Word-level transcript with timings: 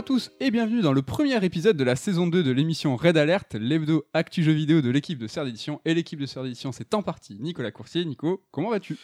à 0.00 0.02
tous 0.02 0.30
et 0.40 0.50
bienvenue 0.50 0.80
dans 0.80 0.92
le 0.94 1.02
premier 1.02 1.44
épisode 1.44 1.76
de 1.76 1.84
la 1.84 1.94
saison 1.94 2.26
2 2.26 2.42
de 2.42 2.50
l'émission 2.50 2.96
Red 2.96 3.18
Alert, 3.18 3.54
l'hebdo 3.54 4.04
actu 4.14 4.42
jeu 4.42 4.52
vidéo 4.52 4.80
de 4.80 4.88
l'équipe 4.88 5.18
de 5.18 5.26
Serre 5.26 5.44
d'édition. 5.44 5.80
Et 5.84 5.92
l'équipe 5.92 6.18
de 6.18 6.24
Serre 6.26 6.42
d'édition, 6.44 6.72
c'est 6.72 6.94
en 6.94 7.02
partie 7.02 7.38
Nicolas 7.38 7.70
Coursier. 7.70 8.04
Nico, 8.04 8.42
comment 8.50 8.70
vas-tu? 8.70 8.96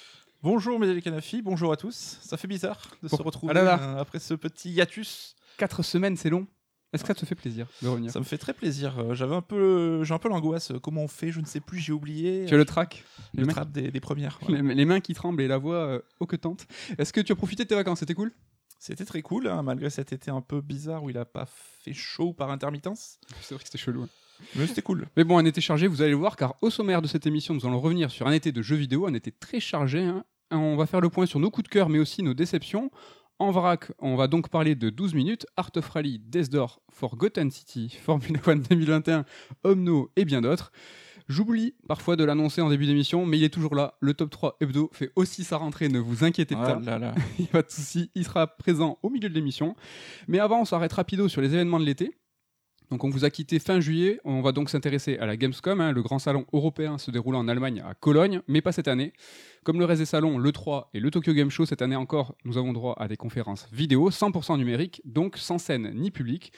Bonjour 0.42 0.78
Médélie 0.78 1.02
Canafi, 1.02 1.42
bonjour 1.42 1.70
à 1.72 1.76
tous. 1.76 2.18
Ça 2.22 2.36
fait 2.36 2.48
bizarre 2.48 2.80
de 3.02 3.08
se 3.08 3.16
retrouver 3.16 3.50
Ah 3.50 3.54
là 3.54 3.62
là. 3.64 3.80
euh, 3.82 4.00
après 4.00 4.18
ce 4.18 4.34
petit 4.34 4.70
hiatus. 4.70 5.34
4 5.58 5.82
semaines, 5.82 6.16
c'est 6.16 6.30
long. 6.30 6.46
Est-ce 6.92 7.02
que 7.02 7.08
ça 7.08 7.14
te 7.14 7.26
fait 7.26 7.34
plaisir 7.34 7.66
de 7.82 7.88
revenir? 7.88 8.10
Ça 8.10 8.18
me 8.20 8.24
fait 8.24 8.38
très 8.38 8.54
plaisir. 8.54 8.98
Euh, 8.98 9.14
J'avais 9.14 9.34
un 9.34 9.42
peu, 9.42 10.02
j'ai 10.04 10.14
un 10.14 10.18
peu 10.18 10.28
l'angoisse. 10.30 10.72
Comment 10.82 11.02
on 11.02 11.08
fait? 11.08 11.30
Je 11.30 11.40
ne 11.40 11.46
sais 11.46 11.60
plus. 11.60 11.78
J'ai 11.78 11.92
oublié. 11.92 12.46
Tu 12.46 12.54
as 12.54 12.58
le 12.58 12.64
track 12.64 13.04
le 13.34 13.46
trap 13.46 13.70
des, 13.70 13.90
des 13.90 14.00
premières. 14.00 14.38
les, 14.48 14.60
voilà. 14.62 14.74
les 14.74 14.84
mains 14.86 15.00
qui 15.00 15.12
tremblent 15.12 15.42
et 15.42 15.48
la 15.48 15.58
voix 15.58 15.76
euh, 15.76 16.00
hoquetante. 16.20 16.66
Est-ce 16.96 17.12
que 17.12 17.20
tu 17.20 17.32
as 17.32 17.36
profité 17.36 17.64
de 17.64 17.68
tes 17.68 17.74
vacances? 17.74 17.98
C'était 17.98 18.14
cool? 18.14 18.32
C'était 18.78 19.04
très 19.04 19.22
cool, 19.22 19.48
hein, 19.48 19.62
malgré 19.62 19.90
cet 19.90 20.12
été 20.12 20.30
un 20.30 20.40
peu 20.40 20.60
bizarre 20.60 21.02
où 21.02 21.10
il 21.10 21.18
a 21.18 21.24
pas 21.24 21.46
fait 21.46 21.94
chaud 21.94 22.32
par 22.32 22.50
intermittence. 22.50 23.18
C'est 23.40 23.54
vrai 23.54 23.62
que 23.62 23.68
c'était 23.68 23.78
chelou. 23.78 24.02
hein. 24.02 24.08
Mais 24.54 24.66
c'était 24.66 24.82
cool. 24.82 25.06
Mais 25.16 25.24
bon, 25.24 25.38
un 25.38 25.44
été 25.46 25.60
chargé, 25.62 25.86
vous 25.86 26.02
allez 26.02 26.10
le 26.10 26.16
voir, 26.16 26.36
car 26.36 26.56
au 26.60 26.68
sommaire 26.68 27.00
de 27.00 27.06
cette 27.06 27.26
émission, 27.26 27.54
nous 27.54 27.64
allons 27.66 27.80
revenir 27.80 28.10
sur 28.10 28.26
un 28.26 28.32
été 28.32 28.52
de 28.52 28.60
jeux 28.60 28.76
vidéo, 28.76 29.06
un 29.06 29.14
été 29.14 29.32
très 29.32 29.60
chargé. 29.60 30.02
hein. 30.02 30.24
On 30.50 30.76
va 30.76 30.84
faire 30.86 31.00
le 31.00 31.08
point 31.08 31.24
sur 31.26 31.40
nos 31.40 31.50
coups 31.50 31.64
de 31.64 31.68
cœur, 31.72 31.88
mais 31.88 31.98
aussi 31.98 32.22
nos 32.22 32.34
déceptions. 32.34 32.90
En 33.38 33.50
vrac, 33.50 33.90
on 33.98 34.14
va 34.16 34.28
donc 34.28 34.48
parler 34.48 34.74
de 34.74 34.88
12 34.90 35.14
minutes, 35.14 35.46
Art 35.56 35.70
of 35.76 35.88
Rally, 35.88 36.18
Death 36.18 36.50
Door, 36.50 36.80
Forgotten 36.90 37.50
City, 37.50 37.88
Formula 38.02 38.38
One 38.46 38.62
2021, 38.62 39.24
Omno 39.64 40.10
et 40.16 40.24
bien 40.24 40.40
d'autres. 40.42 40.70
J'oublie 41.28 41.74
parfois 41.88 42.14
de 42.16 42.24
l'annoncer 42.24 42.60
en 42.60 42.70
début 42.70 42.86
d'émission, 42.86 43.26
mais 43.26 43.38
il 43.38 43.44
est 43.44 43.52
toujours 43.52 43.74
là. 43.74 43.94
Le 44.00 44.14
top 44.14 44.30
3 44.30 44.58
hebdo 44.60 44.90
fait 44.92 45.10
aussi 45.16 45.42
sa 45.42 45.56
rentrée, 45.56 45.88
ne 45.88 45.98
vous 45.98 46.22
inquiétez 46.22 46.54
pas. 46.54 46.78
Ah 46.78 46.84
là 46.84 46.98
là. 46.98 47.14
Il 47.38 47.42
n'y 47.42 47.48
a 47.48 47.52
pas 47.52 47.62
de 47.62 47.70
souci, 47.70 48.10
il 48.14 48.24
sera 48.24 48.46
présent 48.46 48.98
au 49.02 49.10
milieu 49.10 49.28
de 49.28 49.34
l'émission. 49.34 49.74
Mais 50.28 50.38
avant, 50.38 50.60
on 50.60 50.64
s'arrête 50.64 50.92
rapido 50.92 51.28
sur 51.28 51.40
les 51.40 51.52
événements 51.52 51.80
de 51.80 51.84
l'été. 51.84 52.12
Donc 52.90 53.02
on 53.02 53.10
vous 53.10 53.24
a 53.24 53.30
quitté 53.30 53.58
fin 53.58 53.80
juillet, 53.80 54.20
on 54.24 54.40
va 54.42 54.52
donc 54.52 54.70
s'intéresser 54.70 55.18
à 55.18 55.26
la 55.26 55.36
Gamescom, 55.36 55.80
hein, 55.80 55.90
le 55.90 56.02
grand 56.02 56.20
salon 56.20 56.46
européen 56.52 56.98
se 56.98 57.10
déroulant 57.10 57.40
en 57.40 57.48
Allemagne 57.48 57.82
à 57.84 57.94
Cologne, 57.94 58.42
mais 58.46 58.60
pas 58.60 58.70
cette 58.70 58.86
année. 58.86 59.12
Comme 59.64 59.80
le 59.80 59.84
reste 59.84 60.00
des 60.00 60.06
salons, 60.06 60.38
le 60.38 60.52
3 60.52 60.90
et 60.94 61.00
le 61.00 61.10
Tokyo 61.10 61.32
Game 61.32 61.50
Show, 61.50 61.66
cette 61.66 61.82
année 61.82 61.96
encore, 61.96 62.36
nous 62.44 62.58
avons 62.58 62.72
droit 62.72 62.94
à 62.98 63.08
des 63.08 63.16
conférences 63.16 63.66
vidéo, 63.72 64.10
100% 64.10 64.56
numériques, 64.58 65.02
donc 65.04 65.36
sans 65.36 65.58
scène 65.58 65.90
ni 65.94 66.12
public. 66.12 66.52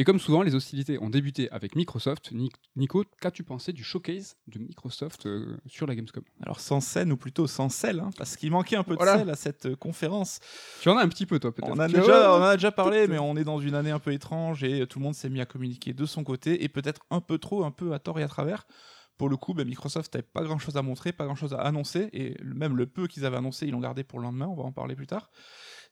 Et 0.00 0.04
comme 0.04 0.20
souvent, 0.20 0.42
les 0.42 0.54
hostilités 0.54 0.96
ont 1.02 1.10
débuté 1.10 1.50
avec 1.50 1.74
Microsoft. 1.74 2.30
Ni- 2.30 2.52
Nico, 2.76 3.04
qu'as-tu 3.20 3.42
pensé 3.42 3.72
du 3.72 3.82
showcase 3.82 4.36
de 4.46 4.60
Microsoft 4.60 5.26
euh, 5.26 5.56
sur 5.66 5.88
la 5.88 5.96
Gamescom? 5.96 6.22
Alors 6.40 6.60
sans 6.60 6.80
scène 6.80 7.10
ou 7.10 7.16
plutôt 7.16 7.48
sans 7.48 7.68
sel, 7.68 7.98
hein, 7.98 8.10
parce 8.16 8.36
qu'il 8.36 8.52
manquait 8.52 8.76
un 8.76 8.84
peu 8.84 8.92
de 8.92 8.98
Voilà. 8.98 9.18
sel 9.18 9.28
à 9.28 9.34
cette 9.34 9.66
euh, 9.66 9.74
conférence. 9.74 10.38
Tu 10.82 10.88
en 10.88 10.96
as 10.96 11.02
un 11.02 11.08
petit 11.08 11.26
peu 11.26 11.40
toi 11.40 11.52
peut-être 11.52 11.68
On, 11.68 11.80
a 11.80 11.88
déjà, 11.88 12.32
on 12.32 12.36
en 12.38 12.42
a 12.44 12.54
déjà 12.56 12.70
parlé, 12.70 13.08
mais 13.08 13.18
on 13.18 13.36
est 13.36 13.42
dans 13.42 13.58
une 13.58 13.74
année 13.74 13.90
un 13.90 13.98
peu 13.98 14.12
étrange 14.12 14.62
et 14.62 14.86
tout 14.86 15.00
le 15.00 15.04
monde 15.04 15.16
s'est 15.16 15.30
mis 15.30 15.40
à 15.40 15.46
communiquer 15.46 15.92
de 15.94 16.06
son 16.06 16.22
côté 16.22 16.62
et 16.62 16.68
peut-être 16.68 17.00
un 17.10 17.20
peu 17.20 17.38
trop, 17.38 17.64
un 17.64 17.72
peu 17.72 17.92
à 17.92 17.98
tort 17.98 18.20
et 18.20 18.22
à 18.22 18.28
travers. 18.28 18.68
Pour 19.16 19.28
le 19.28 19.36
coup, 19.36 19.52
ben, 19.52 19.66
Microsoft 19.66 20.14
n'avait 20.14 20.22
pas 20.32 20.44
grand-chose 20.44 20.76
à 20.76 20.82
montrer, 20.82 21.10
pas 21.10 21.24
grand-chose 21.24 21.54
à 21.54 21.58
annoncer 21.58 22.08
et 22.12 22.36
même 22.44 22.76
le 22.76 22.86
peu 22.86 23.08
qu'ils 23.08 23.24
avaient 23.24 23.38
annoncé, 23.38 23.66
ils 23.66 23.72
l'ont 23.72 23.80
gardé 23.80 24.04
pour 24.04 24.20
le 24.20 24.26
lendemain. 24.26 24.46
On 24.46 24.54
va 24.54 24.62
en 24.62 24.70
parler 24.70 24.94
plus 24.94 25.08
tard. 25.08 25.28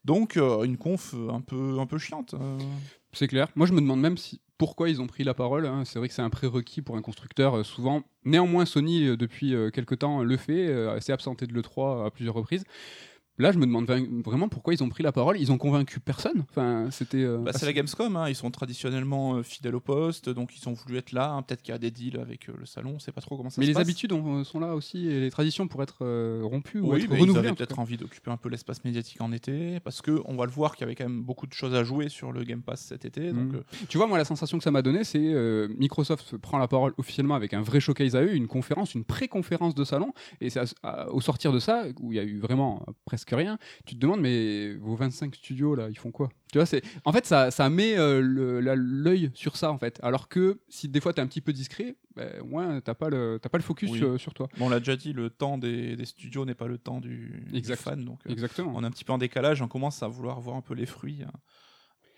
Donc 0.07 0.37
euh, 0.37 0.63
une 0.63 0.77
conf 0.77 1.15
euh, 1.15 1.31
un 1.31 1.41
peu, 1.41 1.79
un 1.81 1.87
peu 1.87 1.99
chiante. 1.99 2.35
euh. 2.35 2.59
C'est 3.13 3.27
clair. 3.27 3.49
Moi, 3.57 3.67
je 3.67 3.73
me 3.73 3.81
demande 3.81 4.01
même 4.01 4.15
pourquoi 4.57 4.89
ils 4.89 5.03
ont 5.03 5.07
pris 5.09 5.25
la 5.25 5.35
parole. 5.35 5.67
hein. 5.67 5.83
C'est 5.85 5.99
vrai 5.99 6.07
que 6.07 6.15
c'est 6.15 6.23
un 6.23 6.31
prérequis 6.31 6.81
pour 6.81 6.97
un 6.97 7.03
constructeur, 7.03 7.65
souvent. 7.67 8.03
Néanmoins, 8.25 8.67
Sony, 8.67 9.17
depuis 9.17 9.53
euh, 9.55 9.71
quelque 9.71 9.97
temps, 9.97 10.23
le 10.23 10.37
fait, 10.37 11.01
s'est 11.01 11.13
absenté 11.13 11.47
de 11.47 11.53
l'E3 11.53 12.07
à 12.07 12.11
plusieurs 12.11 12.35
reprises. 12.35 12.65
Là, 13.39 13.53
je 13.53 13.59
me 13.59 13.67
demande 13.67 13.87
vra- 13.87 14.23
vraiment 14.23 14.49
pourquoi 14.49 14.73
ils 14.75 14.83
ont 14.83 14.89
pris 14.89 15.03
la 15.03 15.13
parole. 15.13 15.39
Ils 15.39 15.53
ont 15.53 15.59
convaincu 15.59 16.01
personne. 16.01 16.45
Enfin, 16.51 16.89
c'était. 16.91 17.19
euh, 17.23 17.39
Bah, 17.39 17.53
c'est 17.55 17.67
la 17.67 17.73
Gamescom, 17.75 18.17
hein, 18.17 18.29
ils 18.29 18.35
sont 18.35 18.51
traditionnellement 18.51 19.37
euh, 19.37 19.43
fidèles 19.43 19.75
au 19.75 19.81
poste, 19.81 20.29
donc 20.31 20.57
ils 20.57 20.69
ont 20.69 20.73
voulu 20.73 20.97
être 20.97 21.13
là. 21.13 21.33
hein. 21.33 21.43
Peut-être 21.43 21.63
qu'il 21.63 21.73
y 21.73 21.75
a 21.75 21.79
des 21.79 21.91
deals 21.91 22.19
avec 22.19 22.49
euh, 22.49 22.53
le 22.59 22.65
salon, 22.67 22.93
on 22.97 22.99
sait 22.99 23.13
pas 23.13 23.21
trop 23.21 23.37
comment 23.37 23.51
ça 23.51 23.61
Mais 23.61 23.67
se 23.67 23.71
les 23.71 23.75
passe. 23.75 23.83
habitudes 23.83 24.13
ont- 24.13 24.43
sont 24.45 24.59
là 24.61 24.75
aussi 24.75 25.07
et 25.09 25.21
les 25.21 25.31
traditions 25.31 25.69
pour 25.69 25.83
être 25.83 25.99
rompues 26.43 26.81
ou 26.81 26.93
Oui, 26.95 27.01
être 27.03 27.11
mais 27.11 27.17
ils 27.17 27.21
renouvelées. 27.21 27.39
avaient 27.41 27.51
en 27.51 27.55
peut-être 27.55 27.79
envie 27.79 27.97
d'occuper 27.97 28.31
un 28.31 28.37
peu 28.39 28.49
l'espace 28.49 28.83
médiatique 28.85 29.21
en 29.21 29.33
été, 29.33 29.81
parce 29.81 30.01
que 30.03 30.21
on 30.25 30.35
va 30.37 30.47
le 30.47 30.51
voir 30.53 30.75
qu'il 30.75 30.83
y 30.83 30.85
avait 30.85 30.95
quand 30.95 31.05
même 31.09 31.23
beaucoup 31.23 31.47
de 31.47 31.53
choses 31.53 31.75
à 31.75 31.85
jouer 31.85 32.09
sur 32.09 32.33
le 32.33 32.43
Game 32.45 32.63
Pass 32.63 32.81
cet 32.87 33.05
été. 33.05 33.33
Donc, 33.33 33.55
euh, 33.55 33.63
Tu 33.89 33.99
vois, 33.99 34.07
moi, 34.07 34.17
la 34.19 34.25
sensation 34.25 34.57
que 34.59 34.65
ça 34.65 34.71
m'a 34.71 34.83
donné, 34.83 35.05
c'est 35.05 35.19
Microsoft 35.79 36.37
prend 36.39 36.59
la 36.59 36.69
parole 36.69 36.93
officiellement 36.99 37.35
avec 37.35 37.55
un 37.55 37.63
vrai 37.63 37.81
showcase 37.81 38.17
à 38.17 38.23
eux, 38.23 38.35
une 38.35 38.47
conférence, 38.47 38.95
une 38.95 39.05
pré-conférence 39.05 39.75
de 39.75 39.85
salon. 39.85 40.13
Et 40.41 40.51
c'est 40.51 40.61
à- 40.61 40.65
à- 40.83 41.11
au 41.11 41.21
sortir 41.21 41.53
de 41.53 41.59
ça, 41.59 41.85
où 42.01 42.13
il 42.13 42.17
y 42.17 42.21
a 42.21 42.25
eu 42.25 42.39
vraiment 42.39 42.83
euh, 42.89 42.93
presque 43.27 43.39
rien, 43.39 43.59
tu 43.85 43.95
te 43.95 44.01
demandes, 44.01 44.21
mais 44.21 44.75
vos 44.75 44.95
25 44.97 45.35
studios, 45.35 45.75
là, 45.75 45.89
ils 45.91 45.99
font 45.99 46.11
quoi? 46.11 46.29
Tu 46.53 46.59
vois, 46.59 46.67
c'est... 46.67 46.83
En 47.05 47.13
fait, 47.13 47.27
ça, 47.27 47.51
ça 47.51 47.69
met 47.69 47.99
euh, 47.99 48.21
l'œil 48.77 49.31
sur 49.35 49.57
ça, 49.57 49.71
en 49.73 49.79
fait. 49.79 49.99
Alors 50.03 50.29
que 50.29 50.61
si 50.69 50.89
des 50.89 51.01
fois, 51.01 51.13
tu 51.13 51.21
es 51.21 51.23
un 51.23 51.27
petit 51.27 51.41
peu 51.41 51.53
discret, 51.53 51.97
ben, 52.15 52.41
au 52.41 52.47
moins, 52.47 52.81
tu 52.81 52.95
pas, 52.95 53.09
le- 53.11 53.39
t'as 53.43 53.49
pas 53.49 53.59
le 53.59 53.65
focus 53.65 53.91
Oui. 53.91 53.99
sur, 53.99 54.21
sur 54.21 54.33
toi. 54.35 54.49
bon, 54.59 54.67
on 54.67 54.69
l'a 54.69 54.79
déjà 54.79 54.97
dit, 54.97 55.13
le 55.13 55.29
temps 55.31 55.59
des, 55.59 55.97
des 55.97 56.05
studios 56.05 56.45
n'est 56.45 56.55
pas 56.55 56.69
le 56.69 56.79
temps 56.79 57.01
du, 57.01 57.45
du 57.53 57.63
fan, 57.75 58.05
donc 58.05 58.21
euh, 58.27 58.31
Exactement. 58.33 58.73
on 58.75 58.83
est 58.83 58.87
un 58.87 58.91
petit 58.91 59.05
peu 59.05 59.13
en 59.13 59.19
décalage. 59.19 59.61
On 59.61 59.69
commence 59.69 60.03
à 60.03 60.09
vouloir 60.09 60.41
voir 60.41 60.57
un 60.57 60.63
peu 60.63 60.75
les 60.75 60.87
fruits 60.87 61.23
euh, 61.23 61.27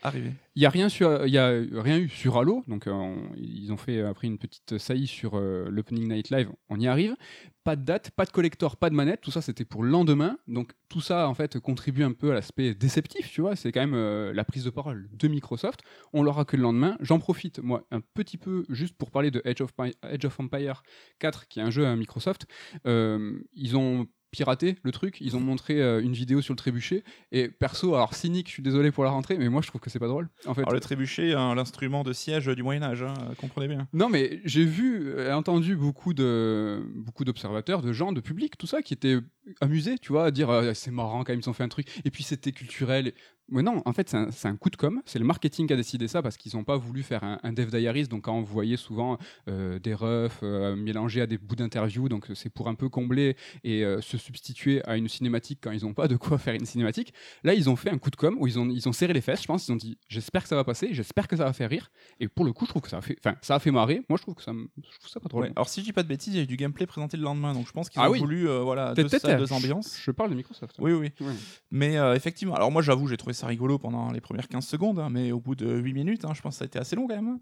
arriver. 0.03 0.33
Il 0.55 0.63
y 0.63 0.67
a 0.67 0.71
rien 0.71 0.89
y 0.89 1.39
a 1.39 1.63
rien 1.73 1.99
eu 1.99 2.09
sur 2.09 2.37
Halo, 2.37 2.65
donc 2.67 2.87
euh, 2.87 3.15
ils 3.37 3.73
ont 3.73 3.77
fait 3.77 4.03
après 4.03 4.27
une 4.27 4.39
petite 4.39 4.79
saillie 4.79 5.07
sur 5.07 5.37
euh, 5.37 5.69
l'opening 5.71 6.09
night 6.09 6.31
live. 6.31 6.51
On 6.69 6.81
y 6.81 6.89
arrive. 6.89 7.17
Pas 7.65 7.77
de 7.77 7.85
date, 7.85 8.11
pas 8.13 8.25
de 8.25 8.31
collector, 8.31 8.77
pas 8.77 8.91
de 8.91 8.95
manette. 8.95 9.21
Tout 9.21 9.31
ça 9.31 9.41
c'était 9.41 9.65
pour 9.65 9.83
le 9.83 9.91
lendemain. 9.91 10.39
Donc 10.49 10.73
tout 10.89 11.01
ça 11.01 11.29
en 11.29 11.35
fait 11.35 11.59
contribue 11.61 12.03
un 12.03 12.13
peu 12.13 12.31
à 12.31 12.35
l'aspect 12.35 12.75
déceptif, 12.75 13.31
tu 13.31 13.41
vois. 13.41 13.57
C'est 13.57 13.73
quand 13.73 13.81
même 13.81 13.95
euh, 13.95 14.33
la 14.33 14.45
prise 14.45 14.65
de 14.65 14.71
parole 14.71 15.09
de 15.13 15.29
Microsoft. 15.29 15.81
On 16.13 16.23
l'aura 16.23 16.45
que 16.45 16.57
le 16.57 16.63
lendemain. 16.63 16.97
J'en 17.01 17.19
profite 17.19 17.61
moi 17.61 17.87
un 17.91 18.01
petit 18.01 18.39
peu 18.39 18.65
juste 18.69 18.97
pour 18.97 19.11
parler 19.11 19.31
de 19.31 19.43
Edge 19.45 19.61
of, 19.61 19.71
of 19.79 20.41
Empire 20.41 20.83
4, 21.21 21.49
qui 21.49 21.61
est 21.61 21.63
un 21.63 21.71
jeu 21.71 21.87
à 21.87 21.95
Microsoft. 21.95 22.47
Ils 22.85 23.77
ont 23.77 24.07
piraté 24.31 24.77
le 24.83 24.93
truc, 24.93 25.19
ils 25.21 25.37
ont 25.37 25.41
montré 25.41 25.81
euh, 25.81 26.03
une 26.03 26.13
vidéo 26.13 26.43
sur 26.43 26.53
le 26.53 26.59
trébuchet 26.59 27.03
et 27.33 27.49
perso 27.49 27.95
alors 27.95 28.15
cynique, 28.15 28.49
je 28.49 28.53
suis 28.53 28.63
désolé 28.63 28.91
pour 28.91 29.05
la 29.05 29.11
rentrée 29.11 29.39
mais 29.39 29.49
moi 29.49 29.63
je 29.63 29.69
trouve 29.69 29.81
que 29.81 29.91
c'est 29.91 29.99
pas 29.99 30.09
drôle 30.09 30.29
en 30.47 30.55
fait. 30.55 30.63
Alors 30.63 30.73
le 30.73 30.81
trébuchet, 30.81 31.35
hein, 31.35 31.55
l'instrument 31.55 32.03
de 32.03 32.13
siège 32.13 32.47
du 32.47 32.63
Moyen 32.63 32.83
Âge, 32.83 33.03
hein, 33.03 33.15
comprenez 33.41 33.69
bien. 33.69 33.89
Non, 33.93 34.09
mais 34.09 34.41
j'ai 34.45 34.65
vu 34.65 35.19
et 35.19 35.33
entendu 35.33 35.77
beaucoup 35.77 36.15
de 36.15 36.83
beaucoup 36.95 37.25
d'observateurs, 37.25 37.83
de 37.83 37.93
gens, 37.93 38.13
de 38.13 38.21
public, 38.21 38.57
tout 38.59 38.67
ça, 38.67 38.83
qui 38.83 38.95
étaient 38.95 39.19
amusés, 39.61 39.99
tu 39.99 40.13
vois, 40.13 40.27
à 40.27 40.31
dire 40.31 40.51
euh, 40.51 40.75
c'est 40.75 40.91
marrant 40.91 41.25
quand 41.25 41.33
même, 41.33 41.41
ils 41.41 41.51
ont 41.51 41.55
fait 41.55 41.65
un 41.65 41.69
truc. 41.69 41.89
Et 42.05 42.11
puis 42.11 42.23
c'était 42.23 42.53
culturel. 42.53 43.13
Mais 43.51 43.63
non, 43.63 43.83
en 43.85 43.93
fait, 43.93 44.15
c'est 44.31 44.49
un, 44.49 44.57
coup 44.57 44.71
de 44.71 44.77
com. 44.77 45.01
C'est 45.07 45.19
le 45.19 45.25
marketing 45.25 45.67
qui 45.67 45.73
a 45.73 45.77
décidé 45.77 46.07
ça 46.09 46.23
parce 46.23 46.37
qu'ils 46.37 46.55
n'ont 46.57 46.65
pas 46.65 46.77
voulu 46.77 47.03
faire 47.03 47.25
un, 47.25 47.39
un 47.43 47.53
Dev 47.53 47.69
Diaries. 47.71 48.09
Donc, 48.09 48.29
on 48.29 48.43
voyait 48.43 48.77
souvent 48.77 49.19
euh, 49.49 49.79
des 49.79 49.95
refs 49.95 50.41
euh, 50.43 50.77
mélangés 50.77 51.21
à 51.23 51.27
des 51.27 51.39
bouts 51.39 51.57
d'interview, 51.57 52.09
donc 52.09 52.27
c'est 52.35 52.51
pour 52.51 52.69
un 52.69 52.75
peu 52.75 52.89
combler 52.89 53.37
et 53.65 53.85
euh, 53.85 54.01
se 54.01 54.19
substituer 54.19 54.83
à 54.87 54.97
une 54.97 55.09
cinématique 55.09 55.61
quand 55.63 55.71
ils 55.71 55.85
n'ont 55.85 55.95
pas 55.95 56.09
de 56.09 56.17
quoi 56.17 56.39
faire 56.39 56.55
une 56.55 56.67
cinématique. 56.67 57.13
Là, 57.45 57.55
ils 57.55 57.71
ont 57.71 57.77
fait 57.77 57.91
un 57.91 57.99
coup 57.99 58.11
de 58.11 58.17
com 58.17 58.37
où 58.39 58.47
ils 58.47 58.59
ont, 58.59 58.69
ils 58.69 58.89
ont 58.89 58.93
serré 58.93 59.13
les 59.13 59.21
fesses, 59.21 59.43
je 59.43 59.47
pense. 59.47 59.67
Ils 59.69 59.73
ont 59.73 59.77
dit 59.77 59.97
j'espère 60.09 60.43
que 60.43 60.49
ça 60.49 60.57
va 60.57 60.65
passer, 60.65 60.89
j'espère 60.93 61.27
que 61.29 61.37
ça 61.37 61.45
va 61.45 61.53
faire 61.53 61.71
rire. 61.71 61.91
Et 62.21 62.29
pour 62.29 62.45
le 62.45 62.53
coup, 62.53 62.65
je 62.67 62.71
trouve 62.71 62.83
que 62.83 62.91
ça 62.91 62.99
a 62.99 63.01
fait, 63.01 63.17
enfin, 63.25 63.37
ça 63.41 63.55
a 63.55 63.59
fait 63.59 63.71
marrer. 63.71 64.03
Moi, 64.09 64.17
je 64.19 64.23
trouve 64.23 64.35
que 64.35 64.43
ça, 64.43 64.53
je 64.53 64.99
trouve 64.99 65.11
ça 65.11 65.21
pas 65.21 65.29
trop. 65.29 65.41
Ouais. 65.41 65.53
Alors 65.57 65.69
si 65.69 65.81
je 65.81 65.87
dis 65.87 65.93
pas 65.93 66.03
de 66.03 66.09
bêtises, 66.09 66.35
il 66.35 66.37
y 66.37 66.41
a 66.41 66.43
eu 66.43 66.47
du 66.47 66.57
gameplay 66.57 66.87
présenté 66.87 67.17
le 67.17 67.23
lendemain, 67.23 67.55
donc 67.55 67.67
je 67.67 67.73
pense 67.73 67.89
qu'ils 67.89 68.01
Ah 68.03 68.09
ont 68.09 68.13
oui. 68.13 68.19
voulu 68.19 68.49
euh, 68.49 68.61
voilà, 68.61 68.95
deux 68.95 69.07
euh, 69.07 69.39
deux 69.39 69.53
ambiances. 69.53 69.99
Je 70.05 70.11
parle 70.11 70.31
de 70.31 70.35
Microsoft. 70.35 70.75
hein. 70.79 70.83
Oui, 70.83 70.93
oui. 70.93 71.11
Ouais. 71.21 71.33
Mais 71.71 71.97
euh, 71.99 72.15
effectivement, 72.15 72.55
alors 72.55 72.71
moi 72.71 72.83
j'avoue, 72.83 73.07
j'ai 73.09 73.17
trouvé 73.17 73.33
ça 73.39 73.47
rigolo 73.47 73.79
pendant 73.79 74.11
les 74.11 74.21
premières 74.21 74.49
15 74.49 74.67
secondes, 74.67 74.99
hein, 74.99 75.09
mais 75.11 75.33
au 75.33 75.41
bout 75.41 75.55
de 75.55 75.79
8 75.79 75.93
minutes, 75.95 76.25
hein, 76.25 76.33
je 76.35 76.43
pense 76.43 76.55
que 76.55 76.59
ça 76.59 76.65
a 76.65 76.67
été 76.67 76.79
assez 76.79 76.97
long 76.97 77.07
quand 77.07 77.17
même. 77.17 77.39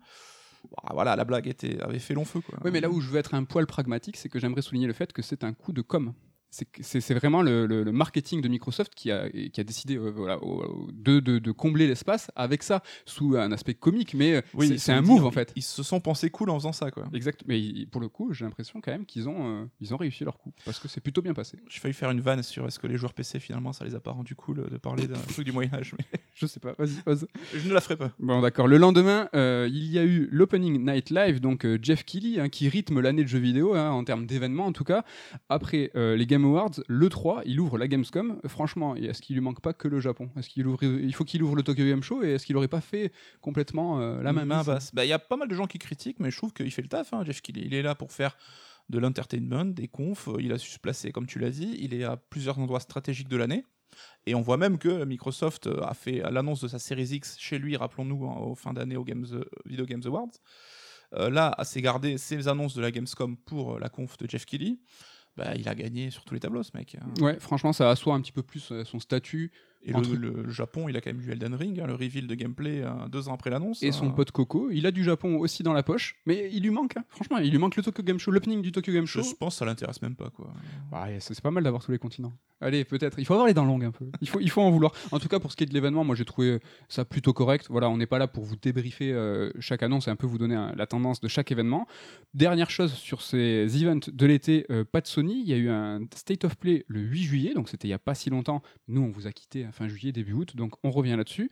Bah, 0.70 0.90
voilà, 0.92 1.16
la 1.16 1.24
blague 1.24 1.52
avait 1.80 1.98
fait 1.98 2.14
long 2.14 2.24
feu. 2.24 2.40
Oui, 2.64 2.70
mais 2.72 2.80
là 2.80 2.90
où 2.90 3.00
je 3.00 3.10
veux 3.10 3.18
être 3.18 3.34
un 3.34 3.44
poil 3.44 3.66
pragmatique, 3.66 4.16
c'est 4.16 4.28
que 4.28 4.38
j'aimerais 4.38 4.62
souligner 4.62 4.86
le 4.86 4.92
fait 4.92 5.12
que 5.12 5.22
c'est 5.22 5.44
un 5.44 5.52
coup 5.52 5.72
de 5.72 5.82
com. 5.82 6.12
C'est 6.80 7.14
vraiment 7.14 7.42
le, 7.42 7.66
le- 7.66 7.82
le 7.82 7.92
marketing 7.92 8.40
de 8.40 8.48
Microsoft 8.48 8.94
qui 8.94 9.10
a, 9.10 9.28
qui 9.30 9.60
a 9.60 9.64
décidé 9.64 9.96
euh, 9.96 10.10
voilà, 10.10 10.42
au- 10.42 10.62
au- 10.64 10.88
de, 10.92 11.20
de- 11.20 11.38
de 11.38 11.52
combler 11.52 11.86
l'espace 11.86 12.30
avec 12.36 12.62
ça, 12.62 12.82
sous 13.04 13.36
un 13.36 13.52
aspect 13.52 13.74
comique, 13.74 14.14
mais 14.14 14.36
euh, 14.36 14.40
Oui, 14.54 14.78
c'est- 14.78 14.92
un 14.92 15.02
move 15.02 15.24
en 15.24 15.30
fait. 15.30 15.52
Ils 15.56 15.62
se 15.62 15.82
sont 15.82 16.00
pensés 16.00 16.30
cool 16.30 16.50
en 16.50 16.58
faisant 16.58 16.72
ça, 16.72 16.90
quoi. 16.90 17.04
Exact, 17.14 17.42
mais 17.46 17.60
pour 17.90 18.00
le 18.00 18.08
coup, 18.08 18.32
j'ai 18.32 18.44
l'impression 18.44 18.80
quand 18.80 18.90
même 18.92 19.04
qu'ils 19.06 19.28
ont, 19.28 19.62
euh, 19.62 19.64
ils 19.80 19.92
ont 19.92 19.96
réussi 19.96 20.24
leur 20.24 20.38
coup, 20.38 20.52
parce 20.64 20.78
que 20.78 20.88
c'est 20.88 21.00
plutôt 21.00 21.22
bien 21.22 21.34
passé. 21.34 21.58
J'ai 21.68 21.80
failli 21.80 21.94
faire 21.94 22.10
une 22.10 22.20
vanne 22.20 22.42
sur 22.42 22.66
est-ce 22.66 22.78
que 22.78 22.86
les 22.86 22.96
joueurs 22.96 23.14
PC 23.14 23.38
finalement 23.40 23.72
ça 23.72 23.84
les 23.84 23.94
a 23.94 24.00
pas 24.00 24.12
rendus 24.12 24.34
cool 24.34 24.68
de 24.70 24.78
parler 24.78 25.06
d'un 25.06 25.14
truc 25.28 25.44
du 25.44 25.52
Moyen-Âge, 25.52 25.94
mais 25.98 26.04
Je 26.34 26.46
sais 26.46 26.60
pas, 26.60 26.74
vas-y, 26.78 27.02
ose. 27.06 27.26
je 27.54 27.68
ne 27.68 27.74
la 27.74 27.80
ferai 27.80 27.96
pas. 27.96 28.12
Bon, 28.18 28.40
d'accord. 28.40 28.66
Le 28.68 28.78
lendemain, 28.78 29.28
euh, 29.34 29.68
il 29.70 29.84
y 29.90 29.98
a 29.98 30.04
eu 30.04 30.28
l'Opening 30.30 30.84
Night 30.84 31.10
Live, 31.10 31.40
donc 31.40 31.66
Jeff 31.82 32.04
Keighley, 32.04 32.40
hein, 32.40 32.48
qui 32.48 32.68
rythme 32.68 33.00
l'année 33.00 33.22
de 33.24 33.28
jeux 33.28 33.38
vidéo, 33.38 33.74
hein, 33.74 33.90
en 33.90 34.04
termes 34.04 34.26
d'événements 34.26 34.66
en 34.66 34.72
tout 34.72 34.84
cas. 34.84 35.04
Après 35.48 35.90
les 35.94 36.26
Game 36.26 36.44
Awards, 36.46 36.72
le 36.88 37.08
3, 37.08 37.42
il 37.44 37.60
ouvre 37.60 37.78
la 37.78 37.88
Gamescom. 37.88 38.40
Euh, 38.44 38.48
Franchement, 38.48 38.94
est-ce 38.96 39.20
qu'il 39.22 39.36
lui 39.36 39.42
manque 39.42 39.60
pas 39.60 39.72
que 39.72 39.88
le 39.88 40.00
Japon? 40.00 40.30
Est-ce 40.36 40.48
qu'il 40.48 40.66
ouvre, 40.66 40.82
il 40.82 41.14
faut 41.14 41.24
qu'il 41.24 41.42
ouvre 41.42 41.56
le 41.56 41.62
Tokyo 41.62 41.84
Game 41.84 42.02
Show 42.02 42.22
et 42.22 42.32
est-ce 42.32 42.46
qu'il 42.46 42.56
aurait 42.56 42.68
pas 42.68 42.80
fait 42.80 43.12
complètement 43.40 44.00
euh, 44.00 44.22
la 44.22 44.32
mise? 44.32 44.66
Basse. 44.66 44.94
Bah, 44.94 45.04
Il 45.04 45.08
y 45.08 45.12
a 45.12 45.18
pas 45.18 45.36
mal 45.36 45.48
de 45.48 45.54
gens 45.54 45.66
qui 45.66 45.78
critiquent, 45.78 46.20
mais 46.20 46.30
je 46.30 46.36
trouve 46.36 46.52
qu'il 46.52 46.70
fait 46.70 46.82
le 46.82 46.88
taf, 46.88 47.12
hein, 47.12 47.22
Jeff 47.24 47.40
Keighley. 47.42 47.64
Il 47.66 47.74
est 47.74 47.82
là 47.82 47.94
pour 47.94 48.12
faire 48.12 48.36
de 48.88 48.98
l'entertainment, 48.98 49.64
des 49.64 49.88
confs, 49.88 50.28
euh, 50.28 50.36
il 50.40 50.52
a 50.52 50.58
su 50.58 50.70
se 50.70 50.78
placer, 50.78 51.12
comme 51.12 51.26
tu 51.26 51.38
l'as 51.38 51.50
dit, 51.50 51.76
il 51.80 51.92
est 51.94 52.04
à 52.04 52.16
plusieurs 52.16 52.58
endroits 52.58 52.80
stratégiques 52.80 53.28
de 53.28 53.36
l'année. 53.36 53.64
Et 54.26 54.34
on 54.34 54.40
voit 54.42 54.56
même 54.58 54.78
que 54.78 55.04
Microsoft 55.04 55.68
a 55.82 55.94
fait 55.94 56.22
l'annonce 56.30 56.60
de 56.60 56.68
sa 56.68 56.78
Series 56.78 57.14
X 57.14 57.36
chez 57.38 57.58
lui, 57.58 57.76
rappelons-nous, 57.76 58.26
hein, 58.28 58.36
au 58.38 58.54
fin 58.54 58.72
d'année 58.72 58.96
au 58.96 59.04
Games, 59.04 59.26
Video 59.64 59.86
Games 59.86 60.02
Awards. 60.04 60.32
là, 61.12 61.54
a 61.56 61.64
s'est 61.64 61.80
gardé 61.80 62.18
ses 62.18 62.46
annonces 62.48 62.74
de 62.74 62.82
la 62.82 62.90
Gamescom 62.90 63.36
pour 63.38 63.78
la 63.78 63.88
conf 63.88 64.16
de 64.18 64.28
Jeff 64.28 64.44
Kelly. 64.44 64.80
Bah, 65.36 65.54
il 65.54 65.68
a 65.68 65.74
gagné 65.74 66.10
sur 66.10 66.24
tous 66.24 66.34
les 66.34 66.40
tableaux, 66.40 66.62
ce 66.62 66.70
mec. 66.74 66.96
Ouais, 67.20 67.38
franchement, 67.38 67.72
ça 67.72 67.90
assoit 67.90 68.14
un 68.14 68.20
petit 68.20 68.32
peu 68.32 68.42
plus 68.42 68.72
euh, 68.72 68.84
son 68.84 69.00
statut. 69.00 69.52
Et 69.86 69.94
Entre- 69.94 70.14
le, 70.14 70.42
le 70.42 70.50
Japon, 70.50 70.88
il 70.88 70.96
a 70.96 71.00
quand 71.00 71.12
même 71.12 71.22
eu 71.22 71.30
Elden 71.30 71.54
Ring, 71.54 71.80
hein, 71.80 71.86
le 71.86 71.94
reveal 71.94 72.26
de 72.26 72.34
gameplay 72.34 72.82
euh, 72.82 72.90
deux 73.08 73.28
ans 73.28 73.34
après 73.34 73.50
l'annonce. 73.50 73.82
Et 73.82 73.92
son 73.92 74.08
Euh, 74.08 74.12
pote 74.12 74.32
Coco, 74.32 74.68
il 74.70 74.84
a 74.86 74.90
du 74.90 75.04
Japon 75.04 75.36
aussi 75.38 75.62
dans 75.62 75.72
la 75.72 75.82
poche, 75.84 76.16
mais 76.26 76.50
il 76.52 76.62
lui 76.62 76.70
manque, 76.70 76.96
hein. 76.96 77.04
franchement, 77.08 77.38
il 77.38 77.50
lui 77.50 77.58
manque 77.58 77.76
le 77.76 77.82
Tokyo 77.82 78.02
Game 78.02 78.18
Show, 78.18 78.32
l'opening 78.32 78.62
du 78.62 78.72
Tokyo 78.72 78.92
Game 78.92 79.06
Je 79.06 79.12
Show. 79.22 79.34
pense 79.38 79.54
que 79.54 79.58
ça 79.58 79.64
l'intéresse 79.64 80.02
même 80.02 80.16
pas, 80.16 80.30
quoi. 80.30 80.52
Ouais, 80.92 81.18
c'est 81.20 81.40
pas 81.40 81.50
mal 81.50 81.62
d'avoir 81.64 81.82
tous 81.84 81.92
les 81.92 81.98
continents. 81.98 82.32
Allez, 82.60 82.84
peut-être. 82.84 83.18
Il 83.18 83.26
faut 83.26 83.34
avoir 83.34 83.46
les 83.46 83.52
dents 83.54 83.66
longues 83.66 83.84
un 83.84 83.90
peu. 83.90 84.06
Il 84.22 84.28
faut, 84.28 84.40
il 84.40 84.48
faut 84.50 84.62
en 84.62 84.70
vouloir. 84.70 84.92
En 85.12 85.18
tout 85.18 85.28
cas, 85.28 85.38
pour 85.38 85.52
ce 85.52 85.56
qui 85.56 85.64
est 85.64 85.66
de 85.66 85.74
l'événement, 85.74 86.04
moi 86.04 86.16
j'ai 86.16 86.24
trouvé 86.24 86.58
ça 86.88 87.04
plutôt 87.04 87.34
correct. 87.34 87.66
Voilà, 87.68 87.90
on 87.90 87.98
n'est 87.98 88.06
pas 88.06 88.18
là 88.18 88.26
pour 88.28 88.44
vous 88.44 88.56
débriefer 88.56 89.12
euh, 89.12 89.50
chaque 89.60 89.82
annonce 89.82 90.08
et 90.08 90.10
un 90.10 90.16
peu 90.16 90.26
vous 90.26 90.38
donner 90.38 90.56
la 90.74 90.86
tendance 90.86 91.20
de 91.20 91.28
chaque 91.28 91.52
événement. 91.52 91.86
Dernière 92.34 92.70
chose 92.70 92.94
sur 92.94 93.20
ces 93.22 93.66
events 93.82 94.08
de 94.10 94.26
l'été, 94.26 94.64
euh, 94.70 94.84
pas 94.84 95.02
de 95.02 95.06
Sony. 95.06 95.42
Il 95.42 95.48
y 95.48 95.52
a 95.52 95.58
eu 95.58 95.68
un 95.68 96.00
State 96.14 96.44
of 96.44 96.56
Play 96.56 96.84
le 96.88 97.00
8 97.00 97.22
juillet, 97.22 97.54
donc 97.54 97.68
c'était 97.68 97.88
il 97.88 97.90
y 97.90 97.94
a 97.94 97.98
pas 97.98 98.14
si 98.14 98.30
longtemps. 98.30 98.62
Nous, 98.88 99.02
on 99.02 99.10
vous 99.10 99.26
a 99.26 99.32
quitté 99.32 99.64
fin 99.76 99.88
juillet, 99.88 100.12
début 100.12 100.32
août, 100.32 100.56
donc 100.56 100.74
on 100.82 100.90
revient 100.90 101.16
là-dessus. 101.16 101.50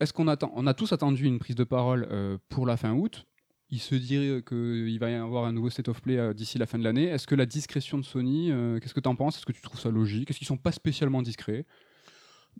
Est-ce 0.00 0.12
qu'on 0.12 0.28
attend 0.28 0.52
On 0.56 0.66
a 0.66 0.74
tous 0.74 0.92
attendu 0.92 1.26
une 1.26 1.38
prise 1.38 1.56
de 1.56 1.64
parole 1.64 2.08
euh, 2.10 2.38
pour 2.48 2.66
la 2.66 2.76
fin 2.76 2.92
août. 2.92 3.26
Il 3.70 3.80
se 3.80 3.94
dirait 3.94 4.42
qu'il 4.42 4.98
va 4.98 5.10
y 5.10 5.14
avoir 5.14 5.44
un 5.44 5.52
nouveau 5.52 5.70
State 5.70 5.88
of 5.88 6.02
Play 6.02 6.18
euh, 6.18 6.34
d'ici 6.34 6.58
la 6.58 6.66
fin 6.66 6.78
de 6.78 6.84
l'année. 6.84 7.04
Est-ce 7.04 7.26
que 7.26 7.34
la 7.34 7.46
discrétion 7.46 7.98
de 7.98 8.04
Sony, 8.04 8.50
euh, 8.50 8.78
qu'est-ce 8.80 8.94
que 8.94 9.00
tu 9.00 9.08
en 9.08 9.14
penses? 9.16 9.36
Est-ce 9.36 9.46
que 9.46 9.52
tu 9.52 9.62
trouves 9.62 9.80
ça 9.80 9.90
logique? 9.90 10.28
Est-ce 10.28 10.38
qu'ils 10.38 10.46
sont 10.46 10.56
pas 10.56 10.72
spécialement 10.72 11.22
discrets? 11.22 11.64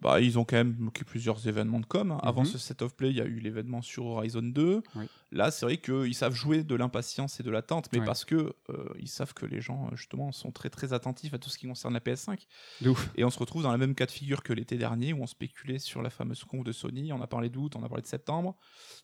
Bah, 0.01 0.21
ils 0.21 0.37
ont 0.39 0.45
quand 0.45 0.57
même 0.57 0.75
moqué 0.79 1.05
plusieurs 1.05 1.47
événements 1.47 1.79
de 1.79 1.87
com. 1.87 2.19
Avant 2.23 2.43
Mhm. 2.43 2.47
ce 2.49 2.59
set 2.59 2.83
of 2.83 2.97
play, 2.97 3.11
il 3.11 3.17
y 3.17 3.21
a 3.21 3.25
eu 3.25 3.39
l'événement 3.39 3.83
sur 3.83 4.05
Horizon 4.07 4.43
2. 4.43 4.83
Oui. 4.97 5.05
Là, 5.31 5.51
c'est 5.51 5.65
vrai 5.65 5.77
qu'ils 5.79 6.15
savent 6.15 6.35
jouer 6.35 6.65
de 6.65 6.75
l'impatience 6.75 7.39
et 7.39 7.43
de 7.45 7.51
l'attente, 7.51 7.89
mais 7.93 8.01
parce 8.07 8.25
que 8.25 8.55
euh, 8.71 8.89
ils 8.99 9.09
savent 9.09 9.33
que 9.33 9.47
les 9.47 9.61
gens 9.61 9.89
justement 9.95 10.33
sont 10.33 10.51
très 10.51 10.71
très 10.71 10.93
attentifs 10.93 11.35
à 11.35 11.39
tout 11.39 11.51
ce 11.51 11.57
qui 11.59 11.67
concerne 11.69 11.95
la 11.95 12.01
PS5. 12.01 12.47
De 12.81 12.89
ouf. 12.91 13.11
Et 13.17 13.25
on 13.25 13.31
se 13.31 13.39
retrouve 13.39 13.63
dans 13.63 13.71
la 13.71 13.79
même 13.79 13.95
cas 13.95 14.07
de 14.07 14.11
figure 14.11 14.43
que 14.43 14.53
l'été 14.53 14.77
dernier 14.77 15.13
où 15.13 15.23
on 15.23 15.27
spéculait 15.27 15.79
sur 15.79 16.03
la 16.03 16.11
fameuse 16.11 16.43
conf 16.45 16.65
de 16.65 16.73
Sony. 16.73 17.13
On 17.13 17.23
a 17.23 17.27
parlé 17.29 17.49
d'août, 17.49 17.77
on 17.77 17.83
a 17.85 17.89
parlé 17.89 18.03
de 18.03 18.07
septembre. 18.09 18.57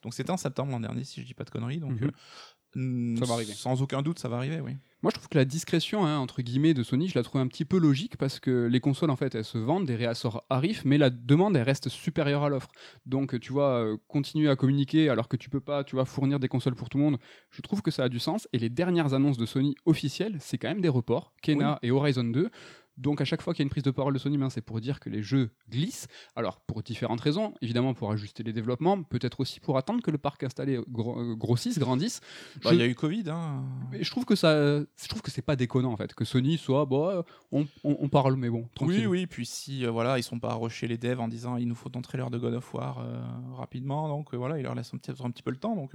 Donc 0.03 0.15
c'était 0.15 0.31
en 0.31 0.37
septembre 0.37 0.73
l'an 0.73 0.81
dernier, 0.81 1.05
si 1.05 1.21
je 1.23 1.27
dis 1.27 1.35
pas 1.35 1.45
de 1.45 1.51
conneries. 1.51 1.79
Donc 1.81 2.01
Mhm. 2.01 2.09
euh, 2.09 2.11
Ça 2.75 3.25
va 3.25 3.35
arriver. 3.35 3.53
Sans 3.53 3.83
aucun 3.83 4.03
doute, 4.03 4.19
ça 4.19 4.29
va 4.29 4.37
arriver, 4.37 4.61
oui. 4.61 4.73
Moi, 5.03 5.13
je 5.13 5.19
trouve 5.19 5.29
que 5.29 5.39
la 5.39 5.45
discrétion, 5.45 6.05
hein, 6.05 6.19
entre 6.19 6.43
guillemets, 6.43 6.75
de 6.75 6.83
Sony, 6.83 7.09
je 7.09 7.17
la 7.17 7.23
trouve 7.23 7.41
un 7.41 7.47
petit 7.47 7.65
peu 7.65 7.79
logique 7.79 8.17
parce 8.17 8.41
que 8.41 8.67
les 8.67 8.81
consoles, 8.81 9.11
en 9.11 9.17
fait, 9.17 9.35
elles 9.35 9.45
se 9.45 9.57
vendent, 9.57 9.87
des 9.87 9.95
réassorts 9.95 10.45
arrivent, 10.51 10.83
mais 10.85 10.99
la 10.99 11.09
demande, 11.09 11.57
elle 11.57 11.63
reste 11.63 11.89
supérieure 11.89 12.43
à 12.43 12.49
l'offre. 12.49 12.69
Donc, 13.07 13.39
tu 13.39 13.53
vois, 13.53 13.85
euh, 13.85 13.97
continuer 14.09 14.51
à 14.51 14.57
communiquer 14.57 15.09
alors 15.09 15.29
que 15.29 15.37
tu 15.37 15.51
peux 15.51 15.61
pas, 15.61 15.85
tu 15.85 15.95
vois, 15.95 16.05
fournir 16.05 16.41
des 16.41 16.49
consoles 16.49 16.75
pour 16.75 16.89
tout 16.89 16.99
le 16.99 17.05
monde, 17.05 17.19
je 17.51 17.63
trouve 17.63 17.81
que 17.81 17.93
ça 17.93 18.05
a 18.05 18.09
du 18.09 18.19
sens. 18.19 18.49
Et 18.53 18.59
les 18.59 18.71
dernières 18.71 19.15
annonces 19.15 19.39
de 19.39 19.47
Sony 19.47 19.77
officielles, 19.87 20.37
c'est 20.41 20.59
quand 20.59 20.69
même 20.69 20.81
des 20.81 20.89
reports, 20.89 21.33
Kena 21.43 21.79
et 21.83 21.93
Horizon 21.93 22.25
2. 22.25 22.51
Donc, 22.99 23.21
à 23.21 23.25
chaque 23.25 23.41
fois 23.43 23.55
qu'il 23.55 23.63
y 23.63 23.65
a 23.65 23.67
une 23.67 23.71
prise 23.71 23.85
de 23.85 23.91
parole 23.91 24.13
de 24.13 24.19
Sony, 24.19 24.37
ben, 24.39 24.51
c'est 24.51 24.61
pour 24.61 24.81
dire 24.81 25.01
que 25.01 25.09
les 25.09 25.23
jeux 25.23 25.51
glissent. 25.71 26.09
Alors, 26.37 26.61
pour 26.61 26.83
différentes 26.83 27.21
raisons, 27.21 27.55
évidemment, 27.63 27.95
pour 27.95 28.11
ajuster 28.11 28.43
les 28.43 28.53
développements, 28.53 29.03
peut-être 29.03 29.41
aussi 29.41 29.61
pour 29.61 29.79
attendre 29.79 30.03
que 30.03 30.11
le 30.11 30.19
parc 30.19 30.43
installé 30.43 30.79
gro- 30.91 31.19
euh, 31.19 31.35
grossisse, 31.35 31.79
grandisse. 31.79 32.21
Bah, 32.63 32.71
Je- 32.71 32.75
Il 32.75 32.81
y 32.81 32.83
a 32.83 32.87
eu 32.87 32.95
Covid. 32.95 33.25
Hein. 33.31 33.63
mais 33.93 34.03
je 34.03 34.11
trouve 34.11 34.25
que 34.25 34.35
ça, 34.37 34.53
je 34.81 35.09
trouve 35.09 35.23
que 35.23 35.31
c'est 35.31 35.43
pas 35.43 35.57
déconnant 35.57 35.93
en 35.93 35.97
fait, 35.97 36.13
que 36.15 36.25
Sony 36.25 36.59
soit, 36.59 36.85
bon, 36.85 37.09
euh, 37.09 37.23
on, 37.53 37.67
on- 37.85 37.97
on 38.01 38.09
parle, 38.09 38.37
mais 38.37 38.51
bon, 38.51 38.63
Oui, 38.63 38.69
tranquille. 38.75 39.07
oui, 39.07 39.27
puis 39.27 39.47
si 39.47 39.85
euh, 39.87 39.91
voilà, 39.91 40.19
ils 40.19 40.23
sont 40.23 40.39
pas 40.41 40.55
rusher 40.55 40.87
les 40.89 40.99
devs 40.99 41.21
en 41.21 41.29
disant 41.29 41.57
il 41.57 41.69
nous 41.69 41.75
faut 41.75 41.89
ton 41.89 42.03
trailer 42.03 42.31
de 42.31 42.39
God 42.39 42.55
of 42.55 42.75
War 42.75 42.99
euh, 42.99 43.21
rapidement, 43.55 44.09
donc 44.09 44.35
euh, 44.35 44.37
voilà, 44.37 44.59
ils 44.59 44.63
leur 44.63 44.75
laissent 44.75 44.93
un 44.93 44.99
petit, 44.99 45.11
un 45.23 45.31
petit 45.31 45.43
peu 45.43 45.51
le 45.51 45.57
temps, 45.57 45.75
donc 45.77 45.93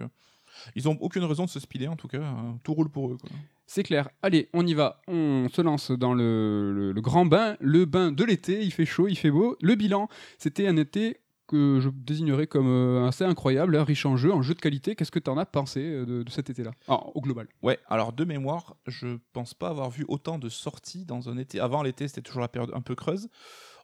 ils 0.76 0.88
ont 0.90 0.98
aucune 1.02 1.24
raison 1.24 1.46
de 1.46 1.50
se 1.50 1.60
speeder 1.60 1.88
en 1.92 1.96
tout 1.96 2.08
cas, 2.08 2.18
euh, 2.22 2.52
tout 2.64 2.74
roule 2.74 2.90
pour 2.90 3.12
eux. 3.12 3.18
Quoi. 3.18 3.30
C'est 3.66 3.84
clair. 3.84 4.10
Allez, 4.22 4.50
on 4.54 4.66
y 4.68 4.74
va. 4.74 5.02
On 5.08 5.48
se 5.52 5.62
lance 5.62 5.92
dans 5.92 6.14
le, 6.14 6.72
le- 6.74 6.92
le 6.92 7.02
grand 7.02 7.26
bain, 7.26 7.56
le 7.60 7.86
bain 7.86 8.12
de 8.12 8.24
l'été. 8.24 8.62
Il 8.64 8.72
fait 8.72 8.86
chaud, 8.86 9.08
il 9.08 9.16
fait 9.18 9.32
beau. 9.32 9.58
Le 9.62 9.76
bilan, 9.76 10.08
c'était 10.38 10.68
un 10.68 10.78
été 10.78 11.20
que 11.48 11.80
je 11.82 11.90
désignerais 11.90 12.48
comme 12.48 12.68
euh, 12.68 13.06
assez 13.08 13.26
incroyable, 13.26 13.76
hein, 13.76 13.84
riche 13.84 14.06
en 14.06 14.16
jeux, 14.16 14.34
en 14.34 14.42
jeux 14.42 14.54
de 14.56 14.62
qualité. 14.62 14.96
Qu'est-ce 14.96 15.12
que 15.12 15.20
tu 15.20 15.30
en 15.30 15.38
as 15.38 15.46
pensé 15.46 15.82
euh, 15.82 16.06
de, 16.06 16.24
de 16.24 16.30
cet 16.32 16.50
été-là? 16.50 16.72
Ah, 16.88 17.00
Au 17.14 17.22
global. 17.22 17.48
Ouais, 17.62 17.80
alors 17.90 18.14
de 18.14 18.24
mémoire, 18.24 18.76
je 18.88 19.18
pense 19.34 19.54
pas 19.54 19.68
avoir 19.70 19.90
vu 19.90 20.06
autant 20.08 20.40
de 20.40 20.48
sorties 20.50 21.06
dans 21.06 21.30
un 21.30 21.38
été. 21.38 21.60
Avant 21.60 21.84
l'été, 21.84 22.08
c'était 22.08 22.22
toujours 22.22 22.42
la 22.42 22.48
période 22.48 22.72
un 22.74 22.82
peu 22.82 22.96
creuse. 22.96 23.30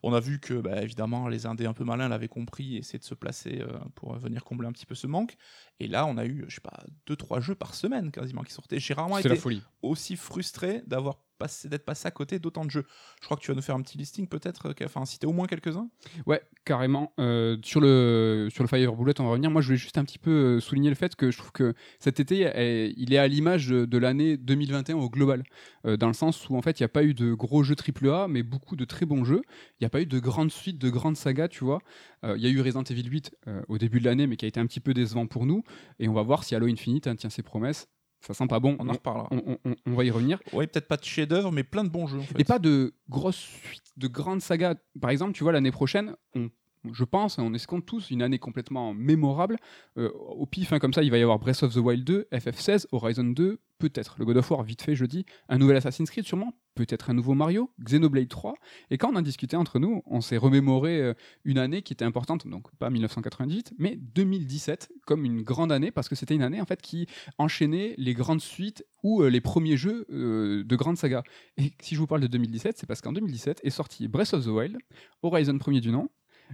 On 0.03 0.13
a 0.13 0.21
vu 0.21 0.39
que, 0.39 0.53
bah, 0.53 0.81
évidemment, 0.81 1.27
les 1.27 1.45
Indés 1.45 1.65
un 1.65 1.73
peu 1.73 1.83
malins 1.83 2.07
l'avaient 2.07 2.29
compris 2.29 2.75
et 2.75 2.79
essayaient 2.79 2.99
de 2.99 3.03
se 3.03 3.13
placer 3.13 3.59
euh, 3.59 3.67
pour 3.95 4.15
venir 4.17 4.45
combler 4.45 4.65
un 4.67 4.71
petit 4.71 4.85
peu 4.85 4.95
ce 4.95 5.07
manque. 5.07 5.35
Et 5.79 5.87
là, 5.87 6.05
on 6.05 6.17
a 6.17 6.25
eu, 6.25 6.45
je 6.47 6.55
sais 6.55 6.61
pas, 6.61 6.83
deux, 7.05 7.15
trois 7.15 7.39
jeux 7.39 7.55
par 7.55 7.73
semaine 7.73 8.11
quasiment 8.11 8.43
qui 8.43 8.53
sortaient. 8.53 8.79
J'ai 8.79 8.93
rarement 8.93 9.17
été 9.17 9.39
aussi 9.81 10.15
frustré 10.17 10.83
d'avoir 10.85 11.19
passé, 11.39 11.69
d'être 11.69 11.85
passé 11.85 12.07
à 12.07 12.11
côté 12.11 12.37
d'autant 12.37 12.65
de 12.65 12.69
jeux. 12.69 12.85
Je 13.21 13.25
crois 13.25 13.37
que 13.37 13.41
tu 13.41 13.49
vas 13.49 13.55
nous 13.55 13.61
faire 13.61 13.75
un 13.75 13.81
petit 13.81 13.97
listing 13.97 14.27
peut-être, 14.27 14.67
euh, 14.67 14.85
enfin 14.85 15.05
citer 15.05 15.25
au 15.25 15.31
moins 15.31 15.47
quelques-uns? 15.47 15.89
Ouais, 16.27 16.41
carrément. 16.65 17.13
Euh, 17.17 17.57
sur, 17.63 17.79
le, 17.79 18.49
sur 18.51 18.63
le 18.63 18.67
Fire 18.67 18.93
Bullet, 18.93 19.19
on 19.19 19.23
va 19.23 19.29
revenir. 19.29 19.49
Moi, 19.49 19.61
je 19.61 19.67
voulais 19.67 19.77
juste 19.77 19.97
un 19.97 20.03
petit 20.03 20.19
peu 20.19 20.31
euh, 20.31 20.59
souligner 20.59 20.89
le 20.89 20.95
fait 20.95 21.15
que 21.15 21.31
je 21.31 21.37
trouve 21.37 21.53
que 21.53 21.73
cet 21.99 22.19
été, 22.19 22.51
eh, 22.53 22.93
il 22.97 23.13
est 23.13 23.17
à 23.17 23.27
l'image 23.27 23.67
de, 23.67 23.85
de 23.85 23.97
l'année 23.97 24.35
2021 24.37 24.97
au 24.97 25.09
global. 25.09 25.43
Euh, 25.85 25.97
dans 25.97 26.07
le 26.07 26.13
sens 26.13 26.49
où, 26.49 26.57
en 26.57 26.61
fait, 26.61 26.79
il 26.79 26.83
n'y 26.83 26.85
a 26.85 26.89
pas 26.89 27.03
eu 27.03 27.13
de 27.13 27.33
gros 27.33 27.63
jeux 27.63 27.75
AAA, 27.75 28.27
mais 28.27 28.43
beaucoup 28.43 28.75
de 28.75 28.85
très 28.85 29.05
bons 29.05 29.23
jeux. 29.23 29.41
Il 29.79 29.83
n'y 29.83 29.87
a 29.87 29.89
pas 29.89 30.01
eu 30.01 30.05
de 30.05 30.19
grandes 30.19 30.51
suites, 30.51 30.77
de 30.77 30.89
grandes 30.89 31.17
sagas, 31.17 31.47
tu 31.47 31.63
vois. 31.63 31.79
Euh, 32.25 32.35
Il 32.37 32.43
y 32.43 32.47
a 32.47 32.49
eu 32.49 32.61
Resident 32.61 32.83
Evil 32.83 33.07
8 33.07 33.35
euh, 33.47 33.61
au 33.69 33.77
début 33.77 33.99
de 33.99 34.05
l'année, 34.05 34.27
mais 34.27 34.35
qui 34.35 34.45
a 34.45 34.47
été 34.47 34.59
un 34.59 34.65
petit 34.65 34.81
peu 34.81 34.93
décevant 34.93 35.25
pour 35.25 35.45
nous. 35.45 35.63
Et 35.99 36.07
on 36.07 36.13
va 36.13 36.21
voir 36.23 36.43
si 36.43 36.55
Halo 36.55 36.67
Infinite 36.67 37.07
hein, 37.07 37.15
tient 37.15 37.29
ses 37.29 37.43
promesses. 37.43 37.87
Ça 38.21 38.33
sent 38.33 38.47
pas 38.47 38.59
bon. 38.59 38.75
On 38.79 38.89
en 38.89 38.93
reparlera. 38.93 39.27
on- 39.31 39.41
on- 39.45 39.57
on- 39.71 39.75
on 39.85 39.93
va 39.93 40.03
y 40.03 40.11
revenir. 40.11 40.39
Oui, 40.51 40.67
peut-être 40.67 40.87
pas 40.89 40.97
de 40.97 41.05
chef-d'œuvre, 41.05 41.51
mais 41.53 41.63
plein 41.63 41.85
de 41.85 41.89
bons 41.89 42.05
jeux. 42.07 42.19
En 42.19 42.23
fait. 42.23 42.39
Et 42.39 42.43
pas 42.43 42.59
de 42.59 42.93
grosses 43.09 43.37
suites, 43.37 43.91
de 43.95 44.07
grandes 44.07 44.41
sagas. 44.41 44.75
Par 44.99 45.09
exemple, 45.09 45.31
tu 45.31 45.43
vois, 45.43 45.53
l'année 45.53 45.71
prochaine, 45.71 46.15
on, 46.35 46.49
je 46.91 47.03
pense, 47.05 47.37
on 47.39 47.53
escompte 47.53 47.85
tous 47.85 48.11
une 48.11 48.21
année 48.21 48.37
complètement 48.37 48.93
mémorable. 48.93 49.55
Euh, 49.97 50.09
au 50.11 50.45
pif, 50.45 50.73
hein, 50.73 50.79
comme 50.79 50.91
ça, 50.93 51.01
il 51.01 51.11
va 51.11 51.17
y 51.17 51.21
avoir 51.21 51.39
Breath 51.39 51.63
of 51.63 51.73
the 51.73 51.77
Wild 51.77 52.03
2, 52.03 52.27
FF16, 52.33 52.87
Horizon 52.91 53.23
2, 53.23 53.59
peut-être 53.77 54.15
le 54.19 54.25
God 54.25 54.35
of 54.35 54.51
War, 54.51 54.63
vite 54.63 54.81
fait, 54.81 54.95
je 54.95 55.05
dis, 55.05 55.25
un 55.47 55.57
nouvel 55.57 55.77
Assassin's 55.77 56.09
Creed 56.09 56.25
sûrement, 56.25 56.53
peut-être 56.85 57.09
un 57.09 57.13
nouveau 57.13 57.33
Mario, 57.33 57.71
Xenoblade 57.83 58.27
3. 58.27 58.55
Et 58.89 58.97
quand 58.97 59.11
on 59.11 59.15
a 59.15 59.21
discuté 59.21 59.55
entre 59.55 59.79
nous, 59.79 60.01
on 60.05 60.21
s'est 60.21 60.37
remémoré 60.37 61.01
euh, 61.01 61.13
une 61.43 61.57
année 61.57 61.81
qui 61.81 61.93
était 61.93 62.05
importante, 62.05 62.47
donc 62.47 62.71
pas 62.77 62.89
1998, 62.89 63.73
mais 63.77 63.97
2017, 63.97 64.91
comme 65.05 65.25
une 65.25 65.41
grande 65.41 65.71
année, 65.71 65.91
parce 65.91 66.09
que 66.09 66.15
c'était 66.15 66.35
une 66.35 66.41
année 66.41 66.61
en 66.61 66.65
fait 66.65 66.81
qui 66.81 67.07
enchaînait 67.37 67.95
les 67.97 68.13
grandes 68.13 68.41
suites 68.41 68.85
ou 69.03 69.21
euh, 69.21 69.29
les 69.29 69.41
premiers 69.41 69.77
jeux 69.77 70.05
euh, 70.11 70.63
de 70.63 70.75
grandes 70.75 70.97
sagas. 70.97 71.23
Et 71.57 71.73
si 71.81 71.95
je 71.95 71.99
vous 71.99 72.07
parle 72.07 72.21
de 72.21 72.27
2017, 72.27 72.77
c'est 72.77 72.87
parce 72.87 73.01
qu'en 73.01 73.13
2017 73.13 73.61
est 73.63 73.69
sorti 73.69 74.07
Breath 74.07 74.33
of 74.33 74.45
the 74.45 74.49
Wild, 74.49 74.77
Horizon 75.21 75.57
premier 75.57 75.81
du 75.81 75.91
nom, 75.91 76.09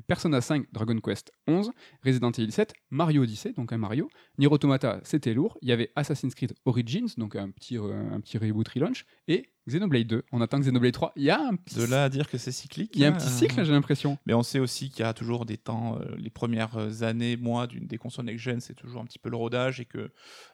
Persona 0.08 0.42
5, 0.42 0.66
Dragon 0.74 1.00
Quest 1.00 1.32
11, 1.48 1.72
Resident 2.04 2.32
Evil 2.32 2.52
7, 2.52 2.74
Mario 2.90 3.24
Odyssey, 3.24 3.54
donc 3.54 3.72
un 3.72 3.78
Mario, 3.78 4.10
Nier 4.38 4.48
Automata, 4.48 5.00
c'était 5.04 5.34
lourd, 5.34 5.58
il 5.62 5.70
y 5.70 5.72
avait 5.72 5.92
Assassin's 5.96 6.36
Creed 6.36 6.54
Origins, 6.66 7.08
donc 7.18 7.36
un 7.36 7.50
petit, 7.52 7.78
un 7.78 8.20
petit 8.20 8.38
reboot 8.38 8.68
relaunch, 8.68 9.06
et 9.30 9.55
Xenoblade 9.68 10.08
2. 10.08 10.24
On 10.32 10.42
attend 10.42 10.60
Xenoblade 10.60 10.94
3. 10.94 11.14
Il 11.16 11.24
y 11.24 11.32
a 11.32 11.42
un 11.42 11.56
petit, 11.56 11.76
De 11.80 11.86
là 11.86 12.04
à 12.04 12.10
dire 12.10 12.30
que 12.30 12.38
c'est 12.38 12.52
cyclique. 12.52 12.92
il 12.94 13.02
y 13.02 13.06
a 13.06 13.08
un 13.08 13.12
hein, 13.12 13.16
petit 13.18 13.28
euh, 13.28 13.32
cycle, 13.32 13.64
j'ai 13.66 13.72
l'impression. 13.72 14.18
Mais 14.28 14.34
on 14.36 14.44
sait 14.44 14.60
aussi 14.60 14.90
qu'il 14.90 15.00
y 15.00 15.08
a 15.08 15.14
toujours 15.14 15.46
des 15.46 15.58
temps, 15.58 15.98
euh, 16.00 16.16
les 16.18 16.30
premières 16.30 17.02
années, 17.04 17.36
mois 17.36 17.66
d'une 17.66 17.88
des 17.88 17.98
consoles 17.98 18.26
next-gen, 18.26 18.60
c'est 18.62 18.76
toujours 18.76 19.02
un 19.02 19.06
petit 19.06 19.18
peu 19.18 19.30
le 19.30 19.38
rodage 19.38 19.80
et 19.80 19.86
que 19.86 20.12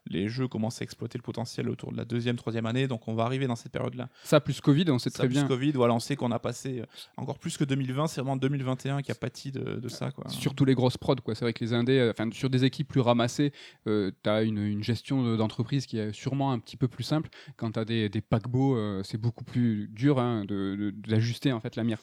les 0.08 0.30
jeux 0.30 0.48
commencent 0.48 0.82
à 0.82 0.84
exploiter 0.84 1.18
le 1.18 1.24
potentiel 1.24 1.70
autour 1.70 1.92
de 1.92 1.98
la 1.98 2.06
deuxième, 2.06 2.38
troisième 2.38 2.66
année. 2.66 2.88
Donc 2.88 3.08
on 3.08 3.14
va 3.14 3.24
arriver 3.26 3.48
dans 3.48 3.56
cette 3.58 3.72
période-là. 3.74 4.08
Ça 4.24 4.40
plus 4.40 4.62
Covid, 4.62 4.86
on 4.90 4.98
sait 5.00 5.10
Ça 5.10 5.20
très 5.20 5.28
plus 5.28 5.34
bien. 5.34 5.48
Covid, 5.48 5.72
voilà, 5.74 5.94
on 5.94 6.00
sait 6.00 6.16
qu'on 6.16 6.32
a 6.32 6.40
passé 6.40 6.80
euh, 6.80 6.86
encore 7.18 7.38
plus 7.38 7.58
que 7.58 7.66
2020, 7.66 8.08
c'est 8.08 8.22
vraiment 8.22 8.38
2021 8.38 9.02
qui 9.02 9.12
a 9.12 9.16
pâti 9.16 9.52
de, 9.52 9.76
de 9.76 9.90
ça. 9.90 10.12
Quoi. 10.12 10.30
Surtout 10.30 10.64
les 10.64 10.74
grosses 10.76 10.98
prods, 10.98 11.16
quoi. 11.18 11.36
C'est 11.36 11.44
vrai 11.44 11.54
que 11.54 11.64
les 11.64 11.74
indés, 11.74 12.00
euh, 12.00 12.14
sur 12.32 12.50
des 12.50 12.64
équipes 12.64 12.88
plus 12.88 13.02
ramassées, 13.02 13.52
euh, 13.88 14.12
tu 14.24 14.30
as 14.30 14.44
une, 14.44 14.60
une 14.60 14.84
gestion 14.84 15.24
de- 15.24 15.36
d'entreprise 15.36 15.86
qui 15.86 15.98
est 15.98 16.14
sûrement 16.14 16.52
un 16.54 16.60
petit 16.60 16.78
peu 16.78 16.88
plus 16.88 17.04
simple. 17.04 17.30
Quand 17.58 17.72
tu 17.74 17.80
as 17.80 17.86
des, 17.86 18.08
des 18.08 18.22
paquebots, 18.22 19.01
c'est 19.04 19.18
beaucoup 19.18 19.44
plus 19.44 19.88
dur 19.92 20.20
hein, 20.20 20.44
de- 20.46 20.76
de- 20.76 20.92
d'ajuster 20.92 21.52
en 21.52 21.60
fait 21.60 21.76
la 21.76 21.84
mire. 21.84 22.00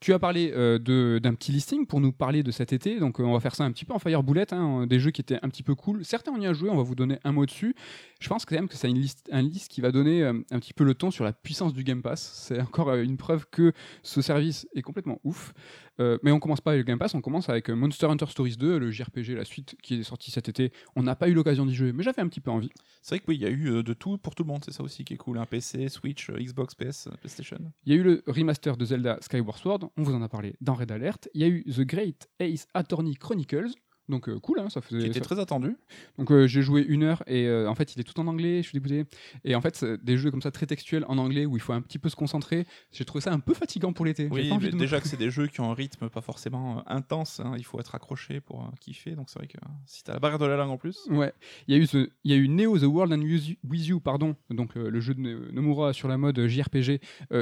Tu 0.00 0.12
as 0.12 0.18
parlé 0.18 0.52
euh, 0.54 0.78
d'un 1.20 1.34
petit 1.34 1.52
listing 1.52 1.86
pour 1.86 2.00
nous 2.00 2.12
parler 2.12 2.42
de 2.42 2.50
cet 2.50 2.72
été, 2.72 2.98
donc 3.00 3.20
euh, 3.20 3.24
on 3.24 3.32
va 3.32 3.40
faire 3.40 3.54
ça 3.54 3.64
un 3.64 3.72
petit 3.72 3.84
peu 3.84 3.92
en 3.94 3.98
fire 3.98 4.22
boulette, 4.22 4.52
hein, 4.52 4.86
des 4.86 5.00
jeux 5.00 5.10
qui 5.10 5.20
étaient 5.20 5.38
un 5.42 5.48
petit 5.48 5.62
peu 5.62 5.74
cool. 5.74 6.04
Certains 6.04 6.32
on 6.32 6.40
y 6.40 6.46
a 6.46 6.52
joué, 6.52 6.70
on 6.70 6.76
va 6.76 6.82
vous 6.82 6.94
donner 6.94 7.18
un 7.24 7.32
mot 7.32 7.46
dessus. 7.46 7.74
Je 8.20 8.28
pense 8.28 8.44
quand 8.44 8.54
même 8.54 8.68
que 8.68 8.76
c'est 8.76 8.88
une 8.88 8.98
liste, 8.98 9.28
un 9.32 9.42
liste 9.42 9.70
qui 9.70 9.80
va 9.80 9.90
donner 9.90 10.22
euh, 10.22 10.32
un 10.50 10.58
petit 10.58 10.74
peu 10.74 10.84
le 10.84 10.94
ton 10.94 11.10
sur 11.10 11.24
la 11.24 11.32
puissance 11.32 11.72
du 11.74 11.82
Game 11.84 12.02
Pass. 12.02 12.32
C'est 12.46 12.60
encore 12.60 12.94
une 12.94 13.16
preuve 13.16 13.46
que 13.50 13.72
ce 14.02 14.22
service 14.22 14.66
est 14.74 14.82
complètement 14.82 15.18
ouf. 15.24 15.52
Euh, 16.00 16.18
mais 16.22 16.30
on 16.30 16.40
commence 16.40 16.60
pas 16.60 16.72
avec 16.72 16.80
le 16.80 16.86
Game 16.86 16.98
Pass, 16.98 17.14
on 17.14 17.20
commence 17.20 17.48
avec 17.48 17.70
euh, 17.70 17.74
Monster 17.74 18.06
Hunter 18.06 18.26
Stories 18.28 18.56
2, 18.56 18.78
le 18.78 18.90
JRPG, 18.90 19.34
la 19.34 19.44
suite 19.44 19.76
qui 19.82 20.00
est 20.00 20.02
sortie 20.02 20.30
cet 20.30 20.48
été. 20.48 20.72
On 20.96 21.02
n'a 21.02 21.14
pas 21.14 21.28
eu 21.28 21.34
l'occasion 21.34 21.66
d'y 21.66 21.74
jouer, 21.74 21.92
mais 21.92 22.02
j'avais 22.02 22.22
un 22.22 22.28
petit 22.28 22.40
peu 22.40 22.50
envie. 22.50 22.70
C'est 23.02 23.16
vrai 23.16 23.18
que 23.20 23.24
oui, 23.28 23.36
il 23.36 23.42
y 23.42 23.46
a 23.46 23.50
eu 23.50 23.68
euh, 23.68 23.82
de 23.82 23.92
tout 23.92 24.18
pour 24.18 24.34
tout 24.34 24.42
le 24.42 24.48
monde, 24.48 24.62
c'est 24.64 24.72
ça 24.72 24.82
aussi 24.82 25.04
qui 25.04 25.14
est 25.14 25.18
cool. 25.18 25.38
Un 25.38 25.46
PC, 25.46 25.88
Switch, 25.88 26.30
Xbox, 26.30 26.74
PS, 26.74 27.08
PlayStation. 27.20 27.58
Il 27.84 27.92
y 27.92 27.96
a 27.96 28.00
eu 28.00 28.02
le 28.02 28.22
remaster 28.26 28.76
de 28.76 28.84
Zelda 28.84 29.18
Skyward 29.20 29.58
Sword, 29.58 29.90
on 29.96 30.02
vous 30.02 30.14
en 30.14 30.22
a 30.22 30.28
parlé 30.28 30.54
dans 30.60 30.74
Red 30.74 30.92
Alert. 30.92 31.28
Il 31.34 31.42
y 31.42 31.44
a 31.44 31.48
eu 31.48 31.64
The 31.64 31.82
Great 31.82 32.28
Ace 32.40 32.66
Attorney 32.74 33.14
Chronicles. 33.14 33.72
Donc 34.12 34.28
euh, 34.28 34.38
cool, 34.38 34.60
hein, 34.60 34.68
ça 34.68 34.80
faisait. 34.82 35.00
Qui 35.00 35.06
était 35.06 35.18
ça- 35.20 35.24
très 35.24 35.38
attendu. 35.40 35.74
Donc 36.18 36.30
euh, 36.30 36.46
j'ai 36.46 36.60
joué 36.62 36.84
une 36.86 37.02
heure 37.02 37.22
et 37.26 37.46
euh, 37.46 37.66
en 37.68 37.74
fait 37.74 37.96
il 37.96 38.00
est 38.00 38.04
tout 38.04 38.20
en 38.20 38.26
anglais, 38.26 38.58
je 38.62 38.68
suis 38.68 38.78
dégoûté. 38.78 39.06
Et 39.44 39.54
en 39.54 39.60
fait 39.62 39.84
des 39.84 40.18
jeux 40.18 40.30
comme 40.30 40.42
ça 40.42 40.50
très 40.50 40.66
textuels 40.66 41.04
en 41.08 41.16
anglais 41.18 41.46
où 41.46 41.56
il 41.56 41.60
faut 41.60 41.72
un 41.72 41.80
petit 41.80 41.98
peu 41.98 42.08
se 42.10 42.16
concentrer. 42.16 42.66
J'ai 42.92 43.04
trouvé 43.06 43.22
ça 43.22 43.32
un 43.32 43.40
peu 43.40 43.54
fatigant 43.54 43.92
pour 43.94 44.04
l'été. 44.04 44.28
Oui, 44.30 44.48
mais 44.60 44.70
déjà 44.78 45.00
que 45.00 45.08
c'est 45.08 45.16
des 45.16 45.30
jeux 45.30 45.46
qui 45.46 45.60
ont 45.62 45.70
un 45.70 45.74
rythme 45.74 46.08
pas 46.10 46.20
forcément 46.20 46.82
intense, 46.88 47.40
hein, 47.40 47.54
il 47.56 47.64
faut 47.64 47.80
être 47.80 47.94
accroché 47.94 48.40
pour 48.40 48.70
kiffer. 48.80 49.12
Donc 49.16 49.30
c'est 49.30 49.38
vrai 49.38 49.48
que 49.48 49.56
si 49.86 50.04
t'as 50.04 50.12
la 50.12 50.18
barrière 50.20 50.38
de 50.38 50.46
la 50.46 50.56
langue 50.56 50.70
en 50.70 50.76
plus, 50.78 50.98
Ouais, 51.08 51.32
il 51.68 51.74
y 51.74 51.78
a 51.78 51.80
eu 51.82 51.86
ce- 51.86 52.10
il 52.24 52.30
y 52.30 52.34
a 52.34 52.36
eu 52.36 52.48
Neo 52.48 52.78
The 52.78 52.82
World 52.82 53.12
and 53.14 53.22
With 53.22 53.86
You- 53.86 54.00
pardon, 54.00 54.36
donc 54.50 54.74
le 54.74 55.00
jeu 55.00 55.14
de 55.14 55.20
Nomura 55.52 55.92
sur 55.94 56.06
la 56.08 56.18
mode 56.18 56.46
JRPG. 56.46 57.00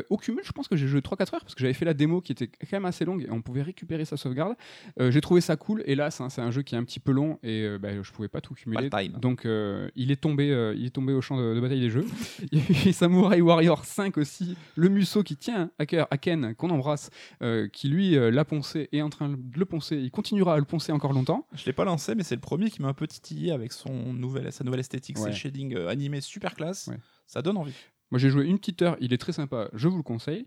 Au 0.09 0.17
cumul, 0.17 0.43
je 0.45 0.53
pense 0.53 0.69
que 0.69 0.77
j'ai 0.77 0.87
joué 0.87 1.01
3-4 1.01 1.35
heures 1.35 1.41
parce 1.41 1.55
que 1.55 1.61
j'avais 1.61 1.75
fait 1.75 1.85
la 1.85 1.95
démo 1.95 2.21
qui 2.21 2.31
était 2.33 2.47
quand 2.47 2.73
même 2.73 2.85
assez 2.85 3.05
longue 3.05 3.23
et 3.25 3.31
on 3.33 3.43
pouvait 3.43 3.63
récupérer 3.63 4.05
sa 4.05 4.17
sauvegarde. 4.17 4.55
J'ai 5.01 5.21
trouvé 5.21 5.41
ça 5.41 5.57
cool. 5.57 5.83
Hélas, 5.87 6.21
hein, 6.21 6.29
c'est 6.29 6.41
un 6.43 6.51
jeu 6.51 6.60
qui 6.63 6.75
est 6.75 6.79
un 6.79 6.85
petit 6.85 7.01
peu 7.01 7.13
long 7.13 7.39
et 7.43 7.63
euh, 7.65 7.79
bah, 7.79 7.89
je 8.03 8.13
pouvais 8.13 8.29
pas 8.29 8.41
tout 8.41 8.55
cumuler. 8.55 8.91
Pas. 8.91 9.07
Donc 9.09 9.47
euh, 9.47 9.91
il 9.97 10.11
est 10.11 10.21
tombé, 10.21 10.51
euh, 10.51 10.75
il 10.77 10.87
est 10.87 10.91
tombé 10.91 11.13
au 11.13 11.21
champ 11.21 11.37
de, 11.39 11.55
de 11.55 11.61
bataille 11.61 11.81
des 11.81 11.91
jeux. 11.91 12.07
Il 12.53 12.59
y 12.59 12.63
a 12.63 12.89
eu 12.89 12.93
Samurai 12.93 13.41
Warrior 13.41 13.85
5 13.85 14.17
aussi, 14.19 14.57
le 14.77 14.89
Musso 14.89 15.23
qui 15.23 15.37
tient 15.37 15.71
à 15.79 15.87
cœur 15.87 16.07
à 16.11 16.19
Ken 16.19 16.55
qu'on 16.55 16.71
embrasse, 16.71 17.11
euh, 17.43 17.69
qui 17.69 17.89
lui 17.89 18.13
l'a 18.13 18.45
poncé 18.45 18.89
et 18.93 18.99
est 18.99 19.03
en 19.03 19.11
train 19.11 19.29
de 19.29 19.39
le 19.59 19.65
poncer. 19.65 19.97
Il 19.97 20.11
continuera 20.11 20.55
à 20.55 20.59
le 20.59 20.65
poncer 20.65 20.93
encore 20.93 21.13
longtemps. 21.13 21.47
je 21.55 21.65
l'ai 21.67 21.73
pas 21.73 21.85
lancé, 21.85 22.15
mais 22.15 22.23
c'est 22.23 22.35
le 22.35 22.41
premier 22.41 22.71
qui 22.71 22.83
m'a 22.83 22.89
un 22.89 22.95
peu 22.95 23.07
titillé 23.07 23.53
avec 23.53 23.73
son 23.73 24.13
nouvel, 24.13 24.53
sa 24.53 24.65
nouvelle 24.65 24.81
esthétique, 24.81 25.17
Ouais. 25.19 25.25
c'est 25.25 25.31
le 25.31 25.35
shading 25.37 25.75
euh, 25.77 25.89
animé 25.89 26.21
super 26.21 26.55
classe. 26.55 26.87
Ouais. 26.89 26.97
Ça 27.27 27.43
donne 27.43 27.57
envie. 27.57 27.75
Moi 28.11 28.19
j'ai 28.19 28.31
joué 28.31 28.45
une 28.47 28.59
petite 28.59 28.83
heure, 28.83 28.97
il 29.01 29.13
est 29.13 29.19
très 29.19 29.33
sympa, 29.33 29.69
je 29.73 29.87
vous 29.89 29.97
le 29.97 30.03
conseille. 30.03 30.47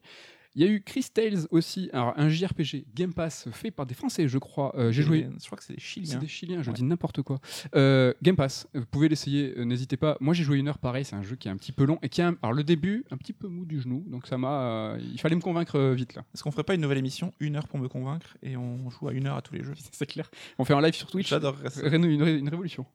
Il 0.55 0.62
y 0.63 0.65
a 0.67 0.72
eu 0.72 0.83
Chris 0.83 1.05
Tales 1.12 1.48
aussi, 1.50 1.89
alors 1.93 2.13
un 2.15 2.29
JRPG 2.29 2.86
Game 2.93 3.12
Pass 3.13 3.48
fait 3.51 3.72
par 3.72 3.86
des 3.88 3.95
Français, 3.95 4.27
je 4.27 4.38
crois. 4.38 4.72
Euh, 4.77 4.91
j'ai 4.91 5.01
joué. 5.01 5.27
Je 5.41 5.45
crois 5.48 5.57
que 5.57 5.63
c'est 5.63 5.74
des 5.74 5.79
C'est 5.79 5.86
Chiliens. 5.86 6.19
des 6.19 6.27
Chiliens, 6.27 6.62
je 6.62 6.69
Ouais. 6.69 6.75
dis 6.75 6.83
n'importe 6.83 7.24
quoi. 7.24 7.39
Euh, 7.75 8.13
Game 8.22 8.36
Pass, 8.36 8.67
vous 8.75 8.86
pouvez 8.86 9.10
l'essayer, 9.10 9.53
euh, 9.57 9.63
n'hésitez 9.65 9.98
pas. 9.98 10.15
Moi 10.19 10.33
j'ai 10.36 10.43
joué 10.43 10.60
une 10.60 10.67
heure, 10.67 10.77
pareil, 10.77 11.05
c'est 11.05 11.15
un 11.15 11.24
jeu 11.24 11.36
qui 11.36 11.48
est 11.48 11.51
un 11.51 11.57
petit 11.57 11.72
peu 11.72 11.86
long 11.86 11.98
et 12.03 12.10
qui 12.10 12.22
a, 12.22 12.27
un- 12.27 12.38
alors 12.43 12.53
le 12.53 12.63
début, 12.63 13.03
un 13.10 13.17
petit 13.17 13.33
peu 13.33 13.48
mou 13.48 13.65
du 13.65 13.81
genou, 13.81 14.03
donc 14.07 14.27
ça 14.27 14.38
m'a, 14.38 14.93
euh, 14.93 15.00
il 15.01 15.19
fallait 15.19 15.36
me 15.36 15.41
convaincre 15.41 15.79
vite 15.95 16.13
là. 16.13 16.24
Est-ce 16.36 16.43
qu'on 16.43 16.51
ferait 16.51 16.63
pas 16.63 16.75
une 16.75 16.81
nouvelle 16.81 17.00
émission, 17.00 17.33
une 17.39 17.55
heure 17.55 17.67
pour 17.67 17.79
me 17.79 17.88
convaincre, 17.88 18.38
et 18.43 18.55
on 18.55 18.89
joue 18.91 19.07
à 19.07 19.13
une 19.13 19.25
heure 19.25 19.38
à 19.38 19.41
tous 19.41 19.55
les 19.55 19.63
jeux? 19.63 19.74
C'est 19.91 20.05
clair. 20.05 20.29
On 20.60 20.65
fait 20.65 20.74
un 20.75 20.81
live 20.81 20.93
sur 20.93 21.10
Twitch. 21.10 21.29
J'adorerais 21.29 21.72
ça. 21.72 21.88
Une, 21.88 22.22
ré- 22.22 22.38
une 22.38 22.50
révolution. 22.50 22.86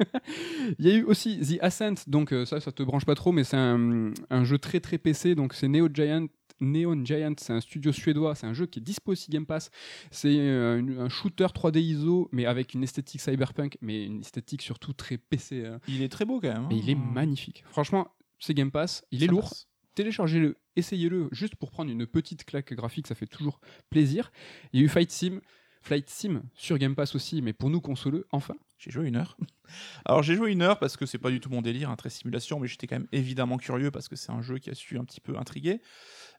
Il 0.78 0.86
y 0.86 0.90
a 0.90 0.94
eu 0.96 1.02
aussi 1.04 1.38
The 1.40 1.62
Ascent, 1.62 1.94
donc 2.08 2.34
ça, 2.46 2.60
ça 2.60 2.72
te 2.72 2.82
branche 2.82 3.04
pas 3.04 3.14
trop, 3.14 3.30
mais 3.30 3.44
c'est 3.44 3.56
un, 3.58 4.12
un 4.30 4.44
jeu 4.44 4.58
très 4.58 4.80
très 4.80 4.98
PC, 4.98 5.34
donc 5.34 5.54
c'est 5.54 5.68
Neo 5.68 5.88
Giant. 5.92 6.26
Neon 6.62 7.04
Giant, 7.04 7.34
c'est 7.38 7.52
un 7.52 7.60
studio 7.60 7.92
suédois, 7.92 8.34
c'est 8.34 8.46
un 8.46 8.54
jeu 8.54 8.66
qui 8.66 8.78
est 8.78 8.82
dispo 8.82 9.12
aussi 9.12 9.30
Game 9.30 9.44
Pass. 9.46 9.70
C'est 10.10 10.34
euh, 10.38 10.80
un 10.98 11.08
shooter 11.08 11.46
3D 11.46 11.78
ISO, 11.80 12.28
mais 12.32 12.46
avec 12.46 12.72
une 12.74 12.82
esthétique 12.84 13.20
cyberpunk, 13.20 13.76
mais 13.82 14.04
une 14.06 14.20
esthétique 14.20 14.62
surtout 14.62 14.92
très 14.92 15.18
PC. 15.18 15.66
hein. 15.66 15.80
Il 15.88 16.02
est 16.02 16.08
très 16.08 16.24
beau 16.24 16.40
quand 16.40 16.52
même. 16.52 16.66
Mais 16.68 16.78
il 16.78 16.88
est 16.88 16.94
hein. 16.94 17.10
magnifique. 17.12 17.64
Franchement, 17.66 18.08
c'est 18.38 18.54
Game 18.54 18.70
Pass, 18.70 19.04
il 19.10 19.22
est 19.22 19.26
Ça 19.26 19.32
lourd. 19.32 19.48
passe. 19.48 19.68
Téléchargez-le, 19.94 20.56
essayez-le, 20.76 21.28
juste 21.32 21.56
pour 21.56 21.70
prendre 21.70 21.90
une 21.90 22.06
petite 22.06 22.44
claque 22.44 22.72
graphique, 22.72 23.06
ça 23.06 23.14
fait 23.14 23.26
toujours 23.26 23.60
plaisir. 23.90 24.32
Il 24.72 24.80
y 24.80 24.82
a 24.82 24.86
eu 24.86 24.88
Fight 24.88 25.10
Sim, 25.10 25.40
Flight 25.82 26.08
Sim 26.08 26.42
sur 26.54 26.78
Game 26.78 26.94
Pass 26.94 27.14
aussi, 27.14 27.42
mais 27.42 27.52
pour 27.52 27.68
nous 27.68 27.80
consoleux, 27.80 28.26
enfin. 28.30 28.54
J'ai 28.82 28.90
joué 28.90 29.06
une 29.06 29.14
heure. 29.14 29.36
Alors 30.04 30.24
j'ai 30.24 30.34
joué 30.34 30.50
une 30.50 30.60
heure 30.60 30.80
parce 30.80 30.96
que 30.96 31.06
c'est 31.06 31.18
pas 31.18 31.30
du 31.30 31.38
tout 31.38 31.50
mon 31.50 31.62
délire, 31.62 31.88
un 31.88 31.94
très 31.94 32.10
simulation, 32.10 32.58
mais 32.58 32.66
j'étais 32.66 32.88
quand 32.88 32.96
même 32.96 33.06
évidemment 33.12 33.56
curieux 33.56 33.92
parce 33.92 34.08
que 34.08 34.16
c'est 34.16 34.32
un 34.32 34.42
jeu 34.42 34.58
qui 34.58 34.70
a 34.70 34.74
su 34.74 34.98
un 34.98 35.04
petit 35.04 35.20
peu 35.20 35.38
intriguer. 35.38 35.80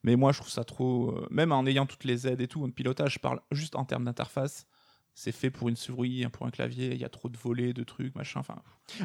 Mais 0.04 0.18
moi 0.18 0.34
je 0.34 0.40
trouve 0.40 0.52
ça 0.52 0.66
trop, 0.66 1.12
euh, 1.12 1.28
même 1.32 1.54
en 1.54 1.66
ayant 1.66 1.86
toutes 1.86 2.04
les 2.04 2.28
aides 2.28 2.42
et 2.42 2.50
tout, 2.50 2.66
le 2.66 2.74
pilotage, 2.74 3.14
je 3.14 3.20
parle 3.20 3.40
juste 3.52 3.78
en 3.78 3.86
termes 3.86 4.04
d'interface. 4.04 4.68
C'est 5.16 5.32
fait 5.32 5.52
pour 5.52 5.70
une 5.70 5.76
souris, 5.76 6.26
pour 6.34 6.46
un 6.46 6.50
clavier, 6.50 6.92
il 6.92 6.98
y 6.98 7.06
a 7.06 7.10
trop 7.10 7.30
de 7.30 7.38
volets, 7.38 7.72
de 7.72 7.84
trucs, 7.84 8.16
machin. 8.16 8.40
Enfin, 8.40 8.56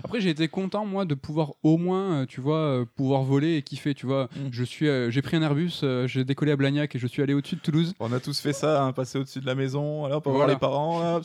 Après, 0.03 0.23
j'ai 0.23 0.31
été 0.31 0.49
content, 0.49 0.87
moi, 0.87 1.05
de 1.05 1.15
pouvoir 1.15 1.53
au 1.63 1.77
moins, 1.77 2.23
euh, 2.23 2.27
tu 2.27 2.41
vois, 2.41 2.81
euh, 2.81 2.87
pouvoir 2.87 3.25
voler 3.25 3.57
et 3.57 3.63
kiffer, 3.63 3.93
tu 3.93 4.07
vois. 4.07 4.31
Mm. 4.35 4.49
Je 4.51 4.65
suis, 4.65 4.87
j'ai 5.11 5.23
pris 5.23 5.37
un 5.37 5.43
Airbus, 5.43 5.85
j'ai 6.07 6.25
décollé 6.25 6.53
à 6.53 6.57
Blagnac 6.57 6.97
et 6.97 6.99
je 6.99 7.07
suis 7.07 7.23
allé 7.23 7.35
au-dessus 7.35 7.57
de 7.57 7.61
Toulouse. 7.61 7.95
on 8.01 8.11
a 8.13 8.21
tous 8.21 8.41
fait 8.41 8.55
ça, 8.55 8.83
hein, 8.83 8.93
passer 8.93 9.19
au-dessus 9.19 9.41
de 9.41 9.47
la 9.47 9.55
maison, 9.55 10.07
alors 10.07 10.23
pour 10.23 10.33
voir 10.33 10.49
les 10.49 10.57
parents. 10.57 11.01
Là. 11.01 11.21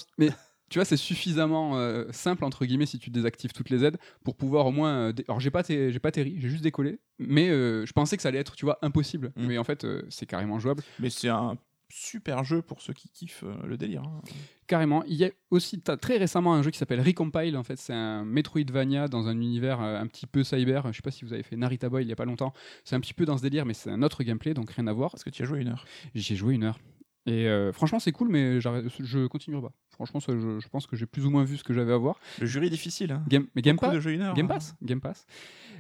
Tu 0.70 0.80
vois, 0.80 0.86
c'est 0.86 0.98
suffisamment 0.98 1.78
euh, 1.78 2.06
simple, 2.12 2.44
entre 2.46 2.66
guillemets, 2.66 2.86
si 2.88 2.98
tu 2.98 3.10
désactives 3.12 3.52
toutes 3.54 3.70
les 3.70 3.84
aides, 3.84 3.98
pour 4.24 4.36
pouvoir 4.36 4.66
au 4.66 4.72
moins... 4.72 5.10
euh, 5.10 5.14
Alors, 5.28 5.40
j'ai 5.40 5.52
pas, 5.52 5.62
j'ai 5.68 6.00
pas 6.00 6.12
terri, 6.12 6.36
j'ai 6.40 6.50
juste 6.50 6.64
décollé, 6.64 7.00
mais 7.20 7.50
euh, 7.50 7.86
je 7.86 7.94
pensais 7.94 8.16
que 8.16 8.24
ça 8.24 8.30
allait 8.30 8.40
être, 8.40 8.56
tu 8.56 8.66
vois, 8.66 8.80
impossible. 8.82 9.32
Mm. 9.36 9.46
Mais 9.48 9.58
en 9.60 9.64
fait, 9.64 9.86
c'est 10.10 10.26
carrément 10.26 10.60
jouable. 10.60 10.82
Mais 11.00 11.10
c'est 11.12 11.30
un 11.30 11.58
super 11.90 12.44
jeu 12.44 12.64
pour 12.64 12.82
ceux 12.82 12.94
qui 12.94 13.08
kiffent 13.10 13.44
le 13.68 13.78
délire. 13.78 14.02
hein. 14.02 14.22
Carrément. 14.66 15.04
Il 15.04 15.14
y 15.16 15.26
a 15.26 15.30
aussi 15.52 15.80
t'as 15.80 15.96
très 15.96 16.18
récemment 16.18 16.56
un 16.56 16.64
jeu 16.64 16.72
qui 16.72 16.80
s'appelle 16.80 17.02
Recompile. 17.02 17.56
En 17.56 17.62
fait, 17.64 17.76
c'est 17.78 17.94
un 17.94 18.26
Metroidvania 18.26 19.08
dans 19.08 19.28
un 19.28 19.34
univers 19.40 19.80
un 19.80 20.08
petit 20.08 20.26
peu 20.26 20.44
cyber. 20.44 20.88
Je 20.92 20.96
sais 20.96 21.02
pas 21.04 21.12
si 21.12 21.24
vous 21.24 21.34
avez 21.34 21.44
fait 21.44 21.56
Narita 21.56 21.90
Boy 21.90 22.04
il 22.04 22.10
y 22.10 22.12
a 22.12 22.16
pas 22.16 22.26
longtemps. 22.26 22.52
C'est 22.84 22.96
un 22.96 23.00
petit 23.00 23.14
peu 23.14 23.26
dans 23.26 23.38
ce 23.38 23.44
délire, 23.44 23.66
mais 23.68 23.76
c'est 23.76 23.92
un 23.92 24.02
autre 24.02 24.24
gameplay, 24.24 24.56
donc 24.56 24.72
rien 24.72 24.88
à 24.88 24.94
voir. 24.94 25.12
Parce 25.12 25.24
que 25.24 25.30
tu 25.30 25.44
as 25.44 25.46
joué 25.46 25.60
une 25.60 25.68
heure. 25.68 25.86
J'ai 26.16 26.36
joué 26.36 26.56
une 26.56 26.64
heure. 26.64 26.80
Et 27.26 27.48
euh, 27.48 27.72
franchement, 27.72 28.00
c'est 28.00 28.12
cool, 28.12 28.28
mais 28.30 28.60
je 28.60 29.28
continuerai 29.28 29.62
pas. 29.62 29.72
Franchement, 29.92 30.20
ça, 30.20 30.34
je, 30.34 30.60
je 30.60 30.68
pense 30.68 30.88
que 30.88 30.96
j'ai 30.98 31.06
plus 31.06 31.26
ou 31.26 31.30
moins 31.30 31.44
vu 31.44 31.56
ce 31.58 31.64
que 31.64 31.74
j'avais 31.74 31.94
à 31.94 31.98
voir. 31.98 32.18
Le 32.40 32.46
jury 32.48 32.68
est 32.68 32.70
difficile. 32.72 33.12
Hein. 33.14 33.24
Game, 33.30 33.46
mais 33.56 33.62
Game 33.62 33.78
Pass, 33.78 33.94
heure. 33.96 34.34
Game 34.34 34.46
hein. 34.46 34.48
Pass, 34.48 34.76
Game 34.82 35.00
Pass. 35.00 35.26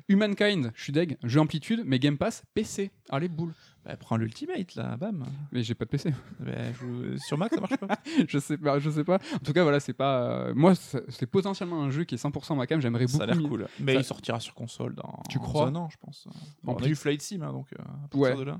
Humankind, 0.09 0.71
je 0.75 0.83
suis 0.83 0.93
deg. 0.93 1.17
Jeu 1.23 1.39
amplitude, 1.39 1.81
mais 1.85 1.99
Game 1.99 2.17
Pass, 2.17 2.43
PC. 2.53 2.91
Allez, 3.09 3.27
boule. 3.27 3.53
Bah, 3.85 3.97
prends 3.97 4.15
l'Ultimate 4.15 4.75
là, 4.75 4.95
bam. 4.97 5.25
Mais 5.51 5.63
j'ai 5.63 5.75
pas 5.75 5.85
de 5.85 5.89
PC. 5.89 6.13
Bah, 6.39 6.51
je- 6.73 7.17
Sur 7.17 7.37
Mac 7.37 7.53
ça 7.53 7.59
marche 7.59 7.75
pas. 7.77 7.87
je 8.27 8.37
sais 8.37 8.57
pas, 8.57 8.79
je 8.79 8.89
sais 8.89 9.03
pas. 9.03 9.19
En 9.35 9.39
tout 9.39 9.51
cas, 9.53 9.63
voilà, 9.63 9.79
c'est 9.79 9.93
pas. 9.93 10.23
euh, 10.47 10.53
moi, 10.55 10.73
c'est 10.75 11.25
potentiellement 11.25 11.81
un 11.83 11.89
jeu 11.89 12.03
qui 12.05 12.15
est 12.15 12.17
100% 12.23 12.55
ma 12.55 12.67
cam. 12.67 12.79
J'aimerais 12.79 13.05
beaucoup. 13.05 13.17
ça 13.17 13.23
a 13.23 13.27
l'air 13.27 13.41
cool. 13.41 13.67
Mais 13.79 13.93
Ça- 13.95 13.99
il 13.99 14.03
sortira 14.05 14.39
sur 14.39 14.53
console 14.53 14.95
dans 14.95 15.21
Tu 15.29 15.39
crois 15.39 15.67
un 15.67 15.75
an, 15.75 15.89
je 15.89 15.97
pense. 15.97 16.27
Bon, 16.63 16.71
En 16.73 16.75
on 16.75 16.77
a 16.79 16.81
plus- 16.83 16.95
Flight 16.95 17.21
Sim, 17.21 17.41
hein, 17.41 17.51
donc 17.51 17.67
euh, 17.73 17.81
à 17.81 18.07
partir 18.07 18.19
Ouais. 18.19 18.35
de 18.37 18.43
là. 18.43 18.59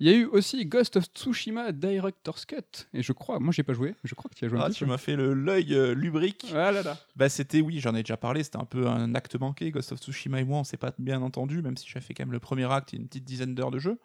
Il 0.00 0.08
y 0.08 0.10
a 0.10 0.16
eu 0.16 0.24
aussi 0.26 0.66
Ghost 0.66 0.96
of 0.96 1.04
Tsushima 1.14 1.72
Director's 1.72 2.44
Cut. 2.44 2.86
Et 2.92 3.02
je 3.02 3.12
crois, 3.12 3.38
moi 3.38 3.52
j'ai 3.52 3.62
pas 3.62 3.74
joué, 3.74 3.94
je 4.04 4.14
crois 4.14 4.28
que 4.28 4.34
tu 4.34 4.44
as 4.44 4.48
joué 4.48 4.58
un 4.58 4.62
Ah, 4.62 4.70
tu 4.70 4.86
m'as 4.86 4.98
fait 4.98 5.16
l'œil 5.16 5.74
euh, 5.74 5.94
lubrique. 5.94 6.46
Ah 6.54 6.72
là 6.72 6.82
là. 6.82 6.98
Bah, 7.16 7.28
c'était, 7.28 7.60
oui, 7.60 7.80
j'en 7.80 7.94
ai 7.94 8.02
déjà 8.02 8.16
parlé, 8.16 8.42
c'était 8.42 8.58
un 8.58 8.64
peu 8.64 8.88
un 8.88 9.14
acte 9.14 9.38
manqué. 9.38 9.70
Ghost 9.70 9.92
of 9.92 10.00
Tsushima 10.00 10.40
et 10.40 10.44
moi, 10.44 10.58
on 10.58 10.64
s'est 10.64 10.76
pas 10.76 10.92
bien 10.98 11.22
entendu, 11.22 11.62
même 11.62 11.76
si 11.76 11.88
j'ai 11.88 12.00
fait 12.00 12.14
quand 12.14 12.24
même 12.24 12.32
le 12.32 12.40
premier 12.40 12.70
acte 12.70 12.94
et 12.94 12.96
une 12.96 13.06
petite 13.06 13.24
dizaine 13.24 13.54
d'heures 13.54 13.70
de 13.70 13.78
jeu. 13.78 13.98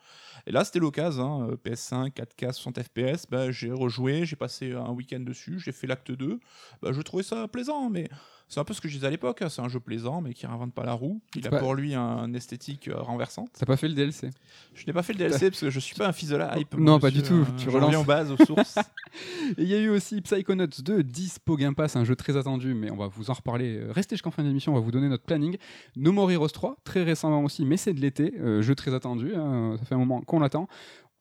Et 0.45 0.51
là, 0.51 0.63
c'était 0.63 0.79
l'occasion, 0.79 1.43
hein, 1.43 1.49
euh, 1.51 1.55
PS5, 1.55 2.13
4K, 2.13 2.53
60 2.53 2.81
FPS. 2.81 3.25
Bah, 3.29 3.51
j'ai 3.51 3.71
rejoué, 3.71 4.25
j'ai 4.25 4.35
passé 4.35 4.73
un 4.73 4.91
week-end 4.91 5.19
dessus, 5.19 5.59
j'ai 5.59 5.71
fait 5.71 5.87
l'acte 5.87 6.11
2. 6.11 6.39
Bah, 6.81 6.91
je 6.91 7.01
trouvais 7.01 7.23
ça 7.23 7.47
plaisant, 7.47 7.89
mais 7.89 8.09
c'est 8.49 8.59
un 8.59 8.63
peu 8.65 8.73
ce 8.73 8.81
que 8.81 8.87
je 8.89 8.95
disais 8.95 9.07
à 9.07 9.09
l'époque. 9.09 9.41
hein, 9.41 9.47
C'est 9.49 9.61
un 9.61 9.69
jeu 9.69 9.79
plaisant, 9.79 10.19
mais 10.21 10.33
qui 10.33 10.45
réinvente 10.45 10.73
pas 10.73 10.83
la 10.83 10.93
roue. 10.93 11.21
Il 11.35 11.47
a 11.47 11.49
pas- 11.51 11.59
pour 11.59 11.75
lui 11.75 11.93
un 11.95 12.33
esthétique 12.33 12.87
euh, 12.89 12.99
renversante. 12.99 13.49
T'as 13.57 13.65
pas 13.65 13.77
fait 13.77 13.87
le 13.87 13.93
DLC 13.93 14.29
Je 14.73 14.85
n'ai 14.85 14.91
pas 14.93 15.03
fait 15.03 15.13
le 15.13 15.19
DLC 15.19 15.49
parce 15.51 15.61
que 15.61 15.69
je 15.69 15.79
suis 15.79 15.95
pas 15.95 16.07
un 16.09 16.11
fils 16.11 16.29
de 16.29 16.35
la 16.35 16.57
hype. 16.59 16.75
Non, 16.77 16.99
pas 16.99 17.11
du 17.11 17.21
tout, 17.23 17.33
euh, 17.35 17.45
tu 17.57 17.65
je 17.65 17.69
relances. 17.69 17.95
aux 17.95 18.03
bases, 18.03 18.31
aux 18.31 18.43
sources. 18.45 18.75
Il 19.57 19.67
y 19.67 19.73
a 19.73 19.79
eu 19.79 19.89
aussi 19.89 20.21
Psychonauts 20.21 20.67
2 20.83 21.03
Dispo 21.03 21.55
Game 21.55 21.75
Pass, 21.75 21.95
un 21.95 22.03
jeu 22.03 22.15
très 22.15 22.35
attendu, 22.37 22.73
mais 22.73 22.91
on 22.91 22.95
va 22.97 23.07
vous 23.07 23.29
en 23.29 23.33
reparler. 23.33 23.77
Euh, 23.77 23.91
Restez 23.91 24.15
jusqu'en 24.15 24.31
fin 24.31 24.43
d'émission, 24.43 24.71
on 24.73 24.75
va 24.75 24.81
vous 24.81 24.91
donner 24.91 25.09
notre 25.09 25.23
planning. 25.23 25.57
No 25.95 26.11
More 26.11 26.31
Heroes 26.31 26.49
3, 26.49 26.77
très 26.83 27.03
récemment 27.03 27.43
aussi, 27.43 27.65
mais 27.65 27.77
c'est 27.77 27.93
de 27.93 28.01
l'été, 28.01 28.33
euh, 28.39 28.61
jeu 28.61 28.75
très 28.75 28.93
attendu, 28.93 29.35
hein, 29.35 29.75
ça 29.79 29.85
fait 29.85 29.95
un 29.95 29.99
moment 29.99 30.21
qu'on 30.21 30.39
l'attend. 30.39 30.67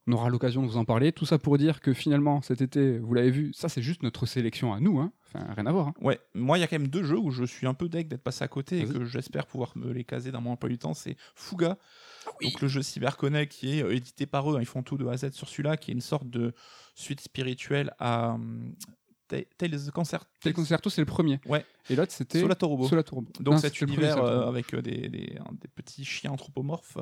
On 0.06 0.12
aura 0.12 0.30
l'occasion 0.30 0.62
de 0.62 0.66
vous 0.68 0.78
en 0.78 0.86
parler. 0.86 1.12
Tout 1.12 1.26
ça 1.26 1.38
pour 1.38 1.58
dire 1.58 1.80
que 1.82 1.92
finalement, 1.92 2.40
cet 2.40 2.62
été, 2.62 2.98
vous 2.98 3.12
l'avez 3.12 3.30
vu, 3.30 3.52
ça 3.52 3.68
c'est 3.68 3.82
juste 3.82 4.02
notre 4.02 4.24
sélection 4.24 4.72
à 4.72 4.80
nous, 4.80 4.98
hein. 5.00 5.12
Enfin 5.34 5.52
rien 5.54 5.66
à 5.66 5.72
voir. 5.72 5.88
hein. 5.88 5.94
Ouais, 6.00 6.18
moi 6.34 6.58
il 6.58 6.60
y 6.60 6.64
a 6.64 6.66
quand 6.66 6.78
même 6.78 6.88
deux 6.88 7.04
jeux 7.04 7.18
où 7.18 7.30
je 7.30 7.44
suis 7.44 7.66
un 7.66 7.74
peu 7.74 7.88
deg 7.88 8.08
d'être 8.08 8.22
passé 8.22 8.42
à 8.44 8.48
côté 8.48 8.80
et 8.80 8.84
que 8.86 9.04
j'espère 9.04 9.46
pouvoir 9.46 9.72
me 9.76 9.92
les 9.92 10.04
caser 10.04 10.30
dans 10.32 10.40
mon 10.40 10.52
emploi 10.52 10.68
du 10.68 10.78
temps. 10.78 10.94
C'est 10.94 11.16
Fuga, 11.34 11.76
Ah 12.26 12.30
donc 12.42 12.60
le 12.60 12.68
jeu 12.68 12.82
CyberConnect 12.82 13.52
qui 13.52 13.78
est 13.78 13.82
euh, 13.82 13.94
édité 13.94 14.26
par 14.26 14.50
eux. 14.50 14.56
hein, 14.56 14.60
Ils 14.60 14.66
font 14.66 14.82
tout 14.82 14.96
de 14.96 15.06
A 15.06 15.12
à 15.12 15.16
Z 15.16 15.30
sur 15.32 15.48
celui-là, 15.48 15.76
qui 15.76 15.90
est 15.90 15.94
une 15.94 16.00
sorte 16.00 16.28
de 16.28 16.54
suite 16.94 17.20
spirituelle 17.20 17.92
à 17.98 18.32
hum, 18.34 18.74
Tales 19.28 19.90
Concert. 19.92 20.24
Tel 20.40 20.52
Concerto, 20.54 20.90
c'est 20.90 21.00
le 21.00 21.06
premier. 21.06 21.40
Ouais. 21.46 21.64
Et 21.90 21.96
l'autre, 21.96 22.12
c'était 22.12 22.40
Solatorobo. 22.40 22.88
Solatorobo. 22.88 23.30
Donc 23.40 23.54
Non, 23.54 23.60
cet 23.60 23.80
univers 23.80 24.18
euh, 24.18 24.46
avec 24.48 24.74
euh, 24.74 24.82
des, 24.82 25.08
des- 25.08 25.36
un- 25.40 25.52
des 25.60 25.68
petits 25.68 26.04
chiens 26.04 26.30
anthropomorphes 26.32 26.98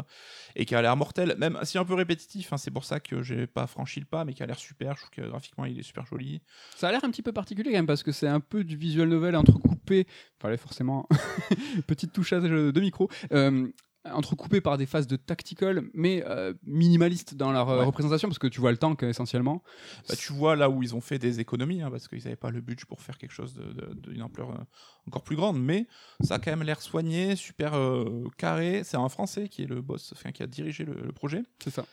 et 0.55 0.65
qui 0.65 0.75
a 0.75 0.83
l'air 0.83 0.97
mortel, 0.97 1.35
même 1.39 1.59
si 1.65 1.79
un 1.79 1.85
peu 1.85 1.95
répétitif, 1.95 2.53
hein, 2.53 2.57
c'est 2.57 2.71
pour 2.71 2.85
ça 2.85 3.01
que 3.01 3.23
j'ai 3.23 3.47
pas 3.47 3.67
franchi 3.67 4.01
le 4.01 4.07
pas, 4.07 4.25
mais 4.25 4.33
qui 4.35 4.43
a 4.43 4.47
l'air 4.47 4.59
super, 4.59 4.95
je 4.97 5.03
trouve 5.03 5.11
que 5.11 5.29
graphiquement 5.29 5.65
il 5.65 5.79
est 5.79 5.83
super 5.83 6.07
joli. 6.07 6.41
Ça 6.77 6.89
a 6.89 6.93
l'air 6.93 7.05
un 7.05 7.11
petit 7.11 7.23
peu 7.23 7.33
particulier 7.33 7.71
quand 7.71 7.79
même 7.79 7.87
parce 7.87 8.03
que 8.03 8.13
c'est 8.13 8.29
un 8.29 8.41
peu 8.41 8.65
du 8.65 8.77
visual 8.77 9.09
novel 9.09 9.37
entrecoupé. 9.37 10.07
Fallait 10.41 10.57
forcément 10.57 11.09
petite 11.87 12.13
touchage 12.13 12.43
de 12.45 12.81
micro. 12.81 13.09
Euh, 13.33 13.69
entrecoupés 14.13 14.61
par 14.61 14.79
des 14.79 14.87
phases 14.87 15.07
de 15.07 15.17
tactical, 15.17 15.85
mais 15.95 16.25
euh, 16.27 16.55
minimalistes 16.65 17.35
dans 17.35 17.53
leur 17.53 17.69
euh, 17.69 17.79
Ouais. 17.81 17.85
représentation, 17.85 18.29
parce 18.29 18.39
que 18.39 18.47
tu 18.47 18.61
vois 18.61 18.71
le 18.71 18.77
tank 18.79 19.03
essentiellement. 19.03 19.63
Bah, 20.09 20.15
tu 20.17 20.33
vois 20.33 20.57
là 20.57 20.71
où 20.71 20.83
ils 20.83 20.95
ont 20.95 21.01
fait 21.01 21.19
des 21.19 21.41
économies, 21.41 21.83
hein, 21.83 21.91
parce 21.91 22.09
qu'ils 22.09 22.23
n'avaient 22.25 22.37
pas 22.37 22.51
le 22.51 22.61
budget 22.61 22.85
pour 22.89 23.01
faire 23.03 23.19
quelque 23.19 23.33
chose 23.33 23.55
d'une 24.03 24.23
ampleur 24.23 24.51
euh, 24.51 24.65
encore 25.09 25.23
plus 25.23 25.37
grande, 25.37 25.61
mais 25.63 25.87
ça 26.23 26.35
a 26.35 26.39
quand 26.39 26.51
même 26.51 26.63
l'air 26.63 26.81
soigné, 26.83 27.37
super 27.37 27.75
euh, 27.75 28.25
carré. 28.37 28.83
C'est 28.85 28.97
un 28.97 29.09
Français 29.09 29.49
qui 29.49 29.63
est 29.63 29.67
le 29.67 29.81
boss, 29.83 30.13
enfin, 30.17 30.33
qui 30.33 30.43
a 30.43 30.47
dirigé 30.47 30.85
le, 30.85 30.95
le 30.95 31.13
projet. 31.13 31.43
C'est 31.63 31.71
ça. 31.71 31.85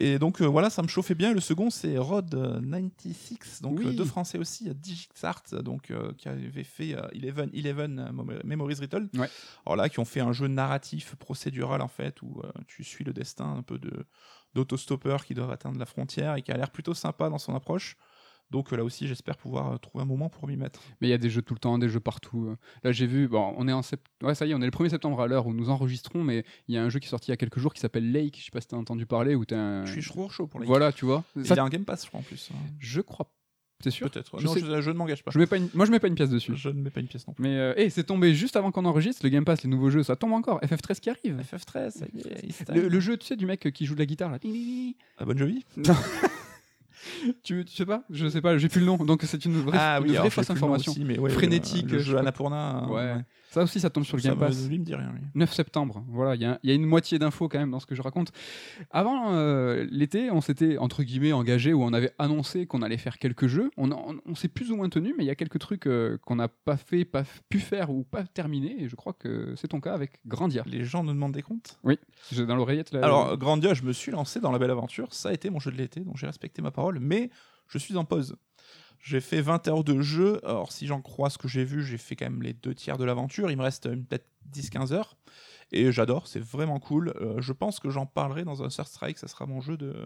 Et 0.00 0.18
donc 0.20 0.40
euh, 0.40 0.46
voilà, 0.46 0.70
ça 0.70 0.82
me 0.82 0.88
chauffait 0.88 1.14
bien. 1.16 1.32
Le 1.34 1.40
second, 1.40 1.70
c'est 1.70 1.98
Rod 1.98 2.32
euh, 2.34 2.60
96, 2.60 3.60
donc 3.62 3.78
Oui. 3.80 3.86
euh, 3.88 3.92
deux 3.92 4.04
Français 4.04 4.38
aussi, 4.38 4.68
à 4.68 4.74
DigitArt, 4.74 5.42
donc 5.62 5.90
euh, 5.90 6.12
qui 6.16 6.28
avait 6.28 6.62
fait 6.64 6.94
euh, 6.94 7.08
Eleven, 7.12 7.50
Eleven 7.52 7.98
euh, 7.98 8.12
Mem- 8.12 8.40
Memories. 8.44 8.76
Ouais. 9.14 9.28
Alors 9.66 9.76
là, 9.76 9.88
qui 9.88 9.98
ont 9.98 10.04
fait 10.04 10.20
un 10.20 10.32
jeu 10.32 10.46
narratif 10.46 11.16
procédural 11.16 11.82
en 11.82 11.88
fait, 11.88 12.22
où 12.22 12.40
euh, 12.44 12.50
tu 12.68 12.84
suis 12.84 13.04
le 13.04 13.12
destin 13.12 13.56
un 13.56 13.62
peu 13.62 13.78
de 13.78 14.06
d'autostoppeurs 14.54 15.24
qui 15.26 15.34
doivent 15.34 15.50
atteindre 15.50 15.78
la 15.78 15.86
frontière 15.86 16.34
et 16.36 16.42
qui 16.42 16.50
a 16.52 16.56
l'air 16.56 16.70
plutôt 16.70 16.94
sympa 16.94 17.28
dans 17.28 17.38
son 17.38 17.54
approche. 17.54 17.96
Donc 18.50 18.72
là 18.72 18.82
aussi, 18.82 19.06
j'espère 19.06 19.36
pouvoir 19.36 19.72
euh, 19.72 19.76
trouver 19.76 20.02
un 20.02 20.06
moment 20.06 20.28
pour 20.30 20.48
m'y 20.48 20.56
mettre. 20.56 20.80
Mais 21.00 21.08
il 21.08 21.10
y 21.10 21.14
a 21.14 21.18
des 21.18 21.28
jeux 21.30 21.42
tout 21.42 21.52
le 21.54 21.60
temps, 21.60 21.78
des 21.78 21.88
jeux 21.88 22.00
partout. 22.00 22.46
euh. 22.48 22.56
Là, 22.82 22.92
j'ai 22.92 23.06
vu, 23.06 23.28
bon, 23.28 23.54
on 23.58 23.68
est 23.68 23.72
en 23.72 23.82
sept... 23.82 24.00
ouais, 24.22 24.34
ça 24.34 24.46
y 24.46 24.50
est, 24.52 24.54
on 24.54 24.60
est 24.62 24.64
le 24.66 24.70
1er 24.70 24.88
septembre 24.88 25.20
à 25.20 25.26
l'heure 25.26 25.46
où 25.46 25.52
nous 25.52 25.68
enregistrons, 25.68 26.24
mais 26.24 26.44
il 26.66 26.74
y 26.74 26.78
a 26.78 26.82
un 26.82 26.88
jeu 26.88 26.98
qui 26.98 27.06
est 27.06 27.10
sorti 27.10 27.28
il 27.28 27.32
y 27.32 27.34
a 27.34 27.36
quelques 27.36 27.58
jours 27.58 27.74
qui 27.74 27.80
s'appelle 27.80 28.10
Lake. 28.10 28.36
Je 28.38 28.44
sais 28.44 28.50
pas 28.50 28.60
si 28.62 28.68
t'as 28.68 28.76
entendu 28.76 29.04
parler, 29.06 29.34
où 29.34 29.44
t'as 29.44 29.58
un. 29.58 29.84
Je 29.84 29.92
suis 30.00 30.02
trop 30.10 30.28
chaud 30.30 30.46
pour 30.46 30.60
les. 30.60 30.66
Voilà, 30.66 30.92
tu 30.92 31.04
vois. 31.04 31.24
Il 31.36 31.44
Ça, 31.46 31.54
a 31.54 31.62
un 31.62 31.68
Game 31.68 31.84
Pass, 31.84 32.04
je 32.04 32.08
crois 32.08 32.20
en 32.20 32.22
plus. 32.22 32.50
hein. 32.52 32.56
Je 32.78 33.00
crois. 33.02 33.30
C'est 33.84 33.92
sûr? 33.92 34.10
Peut-être. 34.10 34.40
Je 34.40 34.44
Non, 34.44 34.54
sais- 34.54 34.60
je, 34.60 34.80
je 34.80 34.90
ne 34.90 34.96
m'engage 34.96 35.22
pas. 35.22 35.30
je 35.30 35.38
mets 35.38 35.46
pas 35.46 35.56
une- 35.56 35.68
Moi, 35.72 35.86
je 35.86 35.92
mets 35.92 36.00
pas 36.00 36.08
une 36.08 36.16
pièce 36.16 36.30
dessus. 36.30 36.52
Je 36.56 36.68
ne 36.68 36.80
mets 36.82 36.90
pas 36.90 36.98
une 36.98 37.06
pièce 37.06 37.24
non 37.28 37.32
plus. 37.34 37.42
Mais 37.44 37.56
euh, 37.56 37.74
hey, 37.76 37.92
c'est 37.92 38.02
tombé 38.02 38.34
juste 38.34 38.56
avant 38.56 38.72
qu'on 38.72 38.84
enregistre. 38.86 39.20
Le 39.22 39.28
Game 39.28 39.44
Pass, 39.44 39.62
les 39.62 39.70
nouveaux 39.70 39.90
jeux, 39.90 40.02
ça 40.02 40.16
tombe 40.16 40.32
encore. 40.32 40.60
FF13 40.62 40.98
qui 40.98 41.10
arrive. 41.10 41.40
FF13, 41.40 41.90
ça 41.90 42.06
y 42.12 42.18
est. 42.20 42.74
Le, 42.74 42.88
le 42.88 42.98
jeu, 43.00 43.16
tu 43.16 43.26
sais, 43.26 43.36
du 43.36 43.46
mec 43.46 43.70
qui 43.72 43.86
joue 43.86 43.94
de 43.94 44.00
la 44.00 44.06
guitare 44.06 44.32
là. 44.32 44.38
Ah, 45.18 45.24
Bon 45.26 45.36
Jovi 45.38 45.64
tu, 47.42 47.64
tu 47.64 47.74
sais 47.74 47.86
pas? 47.86 48.04
Je 48.10 48.28
sais 48.28 48.40
pas, 48.40 48.56
j'ai 48.58 48.68
plus 48.68 48.80
le 48.80 48.86
nom. 48.86 48.96
Donc 48.98 49.22
c'est 49.24 49.44
une 49.44 49.60
vraie, 49.60 49.78
Ah 49.80 49.98
une 50.02 50.10
oui, 50.10 50.16
vraie 50.16 50.30
fausse 50.30 50.50
information. 50.50 50.92
aussi, 50.92 51.04
mais 51.04 51.18
ouais, 51.18 51.30
Frénétique, 51.30 51.86
Le, 51.90 51.96
le 51.98 52.02
jeu 52.02 52.18
hein, 52.18 52.86
Ouais. 52.90 53.14
Ça 53.50 53.62
aussi, 53.62 53.80
ça 53.80 53.88
tombe 53.88 54.04
sur 54.04 54.18
le 54.18 54.22
Game 54.22 54.34
me- 54.34 54.38
Pass. 54.40 54.68
lui 54.68 54.78
me 54.78 54.84
dit 54.84 54.94
rien. 54.94 55.10
lui. 55.10 55.22
9 55.34 55.50
septembre, 55.54 56.04
voilà, 56.08 56.34
il 56.34 56.42
y, 56.42 56.68
y 56.68 56.70
a 56.70 56.74
une 56.74 56.84
moitié 56.84 57.18
d'infos 57.18 57.48
quand 57.48 57.58
même 57.58 57.70
dans 57.70 57.80
ce 57.80 57.86
que 57.86 57.94
je 57.94 58.02
raconte. 58.02 58.30
Avant 58.90 59.32
euh, 59.32 59.86
l'été, 59.90 60.30
on 60.30 60.42
s'était 60.42 60.76
entre 60.76 61.02
guillemets 61.02 61.32
engagé 61.32 61.72
ou 61.72 61.82
on 61.82 61.94
avait 61.94 62.12
annoncé 62.18 62.66
qu'on 62.66 62.82
allait 62.82 62.98
faire 62.98 63.18
quelques 63.18 63.46
jeux. 63.46 63.70
On, 63.78 63.90
on, 63.90 64.16
on 64.26 64.34
s'est 64.34 64.48
plus 64.48 64.70
ou 64.70 64.76
moins 64.76 64.90
tenu, 64.90 65.14
mais 65.16 65.24
il 65.24 65.26
y 65.26 65.30
a 65.30 65.34
quelques 65.34 65.58
trucs 65.60 65.86
euh, 65.86 66.18
qu'on 66.26 66.36
n'a 66.36 66.48
pas 66.48 66.76
fait, 66.76 67.06
pas 67.06 67.24
pu 67.48 67.58
faire 67.58 67.88
ou 67.90 68.04
pas 68.04 68.22
terminé. 68.24 68.82
Et 68.82 68.88
je 68.88 68.96
crois 68.96 69.14
que 69.14 69.54
c'est 69.56 69.68
ton 69.68 69.80
cas 69.80 69.94
avec 69.94 70.20
Grandia. 70.26 70.62
Les 70.66 70.84
gens 70.84 71.02
nous 71.02 71.12
demandent 71.14 71.32
des 71.32 71.42
comptes. 71.42 71.78
J'ai 72.30 72.44
dans 72.44 72.54
l'oreillette 72.56 72.92
là. 72.92 73.00
Alors, 73.02 73.36
Grandia, 73.38 73.72
je 73.72 73.82
me 73.82 73.92
suis 73.94 74.12
lancé 74.12 74.40
dans 74.40 74.52
la 74.52 74.58
belle 74.58 74.70
aventure. 74.70 75.08
Ça 75.14 75.30
a 75.30 75.32
été 75.32 75.48
mon 75.48 75.58
jeu 75.58 75.70
de 75.72 75.76
l'été, 75.78 76.00
donc 76.00 76.18
j'ai 76.18 76.26
respecté 76.26 76.60
ma 76.60 76.70
parole. 76.70 76.87
Mais 77.00 77.30
je 77.68 77.78
suis 77.78 77.96
en 77.96 78.04
pause. 78.04 78.36
J'ai 79.00 79.20
fait 79.20 79.40
20 79.40 79.68
heures 79.68 79.84
de 79.84 80.00
jeu. 80.00 80.40
Alors, 80.44 80.72
si 80.72 80.86
j'en 80.86 81.00
crois 81.00 81.30
ce 81.30 81.38
que 81.38 81.48
j'ai 81.48 81.64
vu, 81.64 81.84
j'ai 81.84 81.98
fait 81.98 82.16
quand 82.16 82.26
même 82.26 82.42
les 82.42 82.52
deux 82.52 82.74
tiers 82.74 82.98
de 82.98 83.04
l'aventure. 83.04 83.50
Il 83.50 83.56
me 83.56 83.62
reste 83.62 83.86
euh, 83.86 83.96
peut-être 83.96 84.26
10-15 84.52 84.92
heures. 84.92 85.16
Et 85.70 85.92
j'adore, 85.92 86.26
c'est 86.26 86.40
vraiment 86.40 86.80
cool. 86.80 87.12
Euh, 87.20 87.40
je 87.40 87.52
pense 87.52 87.78
que 87.78 87.90
j'en 87.90 88.06
parlerai 88.06 88.44
dans 88.44 88.62
un 88.62 88.68
Third 88.68 88.88
Strike. 88.88 89.18
Ça 89.18 89.28
sera 89.28 89.46
mon 89.46 89.60
jeu 89.60 89.76
de. 89.76 90.04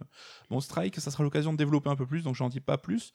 Mon 0.50 0.60
Strike, 0.60 1.00
ça 1.00 1.10
sera 1.10 1.22
l'occasion 1.22 1.52
de 1.52 1.56
développer 1.56 1.88
un 1.88 1.96
peu 1.96 2.04
plus, 2.04 2.22
donc 2.22 2.34
j'en 2.34 2.48
dis 2.48 2.60
pas 2.60 2.78
plus. 2.78 3.12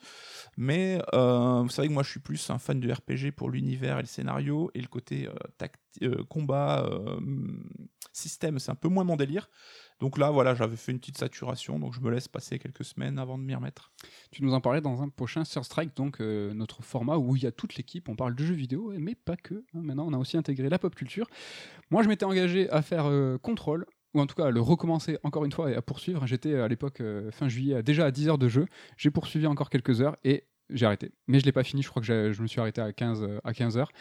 Mais 0.56 1.02
euh, 1.14 1.62
vous 1.62 1.70
savez 1.70 1.90
que 1.90 1.94
moi, 1.94 2.04
je 2.04 2.10
suis 2.10 2.22
plus 2.22 2.50
un 2.50 2.58
fan 2.58 2.80
de 2.80 2.92
RPG 2.92 3.34
pour 3.36 3.50
l'univers 3.50 4.00
et 4.00 4.02
le 4.02 4.08
scénario. 4.08 4.72
Et 4.74 4.82
le 4.82 4.88
côté 4.88 5.30
combat, 6.30 6.90
système, 8.14 8.60
c'est 8.60 8.72
un 8.72 8.76
peu 8.76 8.88
moins 8.88 9.04
mon 9.04 9.16
délire. 9.16 9.50
Donc 10.00 10.18
là, 10.18 10.30
voilà, 10.30 10.54
j'avais 10.54 10.76
fait 10.76 10.92
une 10.92 11.00
petite 11.00 11.18
saturation, 11.18 11.80
donc 11.80 11.94
je 11.94 12.00
me 12.02 12.12
laisse 12.12 12.28
passer 12.28 12.60
quelques 12.60 12.84
semaines 12.84 13.18
avant 13.18 13.38
de 13.38 13.44
m'y 13.44 13.56
remettre. 13.56 13.92
Tu 14.32 14.44
nous 14.44 14.54
en 14.54 14.62
parlais 14.62 14.82
dans 14.82 15.02
un 15.02 15.10
prochain 15.10 15.44
Third 15.44 15.66
Strike, 15.66 15.96
donc 15.96 16.22
euh, 16.22 16.54
notre 16.54 16.84
format 16.84 17.18
où 17.18 17.36
il 17.36 17.44
y 17.44 17.48
a 17.48 17.52
toute 17.52 17.76
l'équipe, 17.76 18.08
on 18.08 18.16
parle 18.16 18.36
de 18.36 18.46
jeux 18.46 18.54
vidéo, 18.54 18.94
mais 19.00 19.16
pas 19.16 19.36
que. 19.36 19.56
hein. 19.56 19.82
Maintenant, 19.82 20.06
on 20.08 20.14
a 20.14 20.18
aussi 20.18 20.38
intégré 20.38 20.70
la 20.70 20.78
pop 20.78 20.94
culture. 20.94 21.28
Moi, 21.90 22.04
je 22.04 22.10
m'étais 22.10 22.26
engagé 22.26 22.70
à 22.70 22.82
faire 22.82 23.06
euh, 23.08 23.38
Control, 23.40 23.86
ou 24.14 24.22
en 24.22 24.28
tout 24.28 24.36
cas 24.36 24.46
à 24.46 24.52
le 24.52 24.62
recommencer 24.62 25.18
encore 25.24 25.46
une 25.46 25.52
fois 25.52 25.72
et 25.72 25.76
à 25.76 25.82
poursuivre. 25.82 26.26
J'étais 26.28 26.56
à 26.56 26.68
l'époque, 26.68 27.02
euh, 27.02 27.32
fin 27.32 27.50
juillet, 27.50 27.82
déjà 27.82 28.06
à 28.06 28.12
10 28.12 28.30
heures 28.30 28.38
de 28.38 28.50
jeu. 28.50 28.66
J'ai 28.98 29.10
poursuivi 29.12 29.48
encore 29.48 29.70
quelques 29.70 30.02
heures 30.02 30.16
et 30.24 30.46
j'ai 30.70 30.86
arrêté. 30.86 31.12
Mais 31.28 31.40
je 31.40 31.46
l'ai 31.46 31.52
pas 31.52 31.64
fini, 31.64 31.82
je 31.82 31.90
crois 31.90 32.02
que 32.02 32.32
je 32.32 32.42
me 32.42 32.48
suis 32.48 32.60
arrêté 32.60 32.82
à 32.82 32.92
15, 32.94 33.24
euh, 33.24 33.40
à 33.44 33.54
15 33.54 33.78
heures. 33.78 33.92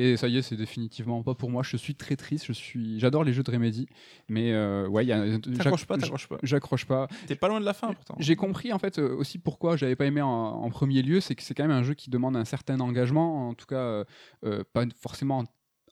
Et 0.00 0.16
ça 0.16 0.28
y 0.28 0.38
est, 0.38 0.42
c'est 0.42 0.54
définitivement 0.54 1.24
pas 1.24 1.34
pour 1.34 1.50
moi. 1.50 1.64
Je 1.64 1.76
suis 1.76 1.96
très 1.96 2.14
triste. 2.14 2.44
Je 2.46 2.52
suis, 2.52 3.00
j'adore 3.00 3.24
les 3.24 3.32
jeux 3.32 3.42
de 3.42 3.50
Remedy, 3.50 3.88
mais 4.28 4.52
euh, 4.52 4.86
ouais, 4.86 5.04
il 5.04 5.08
y 5.08 5.12
a. 5.12 5.38
T'accroches 5.40 5.86
pas, 5.86 5.98
t'accroches 5.98 6.28
pas. 6.28 6.38
J'accroche 6.44 6.86
pas. 6.86 7.08
T'es 7.26 7.34
pas 7.34 7.48
loin 7.48 7.58
de 7.58 7.64
la 7.64 7.74
fin 7.74 7.92
pourtant. 7.92 8.14
J'ai 8.20 8.36
compris 8.36 8.72
en 8.72 8.78
fait 8.78 9.00
euh, 9.00 9.16
aussi 9.16 9.38
pourquoi 9.38 9.76
j'avais 9.76 9.96
pas 9.96 10.06
aimé 10.06 10.22
en, 10.22 10.28
en 10.28 10.70
premier 10.70 11.02
lieu, 11.02 11.18
c'est 11.20 11.34
que 11.34 11.42
c'est 11.42 11.52
quand 11.52 11.64
même 11.66 11.76
un 11.76 11.82
jeu 11.82 11.94
qui 11.94 12.10
demande 12.10 12.36
un 12.36 12.44
certain 12.44 12.78
engagement, 12.78 13.48
en 13.48 13.54
tout 13.54 13.66
cas 13.66 13.74
euh, 13.74 14.04
euh, 14.44 14.62
pas 14.72 14.84
forcément 15.00 15.38
en, 15.38 15.44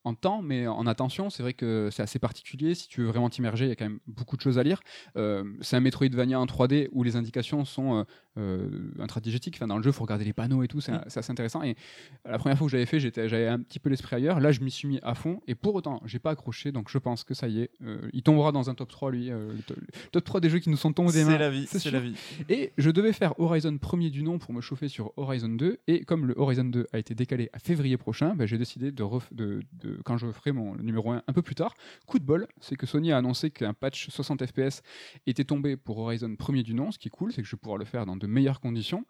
en 0.06 0.14
temps, 0.14 0.40
mais 0.40 0.68
en 0.68 0.86
attention. 0.86 1.30
C'est 1.30 1.42
vrai 1.42 1.52
que 1.52 1.88
c'est 1.90 2.02
assez 2.02 2.20
particulier. 2.20 2.76
Si 2.76 2.86
tu 2.86 3.00
veux 3.00 3.08
vraiment 3.08 3.28
t'immerger, 3.28 3.64
il 3.64 3.68
y 3.70 3.72
a 3.72 3.74
quand 3.74 3.86
même 3.86 3.98
beaucoup 4.06 4.36
de 4.36 4.40
choses 4.40 4.56
à 4.56 4.62
lire. 4.62 4.80
Euh, 5.16 5.42
c'est 5.62 5.74
un 5.74 5.80
Metroidvania 5.80 6.38
en 6.38 6.46
3D 6.46 6.88
où 6.92 7.02
les 7.02 7.16
indications 7.16 7.64
sont 7.64 7.96
euh, 7.98 8.04
euh, 8.38 8.68
intradigétiques. 8.98 9.56
Enfin, 9.56 9.66
dans 9.66 9.76
le 9.76 9.82
jeu, 9.82 9.90
il 9.90 9.92
faut 9.92 10.02
regarder 10.04 10.24
les 10.24 10.32
panneaux 10.32 10.62
et 10.62 10.68
tout. 10.68 10.80
C'est 10.80 10.92
Mm. 10.92 11.04
c'est 11.08 11.18
assez 11.20 11.30
intéressant. 11.32 11.62
Et 11.62 11.76
la 12.24 12.38
première 12.38 12.56
fois 12.58 12.66
que 12.66 12.70
j'avais 12.70 12.86
fait, 12.86 12.98
j'avais 13.00 13.48
un 13.48 13.58
petit 13.60 13.78
peu 13.78 13.88
l'esprit 13.90 14.16
ailleurs. 14.16 14.40
Là, 14.40 14.52
je 14.52 14.60
m'y 14.60 14.70
suis 14.70 14.88
mis 14.88 14.98
à 15.02 15.14
fond. 15.14 15.40
Et 15.46 15.54
pour 15.54 15.74
autant, 15.74 16.00
j'ai 16.04 16.18
pas 16.18 16.30
accroché. 16.30 16.72
Donc, 16.72 16.90
je 16.90 16.98
pense 16.98 17.24
que 17.24 17.34
ça 17.34 17.48
y 17.48 17.60
est, 17.62 17.70
euh, 17.84 17.98
il 18.12 18.22
tombera 18.22 18.52
dans 18.52 18.70
un 18.70 18.74
top 18.74 18.88
3, 18.90 19.10
lui. 19.10 19.30
euh, 19.30 19.52
le, 19.54 19.62
to- 19.62 19.74
le 19.76 20.10
top 20.12 20.24
3 20.24 20.40
des 20.40 20.50
jeux 20.50 20.58
qui 20.58 20.70
nous 20.70 20.76
sont 20.76 20.92
tombés 20.92 21.12
des 21.12 21.24
mains. 21.24 21.32
C'est 21.32 21.38
la 21.38 21.50
vie, 21.50 21.66
c'est 21.66 21.90
la 21.90 22.00
vie. 22.00 22.14
Et 22.48 22.72
je 22.78 22.90
devais 22.90 23.12
faire 23.12 23.38
Horizon 23.40 23.76
premier 23.78 24.10
du 24.10 24.22
nom 24.22 24.38
pour 24.38 24.52
me 24.52 24.60
chauffer 24.60 24.88
sur 24.88 25.12
Horizon 25.16 25.48
2. 25.48 25.78
Et 25.86 26.04
comme 26.04 26.26
le 26.26 26.34
Horizon 26.36 26.64
2 26.64 26.86
a 26.92 26.98
été 26.98 27.14
décalé 27.14 27.50
à 27.52 27.58
février 27.58 27.96
prochain, 27.96 28.34
bah, 28.34 28.46
j'ai 28.46 28.58
décidé 28.58 28.90
de, 28.92 29.04
de- 29.32 29.60
de- 29.72 29.98
quand 30.04 30.16
je 30.18 30.30
ferai 30.32 30.52
mon 30.52 30.76
numéro 30.76 31.10
1 31.12 31.22
un 31.26 31.32
peu 31.32 31.42
plus 31.42 31.54
tard. 31.54 31.74
Coup 32.06 32.18
de 32.18 32.24
bol, 32.24 32.46
c'est 32.60 32.76
que 32.76 32.86
Sony 32.86 33.12
a 33.12 33.16
annoncé 33.18 33.50
qu'un 33.50 33.72
patch 33.74 34.08
60 34.10 34.44
FPS 34.46 34.82
était 35.26 35.44
tombé 35.44 35.76
pour 35.76 35.98
Horizon 35.98 36.34
premier 36.36 36.62
du 36.62 36.74
nom. 36.74 36.90
Ce 36.92 36.98
qui 36.98 37.08
est 37.08 37.10
cool, 37.10 37.32
c'est 37.32 37.42
que 37.42 37.48
je 37.48 37.54
vais 37.56 37.60
pouvoir 37.60 37.78
le 37.78 37.84
faire 37.84 38.06
dans 38.06 38.16
de 38.26 38.32
meilleures 38.32 38.60
conditions. 38.60 39.04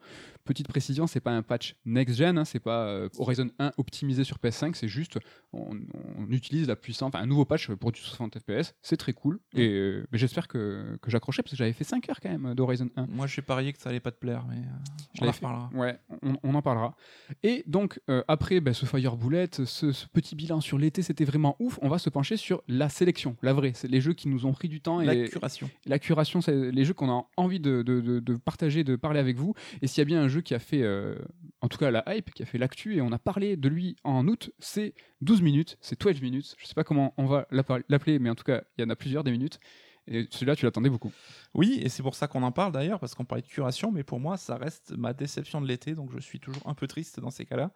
Petite 0.45 0.69
précision, 0.69 1.09
c'est 1.09 1.19
pas 1.21 1.33
un 1.33 1.43
patch 1.43 1.75
next-gen, 1.87 2.39
hein, 2.39 2.45
c'est 2.45 2.61
pas 2.61 2.87
euh, 2.87 3.09
Horizon 3.19 3.49
1 3.59 3.73
optimisé 3.79 4.23
sur 4.23 4.37
PS5, 4.39 4.75
c'est 4.75 4.87
juste 4.87 5.19
on, 5.53 5.77
on 6.19 6.31
utilise 6.31 6.69
la 6.69 6.77
puissance, 6.77 7.09
enfin 7.09 7.19
un 7.21 7.27
nouveau 7.27 7.45
patch 7.45 7.69
pour 7.73 7.91
du 7.91 8.01
60 8.01 8.39
FPS. 8.39 8.75
C'est 8.81 8.97
très 8.97 9.13
cool. 9.13 9.41
Et 9.57 9.67
euh, 9.69 10.07
j'espère 10.13 10.47
que, 10.47 10.97
que 11.03 11.11
j'accrochais 11.11 11.43
parce 11.43 11.51
que 11.51 11.57
j'avais 11.57 11.73
fait 11.73 11.83
5 11.83 12.09
heures 12.09 12.21
quand 12.21 12.29
même 12.31 12.55
d'Horizon 12.55 12.89
1. 12.97 13.07
Moi, 13.09 13.27
j'ai 13.27 13.43
parié 13.43 13.73
que 13.73 13.81
ça 13.81 13.91
allait 13.91 13.99
pas 13.99 14.13
te 14.13 14.19
plaire, 14.21 14.45
mais 14.49 14.57
euh, 14.59 15.21
on 15.23 15.27
en 15.29 15.33
reparlera. 15.33 15.71
Ouais, 15.75 15.99
on, 16.23 16.37
on 16.45 16.55
en 16.55 16.63
parlera. 16.63 16.95
Et 17.43 17.65
donc, 17.67 18.01
après 18.29 18.61
bah, 18.61 18.73
ce 18.73 18.87
Fire 18.87 19.17
Bullet, 19.17 19.49
ce, 19.53 19.65
ce 19.93 20.07
petit 20.13 20.37
bilan 20.37 20.61
sur 20.61 20.79
l'été, 20.79 21.03
c'était 21.03 21.25
vraiment 21.25 21.57
ouf. 21.59 21.79
On 21.83 21.89
va 21.89 21.99
se 21.99 22.09
pencher 22.09 22.37
sur 22.37 22.63
la 22.69 22.89
sélection, 22.89 23.37
la 23.43 23.53
vraie. 23.53 23.73
C'est 23.75 23.89
les 23.89 24.01
jeux 24.01 24.13
qui 24.15 24.29
nous 24.29 24.47
ont 24.47 24.53
pris 24.53 24.69
du 24.69 24.81
temps 24.81 25.01
et 25.01 25.07
La 25.07 25.29
curation. 25.29 25.69
la 25.87 25.99
curation, 25.99 26.41
c'est 26.41 26.71
les 26.71 26.85
jeux 26.85 26.95
qu'on 26.95 27.11
a 27.11 27.27
envie 27.37 27.59
de, 27.59 27.83
de- 27.83 28.01
de- 28.01 28.21
de 28.21 28.35
partager, 28.37 28.85
de 28.85 28.95
parler 29.07 29.21
avec 29.21 29.37
vous. 29.37 29.55
Et 29.83 29.87
s'il 29.87 30.01
y 30.01 30.03
a 30.03 30.05
bien 30.05 30.21
un 30.21 30.29
jeu 30.29 30.41
qui 30.41 30.55
a 30.55 30.59
fait, 30.59 30.83
euh, 30.83 31.17
en 31.61 31.69
tout 31.69 31.79
cas 31.79 31.91
la 31.91 32.03
hype, 32.09 32.33
qui 32.35 32.43
a 32.43 32.47
fait 32.47 32.59
l'actu, 32.59 32.97
et 32.97 33.01
on 33.01 33.13
a 33.13 33.19
parlé 33.19 33.57
de 33.57 33.69
lui 33.69 33.97
en 34.03 34.27
août, 34.27 34.51
c'est 34.59 34.95
12 35.21 35.43
minutes, 35.43 35.79
c'est 35.81 36.01
12 36.01 36.21
minutes. 36.21 36.55
Je 36.59 36.67
sais 36.67 36.75
pas 36.75 36.85
comment 36.85 37.15
on 37.17 37.27
va 37.27 37.47
l'appeler, 37.51 38.19
mais 38.19 38.31
en 38.31 38.35
tout 38.35 38.45
cas, 38.45 38.63
il 38.77 38.83
y 38.83 38.85
en 38.85 38.91
a 38.91 38.97
plusieurs 38.97 39.23
des 39.23 39.31
minutes. 39.31 39.61
Et 40.09 40.27
celui-là, 40.31 40.55
tu 40.55 40.65
l'attendais 40.65 40.91
beaucoup. 40.91 41.13
Oui, 41.55 41.81
et 41.83 41.89
c'est 41.89 42.03
pour 42.03 42.15
ça 42.15 42.29
qu'on 42.29 42.43
en 42.43 42.53
parle 42.53 42.73
d'ailleurs, 42.73 43.01
parce 43.01 43.15
qu'on 43.15 43.25
parlait 43.25 43.43
de 43.43 43.49
curation, 43.49 43.91
mais 43.91 44.05
pour 44.05 44.21
moi, 44.21 44.37
ça 44.37 44.57
reste 44.57 44.93
ma 44.97 45.13
déception 45.13 45.61
de 45.61 45.67
l'été, 45.67 45.95
donc 45.95 46.11
je 46.13 46.19
suis 46.19 46.41
toujours 46.41 46.63
un 46.67 46.75
peu 46.75 46.87
triste 46.87 47.21
dans 47.21 47.31
ces 47.31 47.45
cas-là. 47.45 47.73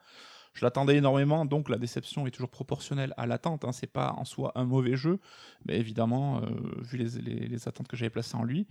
Je 0.53 0.65
l'attendais 0.65 0.97
énormément, 0.97 1.45
donc 1.45 1.69
la 1.69 1.79
déception 1.79 2.27
est 2.27 2.33
toujours 2.33 2.51
proportionnelle 2.51 3.15
à 3.17 3.27
l'attente. 3.27 3.65
Hein. 3.65 3.73
C'est 3.73 3.87
pas 3.87 4.15
en 4.17 4.25
soi 4.25 4.51
un 4.57 4.65
mauvais 4.65 4.97
jeu, 4.97 5.21
mais 5.65 5.79
évidemment, 5.79 6.43
euh, 6.43 6.47
vu 6.83 6.99
les 6.99 7.69
attentes 7.69 7.87
que 7.87 7.97
j'avais 7.97 8.11
placées 8.11 8.37
en 8.37 8.43
lui, 8.43 8.67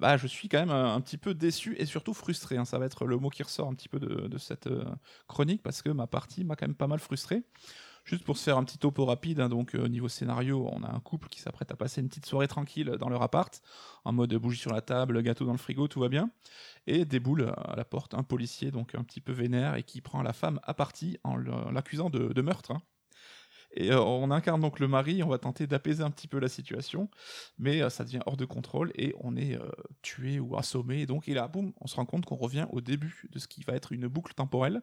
bah, 0.00 0.16
je 0.16 0.26
suis 0.26 0.48
quand 0.48 0.58
même 0.58 0.70
un, 0.70 0.94
un 0.94 1.00
petit 1.00 1.18
peu 1.18 1.34
déçu 1.34 1.76
et 1.78 1.86
surtout 1.86 2.14
frustré. 2.14 2.56
hein. 2.56 2.64
Ça 2.64 2.78
va 2.78 2.86
être 2.86 3.04
le 3.06 3.16
mot 3.18 3.30
qui 3.30 3.42
ressort 3.42 3.68
un 3.68 3.74
petit 3.74 3.88
peu 3.88 4.00
de, 4.00 4.38
cette 4.38 4.66
euh, 4.66 4.84
chronique, 5.28 5.62
parce 5.62 5.82
que 5.82 5.90
ma 5.90 6.06
partie 6.06 6.44
m'a 6.44 6.56
quand 6.56 6.66
même 6.66 6.74
pas 6.76 6.86
mal 6.88 6.98
frustré. 6.98 7.42
Juste 8.04 8.24
pour 8.24 8.36
se 8.36 8.44
faire 8.44 8.58
un 8.58 8.64
petit 8.64 8.78
topo 8.78 9.04
rapide, 9.04 9.40
hein, 9.40 9.48
donc 9.48 9.74
euh, 9.76 9.86
niveau 9.88 10.08
scénario, 10.08 10.68
on 10.72 10.82
a 10.82 10.90
un 10.92 11.00
couple 11.00 11.28
qui 11.28 11.40
s'apprête 11.40 11.70
à 11.70 11.76
passer 11.76 12.00
une 12.00 12.08
petite 12.08 12.26
soirée 12.26 12.48
tranquille 12.48 12.96
dans 12.98 13.08
leur 13.08 13.22
appart, 13.22 13.62
en 14.04 14.12
mode 14.12 14.34
bougie 14.34 14.58
sur 14.58 14.72
la 14.72 14.80
table, 14.82 15.22
gâteau 15.22 15.44
dans 15.46 15.52
le 15.52 15.58
frigo, 15.58 15.86
tout 15.88 16.00
va 16.00 16.08
bien. 16.08 16.30
Et 16.88 17.04
déboule 17.04 17.52
à 17.56 17.76
la 17.76 17.84
porte 17.84 18.14
un 18.14 18.24
policier, 18.24 18.70
donc 18.72 18.94
un 18.96 19.04
petit 19.04 19.20
peu 19.20 19.32
vénère, 19.32 19.76
et 19.76 19.84
qui 19.84 20.00
prend 20.00 20.22
la 20.22 20.32
femme 20.32 20.60
à 20.64 20.74
partie 20.74 21.18
en 21.24 21.36
l'accusant 21.36 22.10
de, 22.10 22.32
de 22.32 22.42
meurtre. 22.42 22.72
hein. 22.72 22.82
Et 23.74 23.90
euh, 23.90 24.00
on 24.00 24.30
incarne 24.30 24.60
donc 24.60 24.80
le 24.80 24.88
mari, 24.88 25.22
on 25.22 25.28
va 25.28 25.38
tenter 25.38 25.66
d'apaiser 25.66 26.02
un 26.02 26.10
petit 26.10 26.28
peu 26.28 26.38
la 26.38 26.48
situation, 26.48 27.08
mais 27.58 27.82
euh, 27.82 27.90
ça 27.90 28.04
devient 28.04 28.20
hors 28.26 28.36
de 28.36 28.44
contrôle 28.44 28.92
et 28.94 29.14
on 29.20 29.36
est 29.36 29.54
euh, 29.54 29.68
tué 30.02 30.40
ou 30.40 30.56
assommé. 30.56 31.00
Et 31.00 31.06
donc, 31.06 31.28
et 31.28 31.34
là, 31.34 31.48
boum, 31.48 31.72
on 31.80 31.86
se 31.86 31.96
rend 31.96 32.04
compte 32.04 32.26
qu'on 32.26 32.36
revient 32.36 32.66
au 32.70 32.80
début 32.80 33.28
de 33.30 33.38
ce 33.38 33.48
qui 33.48 33.62
va 33.64 33.74
être 33.74 33.92
une 33.92 34.08
boucle 34.08 34.34
temporelle. 34.34 34.82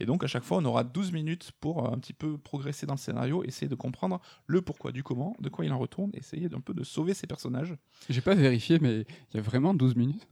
Et 0.00 0.06
donc, 0.06 0.22
à 0.24 0.26
chaque 0.26 0.44
fois, 0.44 0.58
on 0.58 0.64
aura 0.64 0.84
12 0.84 1.12
minutes 1.12 1.52
pour 1.60 1.90
un 1.90 1.98
petit 1.98 2.12
peu 2.12 2.36
progresser 2.36 2.86
dans 2.86 2.94
le 2.94 2.98
scénario, 2.98 3.42
essayer 3.44 3.68
de 3.68 3.74
comprendre 3.74 4.20
le 4.46 4.60
pourquoi 4.60 4.92
du 4.92 5.02
comment, 5.02 5.34
de 5.40 5.48
quoi 5.48 5.64
il 5.64 5.72
en 5.72 5.78
retourne, 5.78 6.10
essayer 6.14 6.48
d'un 6.48 6.60
peu 6.60 6.74
de 6.74 6.84
sauver 6.84 7.14
ses 7.14 7.26
personnages. 7.26 7.74
J'ai 8.10 8.20
pas 8.20 8.34
vérifié, 8.34 8.78
mais 8.80 9.06
il 9.32 9.36
y 9.36 9.38
a 9.38 9.42
vraiment 9.42 9.72
12 9.72 9.96
minutes? 9.96 10.28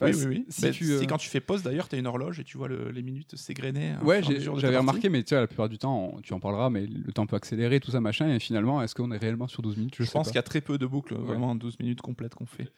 Oui, 0.00 0.12
oui, 0.14 0.24
oui. 0.26 0.46
Si, 0.48 0.70
tu, 0.70 0.92
euh, 0.92 1.04
quand 1.06 1.16
tu 1.18 1.28
fais 1.28 1.40
pause, 1.40 1.62
d'ailleurs, 1.62 1.88
tu 1.88 1.96
as 1.96 1.98
une 1.98 2.06
horloge 2.06 2.40
et 2.40 2.44
tu 2.44 2.58
vois 2.58 2.68
le- 2.68 2.90
les 2.90 3.02
minutes 3.02 3.36
s'égrener. 3.36 3.94
au 4.02 4.06
Ouais, 4.06 4.18
à 4.18 4.22
j'avais 4.58 4.78
remarqué, 4.78 5.08
mais 5.08 5.22
tu 5.22 5.30
sais, 5.30 5.36
la 5.36 5.46
plupart 5.46 5.68
du 5.68 5.78
temps, 5.78 6.12
on- 6.14 6.20
tu 6.20 6.32
en 6.32 6.40
parleras, 6.40 6.70
mais 6.70 6.86
le 6.86 7.12
temps 7.12 7.26
peut 7.26 7.36
accélérer, 7.36 7.80
tout 7.80 7.90
ça, 7.90 8.00
machin, 8.00 8.28
et 8.32 8.38
finalement, 8.38 8.82
est-ce 8.82 8.94
qu'on 8.94 9.10
est 9.12 9.18
réellement 9.18 9.48
sur 9.48 9.62
12 9.62 9.76
minutes? 9.76 9.94
Je, 9.98 10.10
pense 10.10 10.28
qu'il 10.28 10.36
y 10.36 10.38
a 10.38 10.42
très 10.42 10.60
peu 10.60 10.78
de 10.78 10.86
boucles, 10.86 11.14
vraiment 11.14 11.54
12 11.54 11.78
minutes 11.78 12.00
complètes 12.00 12.34
qu'on 12.34 12.46
fait. 12.46 12.72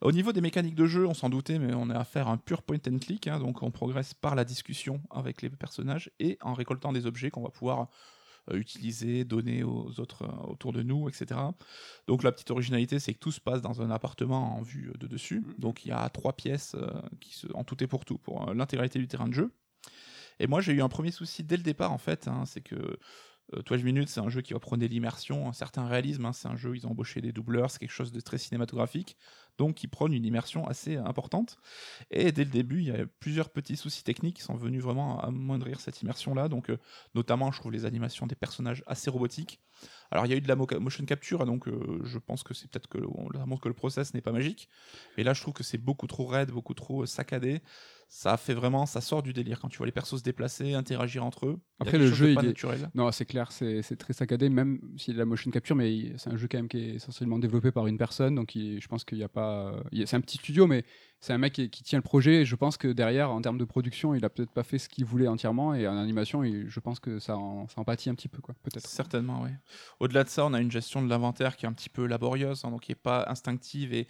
Au 0.00 0.12
niveau 0.12 0.32
des 0.32 0.40
mécaniques 0.40 0.74
de 0.74 0.86
jeu, 0.86 1.06
on 1.06 1.14
s'en 1.14 1.28
doutait, 1.28 1.58
mais 1.58 1.74
on 1.74 1.90
est 1.90 1.94
à 1.94 2.04
faire 2.04 2.28
un 2.28 2.36
pur 2.36 2.62
point 2.62 2.78
and 2.88 2.98
click, 2.98 3.26
hein, 3.28 3.38
donc 3.38 3.62
on 3.62 3.70
progresse 3.70 4.14
par 4.14 4.34
la 4.34 4.44
discussion 4.44 5.00
avec 5.10 5.42
les 5.42 5.50
personnages 5.50 6.10
et 6.18 6.38
en 6.42 6.54
récoltant 6.54 6.92
des 6.92 7.06
objets 7.06 7.30
qu'on 7.30 7.42
va 7.42 7.50
pouvoir 7.50 7.88
utiliser, 8.52 9.24
donner 9.24 9.62
aux 9.62 10.00
autres 10.00 10.22
euh, 10.24 10.50
autour 10.50 10.72
de 10.72 10.82
nous, 10.82 11.08
etc. 11.08 11.40
Donc 12.06 12.22
la 12.22 12.32
petite 12.32 12.50
originalité, 12.50 12.98
c'est 12.98 13.14
que 13.14 13.18
tout 13.18 13.32
se 13.32 13.40
passe 13.40 13.62
dans 13.62 13.82
un 13.82 13.90
appartement 13.90 14.56
en 14.56 14.62
vue 14.62 14.92
de 14.98 15.06
dessus. 15.06 15.44
Donc 15.58 15.84
il 15.84 15.88
y 15.88 15.92
a 15.92 16.08
trois 16.10 16.34
pièces 16.34 16.74
euh, 16.74 16.90
qui 17.20 17.34
se, 17.34 17.46
en 17.54 17.64
tout 17.64 17.82
et 17.82 17.86
pour 17.86 18.04
tout, 18.04 18.18
pour 18.18 18.48
euh, 18.48 18.54
l'intégralité 18.54 18.98
du 18.98 19.08
terrain 19.08 19.28
de 19.28 19.34
jeu. 19.34 19.52
Et 20.38 20.46
moi, 20.46 20.60
j'ai 20.60 20.72
eu 20.72 20.82
un 20.82 20.88
premier 20.88 21.10
souci 21.10 21.44
dès 21.44 21.56
le 21.56 21.62
départ, 21.62 21.92
en 21.92 21.98
fait, 21.98 22.26
hein, 22.26 22.44
c'est 22.46 22.62
que 22.62 22.98
euh, 23.54 23.62
12 23.64 23.84
minutes, 23.84 24.08
c'est 24.08 24.20
un 24.20 24.28
jeu 24.28 24.40
qui 24.40 24.52
va 24.52 24.60
prôner 24.60 24.88
l'immersion, 24.88 25.48
un 25.48 25.52
certain 25.52 25.86
réalisme. 25.86 26.24
hein, 26.24 26.32
c'est 26.32 26.48
un 26.48 26.56
jeu, 26.56 26.74
ils 26.76 26.86
ont 26.86 26.90
embauché 26.90 27.20
des 27.20 27.32
doubleurs, 27.32 27.70
c'est 27.70 27.78
quelque 27.78 27.90
chose 27.90 28.12
de 28.12 28.20
très 28.20 28.38
cinématographique, 28.38 29.16
donc 29.58 29.74
qui 29.76 29.88
prône 29.88 30.12
une 30.12 30.24
immersion 30.24 30.66
assez 30.66 30.96
importante. 30.96 31.58
Et 32.10 32.32
dès 32.32 32.44
le 32.44 32.50
début, 32.50 32.80
il 32.80 32.86
y 32.88 32.90
a 32.90 33.06
plusieurs 33.20 33.50
petits 33.50 33.76
soucis 33.76 34.04
techniques 34.04 34.36
qui 34.36 34.42
sont 34.42 34.56
venus 34.56 34.82
vraiment 34.82 35.20
amoindrir 35.20 35.80
cette 35.80 36.02
immersion-là. 36.02 36.48
Donc, 36.48 36.70
euh, 36.70 36.78
notamment, 37.14 37.52
je 37.52 37.60
trouve 37.60 37.72
les 37.72 37.84
animations 37.84 38.26
des 38.26 38.34
personnages 38.34 38.82
assez 38.86 39.10
robotiques. 39.10 39.60
Alors, 40.10 40.26
il 40.26 40.30
y 40.30 40.34
a 40.34 40.36
eu 40.36 40.40
de 40.40 40.48
la 40.48 40.56
mo- 40.56 40.66
motion 40.80 41.04
capture, 41.04 41.44
donc 41.46 41.68
euh, 41.68 42.00
je 42.04 42.18
pense 42.18 42.42
que 42.42 42.54
c'est 42.54 42.70
peut-être 42.70 42.88
que 42.88 42.98
leur 42.98 43.46
montre 43.46 43.62
que 43.62 43.68
le 43.68 43.74
process 43.74 44.14
n'est 44.14 44.20
pas 44.20 44.32
magique. 44.32 44.68
Mais 45.16 45.24
là, 45.24 45.32
je 45.32 45.40
trouve 45.40 45.54
que 45.54 45.64
c'est 45.64 45.78
beaucoup 45.78 46.06
trop 46.06 46.26
raide, 46.26 46.50
beaucoup 46.50 46.74
trop 46.74 47.02
euh, 47.02 47.06
saccadé. 47.06 47.62
Ça 48.14 48.36
fait 48.36 48.52
vraiment, 48.52 48.84
ça 48.84 49.00
sort 49.00 49.22
du 49.22 49.32
délire 49.32 49.58
quand 49.58 49.68
tu 49.68 49.78
vois 49.78 49.86
les 49.86 49.90
persos 49.92 50.18
se 50.18 50.22
déplacer, 50.22 50.74
interagir 50.74 51.24
entre 51.24 51.46
eux. 51.46 51.58
Après, 51.80 51.96
le 51.96 52.12
jeu, 52.12 52.26
de 52.26 52.32
il 52.32 52.38
est- 52.40 52.48
naturel. 52.48 52.90
Non, 52.94 53.10
c'est 53.10 53.24
clair, 53.24 53.50
c'est 53.52 53.80
très 53.96 54.12
saccadé, 54.12 54.50
même 54.50 54.80
s'il 54.98 55.08
y 55.08 55.10
a 55.12 55.14
de 55.14 55.18
la 55.20 55.24
motion 55.24 55.50
capture, 55.50 55.74
mais 55.76 56.12
c'est 56.18 56.28
un 56.28 56.36
jeu 56.36 56.46
quand 56.46 56.58
même 56.58 56.68
qui 56.68 56.76
est 56.76 56.94
essentiellement 56.96 57.38
développé 57.38 57.72
par 57.72 57.86
une 57.86 57.96
personne, 57.96 58.34
donc 58.34 58.54
il- 58.54 58.82
je 58.82 58.86
pense 58.86 59.04
qu'il 59.06 59.16
n'y 59.16 59.24
a 59.24 59.30
pas. 59.30 59.82
C'est 60.04 60.14
un 60.14 60.20
petit 60.20 60.36
studio, 60.36 60.66
mais 60.66 60.84
c'est 61.20 61.32
un 61.32 61.38
mec 61.38 61.54
qui, 61.54 61.70
qui 61.70 61.82
tient 61.84 61.98
le 61.98 62.02
projet, 62.02 62.42
et 62.42 62.44
je 62.44 62.54
pense 62.54 62.76
que 62.76 62.88
derrière, 62.88 63.30
en 63.30 63.40
termes 63.40 63.56
de 63.56 63.64
production, 63.64 64.14
il 64.14 64.22
a 64.26 64.28
peut-être 64.28 64.52
pas 64.52 64.62
fait 64.62 64.76
ce 64.78 64.90
qu'il 64.90 65.06
voulait 65.06 65.26
entièrement, 65.28 65.74
et 65.74 65.88
en 65.88 65.96
animation, 65.96 66.44
il- 66.44 66.68
je 66.68 66.80
pense 66.80 67.00
que 67.00 67.18
ça 67.18 67.38
en, 67.38 67.66
ça 67.68 67.80
en 67.80 67.84
pâtit 67.84 68.10
un 68.10 68.14
petit 68.14 68.28
peu, 68.28 68.42
quoi, 68.42 68.54
peut-être. 68.62 68.86
Certainement, 68.86 69.40
oui. 69.42 69.50
Au-delà 70.00 70.22
de 70.24 70.28
ça, 70.28 70.44
on 70.44 70.52
a 70.52 70.60
une 70.60 70.70
gestion 70.70 71.02
de 71.02 71.08
l'inventaire 71.08 71.56
qui 71.56 71.64
est 71.64 71.68
un 71.68 71.72
petit 71.72 71.88
peu 71.88 72.04
laborieuse, 72.06 72.62
hein, 72.66 72.70
donc 72.70 72.82
qui 72.82 72.90
n'est 72.90 72.96
pas 72.96 73.24
instinctive 73.28 73.94
et 73.94 74.06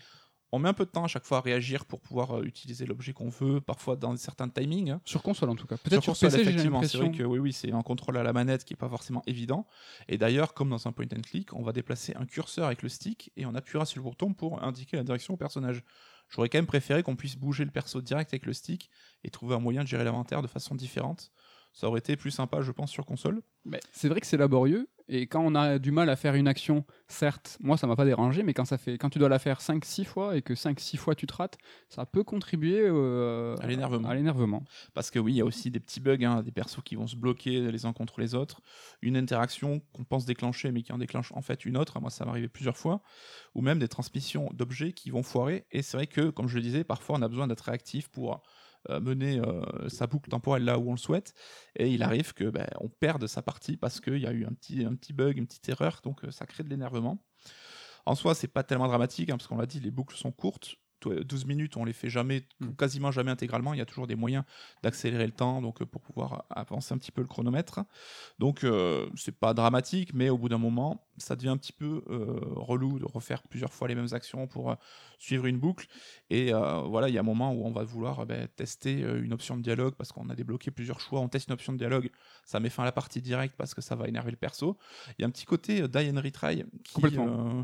on 0.53 0.59
met 0.59 0.69
un 0.69 0.75
peu 0.75 0.85
de 0.85 0.91
temps 0.91 1.05
à 1.05 1.09
chaque 1.09 1.25
fois 1.25 1.39
à 1.39 1.41
réagir 1.41 1.87
pour 1.87 2.01
pouvoir 2.01 2.39
euh, 2.39 2.45
utiliser 2.45 2.85
l'objet 2.85 3.15
qu'on 3.15 3.31
veut, 3.31 3.61
parfois 3.61 3.97
dans 3.97 4.15
certains 4.17 4.49
timings. 4.49 4.97
Sur 5.07 5.23
console, 5.23 5.49
en 5.49 5.57
tout 5.57 5.67
cas. 5.67 5.79
Peut-être 5.79 6.03
sur, 6.03 6.13
console, 6.13 6.31
PC, 6.31 6.43
effectivement, 6.43 6.83
c'est 6.83 6.99
vrai 6.99 7.11
que 7.11 7.23
oui, 7.23 7.39
oui, 7.39 7.53
c'est 7.53 7.73
un 7.73 7.83
contrôle 7.83 8.19
à 8.19 8.23
la 8.23 8.35
manette 8.35 8.65
qui 8.65 8.75
est 8.75 8.77
pas 8.77 8.89
forcément 8.89 9.23
évident. 9.27 9.67
Et 10.09 10.19
d'ailleurs, 10.19 10.53
comme 10.53 10.69
dans 10.69 10.87
un 10.87 10.93
point 10.93 11.07
and 11.17 11.23
click, 11.23 11.55
on 11.55 11.63
va 11.63 11.73
déplacer 11.73 12.15
un 12.17 12.27
curseur 12.27 12.67
avec 12.67 12.83
le 12.83 12.91
stick 12.91 13.33
et 13.37 13.47
on 13.47 13.55
appuiera 13.55 13.87
sur 13.87 14.03
le 14.03 14.09
bouton 14.09 14.35
pour 14.35 14.63
indiquer 14.63 14.99
la 14.99 15.05
direction 15.05 15.35
au 15.35 15.39
personnage. 15.39 15.83
J'aurais 16.29 16.49
quand 16.49 16.59
même 16.59 16.67
préféré 16.67 17.03
qu'on 17.03 17.17
puisse 17.17 17.37
bouger 17.37 17.65
le 17.65 17.71
perso 17.71 18.01
direct 18.01 18.33
avec 18.33 18.47
le 18.47 18.53
stick 18.53 18.91
et 19.25 19.31
trouver 19.31 19.55
un 19.55 19.59
moyen 19.59 19.83
de 19.83 19.89
gérer 19.89 20.05
l'inventaire 20.05 20.43
de 20.43 20.47
façon 20.47 20.75
différente. 20.75 21.31
Ça 21.73 21.89
aurait 21.89 22.01
été 22.01 22.17
plus 22.17 22.31
sympa, 22.31 22.61
je 22.61 22.71
pense, 22.71 22.91
sur 22.91 23.07
console. 23.07 23.43
Mais 23.65 23.81
c'est 23.93 24.09
vrai 24.09 24.21
que 24.21 24.27
c'est 24.27 24.37
laborieux 24.37 24.89
et 25.09 25.27
quand 25.27 25.43
on 25.45 25.55
a 25.55 25.79
du 25.79 25.91
mal 25.91 26.09
à 26.09 26.17
faire 26.17 26.35
une 26.35 26.49
action, 26.49 26.85
certes, 27.09 27.59
moi 27.61 27.77
ça 27.77 27.87
m'a 27.87 27.97
pas 27.97 28.05
dérangé, 28.05 28.43
mais 28.43 28.55
quand 28.55 28.65
ça 28.65 28.79
fait 28.79 28.99
quand 28.99 29.11
tu 29.11 29.19
dois 29.19 29.29
la 29.29 29.39
faire 29.39 29.61
5 29.61 29.85
6 29.85 30.05
fois 30.05 30.37
et 30.37 30.43
que 30.43 30.55
5 30.55 30.79
6 30.79 30.97
fois 30.97 31.15
tu 31.15 31.27
te 31.27 31.35
rates, 31.35 31.59
ça 31.89 32.07
peut 32.07 32.25
contribuer 32.25 32.81
euh, 32.81 33.57
À 33.61 33.67
l'énervement. 33.67 34.09
À 34.09 34.15
l'énervement. 34.15 34.65
Parce 34.95 35.11
que 35.11 35.19
oui, 35.19 35.35
il 35.35 35.37
y 35.37 35.41
a 35.41 35.45
aussi 35.45 35.71
des 35.71 35.81
petits 35.81 36.01
bugs, 36.01 36.25
hein, 36.25 36.43
des 36.43 36.53
persos 36.53 36.83
qui 36.85 36.95
vont 36.95 37.07
se 37.07 37.17
bloquer 37.17 37.71
les 37.71 37.85
uns 37.85 37.93
contre 37.93 38.21
les 38.21 38.35
autres, 38.35 38.61
une 39.03 39.17
interaction 39.17 39.83
qu'on 39.93 40.05
pense 40.05 40.25
déclencher 40.25 40.73
mais 40.73 40.83
qui 40.83 40.93
en 40.93 40.99
déclenche 40.99 41.33
en 41.33 41.43
fait 41.43 41.65
une 41.65 41.77
autre, 41.77 42.01
moi 42.01 42.11
ça 42.11 42.25
m'est 42.25 42.31
arrivé 42.31 42.49
plusieurs 42.49 42.77
fois, 42.77 43.03
ou 43.55 43.61
même 43.61 43.79
des 43.79 43.89
transmissions 43.89 44.49
d'objets 44.53 44.93
qui 44.93 45.11
vont 45.11 45.23
foirer, 45.23 45.67
et 45.73 45.83
c'est 45.83 45.97
vrai 45.97 46.07
que, 46.07 46.31
comme 46.31 46.49
je 46.49 46.57
le 46.57 46.63
disais, 46.63 46.85
parfois 46.85 47.19
on 47.19 47.23
a 47.23 47.29
besoin 47.29 47.49
d'être 47.49 47.61
réactif 47.61 48.09
pour 48.09 48.33
euh, 48.35 48.37
mener 48.89 49.41
euh, 49.41 49.89
sa 49.89 50.07
boucle 50.07 50.31
temporelle 50.31 50.65
là 50.65 50.79
où 50.79 50.89
on 50.89 50.93
le 50.93 50.99
souhaite, 50.99 51.35
et 51.77 51.89
il 51.91 52.03
arrive 52.03 52.35
que 52.35 52.45
ben, 52.45 52.67
on 52.81 52.89
perde 52.89 53.27
sa 53.27 53.43
partie 53.43 53.77
parce 53.77 54.01
qu'il 54.01 54.19
y 54.19 54.27
a 54.27 54.33
eu 54.33 54.45
un 54.45 54.53
petit, 54.53 54.85
un 54.85 54.95
petit 54.95 55.13
bug, 55.13 55.39
une 55.39 55.47
petite 55.47 55.69
erreur, 55.69 56.01
donc 56.03 56.25
euh, 56.25 56.31
ça 56.31 56.47
crée 56.47 56.65
de 56.65 56.69
l'énervement. 56.69 57.23
En 58.05 58.15
soi, 58.15 58.35
c'est 58.35 58.49
pas 58.49 58.65
tellement 58.65 58.89
dramatique, 58.89 59.31
hein, 59.31 59.37
parce 59.37 59.47
qu'on 59.47 59.57
l'a 59.57 59.67
dit, 59.67 59.81
les 59.81 59.93
boucles 59.93 60.17
sont 60.17 60.33
courtes. 60.33 60.77
Toi, 61.03 61.17
12 61.25 61.45
minutes, 61.47 61.77
on 61.77 61.85
les 61.85 61.93
fait 61.93 62.09
jamais, 62.09 62.47
Mm. 62.61 62.71
quasiment 62.79 63.11
jamais 63.11 63.31
intégralement. 63.31 63.75
Il 63.75 63.79
y 63.79 63.83
a 63.83 63.87
toujours 63.87 64.07
des 64.07 64.15
moyens 64.17 64.45
d'accélérer 64.83 65.27
le 65.27 65.33
temps, 65.33 65.61
donc 65.61 65.83
euh, 65.83 65.87
pour 65.87 66.01
pouvoir 66.01 66.47
avancer 66.51 66.95
un 66.95 66.99
petit 66.99 67.13
peu 67.13 67.21
le 67.21 67.27
chronomètre. 67.27 67.81
Donc 68.39 68.65
euh, 68.65 69.09
c'est 69.17 69.37
pas 69.39 69.53
dramatique, 69.53 70.15
mais 70.15 70.31
au 70.31 70.39
bout 70.39 70.49
d'un 70.49 70.59
moment, 70.59 71.07
ça 71.19 71.37
devient 71.37 71.49
un 71.51 71.57
petit 71.57 71.73
peu 71.73 72.03
euh, 72.09 72.39
relou 72.57 72.99
de 72.99 73.05
refaire 73.05 73.43
plusieurs 73.43 73.73
fois 73.73 73.89
les 73.89 73.95
mêmes 73.95 74.13
actions 74.13 74.47
pour 74.47 74.71
euh, 74.71 74.75
suivre 75.19 75.47
une 75.47 75.59
boucle. 75.59 75.87
Et 76.31 76.55
euh, 76.55 76.79
voilà, 76.83 77.09
il 77.09 77.15
y 77.15 77.19
a 77.19 77.21
un 77.21 77.25
moment 77.25 77.53
où 77.53 77.67
on 77.67 77.73
va 77.73 77.83
vouloir 77.85 78.21
euh, 78.21 78.25
ben, 78.25 78.49
tester 78.55 79.03
euh, 79.03 79.23
une 79.23 79.33
option 79.33 79.57
de 79.57 79.63
dialogue 79.63 79.95
parce 79.97 80.13
qu'on 80.13 80.31
a 80.31 80.35
débloqué 80.35 80.71
plusieurs 80.71 81.01
choix. 81.01 81.21
On 81.21 81.29
teste 81.29 81.49
une 81.49 81.55
option 81.55 81.73
de 81.73 81.79
dialogue, 81.79 82.11
ça 82.45 82.61
met 82.61 82.71
fin 82.71 82.83
à 82.85 82.87
la 82.87 82.93
partie 82.93 83.21
directe 83.21 83.55
parce 83.59 83.75
que 83.75 83.81
ça 83.83 83.97
va 83.97 84.07
énerver 84.09 84.31
le 84.31 84.37
perso. 84.37 84.79
Il 85.19 85.23
y 85.23 85.25
a 85.25 85.29
un 85.29 85.31
petit 85.31 85.47
côté 85.47 85.83
euh, 85.83 85.89
die 85.89 86.11
and 86.17 86.21
retry 86.21 86.65
qui 86.85 87.01
euh, 87.29 87.63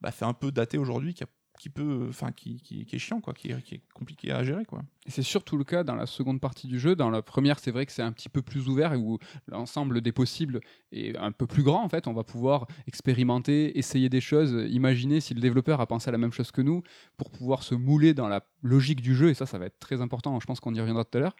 bah, 0.00 0.10
fait 0.10 0.24
un 0.24 0.32
peu 0.34 0.50
daté 0.50 0.76
aujourd'hui, 0.78 1.14
qui, 1.14 1.22
a- 1.24 1.28
qui 1.60 1.68
peut, 1.68 2.06
enfin, 2.08 2.32
qui, 2.32 2.56
qui- 2.62 2.86
qui 2.86 2.96
est 2.96 2.98
chiant, 2.98 3.20
quoi, 3.20 3.34
qui, 3.34 3.48
est- 3.50 3.60
qui 3.62 3.74
est 3.74 3.82
compliqué 3.92 4.32
à 4.32 4.42
gérer, 4.42 4.64
quoi. 4.64 4.82
C'est 5.06 5.20
surtout 5.22 5.58
le 5.58 5.64
cas 5.64 5.84
dans 5.84 5.94
la 5.94 6.06
seconde 6.06 6.40
partie 6.40 6.66
du 6.68 6.78
jeu. 6.78 6.96
Dans 6.96 7.10
la 7.10 7.20
première, 7.20 7.58
c'est 7.58 7.70
vrai 7.70 7.84
que 7.84 7.92
c'est 7.92 8.00
un 8.02 8.12
petit 8.12 8.30
peu 8.30 8.40
plus 8.40 8.66
ouvert 8.68 8.94
et 8.94 8.96
où 8.96 9.18
l'ensemble 9.46 10.00
des 10.00 10.12
possibles 10.12 10.60
est 10.92 11.14
un 11.18 11.32
peu 11.32 11.46
plus 11.46 11.62
grand. 11.62 11.84
En 11.84 11.88
fait, 11.90 12.06
on 12.06 12.14
va 12.14 12.24
pouvoir 12.24 12.66
expérimenter, 12.86 13.78
essayer 13.78 14.08
des 14.08 14.22
choses, 14.22 14.52
imaginer 14.70 15.20
si 15.20 15.34
le 15.34 15.40
développeur 15.40 15.82
a 15.82 15.86
pensé 15.86 16.08
à 16.08 16.12
la 16.12 16.18
même 16.18 16.32
chose 16.32 16.50
que 16.50 16.62
nous 16.62 16.82
pour 17.18 17.30
pouvoir 17.30 17.62
se 17.62 17.74
mouler 17.74 18.14
dans 18.14 18.28
la 18.28 18.42
logique 18.62 19.02
du 19.02 19.14
jeu. 19.14 19.28
Et 19.28 19.34
ça, 19.34 19.44
ça 19.44 19.58
va 19.58 19.66
être 19.66 19.78
très 19.78 20.00
important. 20.00 20.40
Je 20.40 20.46
pense 20.46 20.60
qu'on 20.60 20.74
y 20.74 20.80
reviendra 20.80 21.04
tout 21.04 21.18
à 21.18 21.20
l'heure. 21.20 21.36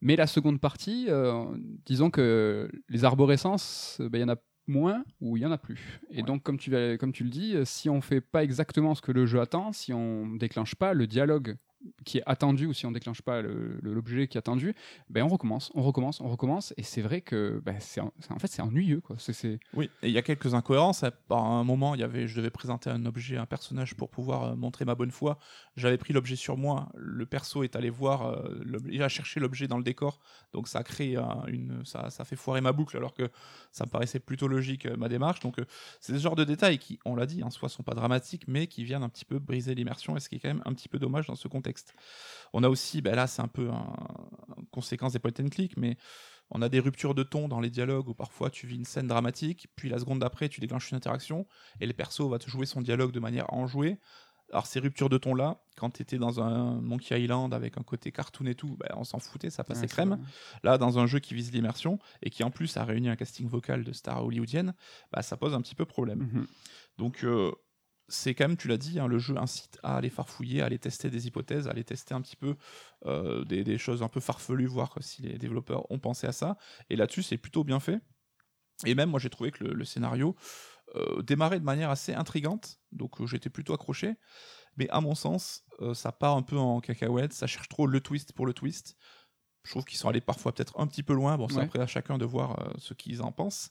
Mais 0.00 0.16
la 0.16 0.26
seconde 0.26 0.60
partie, 0.60 1.06
euh, 1.10 1.44
disons 1.84 2.08
que 2.10 2.70
les 2.88 3.04
arborescences, 3.04 4.00
ben, 4.00 4.18
il 4.18 4.20
y 4.22 4.24
en 4.24 4.30
a 4.32 4.36
moins 4.70 5.04
ou 5.20 5.36
il 5.36 5.40
y 5.42 5.46
en 5.46 5.52
a 5.52 5.58
plus. 5.58 6.00
Et 6.10 6.18
Ouais. 6.18 6.22
donc, 6.22 6.42
comme 6.42 6.56
tu, 6.58 6.70
l'as- 6.70 6.96
comme 6.96 7.12
tu 7.12 7.24
le 7.24 7.30
dis, 7.30 7.54
euh, 7.54 7.64
si 7.66 7.90
on 7.90 8.00
fait 8.00 8.20
pas 8.22 8.42
exactement 8.42 8.94
ce 8.94 9.02
que 9.02 9.12
le 9.12 9.26
jeu 9.26 9.40
attend, 9.40 9.72
si 9.72 9.92
on 9.92 10.34
déclenche 10.36 10.74
pas 10.74 10.94
le 10.94 11.06
dialogue 11.06 11.56
qui 12.04 12.18
est 12.18 12.22
attendu 12.26 12.66
ou 12.66 12.72
si 12.72 12.86
on 12.86 12.92
déclenche 12.92 13.22
pas 13.22 13.42
l'objet 13.42 14.28
qui 14.28 14.36
est 14.36 14.40
attendu, 14.40 14.74
ben 15.08 15.22
on 15.22 15.28
recommence, 15.28 15.70
on 15.74 15.82
recommence, 15.82 16.20
on 16.20 16.28
recommence. 16.28 16.74
Et 16.76 16.82
c'est 16.82 17.02
vrai 17.02 17.20
que 17.20 17.60
ben, 17.64 17.76
c'est 17.80 18.00
en, 18.00 18.12
fait 18.38 18.48
c'est 18.48 18.62
ennuyeux 18.62 19.00
quoi. 19.00 19.16
Oui, 19.74 19.90
et 20.02 20.08
il 20.08 20.12
y 20.12 20.18
a 20.18 20.22
quelques 20.22 20.54
incohérences. 20.54 21.04
Par 21.28 21.44
un 21.44 21.64
moment, 21.64 21.94
il 21.94 22.00
y 22.00 22.04
avait, 22.04 22.26
je 22.26 22.36
devais 22.36 22.50
présenter 22.50 22.90
un 22.90 23.04
objet, 23.06 23.36
un 23.36 23.46
personnage 23.46 23.94
pour 23.94 24.10
pouvoir 24.10 24.44
euh, 24.44 24.56
montrer 24.56 24.84
ma 24.84 24.94
bonne 24.94 25.10
foi. 25.10 25.38
J'avais 25.76 25.98
pris 25.98 26.12
l'objet 26.12 26.36
sur 26.36 26.56
moi. 26.56 26.90
Le 26.96 27.26
perso 27.26 27.62
est 27.62 27.76
allé 27.76 27.90
voir, 27.90 28.26
euh, 28.26 28.58
il 28.90 29.02
a 29.02 29.08
cherché 29.08 29.40
l'objet 29.40 29.68
dans 29.68 29.78
le 29.78 29.84
décor. 29.84 30.20
Donc 30.52 30.68
ça 30.68 30.80
a 30.80 30.82
une, 31.48 31.82
ça, 31.84 32.10
ça 32.10 32.24
fait 32.24 32.36
foirer 32.36 32.60
ma 32.60 32.72
boucle, 32.72 32.96
alors 32.96 33.14
que 33.14 33.30
ça 33.72 33.84
me 33.86 33.90
paraissait 33.90 34.20
plutôt 34.20 34.48
logique 34.48 34.86
euh, 34.86 34.96
ma 34.96 35.08
démarche. 35.08 35.40
Donc 35.40 35.56
c'est 36.00 36.12
ce 36.12 36.18
genre 36.18 36.36
de 36.36 36.44
détails 36.44 36.78
qui, 36.78 36.98
on 37.04 37.14
l'a 37.14 37.26
dit, 37.26 37.42
en 37.42 37.50
soi 37.50 37.68
sont 37.68 37.82
pas 37.82 37.94
dramatiques, 37.94 38.44
mais 38.48 38.66
qui 38.66 38.84
viennent 38.84 39.02
un 39.02 39.08
petit 39.08 39.24
peu 39.24 39.38
briser 39.38 39.74
l'immersion, 39.74 40.16
et 40.16 40.20
ce 40.20 40.28
qui 40.28 40.36
est 40.36 40.40
quand 40.40 40.48
même 40.48 40.62
un 40.66 40.74
petit 40.74 40.88
peu 40.88 40.98
dommage 40.98 41.26
dans 41.26 41.36
ce 41.36 41.48
contexte. 41.48 41.69
On 42.52 42.62
a 42.62 42.68
aussi, 42.68 43.02
ben 43.02 43.14
là 43.14 43.26
c'est 43.26 43.42
un 43.42 43.48
peu 43.48 43.70
un, 43.70 43.96
une 44.58 44.66
conséquence 44.70 45.12
des 45.12 45.18
point 45.18 45.32
and 45.40 45.48
click, 45.48 45.76
mais 45.76 45.96
on 46.50 46.62
a 46.62 46.68
des 46.68 46.80
ruptures 46.80 47.14
de 47.14 47.22
ton 47.22 47.48
dans 47.48 47.60
les 47.60 47.70
dialogues 47.70 48.08
où 48.08 48.14
parfois 48.14 48.50
tu 48.50 48.66
vis 48.66 48.76
une 48.76 48.84
scène 48.84 49.06
dramatique, 49.06 49.68
puis 49.76 49.88
la 49.88 49.98
seconde 49.98 50.18
d'après 50.18 50.48
tu 50.48 50.60
déclenches 50.60 50.90
une 50.90 50.96
interaction 50.96 51.46
et 51.80 51.86
le 51.86 51.92
perso 51.92 52.28
va 52.28 52.38
te 52.38 52.50
jouer 52.50 52.66
son 52.66 52.80
dialogue 52.80 53.12
de 53.12 53.20
manière 53.20 53.52
enjouée. 53.52 53.98
Alors 54.52 54.66
ces 54.66 54.80
ruptures 54.80 55.08
de 55.08 55.16
ton 55.16 55.34
là, 55.34 55.62
quand 55.76 55.90
tu 55.90 56.02
étais 56.02 56.18
dans 56.18 56.40
un 56.40 56.80
Monkey 56.80 57.22
Island 57.22 57.54
avec 57.54 57.78
un 57.78 57.82
côté 57.82 58.10
cartoon 58.10 58.46
et 58.46 58.56
tout, 58.56 58.76
ben, 58.78 58.88
on 58.96 59.04
s'en 59.04 59.20
foutait, 59.20 59.50
ça 59.50 59.62
passait 59.62 59.82
Ouais, 59.82 59.86
crème. 59.86 60.26
Là, 60.64 60.76
dans 60.76 60.98
un 60.98 61.06
jeu 61.06 61.20
qui 61.20 61.34
vise 61.34 61.52
l'immersion 61.52 62.00
et 62.22 62.30
qui 62.30 62.42
en 62.42 62.50
plus 62.50 62.76
a 62.76 62.84
réuni 62.84 63.08
un 63.08 63.14
casting 63.14 63.48
vocal 63.48 63.84
de 63.84 63.92
stars 63.92 64.24
hollywoodiennes, 64.24 64.74
bah, 65.12 65.22
ça 65.22 65.36
pose 65.36 65.54
un 65.54 65.60
petit 65.60 65.76
peu 65.76 65.84
problème. 65.84 66.18
Mhm. 66.18 66.46
Donc 66.98 67.22
euh, 67.22 67.52
c'est 68.10 68.34
quand 68.34 68.48
même, 68.48 68.56
tu 68.56 68.68
l'as 68.68 68.76
dit, 68.76 68.98
hein, 68.98 69.06
le 69.06 69.18
jeu 69.18 69.36
incite 69.38 69.78
à 69.82 69.96
aller 69.96 70.10
farfouiller, 70.10 70.62
à 70.62 70.66
aller 70.66 70.78
tester 70.78 71.10
des 71.10 71.26
hypothèses, 71.26 71.68
à 71.68 71.70
aller 71.70 71.84
tester 71.84 72.12
un 72.12 72.20
petit 72.20 72.36
peu 72.36 72.56
euh, 73.06 73.44
des, 73.44 73.78
choses 73.78 74.02
un 74.02 74.08
peu 74.08 74.20
farfelues, 74.20 74.66
voir 74.66 74.94
si 75.00 75.22
les 75.22 75.38
développeurs 75.38 75.90
ont 75.90 75.98
pensé 75.98 76.26
à 76.26 76.32
ça. 76.32 76.58
Et 76.90 76.96
là-dessus, 76.96 77.22
c'est 77.22 77.38
plutôt 77.38 77.64
bien 77.64 77.80
fait. 77.80 78.00
Et 78.84 78.94
même, 78.94 79.10
moi, 79.10 79.20
j'ai 79.20 79.30
trouvé 79.30 79.52
que 79.52 79.64
le, 79.64 79.84
scénario 79.84 80.34
euh, 80.96 81.22
démarrait 81.22 81.60
de 81.60 81.64
manière 81.64 81.90
assez 81.90 82.12
intrigante, 82.12 82.80
donc 82.92 83.20
euh, 83.20 83.26
j'étais 83.26 83.50
plutôt 83.50 83.74
accroché. 83.74 84.16
Mais 84.76 84.88
à 84.90 85.00
mon 85.00 85.14
sens, 85.14 85.64
ça 85.94 86.12
part 86.12 86.36
un 86.36 86.42
peu 86.42 86.56
en 86.56 86.80
cacahuète, 86.80 87.32
ça 87.32 87.46
cherche 87.46 87.68
trop 87.68 87.86
le 87.86 88.00
twist 88.00 88.32
pour 88.32 88.46
le 88.46 88.54
twist. 88.54 88.96
Je 89.62 89.70
trouve 89.70 89.84
qu'ils 89.84 89.98
sont 89.98 90.08
allés 90.08 90.20
parfois 90.22 90.52
peut-être 90.52 90.78
un 90.80 90.86
petit 90.86 91.02
peu 91.02 91.12
loin. 91.12 91.36
Bon, 91.36 91.48
c'est 91.48 91.56
Ouais. 91.56 91.64
après 91.64 91.80
à 91.80 91.86
chacun 91.86 92.16
de 92.16 92.24
voir 92.24 92.58
euh, 92.60 92.72
ce 92.78 92.94
qu'ils 92.94 93.20
en 93.22 93.30
pensent. 93.30 93.70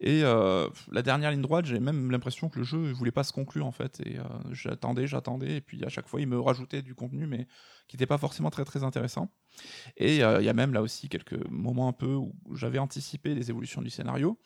Et 0.00 0.22
euh, 0.24 0.68
la 0.90 1.02
dernière 1.02 1.30
ligne 1.30 1.42
droite, 1.42 1.64
j'ai 1.64 1.78
même 1.78 2.10
l'impression 2.10 2.48
que 2.48 2.58
le 2.58 2.64
jeu 2.64 2.78
ne 2.78 2.92
voulait 2.92 3.12
pas 3.12 3.22
se 3.22 3.32
conclure 3.32 3.64
en 3.66 3.70
fait. 3.72 4.00
Et 4.04 4.18
euh, 4.18 4.22
j'attendais, 4.50 5.06
j'attendais, 5.06 5.56
et 5.56 5.60
puis 5.60 5.84
à 5.84 5.88
chaque 5.88 6.08
fois, 6.08 6.20
il 6.20 6.26
me 6.26 6.40
rajoutait 6.40 6.82
du 6.82 6.94
contenu, 6.96 7.26
mais 7.26 7.46
qui 7.86 7.96
n'était 7.96 8.06
pas 8.06 8.18
forcément 8.18 8.50
très 8.50 8.64
très 8.64 8.82
intéressant. 8.82 9.32
Et 9.96 10.16
il 10.16 10.44
y 10.44 10.48
a 10.48 10.52
même 10.54 10.72
là 10.72 10.80
aussi 10.82 11.08
quelques 11.08 11.38
moments 11.50 11.86
un 11.86 11.92
peu 11.92 12.14
où 12.14 12.34
j'avais 12.54 12.78
anticipé 12.78 13.34
les 13.34 13.50
évolutions 13.50 13.82
du 13.82 13.90
scénario. 13.90 14.38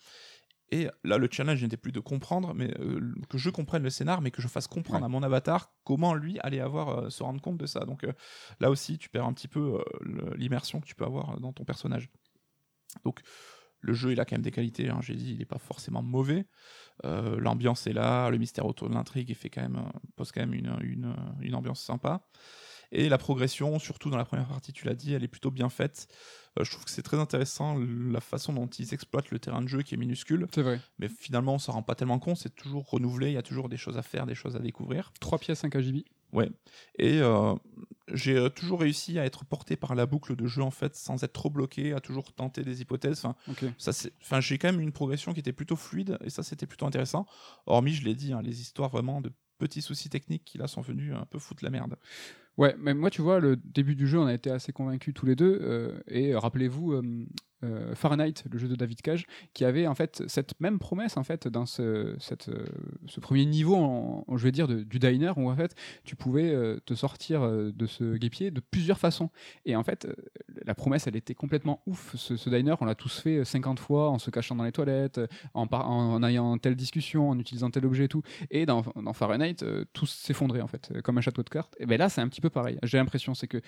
Et 0.71 0.89
là, 1.05 1.17
le 1.17 1.29
challenge 1.31 1.63
n'était 1.63 1.77
plus 1.77 1.93
de 1.93 2.01
comprendre, 2.01 2.53
mais 2.53 2.73
euh, 2.79 3.13
que 3.29 3.37
je 3.37 3.49
comprenne 3.49 3.83
le 3.83 3.89
scénar, 3.89 4.19
mais 4.21 4.31
que 4.31 4.41
je 4.41 4.47
fasse 4.49 4.67
comprendre 4.67 4.99
Ouais. 4.99 5.05
à 5.05 5.09
mon 5.09 5.23
avatar 5.23 5.71
comment 5.85 6.13
lui 6.13 6.39
allait 6.39 6.59
avoir 6.59 6.89
euh, 6.89 7.09
se 7.09 7.23
rendre 7.23 7.41
compte 7.41 7.57
de 7.57 7.65
ça. 7.65 7.85
Donc 7.85 8.03
euh, 8.03 8.11
là 8.59 8.69
aussi, 8.69 8.97
tu 8.97 9.07
perds 9.09 9.25
un 9.25 9.33
petit 9.33 9.47
peu 9.47 9.81
l'immersion 10.35 10.81
que 10.81 10.85
tu 10.85 10.95
peux 10.95 11.05
avoir 11.05 11.39
dans 11.39 11.53
ton 11.53 11.63
personnage. 11.63 12.09
Donc 13.05 13.21
le 13.79 13.93
jeu, 13.93 14.11
il 14.11 14.19
a 14.19 14.25
quand 14.25 14.35
même 14.35 14.41
des 14.41 14.51
qualités. 14.51 14.89
hein, 14.89 14.99
J'ai 15.01 15.15
dit, 15.15 15.31
il 15.33 15.37
n'est 15.39 15.45
pas 15.45 15.59
forcément 15.59 16.01
mauvais. 16.01 16.45
L'ambiance 17.03 17.85
est 17.87 17.93
là, 17.93 18.29
le 18.29 18.37
mystère 18.37 18.65
autour 18.65 18.89
de 18.89 18.95
l'intrigue, 18.95 19.29
il 19.29 19.35
fait 19.35 19.49
quand 19.49 19.61
même, 19.61 19.91
pose 20.15 20.31
quand 20.31 20.41
même 20.41 20.53
une, 20.55 20.75
une, 20.81 21.15
une 21.41 21.55
ambiance 21.55 21.79
sympa. 21.81 22.27
Et 22.91 23.07
la 23.07 23.17
progression, 23.17 23.77
surtout 23.79 24.09
dans 24.09 24.17
la 24.17 24.25
première 24.25 24.47
partie, 24.47 24.73
tu 24.73 24.85
l'as 24.85 24.95
dit, 24.95 25.13
elle 25.13 25.23
est 25.23 25.27
plutôt 25.27 25.51
bien 25.51 25.69
faite. 25.69 26.07
Euh, 26.57 26.63
je 26.63 26.71
trouve 26.71 26.85
que 26.85 26.91
c'est 26.91 27.03
très 27.03 27.17
intéressant 27.19 27.77
la 27.79 28.19
façon 28.19 28.53
dont 28.53 28.67
ils 28.67 28.93
exploitent 28.93 29.31
le 29.31 29.39
terrain 29.39 29.61
de 29.61 29.67
jeu 29.67 29.81
qui 29.83 29.93
est 29.95 29.97
minuscule, 29.97 30.47
C'est 30.53 30.61
vrai. 30.63 30.79
mais 30.99 31.07
finalement 31.09 31.55
on 31.55 31.59
s'en 31.59 31.73
rend 31.73 31.83
pas 31.83 31.95
tellement 31.95 32.19
compte, 32.19 32.37
c'est 32.37 32.55
toujours 32.55 32.89
renouvelé, 32.89 33.27
il 33.27 33.33
y 33.33 33.37
a 33.37 33.41
toujours 33.43 33.69
des 33.69 33.77
choses 33.77 33.97
à 33.97 34.01
faire, 34.01 34.25
des 34.25 34.35
choses 34.35 34.55
à 34.55 34.59
découvrir. 34.59 35.11
3 35.19 35.37
pièces, 35.39 35.59
5 35.59 35.69
KGB. 35.71 36.05
Ouais. 36.33 36.49
Et 36.99 37.19
euh, 37.21 37.55
j'ai 38.13 38.35
euh, 38.35 38.49
toujours 38.49 38.81
réussi 38.81 39.17
à 39.17 39.23
être 39.25 39.45
porté 39.45 39.77
par 39.77 39.95
la 39.95 40.05
boucle 40.05 40.35
de 40.35 40.45
jeu 40.45 40.61
en 40.61 40.71
fait, 40.71 40.93
sans 40.95 41.23
être 41.23 41.31
trop 41.31 41.49
bloqué, 41.49 41.93
à 41.93 42.01
toujours 42.01 42.33
tenter 42.33 42.63
des 42.63 42.81
hypothèses. 42.81 43.23
Enfin, 43.25 43.35
Ok. 43.49 43.63
ça, 43.77 43.93
c'est- 43.93 44.11
enfin, 44.21 44.41
j'ai 44.41 44.57
quand 44.57 44.69
même 44.71 44.81
une 44.81 44.91
progression 44.91 45.33
qui 45.33 45.39
était 45.39 45.53
plutôt 45.53 45.77
fluide 45.77 46.17
et 46.23 46.29
ça, 46.29 46.43
c'était 46.43 46.65
plutôt 46.65 46.85
intéressant. 46.85 47.25
Hormis, 47.65 47.93
je 47.93 48.03
l'ai 48.03 48.13
dit, 48.15 48.33
hein, 48.33 48.41
les 48.41 48.59
histoires 48.59 48.89
vraiment 48.89 49.21
de 49.21 49.31
petits 49.57 49.81
soucis 49.81 50.09
techniques 50.09 50.43
qui 50.43 50.57
là 50.57 50.67
sont 50.67 50.81
venus 50.81 51.13
un 51.15 51.25
peu 51.25 51.39
foutre 51.39 51.63
la 51.63 51.69
merde. 51.69 51.95
Ouais, 52.57 52.75
mais 52.79 52.93
moi, 52.95 53.09
tu 53.11 53.21
vois, 53.21 53.39
le 53.39 53.55
début 53.55 53.95
du 53.95 54.07
jeu, 54.07 54.17
on 54.19 54.25
a 54.25 54.33
été 54.33 54.49
assez 54.49 54.71
convaincus 54.73 55.13
tous 55.13 55.25
les 55.27 55.35
deux. 55.35 55.59
euh, 55.61 55.99
et 56.07 56.35
rappelez-vous, 56.35 56.93
euh, 56.93 57.25
euh, 57.63 57.95
Fahrenheit, 57.95 58.33
le 58.51 58.57
jeu 58.57 58.67
de 58.67 58.75
David 58.75 59.01
Cage, 59.01 59.25
qui 59.53 59.65
avait 59.65 59.87
en 59.87 59.95
fait 59.95 60.23
cette 60.27 60.59
même 60.59 60.79
promesse 60.79 61.17
en 61.17 61.23
fait 61.23 61.47
dans 61.47 61.65
ce, 61.65 61.81
euh, 61.81 62.65
premier 63.21 63.45
niveau, 63.45 64.25
je 64.35 64.43
vais 64.43 64.51
dire, 64.51 64.67
de- 64.67 64.83
du 64.83 64.99
diner, 64.99 65.31
où 65.37 65.49
en 65.49 65.55
fait 65.55 65.75
tu 66.03 66.15
pouvais 66.15 66.49
euh, 66.53 66.79
te 66.85 66.93
sortir 66.93 67.41
de 67.47 67.85
ce 67.85 68.17
guépier 68.17 68.51
de 68.51 68.59
plusieurs 68.59 68.99
façons. 68.99 69.29
Et 69.65 69.75
en 69.75 69.83
fait, 69.83 70.07
la 70.65 70.75
promesse, 70.75 71.07
elle 71.07 71.15
était 71.15 71.35
complètement 71.35 71.81
ouf. 71.87 72.15
Ce, 72.15 72.49
diner, 72.49 72.75
on 72.79 72.85
l'a 72.85 72.95
tous 72.95 73.19
fait 73.21 73.43
50 73.43 73.79
fois 73.79 74.09
en 74.09 74.19
se 74.19 74.29
cachant 74.29 74.55
dans 74.55 74.63
les 74.63 74.71
toilettes, 74.71 75.19
en, 75.53 76.23
ayant 76.23 76.57
telle 76.57 76.75
discussion, 76.75 77.29
en 77.29 77.39
utilisant 77.39 77.69
tel 77.69 77.85
objet 77.85 78.05
et 78.05 78.07
tout. 78.07 78.21
Et 78.51 78.65
dans, 78.65 78.83
dans 78.95 79.13
Fahrenheit, 79.13 79.55
tout 79.93 80.05
s'effondrait 80.05 80.61
en 80.61 80.67
fait, 80.67 80.93
comme 81.03 81.17
un 81.17 81.21
château 81.21 81.43
de 81.43 81.49
cartes. 81.49 81.75
Et 81.79 81.85
ben 81.85 81.97
là, 81.97 82.09
c'est 82.09 82.21
un 82.21 82.27
petit 82.27 82.41
peu 82.41 82.49
pareil. 82.49 82.77
J'ai 82.83 82.97
l'impression, 82.97 83.33
c'est 83.33 83.47
que 83.47 83.61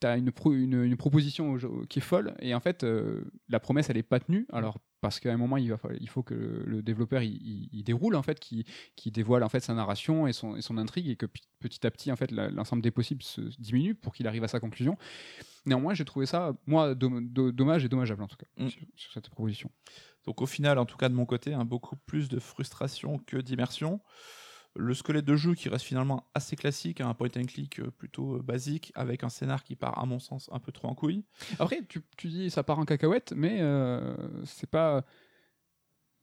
tu 0.00 0.06
as 0.06 0.16
une, 0.16 0.30
pro- 0.32 0.52
une, 0.52 0.82
une 0.84 0.96
proposition 0.96 1.56
qui 1.88 1.98
est 1.98 2.02
folle, 2.02 2.34
et 2.40 2.54
en 2.54 2.60
fait, 2.60 2.84
euh, 2.84 3.24
la 3.48 3.60
promesse, 3.60 3.88
elle 3.90 3.96
est 3.96 4.02
pas 4.02 4.20
tenue. 4.20 4.46
Alors, 4.52 4.78
parce 5.00 5.20
qu'à 5.20 5.32
un 5.32 5.36
moment, 5.36 5.56
il, 5.56 5.70
va, 5.70 5.76
falloir- 5.76 6.00
il 6.00 6.08
faut 6.08 6.22
que 6.22 6.34
le, 6.34 6.82
développeur 6.82 7.22
il, 7.22 7.34
il- 7.34 7.68
il 7.72 7.84
déroule, 7.84 8.16
en 8.16 8.22
fait, 8.22 8.38
qui, 8.40 8.64
qui 8.96 9.10
dévoile 9.10 9.42
en 9.44 9.48
fait 9.48 9.60
sa 9.60 9.74
narration 9.74 10.26
et 10.26 10.32
son, 10.32 10.56
et 10.56 10.62
son 10.62 10.78
intrigue, 10.78 11.08
et 11.08 11.16
que 11.16 11.26
petit 11.60 11.86
à 11.86 11.90
petit, 11.90 12.10
en 12.12 12.16
fait, 12.16 12.30
l'ensemble 12.32 12.82
des 12.82 12.90
possibles 12.90 13.22
se 13.22 13.40
diminue 13.60 13.94
pour 13.94 14.12
qu'il 14.14 14.26
arrive 14.26 14.44
à 14.44 14.48
sa 14.48 14.60
conclusion. 14.60 14.96
Néanmoins, 15.64 15.94
j'ai 15.94 16.04
trouvé 16.04 16.26
ça, 16.26 16.54
moi, 16.66 16.94
dom- 16.94 17.26
do- 17.28 17.50
dommage 17.52 17.84
et 17.84 17.88
dommageable, 17.88 18.22
en 18.22 18.28
tout 18.28 18.36
cas, 18.36 18.46
Mm. 18.58 18.68
sur, 18.68 18.82
sur 18.96 19.12
cette 19.12 19.28
proposition. 19.30 19.70
Donc 20.24 20.42
au 20.42 20.46
final, 20.46 20.78
en 20.78 20.86
tout 20.86 20.96
cas 20.96 21.08
de 21.08 21.14
mon 21.14 21.24
côté, 21.26 21.54
hein, 21.54 21.64
beaucoup 21.64 21.96
plus 21.96 22.28
de 22.28 22.38
frustration 22.40 23.18
que 23.18 23.36
d'immersion. 23.36 24.00
Le 24.76 24.94
squelette 24.94 25.24
de 25.24 25.36
jeu 25.36 25.54
qui 25.54 25.68
reste 25.68 25.84
finalement 25.84 26.26
assez 26.34 26.56
classique, 26.56 27.00
hein, 27.00 27.08
un 27.08 27.14
point 27.14 27.28
and 27.36 27.46
click 27.46 27.80
euh, 27.80 27.90
plutôt 27.90 28.36
euh, 28.36 28.42
basique, 28.42 28.92
avec 28.94 29.24
un 29.24 29.28
scénar 29.28 29.64
qui 29.64 29.76
part 29.76 29.98
à 29.98 30.06
mon 30.06 30.18
sens 30.18 30.50
un 30.52 30.58
peu 30.58 30.72
trop 30.72 30.88
en 30.88 30.94
couille. 30.94 31.24
Après, 31.58 31.80
tu, 31.88 32.02
tu 32.16 32.28
dis 32.28 32.50
ça 32.50 32.62
part 32.62 32.78
en 32.78 32.84
cacahuète, 32.84 33.32
mais 33.36 33.58
euh, 33.60 34.14
c'est 34.44 34.68
pas. 34.68 35.04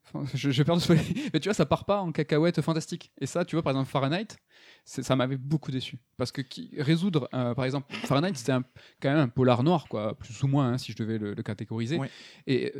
Enfin, 0.06 0.24
j'ai 0.34 0.64
peur 0.64 0.76
de 0.76 0.82
spoiler. 0.82 1.02
Mais 1.32 1.40
tu 1.40 1.48
vois, 1.48 1.54
ça 1.54 1.64
part 1.64 1.86
pas 1.86 2.00
en 2.02 2.12
cacahuète 2.12 2.60
fantastique. 2.60 3.10
Et 3.20 3.26
ça, 3.26 3.44
tu 3.44 3.56
vois, 3.56 3.62
par 3.62 3.72
exemple, 3.72 3.90
Fahrenheit, 3.90 4.36
ça 4.84 5.16
m'avait 5.16 5.38
beaucoup 5.38 5.70
déçu. 5.70 5.98
Parce 6.18 6.30
que 6.30 6.42
qui, 6.42 6.70
résoudre, 6.76 7.26
euh, 7.32 7.54
par 7.54 7.64
exemple, 7.64 7.92
Fahrenheit, 8.04 8.34
c'était 8.34 8.52
quand 9.00 9.08
même 9.08 9.18
un 9.18 9.28
polar 9.28 9.62
noir, 9.62 9.88
quoi, 9.88 10.14
plus 10.18 10.42
ou 10.42 10.46
moins, 10.46 10.74
hein, 10.74 10.78
si 10.78 10.92
je 10.92 10.98
devais 10.98 11.16
le, 11.16 11.32
le 11.32 11.42
catégoriser. 11.42 11.96
Ouais. 11.96 12.10
Et 12.46 12.74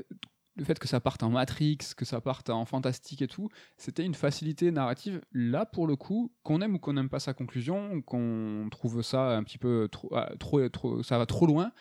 le 0.56 0.64
fait 0.64 0.78
que 0.78 0.86
ça 0.86 1.00
parte 1.00 1.22
en 1.22 1.30
Matrix, 1.30 1.78
que 1.96 2.04
ça 2.04 2.20
parte 2.20 2.48
en 2.50 2.64
fantastique 2.64 3.22
et 3.22 3.26
tout, 3.28 3.48
c'était 3.76 4.04
une 4.04 4.14
facilité 4.14 4.70
narrative. 4.70 5.20
Là, 5.32 5.66
pour 5.66 5.86
le 5.86 5.96
coup, 5.96 6.32
qu'on 6.42 6.60
aime 6.60 6.74
ou 6.74 6.78
qu'on 6.78 6.92
n'aime 6.92 7.08
pas 7.08 7.18
sa 7.20 7.34
conclusion, 7.34 8.00
qu'on 8.02 8.68
trouve 8.70 9.02
ça 9.02 9.36
un 9.36 9.42
petit 9.42 9.58
peu 9.58 9.88
trop, 9.90 10.14
ah, 10.14 10.30
trop, 10.38 10.68
trop- 10.68 11.02
ça 11.02 11.18
va 11.18 11.26
trop 11.26 11.46
loin, 11.46 11.72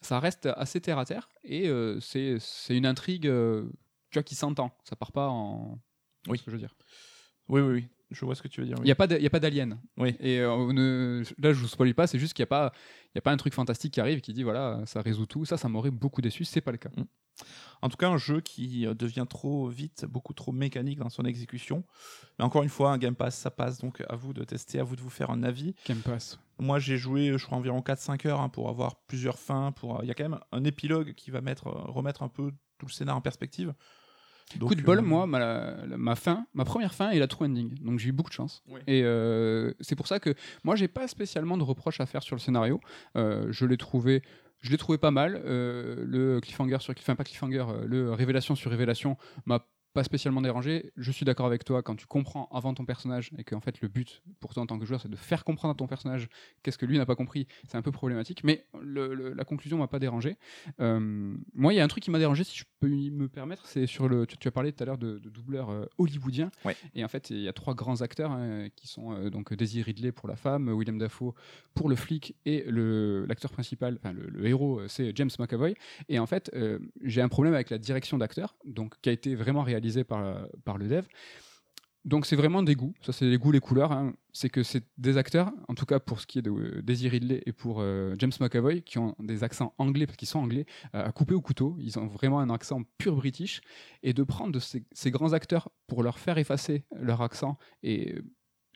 ça 0.00 0.18
reste 0.20 0.46
assez 0.56 0.80
terre 0.80 0.98
à 0.98 1.04
terre. 1.04 1.28
Et 1.44 1.68
euh, 1.68 2.00
c'est 2.00 2.38
c'est 2.40 2.76
une 2.76 2.86
intrigue, 2.86 3.26
euh, 3.26 3.64
tu 4.10 4.14
vois, 4.18 4.22
qui 4.22 4.34
s'entend. 4.34 4.70
Ça 4.84 4.96
part 4.96 5.12
pas 5.12 5.28
en. 5.28 5.78
Oui. 6.28 6.38
ce 6.38 6.44
que 6.44 6.50
je 6.50 6.56
veux 6.56 6.60
dire. 6.60 6.74
Oui, 7.48 7.60
oui, 7.60 7.72
oui, 7.74 7.88
je 8.10 8.24
vois 8.24 8.34
ce 8.34 8.42
que 8.42 8.48
tu 8.48 8.60
veux 8.60 8.66
dire. 8.66 8.76
Il 8.78 8.80
oui. 8.80 8.84
n'y 8.86 8.92
a 8.92 8.94
pas 8.94 9.06
d'a- 9.06 9.16
il 9.18 9.22
y 9.22 9.26
a 9.26 9.30
pas 9.30 9.40
d'alien. 9.40 9.78
Oui. 9.96 10.16
Et 10.20 10.40
euh, 10.40 10.52
on 10.52 10.72
ne- 10.72 11.22
là, 11.38 11.52
je 11.52 11.58
vous 11.60 11.68
spoil 11.68 11.94
pas, 11.94 12.06
c'est 12.06 12.18
juste 12.18 12.34
qu'il 12.34 12.42
n'y 12.42 12.46
a, 12.46 12.48
pas- 12.48 12.72
il 13.14 13.16
y 13.16 13.18
a 13.18 13.22
pas 13.22 13.32
un 13.32 13.36
truc 13.36 13.54
fantastique 13.54 13.94
qui 13.94 14.00
arrive 14.00 14.18
et 14.18 14.20
qui 14.20 14.32
dit 14.32 14.42
voilà, 14.42 14.82
ça 14.86 15.00
résout 15.02 15.26
tout. 15.26 15.44
Ça, 15.44 15.56
ça 15.56 15.68
m'aurait 15.68 15.90
beaucoup 15.90 16.20
déçu. 16.22 16.44
C'est 16.44 16.60
pas 16.60 16.72
le 16.72 16.78
cas. 16.78 16.90
En 17.82 17.90
tout 17.90 17.98
cas, 17.98 18.08
un 18.08 18.16
jeu 18.16 18.40
qui 18.40 18.86
euh, 18.86 18.94
devient 18.94 19.26
trop 19.28 19.68
vite, 19.68 20.06
beaucoup 20.08 20.32
trop 20.32 20.52
mécanique 20.52 20.98
dans 20.98 21.10
son 21.10 21.24
exécution. 21.24 21.84
Mais 22.38 22.44
encore 22.44 22.62
une 22.62 22.70
fois, 22.70 22.92
un 22.92 22.98
Game 22.98 23.14
Pass, 23.14 23.36
ça 23.36 23.50
passe, 23.50 23.78
donc 23.78 24.02
à 24.08 24.16
vous 24.16 24.32
de 24.32 24.42
tester, 24.44 24.78
à 24.78 24.84
vous 24.84 24.96
de 24.96 25.02
vous 25.02 25.10
faire 25.10 25.30
un 25.30 25.42
avis. 25.42 25.74
Game 25.86 25.98
Pass. 25.98 26.38
Moi, 26.58 26.78
j'ai 26.78 26.96
joué, 26.96 27.36
je 27.36 27.44
crois, 27.44 27.58
environ 27.58 27.80
4-5 27.80 28.26
heures 28.26 28.40
hein, 28.40 28.48
pour 28.48 28.70
avoir 28.70 28.96
plusieurs 29.06 29.38
fins. 29.38 29.72
Pour... 29.72 29.96
euh, 29.96 30.00
Il 30.02 30.08
y 30.08 30.10
a 30.10 30.14
quand 30.14 30.24
même 30.28 30.38
un 30.52 30.64
épilogue 30.64 31.12
qui 31.14 31.30
va 31.30 31.42
mettre, 31.42 31.66
remettre 31.66 32.22
un 32.22 32.28
peu 32.28 32.52
tout 32.78 32.86
le 32.86 32.92
scénar 32.92 33.16
en 33.16 33.20
perspective. 33.20 33.74
Donc, 34.58 34.68
Coup 34.68 34.74
de 34.76 34.82
bol, 34.82 34.98
euh, 34.98 35.02
moi, 35.02 35.26
ma, 35.26 36.14
fin, 36.14 36.46
ma 36.54 36.64
première 36.64 36.94
fin 36.94 37.10
est 37.10 37.18
la 37.18 37.26
true 37.26 37.46
ending. 37.46 37.74
Donc 37.82 37.98
j'ai 37.98 38.10
eu 38.10 38.12
beaucoup 38.12 38.30
de 38.30 38.34
chance. 38.34 38.62
Ouais. 38.68 38.80
Et 38.86 39.02
euh, 39.02 39.72
c'est 39.80 39.96
pour 39.96 40.06
ça 40.06 40.20
que 40.20 40.34
moi, 40.62 40.76
j'ai 40.76 40.88
pas 40.88 41.08
spécialement 41.08 41.56
de 41.56 41.64
reproches 41.64 42.00
à 42.00 42.06
faire 42.06 42.22
sur 42.22 42.36
le 42.36 42.40
scénario. 42.40 42.80
Euh, 43.16 43.46
je 43.50 43.66
l'ai 43.66 43.76
trouvé. 43.76 44.22
Je 44.60 44.70
l'ai 44.70 44.78
trouvé 44.78 44.98
pas 44.98 45.10
mal. 45.10 45.42
Le 45.44 46.40
cliffhanger 46.40 46.78
sur 46.80 46.94
enfin 46.96 47.14
pas 47.14 47.24
cliffhanger, 47.24 47.66
le 47.84 48.12
révélation 48.12 48.54
sur 48.54 48.70
révélation 48.70 49.16
m'a 49.44 49.66
pas 49.96 50.04
spécialement 50.04 50.42
dérangé. 50.42 50.92
Je 50.96 51.10
suis 51.10 51.24
d'accord 51.24 51.46
avec 51.46 51.64
toi 51.64 51.82
quand 51.82 51.96
tu 51.96 52.06
comprends 52.06 52.48
avant 52.52 52.74
ton 52.74 52.84
personnage 52.84 53.30
et 53.38 53.44
qu'en 53.44 53.60
fait 53.60 53.80
le 53.80 53.88
but 53.88 54.22
pour 54.40 54.52
toi 54.52 54.62
en 54.62 54.66
tant 54.66 54.78
que 54.78 54.84
joueur 54.84 55.00
c'est 55.00 55.08
de 55.08 55.16
faire 55.16 55.42
comprendre 55.42 55.72
à 55.72 55.74
ton 55.74 55.86
personnage 55.86 56.28
qu'est-ce 56.62 56.76
que 56.76 56.84
lui 56.84 56.98
n'a 56.98 57.06
pas 57.06 57.16
compris. 57.16 57.48
C'est 57.66 57.78
un 57.78 57.82
peu 57.82 57.92
problématique, 57.92 58.44
mais 58.44 58.66
le- 58.78 59.14
le- 59.14 59.32
la 59.32 59.44
conclusion 59.44 59.78
m'a 59.78 59.86
pas 59.88 59.98
dérangé. 59.98 60.36
Euh, 60.80 61.34
moi, 61.54 61.72
il 61.72 61.76
y 61.76 61.80
a 61.80 61.84
un 61.84 61.88
truc 61.88 62.04
qui 62.04 62.10
m'a 62.10 62.18
dérangé, 62.18 62.44
si 62.44 62.58
je 62.58 62.64
peux 62.78 62.88
me 62.88 63.26
permettre, 63.28 63.64
c'est 63.66 63.86
sur 63.86 64.06
le. 64.08 64.26
Tu, 64.26 64.36
tu 64.36 64.48
as 64.48 64.50
parlé 64.50 64.70
tout 64.72 64.82
à 64.82 64.86
l'heure 64.86 64.98
de, 64.98 65.18
de 65.18 65.30
doubleurs 65.30 65.70
euh, 65.70 65.86
hollywoodiens. 65.96 66.50
Ouais. 66.66 66.76
Et 66.94 67.02
en 67.02 67.08
fait, 67.08 67.30
il 67.30 67.40
y 67.40 67.48
a 67.48 67.52
trois 67.54 67.74
grands 67.74 68.02
acteurs 68.02 68.32
hein, 68.32 68.68
qui 68.76 68.86
sont 68.88 69.12
euh, 69.12 69.30
donc 69.30 69.54
Daisy 69.54 69.80
Ridley 69.82 70.12
pour 70.12 70.28
la 70.28 70.36
femme, 70.36 70.68
William 70.68 70.98
Dafoe 70.98 71.32
pour 71.74 71.88
le 71.88 71.96
flic 71.96 72.36
et 72.44 72.64
le 72.68 73.24
l'acteur 73.26 73.50
principal, 73.50 73.96
enfin 73.98 74.12
le, 74.12 74.26
le 74.28 74.46
héros, 74.46 74.80
euh, 74.80 74.88
c'est 74.88 75.16
James 75.16 75.30
McAvoy. 75.38 75.74
Et 76.10 76.18
en 76.18 76.26
fait, 76.26 76.50
j'ai 77.02 77.22
un 77.22 77.28
problème 77.28 77.54
avec 77.54 77.70
la 77.70 77.78
direction 77.78 78.18
d'acteur, 78.18 78.56
donc 78.66 78.94
qui 79.00 79.08
a 79.08 79.12
été 79.12 79.34
vraiment 79.34 79.62
réalisée 79.62 79.85
par 80.04 80.20
la- 80.22 80.48
par 80.64 80.78
le 80.78 80.88
dev. 80.88 81.04
Donc 82.06 82.24
c'est 82.24 82.36
vraiment 82.36 82.62
des 82.62 82.76
goûts, 82.76 82.94
ça 83.02 83.12
c'est 83.12 83.24
les 83.24 83.36
goûts, 83.36 83.50
les 83.50 83.58
couleurs. 83.58 83.90
hein. 83.90 84.14
C'est 84.32 84.48
que 84.48 84.62
c'est 84.62 84.84
des 84.96 85.16
acteurs, 85.16 85.50
en 85.66 85.74
tout 85.74 85.86
cas 85.86 85.98
pour 85.98 86.20
ce 86.20 86.26
qui 86.26 86.38
est 86.38 86.42
de 86.42 86.50
euh, 86.50 86.80
Daisy 86.82 87.08
Ridley 87.08 87.42
et 87.46 87.52
pour 87.52 87.80
euh, 87.80 88.14
James 88.18 88.30
McAvoy, 88.38 88.82
qui 88.82 88.98
ont 88.98 89.16
des 89.18 89.42
accents 89.42 89.74
anglais 89.78 90.06
parce 90.06 90.16
qu'ils 90.16 90.28
sont 90.28 90.38
anglais, 90.38 90.66
euh, 90.94 91.04
à 91.04 91.10
couper 91.10 91.34
au 91.34 91.40
couteau. 91.40 91.76
Ils 91.80 91.98
ont 91.98 92.06
vraiment 92.06 92.38
un 92.38 92.48
accent 92.50 92.82
pur 92.98 93.16
british. 93.16 93.60
Et 94.04 94.12
de 94.12 94.22
prendre 94.22 94.56
ces, 94.60 95.10
grands 95.10 95.32
acteurs 95.32 95.68
pour 95.88 96.04
leur 96.04 96.20
faire 96.20 96.38
effacer 96.38 96.84
leur 96.92 97.22
accent 97.22 97.58
et 97.82 98.14
euh, 98.14 98.22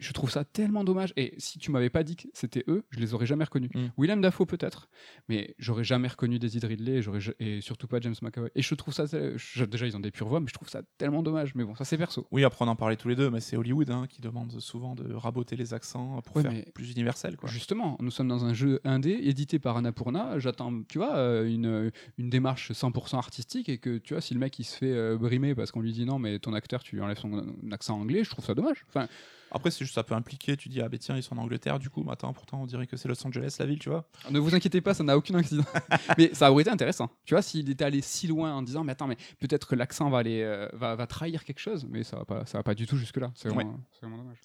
je 0.01 0.13
trouve 0.13 0.31
ça 0.31 0.45
tellement 0.45 0.83
dommage. 0.85 1.13
Et 1.17 1.35
si 1.39 1.59
tu 1.59 1.71
m'avais 1.71 1.91
pas 1.91 2.03
dit 2.03 2.17
que 2.17 2.27
c'était 2.33 2.65
eux, 2.69 2.85
je 2.91 2.99
les 2.99 3.15
aurais 3.15 3.27
jamais 3.27 3.45
reconnus. 3.45 3.71
Mm. 3.75 3.87
William 3.97 4.21
Dafoe 4.21 4.47
peut-être, 4.47 4.89
mais 5.29 5.55
j'aurais 5.59 5.85
jamais 5.85 6.09
reconnu 6.09 6.39
Daisy 6.39 6.59
Ridley 6.59 7.01
et, 7.39 7.57
et 7.57 7.61
surtout 7.61 7.87
pas 7.87 8.01
James 8.01 8.15
McAvoy. 8.23 8.51
Et 8.55 8.63
je 8.63 8.75
trouve 8.75 8.93
ça, 8.95 9.05
je- 9.07 9.65
déjà 9.65 9.87
ils 9.87 9.97
ont 9.97 10.01
des 10.01 10.11
pures 10.11 10.27
voix, 10.29 10.41
mais 10.41 10.49
je 10.49 10.55
trouve 10.55 10.69
ça 10.69 10.83
tellement 10.99 11.23
dommage. 11.23 11.55
Mais 11.55 11.65
bon, 11.65 11.75
ça 11.75 11.85
c'est 11.85 11.99
perso. 11.99 12.27
Oui, 12.33 12.43
après 12.45 12.65
on 12.65 12.69
en 12.69 12.77
parlait 12.77 12.97
tous 12.97 13.09
les 13.09 13.17
deux, 13.17 13.31
mais 13.31 13.41
c'est 13.41 13.57
Hollywood 13.57 13.91
hein, 13.91 14.07
qui 14.09 14.21
demande 14.21 14.59
souvent 14.61 14.95
de 14.95 15.13
raboter 15.13 15.57
les 15.57 15.75
accents 15.75 16.21
pour 16.23 16.37
Ouais, 16.37 16.43
faire 16.43 16.53
plus 16.75 16.91
universel. 16.93 17.37
Quoi. 17.37 17.49
Justement, 17.51 17.97
nous 18.01 18.11
sommes 18.11 18.29
dans 18.29 18.45
un 18.45 18.55
jeu 18.55 18.81
indé 18.85 19.11
édité 19.23 19.59
par 19.59 19.77
Annapurna. 19.77 20.39
J'attends, 20.39 20.83
tu 20.89 20.99
vois, 20.99 21.15
euh, 21.17 21.47
une, 21.49 21.91
une 22.19 22.31
démarche 22.31 22.73
100% 22.73 23.17
artistique 23.17 23.69
et 23.69 23.79
que, 23.79 23.99
tu 23.99 24.15
vois, 24.15 24.21
si 24.21 24.35
le 24.35 24.41
mec 24.41 24.59
il 24.59 24.65
se 24.65 24.77
fait 24.77 24.93
euh, 24.93 25.19
brimer 25.19 25.55
parce 25.55 25.71
qu'on 25.73 25.81
lui 25.81 25.93
dit 25.93 26.07
non, 26.07 26.19
mais 26.19 26.39
ton 26.39 26.55
acteur, 26.55 26.83
tu 26.83 26.97
lui 26.97 27.03
enlèves 27.03 27.19
son 27.19 27.45
accent 27.71 28.01
anglais, 28.01 28.25
je 28.25 28.31
trouve 28.31 28.45
ça 28.45 28.55
dommage. 28.55 28.85
Enfin, 28.89 29.09
Après, 29.51 29.71
c'est 29.71 29.85
juste 29.91 29.95
ça 29.95 30.05
peut 30.05 30.15
impliquer, 30.15 30.57
tu 30.57 30.69
dis, 30.69 30.81
ah 30.81 30.89
ben 30.89 30.99
tiens, 30.99 31.17
ils 31.17 31.23
sont 31.23 31.37
en 31.39 31.43
Angleterre, 31.43 31.79
du 31.79 31.91
coup, 31.91 32.07
attends, 32.11 32.33
pourtant 32.33 32.63
on 32.63 32.67
dirait 32.67 32.87
que 32.87 32.97
c'est 32.97 33.09
Los 33.09 33.27
Angeles 33.27 33.57
la 33.59 33.67
ville, 33.67 33.79
tu 33.79 33.89
vois. 33.89 34.09
ne 34.31 34.39
vous 34.39 34.55
inquiétez 34.55 34.81
pas, 34.81 34.95
ça 34.95 35.05
n'a 35.05 35.17
aucun 35.17 35.35
accident. 35.35 35.65
mais 36.19 36.33
ça 36.33 36.51
aurait 36.51 36.63
été 36.63 36.71
intéressant. 36.71 37.11
Tu 37.25 37.35
vois, 37.35 37.43
s'il 37.43 37.69
était 37.71 37.85
allé 37.85 38.01
si 38.01 38.27
loin 38.27 38.55
en 38.55 38.63
disant, 38.63 38.85
mais 38.85 38.93
attends, 38.93 39.07
mais 39.07 39.17
peut-être 39.39 39.67
que 39.67 39.75
l'accent 39.75 40.09
va, 40.11 40.19
aller, 40.19 40.43
euh, 40.43 40.69
va, 40.73 40.95
va 40.95 41.07
trahir 41.07 41.45
quelque 41.45 41.59
chose, 41.59 41.87
mais 41.89 42.05
ça 42.05 42.17
va 42.17 42.25
pas, 42.25 42.47
ça 42.47 42.59
va 42.59 42.63
pas 42.63 42.75
du 42.75 42.87
tout 42.87 42.97
jusque-là. 42.97 43.33
C'est 43.35 43.49
vraiment, 43.49 43.79
dommage. 44.03 44.41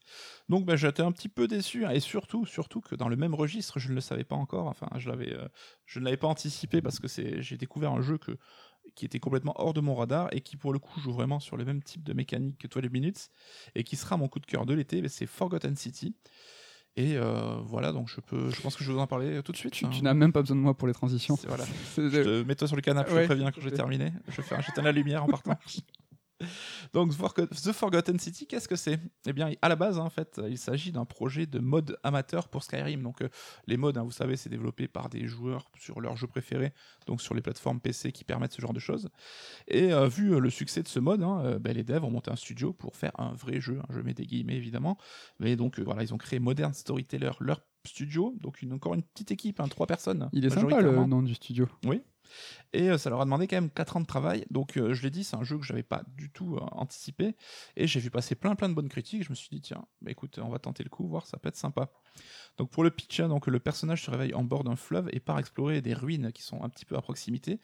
Donc 0.49 0.65
ben, 0.65 0.75
j'étais 0.75 1.03
un 1.03 1.11
petit 1.11 1.29
peu 1.29 1.47
déçu, 1.47 1.85
hein, 1.85 1.91
et 1.91 1.99
surtout, 1.99 2.45
surtout 2.45 2.81
que 2.81 2.95
dans 2.95 3.07
le 3.07 3.15
même 3.15 3.33
registre, 3.33 3.79
je 3.79 3.89
ne 3.89 3.95
le 3.95 4.01
savais 4.01 4.23
pas 4.23 4.35
encore, 4.35 4.67
enfin, 4.67 4.87
je, 4.97 5.09
l'avais, 5.09 5.33
euh, 5.33 5.47
je 5.85 5.99
ne 5.99 6.05
l'avais 6.05 6.17
pas 6.17 6.27
anticipé 6.27 6.81
parce 6.81 6.99
que 6.99 7.07
c'est, 7.07 7.41
j'ai 7.41 7.57
découvert 7.57 7.91
un 7.91 8.01
jeu 8.01 8.17
que, 8.17 8.37
qui 8.95 9.05
était 9.05 9.19
complètement 9.19 9.53
hors 9.57 9.73
de 9.73 9.81
mon 9.81 9.93
radar 9.95 10.29
et 10.31 10.41
qui, 10.41 10.57
pour 10.57 10.73
le 10.73 10.79
coup, 10.79 10.99
joue 10.99 11.11
vraiment 11.11 11.39
sur 11.39 11.57
le 11.57 11.65
même 11.65 11.83
type 11.83 12.03
de 12.03 12.13
mécanique 12.13 12.57
que 12.57 12.67
12 12.67 12.91
Minutes 12.91 13.29
et 13.75 13.83
qui 13.83 13.95
sera 13.95 14.17
mon 14.17 14.27
coup 14.27 14.39
de 14.39 14.45
cœur 14.45 14.65
de 14.65 14.73
l'été, 14.73 15.07
c'est 15.09 15.25
Forgotten 15.25 15.75
City. 15.75 16.15
Et 16.97 17.17
euh, 17.17 17.57
voilà, 17.65 17.91
donc 17.91 18.07
je, 18.07 18.21
peux, 18.21 18.49
je 18.49 18.61
pense 18.61 18.77
que 18.77 18.83
je 18.83 18.89
vais 18.89 18.95
vous 18.95 19.01
en 19.01 19.07
parler 19.07 19.41
tout 19.43 19.51
de 19.51 19.57
suite. 19.57 19.73
Tu, 19.73 19.85
hein. 19.85 19.89
tu 19.91 20.01
n'as 20.01 20.13
même 20.13 20.31
pas 20.31 20.41
besoin 20.41 20.55
de 20.55 20.61
moi 20.61 20.73
pour 20.73 20.87
les 20.87 20.93
transitions. 20.93 21.35
Voilà. 21.45 21.65
Mets-toi 22.45 22.67
sur 22.67 22.77
le 22.77 22.81
canapé, 22.81 23.11
je 23.11 23.19
te 23.19 23.25
préviens 23.25 23.51
quand 23.51 23.61
j'ai 23.61 23.71
terminé. 23.71 24.13
Je 24.29 24.41
fais 24.41 24.55
un 24.55 24.61
j'éteins 24.61 24.81
la 24.81 24.93
lumière 24.93 25.23
en 25.23 25.27
partant. 25.27 25.57
Donc, 26.93 27.11
The 27.13 27.71
Forgotten 27.71 28.19
City, 28.19 28.45
qu'est-ce 28.45 28.67
que 28.67 28.75
c'est? 28.75 28.99
Eh 29.25 29.33
bien, 29.33 29.51
à 29.61 29.69
la 29.69 29.75
base, 29.75 29.97
en 29.97 30.09
fait, 30.09 30.41
il 30.47 30.57
s'agit 30.57 30.91
d'un 30.91 31.05
projet 31.05 31.45
de 31.45 31.59
mode 31.59 31.97
amateur 32.03 32.49
pour 32.49 32.63
Skyrim. 32.63 33.01
Donc, 33.01 33.21
euh, 33.21 33.29
les 33.67 33.77
modes, 33.77 33.97
hein, 33.97 34.03
vous 34.03 34.11
savez, 34.11 34.35
c'est 34.35 34.49
développé 34.49 34.87
par 34.87 35.09
des 35.09 35.27
joueurs 35.27 35.69
sur 35.79 36.01
leur 36.01 36.17
jeu 36.17 36.27
préféré, 36.27 36.73
donc 37.07 37.21
sur 37.21 37.33
les 37.33 37.41
plateformes 37.41 37.79
PC 37.79 38.11
qui 38.11 38.23
permettent 38.23 38.53
ce 38.53 38.61
genre 38.61 38.73
de 38.73 38.79
choses. 38.79 39.09
Et 39.67 39.93
euh, 39.93 40.07
vu 40.07 40.33
euh, 40.33 40.39
le 40.39 40.49
succès 40.49 40.83
de 40.83 40.87
ce 40.87 40.99
mode, 40.99 41.23
hein, 41.23 41.57
ben, 41.59 41.75
les 41.75 41.83
devs 41.83 42.03
ont 42.03 42.11
monté 42.11 42.31
un 42.31 42.35
studio 42.35 42.73
pour 42.73 42.95
faire 42.95 43.11
un 43.19 43.33
vrai 43.33 43.59
jeu. 43.61 43.79
hein, 43.81 43.87
je 43.89 43.99
mets 43.99 44.13
des 44.13 44.25
guillemets 44.25 44.55
évidemment, 44.55 44.97
mais 45.39 45.55
donc 45.55 45.79
euh, 45.79 45.83
voilà, 45.83 46.03
ils 46.03 46.13
ont 46.13 46.17
créé 46.17 46.39
Modern 46.39 46.73
Storyteller, 46.73 47.31
leur 47.39 47.61
studio, 47.85 48.35
donc 48.41 48.61
une, 48.61 48.73
encore 48.73 48.95
une 48.95 49.03
petite 49.03 49.31
équipe, 49.31 49.59
hein, 49.59 49.67
trois 49.67 49.87
personnes. 49.87 50.29
Il 50.33 50.45
est 50.45 50.49
sympa 50.49 50.81
le 50.81 51.05
nom 51.05 51.21
du 51.21 51.35
studio. 51.35 51.67
Et 52.73 52.89
euh, 52.89 52.97
ça 52.97 53.09
leur 53.09 53.21
a 53.21 53.25
demandé 53.25 53.47
quand 53.47 53.57
même 53.57 53.69
4 53.69 53.97
ans 53.97 54.01
de 54.01 54.05
travail. 54.05 54.45
Donc 54.51 54.77
euh, 54.77 54.93
je 54.93 55.03
l'ai 55.03 55.09
dit, 55.09 55.23
c'est 55.23 55.35
un 55.35 55.43
jeu 55.43 55.57
que 55.57 55.63
je 55.63 55.73
n'avais 55.73 55.83
pas 55.83 56.03
du 56.15 56.29
tout 56.29 56.55
euh, 56.55 56.59
anticipé. 56.71 57.35
Et 57.75 57.87
j'ai 57.87 57.99
vu 57.99 58.09
passer 58.09 58.35
plein 58.35 58.55
plein 58.55 58.69
de 58.69 58.73
bonnes 58.73 58.89
critiques. 58.89 59.23
Je 59.23 59.29
me 59.29 59.35
suis 59.35 59.49
dit, 59.49 59.61
tiens, 59.61 59.85
bah, 60.01 60.11
écoute, 60.11 60.39
on 60.41 60.49
va 60.49 60.59
tenter 60.59 60.83
le 60.83 60.89
coup, 60.89 61.07
voir, 61.07 61.27
ça 61.27 61.37
peut 61.37 61.49
être 61.49 61.57
sympa. 61.57 61.89
Donc 62.57 62.69
pour 62.69 62.83
le 62.83 62.91
pitch, 62.91 63.19
hein, 63.19 63.27
donc, 63.27 63.47
le 63.47 63.59
personnage 63.59 64.03
se 64.03 64.11
réveille 64.11 64.33
en 64.33 64.43
bord 64.43 64.63
d'un 64.63 64.75
fleuve 64.75 65.09
et 65.11 65.19
part 65.19 65.39
explorer 65.39 65.81
des 65.81 65.93
ruines 65.93 66.31
qui 66.31 66.41
sont 66.41 66.63
un 66.63 66.69
petit 66.69 66.85
peu 66.85 66.95
à 66.95 67.01
proximité, 67.01 67.59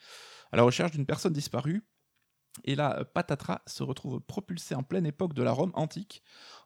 à 0.51 0.57
la 0.57 0.63
recherche 0.63 0.91
d'une 0.91 1.05
personne 1.05 1.33
disparue. 1.33 1.83
Et 2.65 2.75
là, 2.75 2.99
euh, 2.99 3.03
Patatras 3.03 3.61
se 3.65 3.83
retrouve 3.83 4.19
propulsé 4.21 4.75
en 4.75 4.83
pleine 4.83 5.05
époque 5.05 5.33
de 5.33 5.43
la 5.43 5.51
Rome 5.51 5.71
antique, 5.73 6.21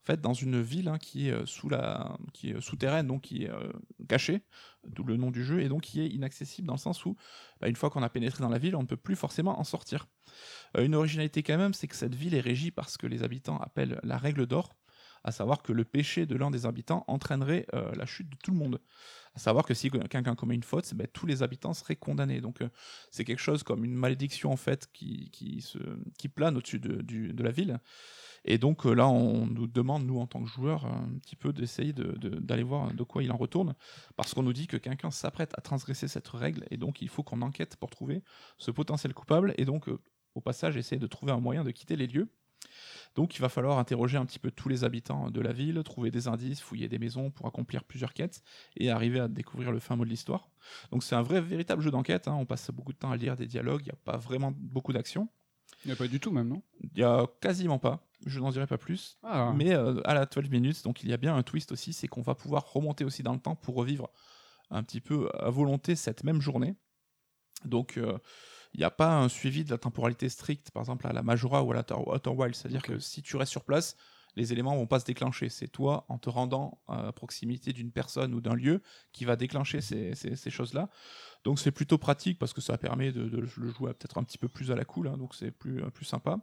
en 0.09 0.15
dans 0.17 0.33
une 0.33 0.61
ville 0.61 0.87
hein, 0.87 0.97
qui 0.97 1.29
est 1.29 1.31
euh, 1.31 1.45
sous 1.45 1.69
la, 1.69 2.17
qui 2.33 2.51
est 2.51 2.61
souterraine, 2.61 3.07
donc 3.07 3.23
qui 3.23 3.43
est 3.43 3.49
euh, 3.49 3.71
cachée, 4.07 4.43
d'où 4.87 5.03
le 5.03 5.17
nom 5.17 5.31
du 5.31 5.43
jeu, 5.43 5.61
et 5.61 5.69
donc 5.69 5.83
qui 5.83 6.01
est 6.01 6.07
inaccessible 6.07 6.67
dans 6.67 6.75
le 6.75 6.79
sens 6.79 7.05
où, 7.05 7.15
bah, 7.59 7.67
une 7.67 7.75
fois 7.75 7.89
qu'on 7.89 8.03
a 8.03 8.09
pénétré 8.09 8.41
dans 8.41 8.49
la 8.49 8.57
ville, 8.57 8.75
on 8.75 8.81
ne 8.81 8.87
peut 8.87 8.97
plus 8.97 9.15
forcément 9.15 9.59
en 9.59 9.63
sortir. 9.63 10.07
Euh, 10.77 10.85
une 10.85 10.95
originalité 10.95 11.43
quand 11.43 11.57
même, 11.57 11.73
c'est 11.73 11.87
que 11.87 11.95
cette 11.95 12.15
ville 12.15 12.35
est 12.35 12.41
régie 12.41 12.71
par 12.71 12.89
ce 12.89 12.97
que 12.97 13.07
les 13.07 13.23
habitants 13.23 13.57
appellent 13.57 13.99
la 14.03 14.17
règle 14.17 14.45
d'or, 14.45 14.75
à 15.23 15.31
savoir 15.31 15.63
que 15.63 15.73
le 15.73 15.85
péché 15.85 16.25
de 16.25 16.35
l'un 16.35 16.51
des 16.51 16.65
habitants 16.65 17.03
entraînerait 17.07 17.65
euh, 17.73 17.91
la 17.95 18.05
chute 18.05 18.29
de 18.29 18.37
tout 18.43 18.51
le 18.51 18.57
monde. 18.57 18.79
À 19.35 19.39
savoir 19.39 19.65
que 19.65 19.73
si 19.73 19.91
quelqu'un 19.91 20.33
commet 20.35 20.55
une 20.55 20.63
faute, 20.63 20.93
ben, 20.93 21.07
tous 21.11 21.25
les 21.25 21.43
habitants 21.43 21.73
seraient 21.73 21.97
condamnés. 21.97 22.39
Donc 22.39 22.61
euh, 22.61 22.69
c'est 23.11 23.25
quelque 23.25 23.41
chose 23.41 23.63
comme 23.63 23.83
une 23.83 23.93
malédiction 23.93 24.51
en 24.51 24.55
fait 24.55 24.87
qui, 24.93 25.29
qui, 25.31 25.61
se, 25.61 25.77
qui 26.17 26.29
plane 26.29 26.55
au-dessus 26.55 26.79
de, 26.79 27.01
du- 27.01 27.33
de 27.33 27.43
la 27.43 27.51
ville. 27.51 27.79
Et 28.45 28.57
donc 28.57 28.85
euh, 28.85 28.93
là, 28.93 29.07
on 29.09 29.45
nous 29.45 29.67
demande, 29.67 30.05
nous 30.05 30.19
en 30.19 30.27
tant 30.27 30.41
que 30.41 30.49
joueurs, 30.49 30.85
un 30.85 31.09
petit 31.21 31.35
peu 31.35 31.51
d'essayer 31.51 31.91
de- 31.93 32.13
de- 32.17 32.39
d'aller 32.39 32.63
voir 32.63 32.93
de 32.93 33.03
quoi 33.03 33.23
il 33.23 33.31
en 33.31 33.37
retourne, 33.37 33.75
parce 34.15 34.33
qu'on 34.33 34.43
nous 34.43 34.53
dit 34.53 34.67
que 34.67 34.77
quelqu'un 34.77 35.11
s'apprête 35.11 35.53
à 35.57 35.61
transgresser 35.61 36.07
cette 36.07 36.27
règle, 36.29 36.65
et 36.71 36.77
donc 36.77 37.01
il 37.01 37.09
faut 37.09 37.23
qu'on 37.23 37.41
enquête 37.41 37.75
pour 37.75 37.89
trouver 37.89 38.23
ce 38.57 38.71
potentiel 38.71 39.13
coupable, 39.13 39.53
et 39.57 39.65
donc 39.65 39.89
euh, 39.89 39.99
au 40.35 40.41
passage 40.41 40.77
essayer 40.77 40.99
de 40.99 41.07
trouver 41.07 41.31
un 41.33 41.39
moyen 41.39 41.63
de 41.63 41.71
quitter 41.71 41.95
les 41.97 42.07
lieux. 42.07 42.29
Donc 43.15 43.36
il 43.36 43.41
va 43.41 43.49
falloir 43.49 43.80
interroger 43.80 44.17
un 44.17 44.25
petit 44.25 44.39
peu 44.39 44.51
tous 44.51 44.69
les 44.69 44.84
habitants 44.84 45.30
de 45.30 45.41
la 45.41 45.54
ville, 45.54 45.82
trouver 45.84 46.12
des 46.12 46.28
indices, 46.28 46.60
fouiller 46.60 46.89
des 46.89 46.99
maisons 46.99 47.32
pour 47.32 47.47
accomplir 47.47 47.84
plusieurs 47.84 48.13
quêtes 48.13 48.43
et 48.75 48.91
arriver 48.91 49.19
à 49.21 49.28
découvrir 49.28 49.71
le 49.71 49.80
fin 49.80 49.95
mot 49.95 50.04
de 50.04 50.10
l'histoire. 50.10 50.49
Donc 50.91 51.04
c'est 51.04 51.15
un 51.15 51.21
vrai 51.21 51.41
véritable 51.41 51.82
jeu 51.82 51.91
d'enquête, 51.91 52.28
hein. 52.28 52.36
on 52.38 52.45
passe 52.45 52.69
beaucoup 52.71 52.91
de 52.91 52.97
temps 52.97 53.12
à 53.12 53.17
lire 53.17 53.38
des 53.38 53.47
dialogues, 53.47 53.82
il 53.82 53.86
n'y 53.86 53.91
a 53.91 53.99
pas 54.04 54.17
vraiment 54.17 54.51
beaucoup 54.56 54.91
d'action. 54.91 55.30
Il 55.84 55.88
n'y 55.88 55.93
a 55.93 55.95
pas 55.95 56.08
du 56.08 56.19
tout 56.19 56.32
même, 56.32 56.47
non? 56.47 56.62
Il 56.82 56.89
n'y 56.95 57.04
a 57.04 57.25
quasiment 57.41 57.80
pas, 57.80 58.06
je 58.25 58.39
n'en 58.39 58.51
dirai 58.51 58.67
pas 58.67 58.78
plus. 58.78 59.17
Ah, 59.23 59.54
Mais 59.56 59.73
euh, 59.73 60.01
à 60.04 60.13
la 60.13 60.25
12 60.25 60.49
minutes, 60.49 60.84
donc 60.84 61.04
il 61.04 61.10
y 61.10 61.13
a 61.13 61.17
bien 61.17 61.36
un 61.36 61.43
twist 61.43 61.71
aussi, 61.71 61.93
c'est 61.93 62.08
qu'on 62.08 62.21
va 62.21 62.36
pouvoir 62.36 62.71
remonter 62.73 63.06
aussi 63.06 63.23
dans 63.23 63.34
le 63.34 63.39
temps 63.39 63.56
pour 63.56 63.75
revivre 63.75 64.10
un 64.71 64.84
petit 64.84 65.01
peu 65.01 65.30
à 65.34 65.49
volonté 65.49 65.95
cette 65.95 66.23
même 66.23 66.41
journée. 66.41 66.75
Donc 67.63 67.97
euh, 67.97 68.17
il 68.75 68.79
n'y 68.79 68.83
a 68.83 68.91
pas 68.91 69.15
un 69.17 69.29
suivi 69.29 69.63
de 69.63 69.71
la 69.71 69.77
temporalité 69.77 70.27
stricte, 70.29 70.69
par 70.71 70.81
exemple 70.81 71.07
à 71.07 71.13
la 71.13 71.23
Majora 71.23 71.63
ou 71.63 71.71
à 71.71 71.75
la 71.75 71.85
Outer 71.97 72.29
Wild, 72.29 72.55
c'est-à-dire 72.55 72.81
que 72.83 72.99
si 72.99 73.21
tu 73.21 73.38
restes 73.38 73.51
sur 73.51 73.63
place, 73.63 73.95
les 74.35 74.51
éléments 74.51 74.75
vont 74.75 74.85
pas 74.85 74.99
se 74.99 75.05
déclencher. 75.05 75.47
C'est 75.47 75.69
toi, 75.69 76.05
en 76.09 76.17
te 76.17 76.29
rendant 76.29 76.81
à 76.89 77.13
proximité 77.13 77.71
d'une 77.71 77.91
personne 77.91 78.33
ou 78.33 78.41
d'un 78.41 78.53
lieu, 78.53 78.81
qui 79.13 79.23
va 79.23 79.38
déclencher 79.38 79.79
ces, 79.79 80.13
ces- 80.13 80.35
ces 80.35 80.49
choses-là. 80.49 80.89
Donc 81.45 81.59
c'est 81.59 81.71
plutôt 81.71 81.97
pratique 81.97 82.38
parce 82.38 82.51
que 82.53 82.59
ça 82.61 82.77
permet 82.77 83.13
de, 83.13 83.29
de 83.29 83.38
le 83.38 83.47
jouer 83.47 83.93
peut-être 83.93 84.17
un 84.17 84.23
petit 84.23 84.38
peu 84.38 84.49
plus 84.49 84.71
à 84.71 84.75
la 84.75 84.83
cool, 84.83 85.07
hein, 85.07 85.17
donc 85.17 85.35
c'est 85.35 85.51
plus, 85.51 85.81
plus 85.91 86.05
sympa. 86.05 86.39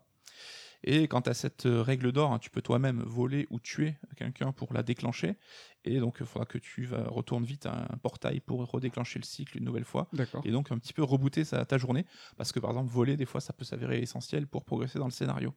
Et 0.85 1.07
quant 1.07 1.21
à 1.21 1.35
cette 1.35 1.67
euh, 1.67 1.83
règle 1.83 2.13
d'or, 2.13 2.33
hein, 2.33 2.39
tu 2.39 2.51
peux 2.51 2.63
toi-même 2.63 3.03
voler 3.07 3.47
ou 3.51 3.61
tuer 3.61 3.95
quelqu'un 4.17 4.53
pour 4.53 4.73
la 4.73 4.83
déclencher. 4.83 5.37
Et 5.85 6.01
donc 6.01 6.17
il 6.21 6.27
faudra 6.27 6.45
que 6.45 6.59
tu 6.59 6.85
vas, 6.85 7.05
retournes 7.09 7.45
vite 7.45 7.67
à 7.67 7.87
un 7.93 7.97
portail 7.99 8.41
pour 8.41 8.69
redéclencher 8.69 9.19
le 9.19 9.25
cycle 9.25 9.59
une 9.59 9.65
nouvelle 9.65 9.85
fois. 9.85 10.09
Et 10.45 10.51
donc 10.51 10.73
un 10.73 10.79
petit 10.79 10.93
peu 10.93 11.03
rebooter 11.03 11.45
sa, 11.45 11.65
ta 11.65 11.79
journée. 11.79 12.05
Parce 12.37 12.53
que 12.53 12.61
par 12.61 12.71
exemple, 12.71 12.91
voler, 12.91 13.17
des 13.17 13.27
fois, 13.27 13.41
ça 13.41 13.53
peut 13.53 13.65
s'avérer 13.65 14.01
essentiel 14.01 14.47
pour 14.47 14.65
progresser 14.65 14.99
dans 14.99 15.07
le 15.07 15.13
scénario. 15.13 15.55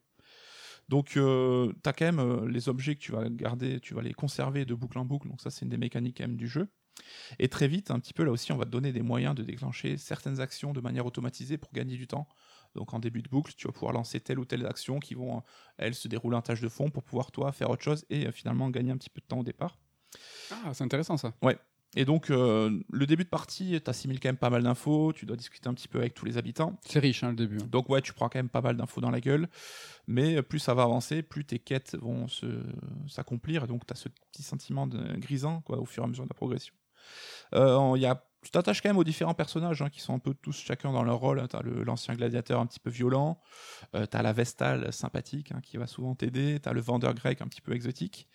Donc, 0.88 1.08
tu 1.08 1.20
as 1.20 1.92
quand 1.92 2.04
même 2.04 2.20
euh, 2.20 2.48
les 2.48 2.68
objets 2.68 2.94
que 2.94 3.00
tu 3.00 3.12
vas 3.12 3.28
garder, 3.28 3.80
tu 3.80 3.94
vas 3.94 4.02
les 4.02 4.14
conserver 4.14 4.64
de 4.64 4.74
boucle 4.74 4.98
en 4.98 5.04
boucle. 5.04 5.28
Donc, 5.28 5.40
ça, 5.40 5.50
c'est 5.50 5.64
une 5.64 5.70
des 5.70 5.78
mécaniques 5.78 6.18
quand 6.18 6.24
même 6.24 6.36
du 6.36 6.46
jeu. 6.46 6.68
Et 7.38 7.48
très 7.48 7.68
vite, 7.68 7.90
un 7.90 7.98
petit 7.98 8.14
peu 8.14 8.24
là 8.24 8.30
aussi, 8.30 8.52
on 8.52 8.56
va 8.56 8.64
te 8.64 8.70
donner 8.70 8.92
des 8.92 9.02
moyens 9.02 9.34
de 9.34 9.42
déclencher 9.42 9.96
certaines 9.96 10.40
actions 10.40 10.72
de 10.72 10.80
manière 10.80 11.04
automatisée 11.04 11.58
pour 11.58 11.72
gagner 11.72 11.96
du 11.96 12.06
temps. 12.06 12.28
Donc, 12.76 12.94
en 12.94 12.98
début 13.00 13.22
de 13.22 13.28
boucle, 13.28 13.52
tu 13.56 13.66
vas 13.66 13.72
pouvoir 13.72 13.92
lancer 13.92 14.20
telle 14.20 14.38
ou 14.38 14.44
telle 14.44 14.64
action 14.66 15.00
qui 15.00 15.14
vont, 15.14 15.38
euh, 15.38 15.40
elles, 15.78 15.94
se 15.94 16.06
dérouler 16.06 16.36
en 16.36 16.42
tâche 16.42 16.60
de 16.60 16.68
fond 16.68 16.90
pour 16.90 17.02
pouvoir, 17.02 17.32
toi, 17.32 17.50
faire 17.52 17.70
autre 17.70 17.82
chose 17.82 18.04
et 18.10 18.26
euh, 18.26 18.32
finalement 18.32 18.70
gagner 18.70 18.92
un 18.92 18.96
petit 18.96 19.10
peu 19.10 19.20
de 19.20 19.26
temps 19.26 19.40
au 19.40 19.44
départ. 19.44 19.78
Ah, 20.52 20.72
c'est 20.74 20.84
intéressant 20.84 21.16
ça. 21.16 21.32
Et 21.98 22.04
donc, 22.04 22.30
euh, 22.30 22.78
le 22.90 23.06
début 23.06 23.24
de 23.24 23.28
partie, 23.28 23.80
tu 23.82 23.90
assimiles 23.90 24.20
quand 24.20 24.28
même 24.28 24.36
pas 24.36 24.50
mal 24.50 24.62
d'infos, 24.62 25.14
tu 25.14 25.24
dois 25.24 25.36
discuter 25.36 25.68
un 25.68 25.72
petit 25.74 25.88
peu 25.88 25.98
avec 25.98 26.12
tous 26.12 26.26
les 26.26 26.36
habitants. 26.36 26.78
C'est 26.84 26.98
riche 26.98 27.22
hein, 27.24 27.30
le 27.30 27.36
début. 27.36 27.56
hein. 27.56 27.68
Donc 27.70 27.88
ouais, 27.88 28.02
tu 28.02 28.12
prends 28.12 28.28
quand 28.28 28.38
même 28.38 28.50
pas 28.50 28.60
mal 28.60 28.76
d'infos 28.76 29.00
dans 29.00 29.10
la 29.10 29.20
gueule, 29.20 29.48
mais 30.06 30.42
plus 30.42 30.58
ça 30.58 30.74
va 30.74 30.82
avancer, 30.82 31.22
plus 31.22 31.46
tes 31.46 31.58
quêtes 31.58 31.96
vont 31.96 32.28
se- 32.28 32.62
s'accomplir, 33.08 33.64
et 33.64 33.66
donc 33.66 33.86
tu 33.86 33.92
as 33.94 33.96
ce 33.96 34.08
petit 34.30 34.42
sentiment 34.42 34.86
de 34.86 35.16
grisant 35.16 35.62
quoi, 35.62 35.78
au 35.78 35.86
fur 35.86 36.02
et 36.02 36.06
à 36.06 36.08
mesure 36.08 36.24
de 36.24 36.28
la 36.28 36.34
progression. 36.34 36.74
Euh, 37.54 37.92
il 37.96 38.02
y 38.02 38.06
a, 38.06 38.22
tu 38.46 38.52
t'attaches 38.52 38.80
quand 38.80 38.88
même 38.88 38.96
aux 38.96 39.04
différents 39.04 39.34
personnages 39.34 39.82
hein, 39.82 39.90
qui 39.90 40.00
sont 40.00 40.14
un 40.14 40.20
peu 40.20 40.32
tous 40.34 40.56
chacun 40.56 40.92
dans 40.92 41.02
leur 41.02 41.18
rôle. 41.18 41.46
Tu 41.48 41.56
as 41.56 41.62
l'ancien 41.62 42.14
gladiateur 42.14 42.60
un 42.60 42.66
petit 42.66 42.78
peu 42.78 42.90
violent, 42.90 43.40
euh, 43.96 44.06
tu 44.08 44.16
as 44.16 44.22
la 44.22 44.32
Vestale 44.32 44.92
sympathique 44.92 45.50
hein, 45.50 45.60
qui 45.62 45.76
va 45.78 45.88
souvent 45.88 46.14
t'aider, 46.14 46.60
tu 46.62 46.68
as 46.68 46.72
le 46.72 46.80
vendeur 46.80 47.12
grec 47.14 47.42
un 47.42 47.48
petit 47.48 47.60
peu 47.60 47.72
exotique, 47.74 48.28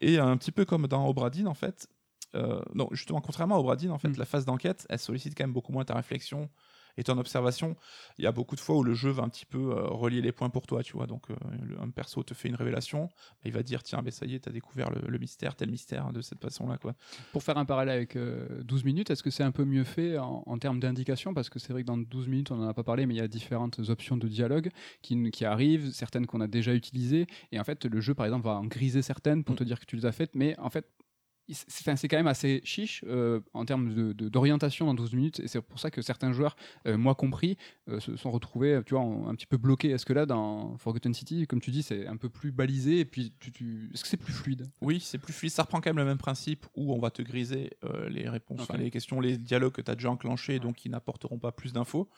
et 0.00 0.18
un 0.18 0.36
petit 0.38 0.50
peu 0.50 0.64
comme 0.64 0.86
dans 0.86 1.06
Obradine 1.06 1.46
en 1.46 1.54
fait. 1.54 1.88
euh, 2.34 2.62
non, 2.74 2.88
justement, 2.92 3.20
contrairement 3.20 3.56
à 3.56 3.58
Obradine, 3.58 3.90
en 3.92 3.98
fait, 3.98 4.08
Mm. 4.08 4.18
la 4.18 4.24
phase 4.24 4.44
d'enquête, 4.44 4.86
elle 4.88 4.98
sollicite 4.98 5.36
quand 5.36 5.44
même 5.44 5.52
beaucoup 5.52 5.72
moins 5.72 5.84
ta 5.84 5.94
réflexion 5.94 6.50
Et 6.96 7.04
ton 7.04 7.18
observation, 7.18 7.76
il 8.18 8.24
y 8.24 8.26
a 8.26 8.32
beaucoup 8.32 8.54
de 8.54 8.60
fois 8.60 8.76
où 8.76 8.84
le 8.84 8.94
jeu 8.94 9.10
va 9.10 9.22
un 9.24 9.28
petit 9.28 9.46
peu 9.46 9.58
euh, 9.72 9.86
relier 9.88 10.20
les 10.22 10.32
points 10.32 10.50
pour 10.50 10.66
toi, 10.66 10.82
tu 10.82 10.92
vois. 10.92 11.06
Donc, 11.06 11.30
euh, 11.30 11.34
le- 11.62 11.80
un 11.80 11.90
perso 11.90 12.22
te 12.22 12.34
fait 12.34 12.48
une 12.48 12.54
révélation, 12.54 13.08
il 13.44 13.52
va 13.52 13.62
dire 13.62 13.82
tiens, 13.82 14.00
mais 14.04 14.10
ça 14.10 14.26
y 14.26 14.34
est, 14.34 14.40
t'as 14.40 14.50
découvert 14.52 14.90
le, 14.90 15.08
le 15.08 15.18
mystère, 15.18 15.56
tel 15.56 15.70
mystère 15.70 16.12
de 16.12 16.20
cette 16.20 16.40
façon-là, 16.40 16.78
quoi. 16.78 16.94
Pour 17.32 17.42
faire 17.42 17.58
un 17.58 17.64
parallèle 17.64 17.96
avec 17.96 18.16
euh, 18.16 18.62
12 18.62 18.84
minutes, 18.84 19.10
est-ce 19.10 19.22
que 19.22 19.30
c'est 19.30 19.42
un 19.42 19.50
peu 19.52 19.64
mieux 19.64 19.84
fait 19.84 20.18
en, 20.18 20.42
en 20.46 20.58
termes 20.58 20.78
d'indication? 20.80 21.34
Parce 21.34 21.48
que 21.50 21.58
c'est 21.58 21.72
vrai 21.72 21.82
que 21.82 21.86
dans 21.88 21.98
12 21.98 22.28
minutes, 22.28 22.50
on 22.52 22.56
n'en 22.56 22.68
a 22.68 22.74
pas 22.74 22.84
parlé, 22.84 23.06
mais 23.06 23.14
il 23.14 23.18
y 23.18 23.20
a 23.20 23.28
différentes 23.28 23.80
options 23.88 24.16
de 24.16 24.28
dialogue 24.28 24.70
qui, 25.02 25.30
qui 25.30 25.44
arrivent, 25.44 25.90
certaines 25.92 26.26
qu'on 26.26 26.40
a 26.40 26.46
déjà 26.46 26.74
utilisées. 26.74 27.26
Et 27.52 27.58
en 27.58 27.64
fait, 27.64 27.84
le 27.84 28.00
jeu, 28.00 28.14
par 28.14 28.26
exemple, 28.26 28.44
va 28.44 28.52
en 28.52 28.64
griser 28.66 29.02
certaines 29.02 29.42
pour 29.44 29.54
Mm. 29.54 29.58
te 29.58 29.64
dire 29.64 29.80
que 29.80 29.84
tu 29.86 29.96
les 29.96 30.06
as 30.06 30.12
faites. 30.12 30.34
Mais 30.34 30.58
en 30.58 30.70
fait, 30.70 30.86
c'est 31.48 32.08
quand 32.08 32.16
même 32.16 32.26
assez 32.26 32.60
chiche 32.64 33.04
euh, 33.06 33.40
en 33.52 33.64
termes 33.64 33.92
de- 33.94 34.12
de- 34.12 34.28
d'orientation 34.28 34.86
dans 34.86 34.94
12 34.94 35.12
minutes. 35.12 35.40
Et 35.40 35.48
c'est 35.48 35.60
pour 35.60 35.78
ça 35.78 35.90
que 35.90 36.00
certains 36.00 36.32
joueurs, 36.32 36.56
euh, 36.86 36.96
moi 36.96 37.14
compris, 37.14 37.56
euh, 37.88 38.00
se 38.00 38.16
sont 38.16 38.30
retrouvés 38.30 38.80
tu 38.86 38.94
vois, 38.94 39.02
en- 39.02 39.28
un 39.28 39.34
petit 39.34 39.46
peu 39.46 39.56
bloqués. 39.58 39.90
Est-ce 39.90 40.06
que 40.06 40.12
là, 40.14 40.24
dans 40.26 40.78
Forgotten 40.78 41.12
City, 41.12 41.46
comme 41.46 41.60
tu 41.60 41.70
dis, 41.70 41.82
c'est 41.82 42.06
un 42.06 42.16
peu 42.16 42.28
plus 42.30 42.50
balisé 42.52 43.00
Et 43.00 43.04
puis, 43.04 43.32
tu, 43.40 43.52
tu- 43.52 43.90
est-ce 43.92 44.02
que 44.02 44.08
c'est 44.08 44.16
plus 44.16 44.32
fluide? 44.32 44.70
Oui, 44.80 45.00
c'est 45.00 45.18
plus 45.18 45.32
fluide. 45.32 45.52
Ça 45.52 45.62
reprend 45.64 45.80
quand 45.80 45.90
même 45.90 45.98
le 45.98 46.04
même 46.06 46.18
principe 46.18 46.66
où 46.74 46.94
on 46.94 46.98
va 46.98 47.10
te 47.10 47.20
griser 47.22 47.70
les 48.08 48.28
réponses, 48.28 48.60
enfin, 48.62 48.78
les 48.78 48.90
questions, 48.90 49.20
les 49.20 49.36
dialogues 49.36 49.72
que 49.72 49.82
tu 49.82 49.90
as 49.90 49.94
déjà 49.94 50.10
enclenchés, 50.10 50.58
donc 50.60 50.76
qui 50.76 50.88
n'apporteront 50.88 51.38
pas 51.38 51.52
plus 51.52 51.72
d'infos. 51.72 52.08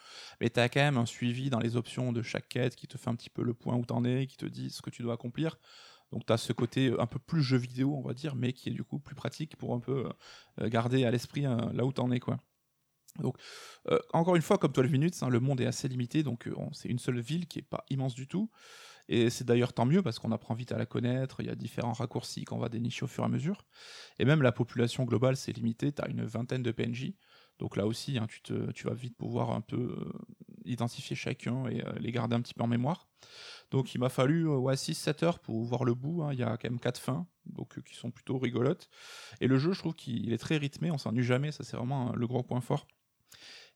Mais 0.40 0.50
tu 0.50 0.60
as 0.60 0.68
quand 0.68 0.80
même 0.80 0.96
un 0.98 1.06
suivi 1.06 1.50
dans 1.50 1.58
les 1.60 1.76
options 1.76 2.12
de 2.12 2.22
chaque 2.22 2.48
quête 2.48 2.76
qui 2.76 2.86
te 2.86 2.96
fait 2.98 3.10
un 3.10 3.14
petit 3.16 3.30
peu 3.30 3.42
le 3.42 3.54
point 3.54 3.74
où 3.74 3.84
tu 3.84 3.92
en 3.92 4.04
es, 4.04 4.26
qui 4.26 4.36
te 4.36 4.46
dit 4.46 4.70
ce 4.70 4.82
que 4.82 4.90
tu 4.90 5.02
dois 5.02 5.14
accomplir. 5.14 5.58
Donc 6.12 6.26
tu 6.26 6.32
as 6.32 6.36
ce 6.38 6.52
côté 6.52 6.92
un 6.98 7.07
peu 7.07 7.18
plus 7.18 7.42
jeu 7.42 7.57
vidéo, 7.57 7.94
on 7.96 8.02
va 8.07 8.14
dire, 8.14 8.36
mais 8.36 8.52
qui 8.52 8.68
est 8.70 8.72
du 8.72 8.84
coup 8.84 8.98
plus 8.98 9.14
pratique 9.14 9.57
pour 9.57 9.74
un 9.74 9.80
peu 9.80 10.09
euh, 10.61 10.68
garder 10.68 11.04
à 11.04 11.11
l'esprit 11.11 11.46
euh, 11.46 11.57
là 11.72 11.84
où 11.84 11.92
tu 11.92 12.00
en 12.00 12.11
es. 12.12 12.20
Donc, 13.20 13.36
euh, 13.90 13.98
encore 14.12 14.36
une 14.36 14.42
fois, 14.42 14.59
comme 14.59 14.72
12 14.72 14.90
minutes, 14.90 15.16
hein, 15.22 15.30
le 15.30 15.40
monde 15.40 15.61
est 15.61 15.66
assez 15.66 15.88
limité, 15.88 16.22
donc 16.22 16.46
euh, 16.48 16.54
on- 16.57 16.72
c'est 16.74 16.88
une 16.88 16.98
seule 16.98 17.18
ville 17.20 17.46
qui 17.46 17.61
est 17.61 17.62
pas 17.62 17.84
immense 17.88 18.14
du 18.14 18.26
tout. 18.28 18.50
Et 19.09 19.30
c'est 19.30 19.44
d'ailleurs 19.44 19.72
tant 19.74 19.86
mieux 19.86 20.02
parce 20.02 20.18
qu'on 20.18 20.32
apprend 20.32 20.54
vite 20.54 20.72
à 20.72 20.78
la 20.78 20.86
connaître, 20.86 21.40
il 21.40 21.46
y 21.46 21.50
a 21.50 21.54
différents 21.57 21.92
raccourcis 21.94 22.44
qu'on 22.44 22.59
va 22.59 22.68
dénicher 22.70 23.04
au 23.04 23.09
fur 23.09 23.24
et 23.24 23.26
à 23.26 23.30
mesure. 23.30 23.66
Et 24.18 24.24
même 24.26 24.42
la 24.42 24.52
population 24.52 25.04
globale, 25.04 25.36
c'est 25.36 25.52
limité, 25.52 25.92
tu 25.92 26.02
as 26.02 26.09
une 26.09 26.24
vingtaine 26.24 26.62
de 26.62 26.72
PNJ. 26.72 27.14
Donc 27.59 27.76
là 27.76 27.86
aussi, 27.86 28.18
hein, 28.18 28.26
tu, 28.74 28.86
vas 28.86 28.94
vite 28.94 29.16
pouvoir 29.16 29.50
un 29.50 29.61
peu 29.61 29.76
euh, 29.76 30.12
identifier 30.64 31.16
chacun 31.16 31.66
et 31.68 31.82
euh, 31.84 31.92
les 31.98 32.12
garder 32.12 32.36
un 32.36 32.40
petit 32.40 32.54
peu 32.54 32.62
en 32.62 32.66
mémoire. 32.66 33.09
Donc 33.70 33.94
il 33.94 33.98
m'a 33.98 34.09
fallu 34.09 34.48
euh, 34.48 34.57
ouais, 34.57 34.74
6-7 34.74 35.24
heures 35.24 35.38
pour 35.38 35.62
voir 35.64 35.84
le 35.84 35.94
bout. 35.94 36.22
hein. 36.22 36.32
Il 36.32 36.38
y 36.38 36.42
a 36.42 36.57
quand 36.57 36.70
même 36.70 36.80
4 36.80 37.00
fins, 37.00 37.26
donc 37.46 37.78
euh, 37.78 37.82
qui 37.82 37.94
sont 37.94 38.11
plutôt 38.11 38.38
rigolotes. 38.38 38.88
Et 39.40 39.48
le 39.48 39.59
jeu, 39.59 39.72
je 39.72 39.78
trouve 39.78 39.94
qu'il 39.94 40.32
est 40.32 40.38
très 40.38 40.57
rythmé, 40.57 40.90
on 40.90 40.98
s'ennuie 40.98 41.24
jamais, 41.24 41.52
ça 41.52 41.64
c'est 41.64 41.76
vraiment 41.76 42.11
euh, 42.11 42.16
le 42.16 42.26
gros 42.26 42.42
point 42.42 42.61
fort. 42.61 42.86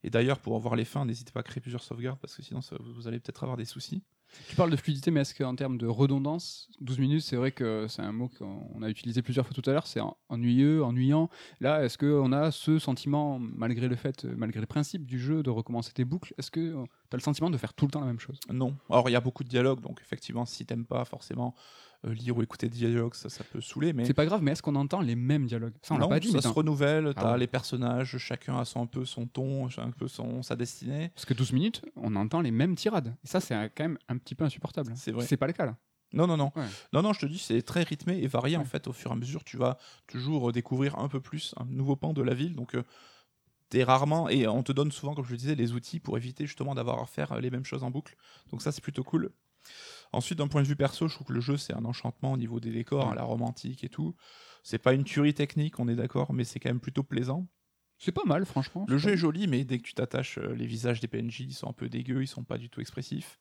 Et 0.03 0.11
d'ailleurs, 0.11 0.39
pour 0.39 0.57
avoir 0.57 0.77
les 0.77 0.85
fins, 0.85 1.05
n'hésitez 1.05 1.33
pas 1.33 1.41
à 1.41 1.43
créer 1.43 1.61
plusieurs 1.61 1.83
sauvegardes 1.83 2.19
parce 2.21 2.35
que 2.35 2.43
sinon 2.43 2.61
vous 2.81 3.07
allez 3.07 3.21
peut-être 3.21 3.43
avoir 3.43 3.57
des 3.57 3.67
soucis. 3.67 4.03
Tu 4.49 4.57
parles 4.57 4.71
de 4.71 4.77
fluidité, 4.77 5.11
mais 5.11 5.21
est-ce 5.21 5.35
qu'en 5.35 5.55
termes 5.57 5.77
de 5.77 5.87
redondance, 5.87 6.69
12 6.81 6.99
minutes, 6.99 7.23
c'est 7.23 7.37
vrai 7.37 7.51
que 7.53 7.87
c'est 7.89 8.03
un 8.03 8.13
mot 8.13 8.29
qu'on 8.39 8.83
a 8.83 8.89
utilisé 8.89 9.23
plusieurs 9.23 9.47
fois 9.47 9.55
tout 9.55 9.69
à 9.69 9.73
l'heure, 9.73 9.87
c'est 9.87 10.01
en- 10.01 10.17
ennuyeux, 10.29 10.85
ennuyant. 10.85 11.29
Là, 11.61 11.85
est-ce 11.85 11.99
qu'on 11.99 12.33
a 12.33 12.51
ce 12.51 12.79
sentiment, 12.79 13.39
malgré 13.41 13.89
le 13.89 13.97
fait, 13.97 14.25
malgré 14.25 14.61
le 14.61 14.67
principe 14.67 15.05
du 15.05 15.19
jeu 15.19 15.43
de 15.43 15.51
recommencer 15.51 15.93
tes 15.93 16.05
boucles, 16.05 16.35
est-ce 16.39 16.51
que 16.51 16.77
tu 17.11 17.17
as 17.17 17.19
le 17.19 17.23
sentiment 17.23 17.51
de 17.51 17.57
faire 17.59 17.75
tout 17.75 17.87
le 17.87 17.91
temps 17.91 18.01
la 18.01 18.07
même 18.07 18.21
chose 18.21 18.39
Non. 18.51 18.77
Alors, 18.89 19.09
il 19.09 19.13
y 19.13 19.17
a 19.17 19.21
beaucoup 19.21 19.45
de 19.45 19.49
dialogues, 19.49 19.81
donc 19.81 20.01
effectivement, 20.01 20.47
si 20.47 20.65
t'aimes 20.65 20.87
pas 20.87 21.05
forcément 21.05 21.55
euh, 22.07 22.15
lire 22.15 22.37
ou 22.37 22.43
écouter 22.43 22.69
des 22.69 22.79
dialogues, 22.79 23.15
ça, 23.15 23.29
ça 23.29 23.45
peut 23.45 23.61
saouler, 23.61 23.93
mais 23.93 24.05
C'est 24.05 24.15
pas 24.15 24.25
grave, 24.25 24.43
mais 24.43 24.53
est-ce 24.53 24.63
qu'on 24.63 24.77
entend 24.77 25.01
les 25.01 25.17
mêmes 25.17 25.47
dialogues? 25.47 25.75
Ça, 25.83 25.95
on 25.95 25.99
l'a 25.99 26.09
pas 26.09 26.21
dit, 26.21 26.29
ça 26.29 26.39
mais 26.39 26.43
se 26.43 26.49
renouvelle, 26.49 27.13
t'as 27.15 27.21
Ah 27.23 27.33
ouais. 27.33 27.39
les 27.39 27.47
personnages, 27.47 28.17
chacun 28.17 28.59
a 28.59 28.65
son, 28.65 28.83
un 28.83 28.87
peu 28.87 29.05
son 29.05 29.27
ton, 29.27 29.67
un 29.67 29.91
peu 29.91 30.09
son, 30.09 30.43
sa 30.43 30.57
destinée. 30.57 31.11
Parce 31.15 31.27
que 31.27 31.35
12 31.35 31.53
minutes, 31.53 31.83
on 31.97 32.15
entend 32.17 32.41
les 32.41 32.53
mêmes 32.53 32.75
tirades. 32.77 33.15
Et 33.25 33.27
ça, 33.27 33.41
c'est 33.41 33.55
quand 33.77 33.85
même 33.85 33.99
un 34.09 34.17
petit 34.17 34.35
peu 34.35 34.45
insupportable. 34.45 34.93
C'est 34.97 35.13
vrai. 35.13 35.27
C'est 35.27 35.37
pas 35.37 35.47
le 35.47 35.53
cas, 35.53 35.67
là. 35.67 35.77
Non, 36.13 36.27
non, 36.27 36.37
non. 36.37 36.51
Ouais. 36.57 36.65
Non, 36.93 37.03
non, 37.03 37.13
je 37.13 37.21
te 37.21 37.27
dis, 37.27 37.39
c'est 37.39 37.63
très 37.63 37.83
rythmé 37.83 38.19
et 38.19 38.27
varié 38.27 38.57
en 38.57 38.65
fait. 38.65 38.89
Au 38.89 38.93
fur 38.93 39.11
et 39.11 39.15
à 39.15 39.17
mesure, 39.17 39.45
tu 39.45 39.57
vas 39.57 39.79
toujours 40.07 40.49
euh, 40.49 40.53
découvrir 40.53 40.99
un 40.99 41.09
peu 41.09 41.21
plus 41.21 41.55
un 41.59 41.65
nouveau 41.67 41.97
pan 41.97 42.13
de 42.13 42.23
la 42.23 42.35
ville. 42.35 42.55
Donc, 42.57 42.75
euh, 42.75 42.83
t'es 43.71 43.85
rarement. 43.85 44.29
Et 44.29 44.47
on 44.47 44.63
te 44.63 44.73
donne 44.73 44.93
souvent, 44.93 45.15
comme 45.15 45.25
je 45.25 45.31
le 45.31 45.39
disais, 45.39 45.55
les 45.55 45.73
outils 45.73 46.01
pour 46.01 46.17
éviter 46.19 46.47
justement 46.47 46.75
d'avoir 46.75 47.01
à 47.01 47.07
faire 47.07 47.33
euh, 47.33 47.41
les 47.41 47.51
mêmes 47.51 47.65
choses 47.65 47.83
en 47.83 47.91
boucle. 47.91 48.17
Donc, 48.51 48.63
ça, 48.63 48.73
c'est 48.73 48.83
plutôt 48.83 49.05
cool. 49.05 49.33
Ensuite, 50.13 50.39
d'un 50.39 50.49
point 50.49 50.63
de 50.63 50.67
vue 50.67 50.77
perso, 50.77 51.09
je 51.09 51.15
trouve 51.15 51.29
que 51.29 51.33
le 51.33 51.41
jeu, 51.41 51.57
c'est 51.57 51.75
un 51.75 51.85
enchantement 51.85 52.33
au 52.33 52.37
niveau 52.37 52.61
des 52.61 52.71
décors, 52.71 53.09
hein, 53.09 53.15
la 53.15 53.23
romantique 53.23 53.85
et 53.85 53.89
tout. 53.89 54.15
C'est 54.63 54.79
pas 54.79 54.93
une 54.93 55.05
tuerie 55.05 55.35
technique, 55.35 55.79
on 55.79 55.89
est 55.89 55.95
d'accord, 55.95 56.33
mais 56.33 56.45
c'est 56.45 56.61
quand 56.61 56.71
même 56.71 56.81
plutôt 56.81 57.03
plaisant. 57.03 57.47
C'est 58.03 58.13
pas 58.13 58.25
mal, 58.25 58.47
franchement. 58.47 58.87
Le 58.89 58.97
jeu 58.97 59.11
est 59.11 59.17
joli, 59.19 59.47
mais 59.47 59.63
dès 59.65 59.77
que 59.77 59.83
tu 59.83 59.93
t'attaches, 59.93 60.39
euh, 60.39 60.55
les 60.55 60.65
visages 60.65 61.01
des 61.01 61.07
PNJ 61.07 61.41
ils 61.41 61.53
sont 61.53 61.69
un 61.69 61.75
peu 61.75 61.91
dégueux, 61.91 62.23
ils 62.23 62.27
sont 62.27 62.43
pas 62.45 62.57
du 62.57 62.71
tout 62.71 62.81
expressifs. 62.81 63.39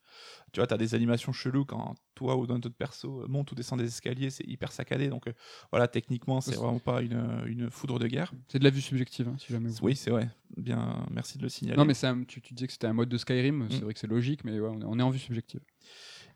Tu 0.51 0.60
vois, 0.60 0.68
t'as 0.68 0.76
des 0.78 0.95
animations 0.95 1.32
cheloues 1.32 1.64
quand 1.64 1.95
toi 2.14 2.36
ou 2.36 2.45
d'un 2.45 2.55
autre 2.57 2.70
perso 2.70 3.22
euh, 3.22 3.28
monte 3.30 3.53
ou 3.53 3.55
descend 3.55 3.80
des 3.80 3.86
escaliers, 3.88 4.30
c'est 4.30 4.45
hyper 4.45 4.74
saccadé. 4.74 5.07
Donc 5.07 5.28
euh, 5.28 5.34
voilà, 5.72 5.88
techniquement, 5.88 6.41
c'est 6.41 6.55
vraiment 6.57 6.80
pas 6.80 7.01
une, 7.01 7.41
une 7.47 7.72
foudre 7.72 7.99
de 7.99 8.07
guerre. 8.07 8.34
C'est 8.49 8.60
de 8.60 8.66
la 8.66 8.70
vue 8.70 8.82
subjective, 8.82 9.30
hein, 9.30 9.36
si 9.39 9.53
jamais 9.53 9.70
vous 9.70 9.78
Oui, 9.82 9.95
c'est 9.95 10.10
vrai. 10.12 10.28
Bien, 10.57 11.05
merci 11.10 11.38
de 11.38 11.43
le 11.43 11.49
signaler. 11.49 11.78
Non, 11.78 11.86
mais 11.86 11.93
un- 12.03 12.26
tu, 12.26 12.41
tu 12.41 12.53
disais 12.53 12.68
que 12.68 12.74
c'était 12.74 12.88
un 12.88 12.93
mode 12.93 13.07
de 13.07 13.18
Skyrim, 13.18 13.68
c'est 13.70 13.78
Mm. 13.80 13.84
vrai 13.86 13.93
que 13.93 13.99
c'est 14.01 14.07
logique, 14.07 14.43
mais 14.43 14.60
ouais, 14.60 14.70
on, 14.70 14.82
est, 14.82 14.86
on 14.86 14.99
est 14.99 15.03
en 15.03 15.10
vue 15.10 15.20
subjective. 15.20 15.62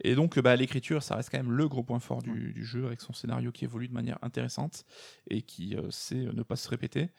Et 0.01 0.15
donc, 0.15 0.39
bah, 0.39 0.55
l'écriture, 0.55 1.03
ça 1.03 1.15
reste 1.15 1.29
quand 1.29 1.37
même 1.37 1.51
le 1.51 1.67
gros 1.67 1.83
point 1.83 1.99
fort 1.99 2.21
du, 2.21 2.53
du 2.53 2.65
jeu, 2.65 2.85
avec 2.85 3.01
son 3.01 3.13
scénario 3.13 3.51
qui 3.51 3.65
évolue 3.65 3.87
de 3.87 3.93
manière 3.93 4.17
intéressante 4.21 4.85
et 5.29 5.41
qui 5.41 5.75
euh, 5.75 5.89
sait 5.91 6.15
ne 6.15 6.43
pas 6.43 6.55
se 6.55 6.67
répéter. 6.69 7.09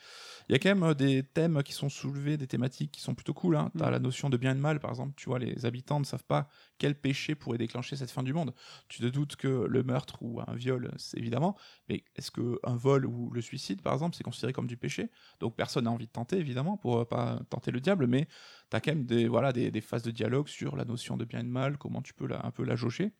Il 0.48 0.52
y 0.52 0.54
a 0.56 0.58
quand 0.58 0.68
même 0.70 0.82
euh, 0.82 0.94
des 0.94 1.22
thèmes 1.22 1.62
qui 1.62 1.72
sont 1.72 1.88
soulevés, 1.88 2.36
des 2.36 2.46
thématiques 2.46 2.92
qui 2.92 3.00
sont 3.00 3.14
plutôt 3.14 3.34
cool. 3.34 3.56
Hein. 3.56 3.70
Tu 3.76 3.84
as 3.84 3.90
Mm. 3.90 3.90
la 3.90 3.98
notion 3.98 4.30
de 4.30 4.36
bien 4.36 4.52
et 4.52 4.54
de 4.54 4.60
mal, 4.60 4.80
par 4.80 4.90
exemple. 4.90 5.14
Tu 5.16 5.28
vois, 5.28 5.38
les 5.38 5.66
habitants 5.66 6.00
ne 6.00 6.04
savent 6.04 6.24
pas 6.24 6.48
quel 6.78 6.94
péché 6.94 7.34
pourrait 7.34 7.58
déclencher 7.58 7.96
cette 7.96 8.10
fin 8.10 8.22
du 8.22 8.32
monde? 8.32 8.54
Tu 8.88 9.00
te 9.00 9.06
doutes 9.06 9.36
que 9.36 9.48
le 9.48 9.82
meurtre 9.82 10.16
ou 10.22 10.40
un 10.46 10.54
viol, 10.54 10.92
c'est 10.96 11.18
évidemment, 11.18 11.56
mais 11.88 12.04
est-ce 12.16 12.30
qu'un 12.30 12.76
vol 12.76 13.06
ou 13.06 13.30
le 13.30 13.40
suicide, 13.40 13.82
par 13.82 13.92
exemple, 13.92 14.16
c'est 14.16 14.24
considéré 14.24 14.52
comme 14.52 14.66
du 14.66 14.76
péché? 14.76 15.10
Donc 15.40 15.56
personne 15.56 15.84
n'a 15.84 15.90
envie 15.90 16.06
de 16.06 16.12
tenter, 16.12 16.38
évidemment, 16.38 16.76
pour 16.76 16.98
euh, 16.98 17.04
pas 17.04 17.40
tenter 17.50 17.70
le 17.70 17.80
diable, 17.80 18.06
mais 18.06 18.26
tu 18.70 18.76
as 18.76 18.80
quand 18.80 18.92
même 18.92 19.06
des, 19.06 19.28
voilà, 19.28 19.52
des, 19.52 19.70
des 19.70 19.80
phases 19.80 20.02
de 20.02 20.10
dialogue 20.10 20.48
sur 20.48 20.76
la 20.76 20.84
notion 20.84 21.16
de 21.16 21.24
bien 21.24 21.40
et 21.40 21.44
de 21.44 21.48
mal, 21.48 21.78
comment 21.78 22.02
tu 22.02 22.14
peux 22.14 22.28
un 22.32 22.50
peu 22.50 22.64
la 22.64 22.76
jauger. 22.76 23.12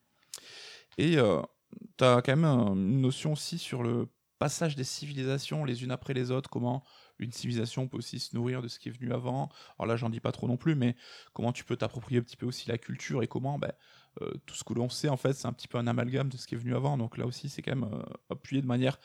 Et 0.99 1.17
euh, 1.19 1.43
tu 1.99 2.05
as 2.05 2.23
quand 2.23 2.33
même 2.33 2.45
un- 2.45 2.75
une 2.75 3.01
notion 3.01 3.33
aussi 3.33 3.59
sur 3.59 3.83
le 3.83 4.09
passage 4.39 4.77
des 4.77 4.85
civilisations 4.85 5.65
les 5.65 5.85
unes 5.85 5.91
après 5.91 6.15
les 6.15 6.31
autres, 6.31 6.51
comment 6.51 6.85
une 7.19 7.33
civilisation 7.33 7.89
peut 7.89 7.97
aussi 7.99 8.19
se 8.19 8.35
nourrir 8.37 8.62
de 8.62 8.69
ce 8.69 8.79
qui 8.79 8.89
est 8.89 8.93
venu 8.93 9.12
avant. 9.12 9.51
Alors 9.79 9.87
là, 9.87 9.97
j'en 9.97 10.11
dis 10.11 10.21
pas 10.21 10.33
trop 10.33 10.49
non 10.49 10.57
plus, 10.57 10.75
mais 10.75 10.97
comment 11.33 11.53
tu 11.53 11.65
peux 11.65 11.77
t'approprier 11.77 12.21
un 12.21 12.23
petit 12.23 12.37
peu 12.37 12.47
aussi 12.47 12.69
la 12.69 12.79
culture 12.79 13.23
et 13.23 13.29
comment 13.29 13.59
ben, 13.59 13.73
euh, 14.23 14.33
tout 14.47 14.55
ce 14.55 14.65
que 14.65 14.75
l'on 14.75 14.89
sait, 14.89 15.09
en 15.09 15.17
fait, 15.17 15.33
c'est 15.33 15.47
un 15.47 15.53
petit 15.53 15.69
peu 15.69 15.79
un 15.79 15.87
amalgame 15.87 16.29
de 16.29 16.37
ce 16.37 16.47
qui 16.47 16.55
est 16.55 16.59
venu 16.59 16.75
avant. 16.75 16.97
Donc 16.99 17.17
là 17.17 17.27
aussi, 17.27 17.49
c'est 17.49 17.62
quand 17.62 17.75
même 17.75 17.91
euh, 17.93 18.03
appuyé 18.31 18.62
de 18.62 18.67
manière 18.67 18.99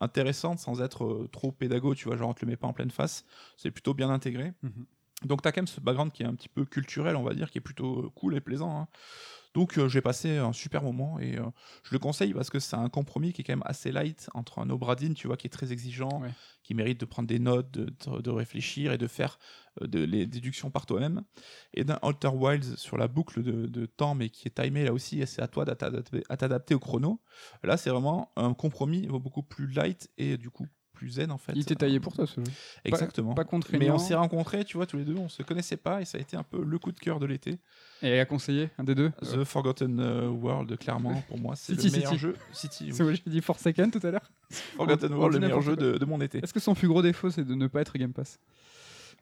intéressante 0.00 0.58
sans 0.58 0.82
être 0.82 1.04
euh, 1.04 1.28
trop 1.32 1.52
pédago, 1.52 1.94
tu 1.94 2.04
vois, 2.06 2.16
genre 2.16 2.30
on 2.30 2.34
te 2.34 2.44
le 2.44 2.50
met 2.50 2.56
pas 2.56 2.66
en 2.66 2.72
pleine 2.72 2.90
face. 2.90 3.24
C'est 3.56 3.70
plutôt 3.70 3.94
bien 3.94 4.10
intégré. 4.10 4.52
Mhm. 4.62 4.86
Donc 5.24 5.42
tu 5.42 5.48
as 5.48 5.52
quand 5.52 5.62
même 5.62 5.66
ce 5.66 5.80
background 5.80 6.12
qui 6.12 6.22
est 6.22 6.26
un 6.26 6.34
petit 6.34 6.48
peu 6.48 6.64
culturel, 6.64 7.16
on 7.16 7.22
va 7.22 7.34
dire, 7.34 7.50
qui 7.50 7.58
est 7.58 7.62
plutôt 7.62 8.04
euh, 8.04 8.10
cool 8.10 8.36
et 8.36 8.40
plaisant. 8.40 8.80
hein. 8.80 8.88
Donc 9.56 9.78
euh, 9.78 9.88
j'ai 9.88 10.02
passé 10.02 10.36
un 10.36 10.52
super 10.52 10.82
moment 10.82 11.18
et 11.18 11.38
euh, 11.38 11.44
je 11.82 11.94
le 11.94 11.98
conseille 11.98 12.34
parce 12.34 12.50
que 12.50 12.58
c'est 12.58 12.76
un 12.76 12.90
compromis 12.90 13.32
qui 13.32 13.40
est 13.40 13.44
quand 13.44 13.54
même 13.54 13.62
assez 13.64 13.90
light 13.90 14.28
entre 14.34 14.58
un 14.58 14.68
Obradine, 14.68 15.14
tu 15.14 15.28
vois, 15.28 15.38
qui 15.38 15.46
est 15.46 15.50
très 15.50 15.72
exigeant, 15.72 16.20
Ouais. 16.20 16.30
qui 16.62 16.74
mérite 16.74 17.00
de 17.00 17.06
prendre 17.06 17.26
des 17.26 17.38
notes, 17.38 17.70
de, 17.70 17.86
de- 17.86 18.20
de 18.20 18.30
réfléchir 18.30 18.92
et 18.92 18.98
de 18.98 19.06
faire 19.06 19.38
euh, 19.80 19.86
de, 19.86 20.00
les 20.04 20.26
déductions 20.26 20.70
par 20.70 20.84
toi-même, 20.84 21.22
et 21.72 21.84
d'un 21.84 21.98
Outer 22.02 22.28
Wilds 22.28 22.76
sur 22.76 22.98
la 22.98 23.08
boucle 23.08 23.42
de, 23.42 23.86
temps 23.86 24.14
mais 24.14 24.28
qui 24.28 24.46
est 24.46 24.62
timé 24.62 24.84
là 24.84 24.92
aussi 24.92 25.22
et 25.22 25.26
c'est 25.26 25.40
à 25.40 25.48
toi 25.48 25.64
à 26.28 26.36
t'adapter 26.36 26.74
au 26.74 26.78
chrono. 26.78 27.22
Là 27.62 27.78
c'est 27.78 27.88
vraiment 27.88 28.32
un 28.36 28.52
compromis 28.52 29.06
beaucoup 29.06 29.42
plus 29.42 29.68
light 29.68 30.10
et 30.18 30.36
du 30.36 30.50
coup 30.50 30.66
plus 30.96 31.10
zen 31.10 31.30
en 31.30 31.38
fait. 31.38 31.52
Il 31.54 31.62
était 31.62 31.74
taillé 31.76 32.00
pour 32.00 32.12
toi, 32.14 32.26
ce 32.26 32.40
jeu. 32.40 32.46
Exactement. 32.84 33.34
Pas 33.34 33.42
mais 33.44 33.48
contraignant. 33.48 33.94
on 33.94 33.98
s'est 33.98 34.14
rencontrés, 34.14 34.64
tu 34.64 34.76
vois, 34.76 34.86
tous 34.86 34.96
les 34.96 35.04
deux, 35.04 35.16
on 35.16 35.28
se 35.28 35.42
connaissait 35.42 35.76
pas 35.76 36.00
et 36.00 36.04
ça 36.04 36.18
a 36.18 36.20
été 36.20 36.36
un 36.36 36.42
peu 36.42 36.64
le 36.64 36.78
coup 36.78 36.90
de 36.90 36.98
cœur 36.98 37.20
de 37.20 37.26
l'été. 37.26 37.58
Et 38.02 38.18
à 38.18 38.24
conseiller, 38.24 38.70
un 38.78 38.84
des 38.84 38.94
deux 38.94 39.10
The 39.22 39.44
Forgotten 39.44 40.00
euh, 40.00 40.28
World, 40.28 40.76
clairement, 40.78 41.22
pour 41.28 41.38
moi, 41.38 41.54
c'est 41.56 41.72
le 41.74 41.90
meilleur 41.90 42.10
City. 42.12 42.18
jeu. 42.18 42.34
City, 42.52 42.88
C'est 42.92 43.02
vrai, 43.04 43.14
j'ai 43.14 43.30
dit 43.30 43.40
Forsaken 43.40 43.90
tout 43.90 44.04
à 44.06 44.10
l'heure. 44.10 44.30
Forgotten 44.76 45.12
World, 45.14 45.34
le 45.34 45.40
meilleur 45.40 45.60
jeu 45.62 45.76
de, 45.76 45.96
de 45.98 46.04
mon 46.04 46.20
été. 46.20 46.38
Est-ce 46.42 46.52
que 46.54 46.60
son 46.60 46.74
plus 46.74 46.88
gros 46.88 47.02
défaut, 47.02 47.30
c'est 47.30 47.44
de 47.44 47.54
ne 47.54 47.66
pas 47.68 47.80
être 47.82 47.96
Game 47.98 48.12
Pass? 48.12 48.38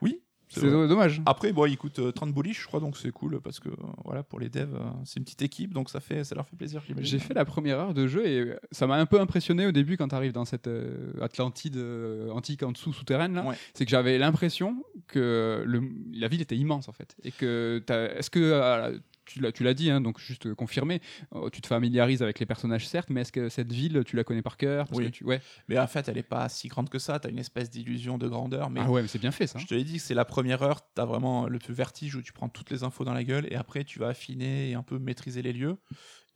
Oui, 0.00 0.20
c'est 0.60 0.70
dommage. 0.88 1.20
Après, 1.26 1.52
bon, 1.52 1.66
il 1.66 1.76
coûte 1.76 1.98
euh, 1.98 2.12
30 2.12 2.32
bullish, 2.32 2.62
je 2.62 2.66
crois, 2.66 2.80
donc 2.80 2.96
c'est 2.96 3.10
cool 3.10 3.40
parce 3.40 3.60
que 3.60 3.68
euh, 3.68 3.74
voilà, 4.04 4.22
pour 4.22 4.40
les 4.40 4.48
devs, 4.48 4.74
euh, 4.74 4.78
c'est 5.04 5.18
une 5.18 5.24
petite 5.24 5.42
équipe, 5.42 5.72
donc 5.74 5.90
ça, 5.90 6.00
fait, 6.00 6.24
ça 6.24 6.34
leur 6.34 6.46
fait 6.46 6.56
plaisir. 6.56 6.82
J'ai 6.98 7.18
fait 7.18 7.34
la 7.34 7.44
première 7.44 7.78
heure 7.78 7.94
de 7.94 8.06
jeu 8.06 8.26
et 8.26 8.40
euh, 8.40 8.56
ça 8.70 8.86
m'a 8.86 8.96
un 8.96 9.06
peu 9.06 9.20
impressionné 9.20 9.66
au 9.66 9.72
début 9.72 9.96
quand 9.96 10.08
tu 10.08 10.14
arrives 10.14 10.32
dans 10.32 10.44
cette 10.44 10.66
euh, 10.66 11.12
Atlantide 11.20 11.76
euh, 11.76 12.30
antique 12.30 12.62
en 12.62 12.72
dessous 12.72 12.92
souterraine. 12.92 13.38
Ouais. 13.46 13.54
C'est 13.74 13.84
que 13.84 13.90
j'avais 13.90 14.18
l'impression 14.18 14.82
que 15.08 15.62
le- 15.66 15.82
la 16.12 16.28
ville 16.28 16.40
était 16.40 16.56
immense 16.56 16.88
en 16.88 16.92
fait 16.92 17.16
et 17.24 17.30
que 17.32 17.82
est-ce 17.88 18.30
que 18.30 18.38
euh, 18.40 18.98
tu 19.24 19.40
l'as, 19.40 19.52
tu 19.52 19.64
l'as 19.64 19.74
dit, 19.74 19.90
hein, 19.90 20.00
donc 20.00 20.18
juste 20.20 20.52
confirmer, 20.54 21.00
euh, 21.34 21.48
tu 21.50 21.60
te 21.60 21.66
familiarises 21.66 22.22
avec 22.22 22.38
les 22.38 22.46
personnages 22.46 22.86
certes, 22.88 23.10
mais 23.10 23.22
est-ce 23.22 23.32
que 23.32 23.48
cette 23.48 23.72
ville, 23.72 24.02
tu 24.06 24.16
la 24.16 24.24
connais 24.24 24.42
par 24.42 24.56
cœur? 24.56 24.86
Parce 24.86 24.98
Oui. 24.98 25.06
que 25.06 25.10
tu- 25.10 25.24
ouais. 25.24 25.40
Mais 25.68 25.78
en 25.78 25.86
fait, 25.86 26.08
elle 26.08 26.18
est 26.18 26.22
pas 26.22 26.48
si 26.48 26.68
grande 26.68 26.88
que 26.88 26.98
ça. 26.98 27.18
T'as 27.18 27.30
une 27.30 27.38
espèce 27.38 27.70
d'illusion 27.70 28.18
de 28.18 28.28
grandeur. 28.28 28.70
Mais 28.70 28.80
Ah 28.82 28.90
ouais, 28.90 29.02
mais 29.02 29.08
c'est 29.08 29.18
bien 29.20 29.30
fait 29.32 29.46
ça. 29.46 29.58
je 29.58 29.66
te 29.66 29.74
l'ai 29.74 29.84
dit, 29.84 29.98
c'est 29.98 30.14
la 30.14 30.24
première 30.24 30.62
heure. 30.62 30.80
T'as 30.94 31.04
vraiment 31.04 31.46
le 31.46 31.58
vertige 31.68 32.14
où 32.16 32.22
tu 32.22 32.32
prends 32.32 32.48
toutes 32.48 32.70
les 32.70 32.82
infos 32.84 33.04
dans 33.04 33.14
la 33.14 33.24
gueule 33.24 33.46
et 33.50 33.56
après 33.56 33.84
tu 33.84 33.98
vas 33.98 34.08
affiner 34.08 34.70
et 34.70 34.74
un 34.74 34.82
peu 34.82 34.98
maîtriser 34.98 35.42
les 35.42 35.52
lieux. 35.52 35.76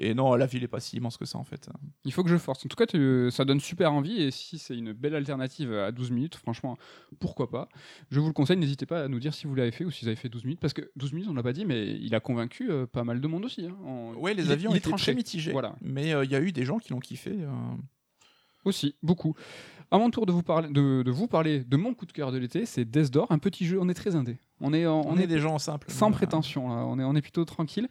Et 0.01 0.15
non, 0.15 0.35
la 0.37 0.47
ville 0.47 0.63
est 0.63 0.69
pas 0.69 0.79
si 0.81 0.97
immense 0.97 1.17
que 1.17 1.25
ça 1.25 1.39
en 1.39 1.45
fait. 1.45 1.69
Il 2.05 2.13
faut 2.13 2.23
que 2.23 2.31
je 2.31 2.37
force. 2.37 2.65
En 2.65 2.69
tout 2.69 2.77
cas, 2.77 2.87
tu- 2.87 3.31
ça 3.33 3.45
donne 3.45 3.59
super 3.59 3.93
envie. 3.93 4.23
Et 4.23 4.31
si 4.31 4.59
c'est 4.59 4.77
une 4.79 4.93
belle 4.93 5.15
alternative 5.17 5.73
à 5.73 5.91
12 5.91 6.11
minutes, 6.13 6.37
franchement, 6.37 6.77
pourquoi 7.19 7.51
pas 7.51 7.69
Je 8.11 8.21
vous 8.21 8.29
le 8.29 8.33
conseille. 8.33 8.57
N'hésitez 8.59 8.87
pas 8.87 9.05
à 9.05 9.09
nous 9.09 9.19
dire 9.19 9.35
si 9.35 9.47
vous 9.49 9.55
l'avez 9.57 9.73
fait 9.73 9.85
ou 9.85 9.91
si 9.91 10.05
vous 10.05 10.09
avez 10.09 10.17
fait 10.17 10.29
12 10.29 10.45
minutes. 10.45 10.61
Parce 10.61 10.73
que 10.73 10.91
12 10.97 11.13
minutes, 11.13 11.29
on 11.31 11.35
l'a 11.35 11.43
pas 11.43 11.53
dit, 11.53 11.65
mais 11.65 11.97
il 12.01 12.15
a 12.15 12.21
convaincu 12.21 12.71
euh, 12.71 12.87
pas 12.87 13.03
mal 13.03 13.21
de 13.21 13.27
monde 13.27 13.45
aussi. 13.45 13.67
hein. 13.67 13.77
En- 13.85 14.15
Ouais, 14.15 14.35
les 14.35 14.51
il 14.71 14.77
été 14.77 14.89
était 14.89 14.97
très 14.97 15.15
mitigés. 15.17 15.51
Voilà. 15.53 15.75
Mais 15.83 16.13
euh, 16.15 16.25
il 16.25 16.31
y 16.31 16.37
a 16.37 16.41
eu 16.41 16.53
des 16.53 16.65
gens 16.65 16.79
qui 16.79 16.91
l'ont 16.91 17.01
kiffé. 17.01 17.33
euh. 17.33 17.51
Aussi, 18.65 18.97
beaucoup. 19.03 19.35
À 19.91 19.99
mon 19.99 20.11
tour 20.11 20.27
de 20.27 20.33
vous 20.33 20.43
parler 20.43 20.69
de, 20.69 21.03
de 21.03 21.11
vous 21.11 21.29
parler 21.29 21.65
de 21.65 21.77
mon 21.77 21.95
coup 21.95 22.05
de 22.05 22.13
cœur 22.13 22.31
de 22.31 22.39
l'été, 22.39 22.67
c'est 22.67 22.85
Death 22.85 23.11
Door, 23.11 23.27
un 23.31 23.39
petit 23.39 23.65
jeu. 23.65 23.79
On 23.81 23.89
est 23.89 23.95
très 23.95 24.17
indé. 24.17 24.39
On 24.61 24.73
est, 24.73 24.87
On, 24.87 25.17
est 25.17 25.29
des 25.29 25.39
gens 25.39 25.59
simples. 25.59 25.89
sans 25.89 26.11
prétention, 26.11 26.69
là. 26.69 26.85
On, 26.85 26.99
est, 26.99 27.05
on 27.05 27.15
est 27.15 27.23
plutôt 27.23 27.45
tranquille. 27.45 27.87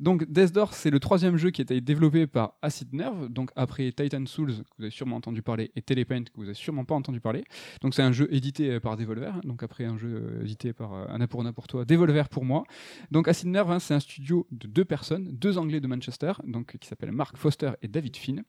Donc, 0.00 0.30
Death 0.30 0.52
Door, 0.52 0.74
c'est 0.74 0.90
le 0.90 1.00
troisième 1.00 1.38
jeu 1.38 1.50
qui 1.50 1.62
a 1.62 1.64
été 1.64 1.80
développé 1.80 2.26
par 2.26 2.54
Acid 2.60 2.92
Nerve. 2.92 3.28
Donc, 3.30 3.50
après 3.56 3.90
Titan 3.92 4.26
Souls, 4.26 4.52
que 4.52 4.76
vous 4.76 4.84
avez 4.84 4.90
sûrement 4.90 5.16
entendu 5.16 5.40
parler, 5.40 5.70
et 5.76 5.82
Telepaint, 5.82 6.24
que 6.24 6.36
vous 6.36 6.44
avez 6.44 6.54
sûrement 6.54 6.84
pas 6.84 6.94
entendu 6.94 7.20
parler. 7.20 7.44
Donc, 7.80 7.94
c'est 7.94 8.02
un 8.02 8.12
jeu 8.12 8.28
édité 8.30 8.78
par 8.80 8.98
Devolver. 8.98 9.32
Donc, 9.44 9.62
après 9.62 9.86
un 9.86 9.96
jeu 9.96 10.40
édité 10.42 10.74
par 10.74 10.92
euh, 10.92 11.06
Anna 11.08 11.26
pour 11.26 11.42
pour 11.54 11.66
toi, 11.66 11.86
Devolver 11.86 12.28
pour 12.28 12.44
moi. 12.44 12.64
Donc, 13.10 13.26
Acid 13.26 13.48
Nerve, 13.48 13.70
hein, 13.70 13.78
c'est 13.78 13.94
un 13.94 14.00
studio 14.00 14.46
de 14.50 14.68
deux 14.68 14.84
personnes, 14.84 15.26
deux 15.32 15.56
Anglais 15.56 15.80
de 15.80 15.86
Manchester, 15.86 16.32
donc 16.44 16.76
qui 16.76 16.86
s'appellent 16.86 17.12
Mark 17.12 17.38
Foster 17.38 17.70
et 17.80 17.88
David 17.88 18.16
Finn. 18.18 18.42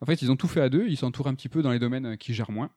En 0.00 0.06
fait, 0.06 0.22
ils 0.22 0.30
ont 0.32 0.36
tout 0.36 0.48
fait 0.48 0.60
à 0.60 0.68
deux. 0.68 0.88
Ils 0.88 0.96
s'entourent 0.96 1.28
un 1.28 1.34
petit 1.34 1.48
peu 1.48 1.62
dans 1.62 1.70
les 1.70 1.78
domaines 1.78 2.16
qui 2.16 2.34
moins. 2.50 2.70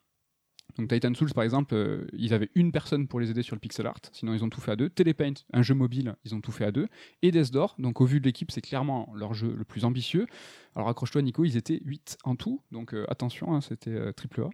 Donc 0.78 0.89
Titan 0.89 1.13
Souls 1.13 1.34
par 1.34 1.43
exemple, 1.43 1.74
euh, 1.74 2.05
ils 2.13 2.34
avaient 2.34 2.49
une 2.55 2.72
personne 2.72 3.07
pour 3.07 3.20
les 3.20 3.32
aider 3.32 3.43
sur 3.43 3.55
le 3.55 3.59
pixel 3.59 3.88
art, 3.88 3.99
sinon 4.11 4.34
ils 4.34 4.43
ont 4.43 4.49
tout 4.49 4.59
fait 4.59 4.72
à 4.72 4.76
deux. 4.76 4.89
Telepaint, 4.89 5.34
un 5.53 5.61
jeu 5.61 5.74
mobile, 5.74 6.16
ils 6.26 6.36
ont 6.36 6.41
tout 6.41 6.51
fait 6.51 6.66
à 6.66 6.72
deux. 6.72 6.88
Et 7.22 7.32
Death 7.32 7.51
donc 7.78 8.01
au 8.01 8.05
vu 8.05 8.20
de 8.20 8.26
l'équipe, 8.26 8.51
c'est 8.51 8.61
clairement 8.61 9.11
leur 9.16 9.34
jeu 9.34 9.53
le 9.55 9.63
plus 9.63 9.86
ambitieux. 9.86 10.28
Alors 10.76 10.90
accroche-toi 10.90 11.22
Nico, 11.22 11.46
ils 11.46 11.56
étaient 11.56 11.80
8 11.86 12.18
en 12.26 12.36
tout, 12.36 12.62
donc 12.72 12.94
euh, 12.94 13.06
attention, 13.08 13.54
hein, 13.54 13.62
c'était 13.62 13.92
euh, 13.92 14.12
triple 14.12 14.42
A. 14.42 14.50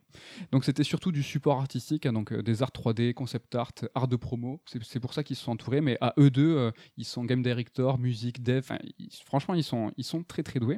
Donc 0.51 0.65
c'était 0.65 0.83
surtout 0.83 1.11
du 1.11 1.23
support 1.23 1.59
artistique, 1.59 2.05
hein, 2.05 2.13
donc 2.13 2.31
euh, 2.31 2.43
des 2.43 2.61
arts 2.61 2.71
3D, 2.71 3.13
concept 3.13 3.55
art, 3.55 3.71
art 3.95 4.07
de 4.07 4.15
promo. 4.15 4.61
C'est 4.65 4.99
pour 4.99 5.13
ça 5.13 5.23
qu'ils 5.23 5.35
se 5.35 5.43
sont 5.43 5.51
entourés, 5.51 5.81
mais 5.81 5.97
à 5.99 6.13
eux 6.19 6.29
deux, 6.29 6.71
ils 6.97 7.05
sont 7.05 7.23
game 7.23 7.41
director, 7.41 7.97
musique, 7.97 8.43
dev. 8.43 8.61
franchement, 9.25 9.55
ils 9.55 9.63
sont, 9.63 9.91
ils 9.97 10.03
sont 10.03 10.23
très 10.23 10.43
très 10.43 10.59
doués. 10.59 10.77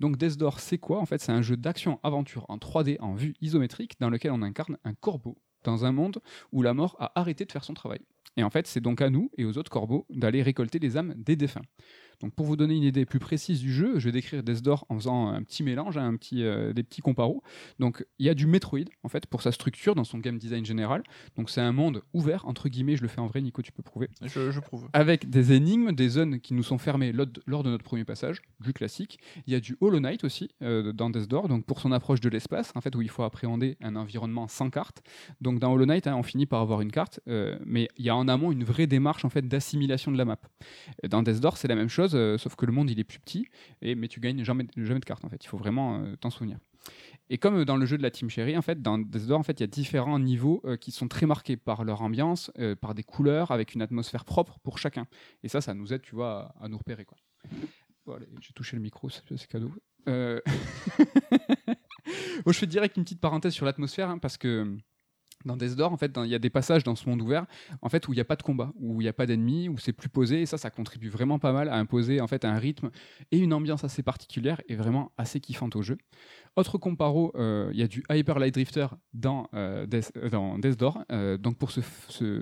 Donc 0.00 0.16
Death 0.16 0.38
Door, 0.38 0.60
c'est 0.60 0.78
quoi? 0.78 1.00
En 1.00 1.06
fait, 1.06 1.20
c'est 1.20 1.32
un 1.32 1.42
jeu 1.42 1.56
d'action-aventure 1.56 2.46
en 2.48 2.56
3D 2.56 2.96
en 3.00 3.14
vue 3.14 3.34
isométrique 3.40 4.00
dans 4.00 4.08
lequel 4.10 4.32
on 4.32 4.42
incarne 4.42 4.78
un 4.84 4.94
corbeau 4.94 5.36
dans 5.64 5.84
un 5.84 5.92
monde 5.92 6.20
où 6.52 6.62
la 6.62 6.72
mort 6.72 6.96
a 6.98 7.12
arrêté 7.18 7.44
de 7.44 7.52
faire 7.52 7.64
son 7.64 7.74
travail. 7.74 8.00
Et 8.36 8.42
en 8.44 8.50
fait, 8.50 8.66
c'est 8.66 8.80
donc 8.80 9.00
à 9.02 9.10
nous 9.10 9.30
et 9.36 9.44
aux 9.44 9.58
autres 9.58 9.70
corbeaux 9.70 10.06
d'aller 10.10 10.42
récolter 10.42 10.78
les 10.78 10.96
âmes 10.96 11.14
des 11.16 11.36
défunts. 11.36 11.62
Donc 12.20 12.34
pour 12.34 12.46
vous 12.46 12.56
donner 12.56 12.74
une 12.74 12.82
idée 12.82 13.04
plus 13.04 13.18
précise 13.18 13.60
du 13.60 13.72
jeu, 13.72 13.98
je 13.98 14.06
vais 14.06 14.12
décrire 14.12 14.42
Death 14.42 14.62
Door 14.62 14.86
en 14.88 14.96
faisant 14.96 15.28
un 15.28 15.42
petit 15.42 15.62
mélange, 15.62 15.96
hein, 15.96 16.06
un 16.06 16.16
petit, 16.16 16.42
euh, 16.42 16.72
des 16.72 16.82
petits 16.82 17.00
comparos. 17.00 17.42
Donc 17.78 18.04
il 18.18 18.26
y 18.26 18.28
a 18.28 18.34
du 18.34 18.46
Metroid 18.46 18.80
en 19.02 19.08
fait 19.08 19.26
pour 19.26 19.42
sa 19.42 19.52
structure 19.52 19.94
dans 19.94 20.04
son 20.04 20.18
game 20.18 20.38
design 20.38 20.64
général. 20.64 21.02
Donc 21.36 21.50
c'est 21.50 21.60
un 21.60 21.72
monde 21.72 22.02
ouvert 22.12 22.46
entre 22.46 22.68
guillemets, 22.68 22.96
je 22.96 23.02
le 23.02 23.08
fais 23.08 23.20
en 23.20 23.26
vrai, 23.26 23.40
Nico, 23.40 23.62
tu 23.62 23.72
peux 23.72 23.82
prouver 23.82 24.08
Je, 24.22 24.50
je 24.50 24.60
prouve. 24.60 24.88
avec 24.92 25.28
des 25.30 25.52
énigmes, 25.52 25.92
des 25.92 26.08
zones 26.08 26.40
qui 26.40 26.54
nous 26.54 26.62
sont 26.62 26.78
fermées 26.78 27.12
lors 27.12 27.26
de, 27.26 27.42
lors 27.46 27.62
de 27.62 27.70
notre 27.70 27.84
premier 27.84 28.04
passage, 28.04 28.40
du 28.60 28.72
classique. 28.72 29.18
Il 29.46 29.52
y 29.52 29.56
a 29.56 29.60
du 29.60 29.76
Hollow 29.80 30.00
Knight 30.00 30.24
aussi 30.24 30.50
euh, 30.62 30.92
dans 30.92 31.10
Death 31.10 31.28
Door, 31.28 31.48
donc 31.48 31.64
pour 31.64 31.80
son 31.80 31.92
approche 31.92 32.20
de 32.20 32.28
l'espace, 32.28 32.72
en 32.74 32.80
fait, 32.80 32.94
où 32.96 33.02
il 33.02 33.10
faut 33.10 33.22
appréhender 33.22 33.76
un 33.80 33.96
environnement 33.96 34.48
sans 34.48 34.70
carte. 34.70 35.02
Donc 35.40 35.58
dans 35.58 35.72
Hollow 35.72 35.86
Knight, 35.86 36.06
hein, 36.06 36.16
on 36.16 36.22
finit 36.22 36.46
par 36.46 36.60
avoir 36.60 36.80
une 36.80 36.90
carte, 36.90 37.20
euh, 37.28 37.58
mais 37.64 37.88
il 37.96 38.04
y 38.04 38.10
a 38.10 38.16
en 38.16 38.28
amont 38.28 38.52
une 38.52 38.64
vraie 38.64 38.86
démarche 38.86 39.24
en 39.24 39.30
fait 39.30 39.46
d'assimilation 39.46 40.10
de 40.12 40.18
la 40.18 40.24
map. 40.24 40.38
Dans 41.08 41.22
Death 41.22 41.40
Door, 41.40 41.56
c'est 41.56 41.68
la 41.68 41.74
même 41.76 41.88
chose, 41.88 42.07
euh, 42.14 42.38
sauf 42.38 42.56
que 42.56 42.66
le 42.66 42.72
monde 42.72 42.90
il 42.90 42.98
est 42.98 43.04
plus 43.04 43.18
petit, 43.18 43.46
et, 43.82 43.94
mais 43.94 44.08
tu 44.08 44.20
gagnes 44.20 44.44
jamais, 44.44 44.64
de 44.64 45.04
carte 45.04 45.24
en 45.24 45.28
fait. 45.28 45.44
Il 45.44 45.48
faut 45.48 45.58
vraiment 45.58 46.00
euh, 46.00 46.16
t'en 46.16 46.30
souvenir. 46.30 46.58
Et 47.30 47.38
comme 47.38 47.64
dans 47.64 47.76
le 47.76 47.84
jeu 47.84 47.98
de 47.98 48.02
la 48.02 48.10
Team 48.10 48.30
Cherry, 48.30 48.56
en 48.56 48.62
fait, 48.62 48.80
dans 48.80 48.98
Death 48.98 49.30
en 49.32 49.42
fait, 49.42 49.60
il 49.60 49.62
y 49.62 49.64
a 49.64 49.66
différents 49.66 50.18
niveaux 50.18 50.62
euh, 50.64 50.76
qui 50.76 50.90
sont 50.90 51.08
très 51.08 51.26
marqués 51.26 51.56
par 51.56 51.84
leur 51.84 52.02
ambiance, 52.02 52.50
euh, 52.58 52.74
par 52.74 52.94
des 52.94 53.02
couleurs, 53.02 53.50
avec 53.50 53.74
une 53.74 53.82
atmosphère 53.82 54.24
propre 54.24 54.58
pour 54.60 54.78
chacun. 54.78 55.06
Et 55.42 55.48
ça, 55.48 55.60
ça 55.60 55.74
nous 55.74 55.92
aide, 55.92 56.02
tu 56.02 56.14
vois, 56.14 56.54
à, 56.60 56.68
nous 56.68 56.78
repérer. 56.78 57.04
Quoi. 57.04 57.18
Voilà, 58.06 58.24
j'ai 58.40 58.52
touché 58.54 58.76
le 58.76 58.82
micro, 58.82 59.10
c'est 59.10 59.46
cadeau. 59.46 59.70
Euh, 60.08 60.40
je 62.46 62.52
fais 62.52 62.66
direct 62.66 62.96
une 62.96 63.04
petite 63.04 63.20
parenthèse 63.20 63.52
sur 63.52 63.66
l'atmosphère, 63.66 64.08
hein, 64.08 64.18
parce 64.18 64.38
que 64.38 64.78
dans 65.44 65.56
Death 65.56 65.76
Door, 65.76 65.92
en 65.92 65.96
fait, 65.96 66.12
il 66.24 66.30
y 66.30 66.34
a 66.34 66.38
des 66.38 66.50
passages 66.50 66.84
dans 66.84 66.94
ce 66.94 67.08
monde 67.08 67.22
ouvert, 67.22 67.46
en 67.82 67.88
fait, 67.88 68.08
où 68.08 68.12
il 68.12 68.16
n'y 68.16 68.20
a 68.20 68.24
pas 68.24 68.36
de 68.36 68.42
combat, 68.42 68.72
où 68.78 69.00
il 69.00 69.04
n'y 69.04 69.08
a 69.08 69.12
pas 69.12 69.26
d'ennemis, 69.26 69.68
où 69.68 69.78
c'est 69.78 69.92
plus 69.92 70.08
posé, 70.08 70.42
et 70.42 70.46
ça, 70.46 70.58
ça 70.58 70.70
contribue 70.70 71.08
vraiment 71.08 71.38
pas 71.38 71.52
mal 71.52 71.68
à 71.68 71.76
imposer 71.76 72.20
en 72.20 72.26
fait 72.26 72.44
un 72.44 72.56
rythme 72.56 72.90
et 73.30 73.38
une 73.38 73.52
ambiance 73.52 73.84
assez 73.84 74.02
particulière 74.02 74.60
et 74.68 74.76
vraiment 74.76 75.12
assez 75.16 75.40
kiffante 75.40 75.76
au 75.76 75.82
jeu. 75.82 75.98
Autre 76.56 76.78
comparo, 76.78 77.32
euh, 77.36 77.70
il 77.72 77.78
y 77.78 77.82
a 77.82 77.86
du 77.86 78.02
Hyper 78.10 78.38
Light 78.38 78.54
Drifter 78.54 78.88
dans, 79.14 79.48
euh, 79.54 79.86
Death, 79.86 80.12
euh, 80.16 80.74
Door, 80.76 81.04
euh, 81.12 81.38
donc 81.38 81.56
pour 81.56 81.70
ce, 81.70 81.80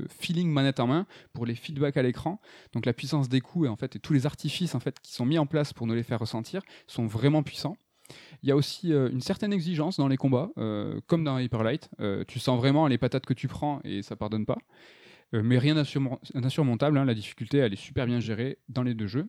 feeling 0.08 0.50
manette 0.50 0.80
en 0.80 0.86
main, 0.86 1.06
pour 1.32 1.46
les 1.46 1.54
feedbacks 1.54 1.96
à 1.96 2.02
l'écran, 2.02 2.40
donc 2.72 2.86
la 2.86 2.92
puissance 2.92 3.28
des 3.28 3.40
coups 3.40 3.66
et, 3.66 3.68
en 3.68 3.76
fait, 3.76 4.00
tous 4.00 4.12
les 4.12 4.26
artifices 4.26 4.74
en 4.74 4.80
fait, 4.80 5.00
qui 5.00 5.12
sont 5.12 5.26
mis 5.26 5.38
en 5.38 5.46
place 5.46 5.72
pour 5.72 5.86
nous 5.86 5.94
les 5.94 6.02
faire 6.02 6.18
ressentir 6.18 6.62
sont 6.86 7.06
vraiment 7.06 7.42
puissants. 7.42 7.76
Il 8.42 8.48
y 8.48 8.52
a 8.52 8.56
aussi 8.56 8.92
euh, 8.92 9.10
une 9.10 9.20
certaine 9.20 9.52
exigence 9.52 9.96
dans 9.96 10.08
les 10.08 10.16
combats, 10.16 10.50
euh, 10.58 11.00
comme 11.06 11.24
dans 11.24 11.38
Hyper 11.38 11.62
Light. 11.62 11.88
Euh, 12.00 12.24
tu 12.26 12.38
sens 12.38 12.58
vraiment 12.58 12.86
les 12.86 12.98
patates 12.98 13.26
que 13.26 13.34
tu 13.34 13.48
prends 13.48 13.80
et 13.84 14.02
ça 14.02 14.16
pardonne 14.16 14.46
pas. 14.46 14.58
Mais 15.32 15.58
rien 15.58 15.74
d'insurmon- 15.74 16.18
d'insurmontable, 16.34 16.96
hein, 16.96 17.04
la 17.04 17.12
difficulté 17.14 17.58
elle 17.58 17.72
est 17.72 17.76
super 17.76 18.06
bien 18.06 18.20
gérée 18.20 18.58
dans 18.68 18.84
les 18.84 18.94
deux 18.94 19.08
jeux. 19.08 19.26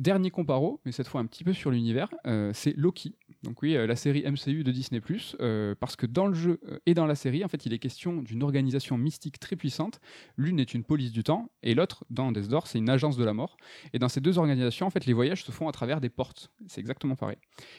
Dernier 0.00 0.30
comparo, 0.30 0.80
mais 0.86 0.92
cette 0.92 1.08
fois 1.08 1.20
un 1.20 1.26
petit 1.26 1.44
peu 1.44 1.52
sur 1.52 1.70
l'univers, 1.70 2.08
euh, 2.26 2.52
c'est 2.54 2.74
Loki. 2.74 3.12
Donc 3.42 3.60
oui, 3.60 3.76
euh, 3.76 3.86
la 3.86 3.96
série 3.96 4.22
MCU 4.24 4.64
de 4.64 4.70
Disney+, 4.70 5.02
euh, 5.40 5.74
parce 5.78 5.96
que 5.96 6.06
dans 6.06 6.26
le 6.26 6.32
jeu 6.32 6.58
euh, 6.68 6.78
et 6.86 6.94
dans 6.94 7.06
la 7.06 7.14
série, 7.14 7.44
en 7.44 7.48
fait, 7.48 7.66
il 7.66 7.74
est 7.74 7.78
question 7.78 8.22
d'une 8.22 8.42
organisation 8.42 8.96
mystique 8.96 9.38
très 9.38 9.56
puissante. 9.56 10.00
L'une 10.36 10.58
est 10.58 10.72
une 10.72 10.84
police 10.84 11.12
du 11.12 11.22
temps, 11.22 11.50
et 11.62 11.74
l'autre, 11.74 12.04
dans 12.08 12.32
Death 12.32 12.48
Door, 12.48 12.66
c'est 12.66 12.78
une 12.78 12.88
agence 12.88 13.18
de 13.18 13.24
la 13.24 13.34
mort. 13.34 13.58
Et 13.92 13.98
dans 13.98 14.08
ces 14.08 14.20
deux 14.22 14.38
organisations, 14.38 14.86
en 14.86 14.90
fait, 14.90 15.04
les 15.04 15.12
voyages 15.12 15.44
se 15.44 15.52
font 15.52 15.68
à 15.68 15.72
travers 15.72 16.00
des 16.00 16.08
portes. 16.08 16.50
C'est 16.66 16.80
exactement 16.80 17.14
pareil. 17.14 17.36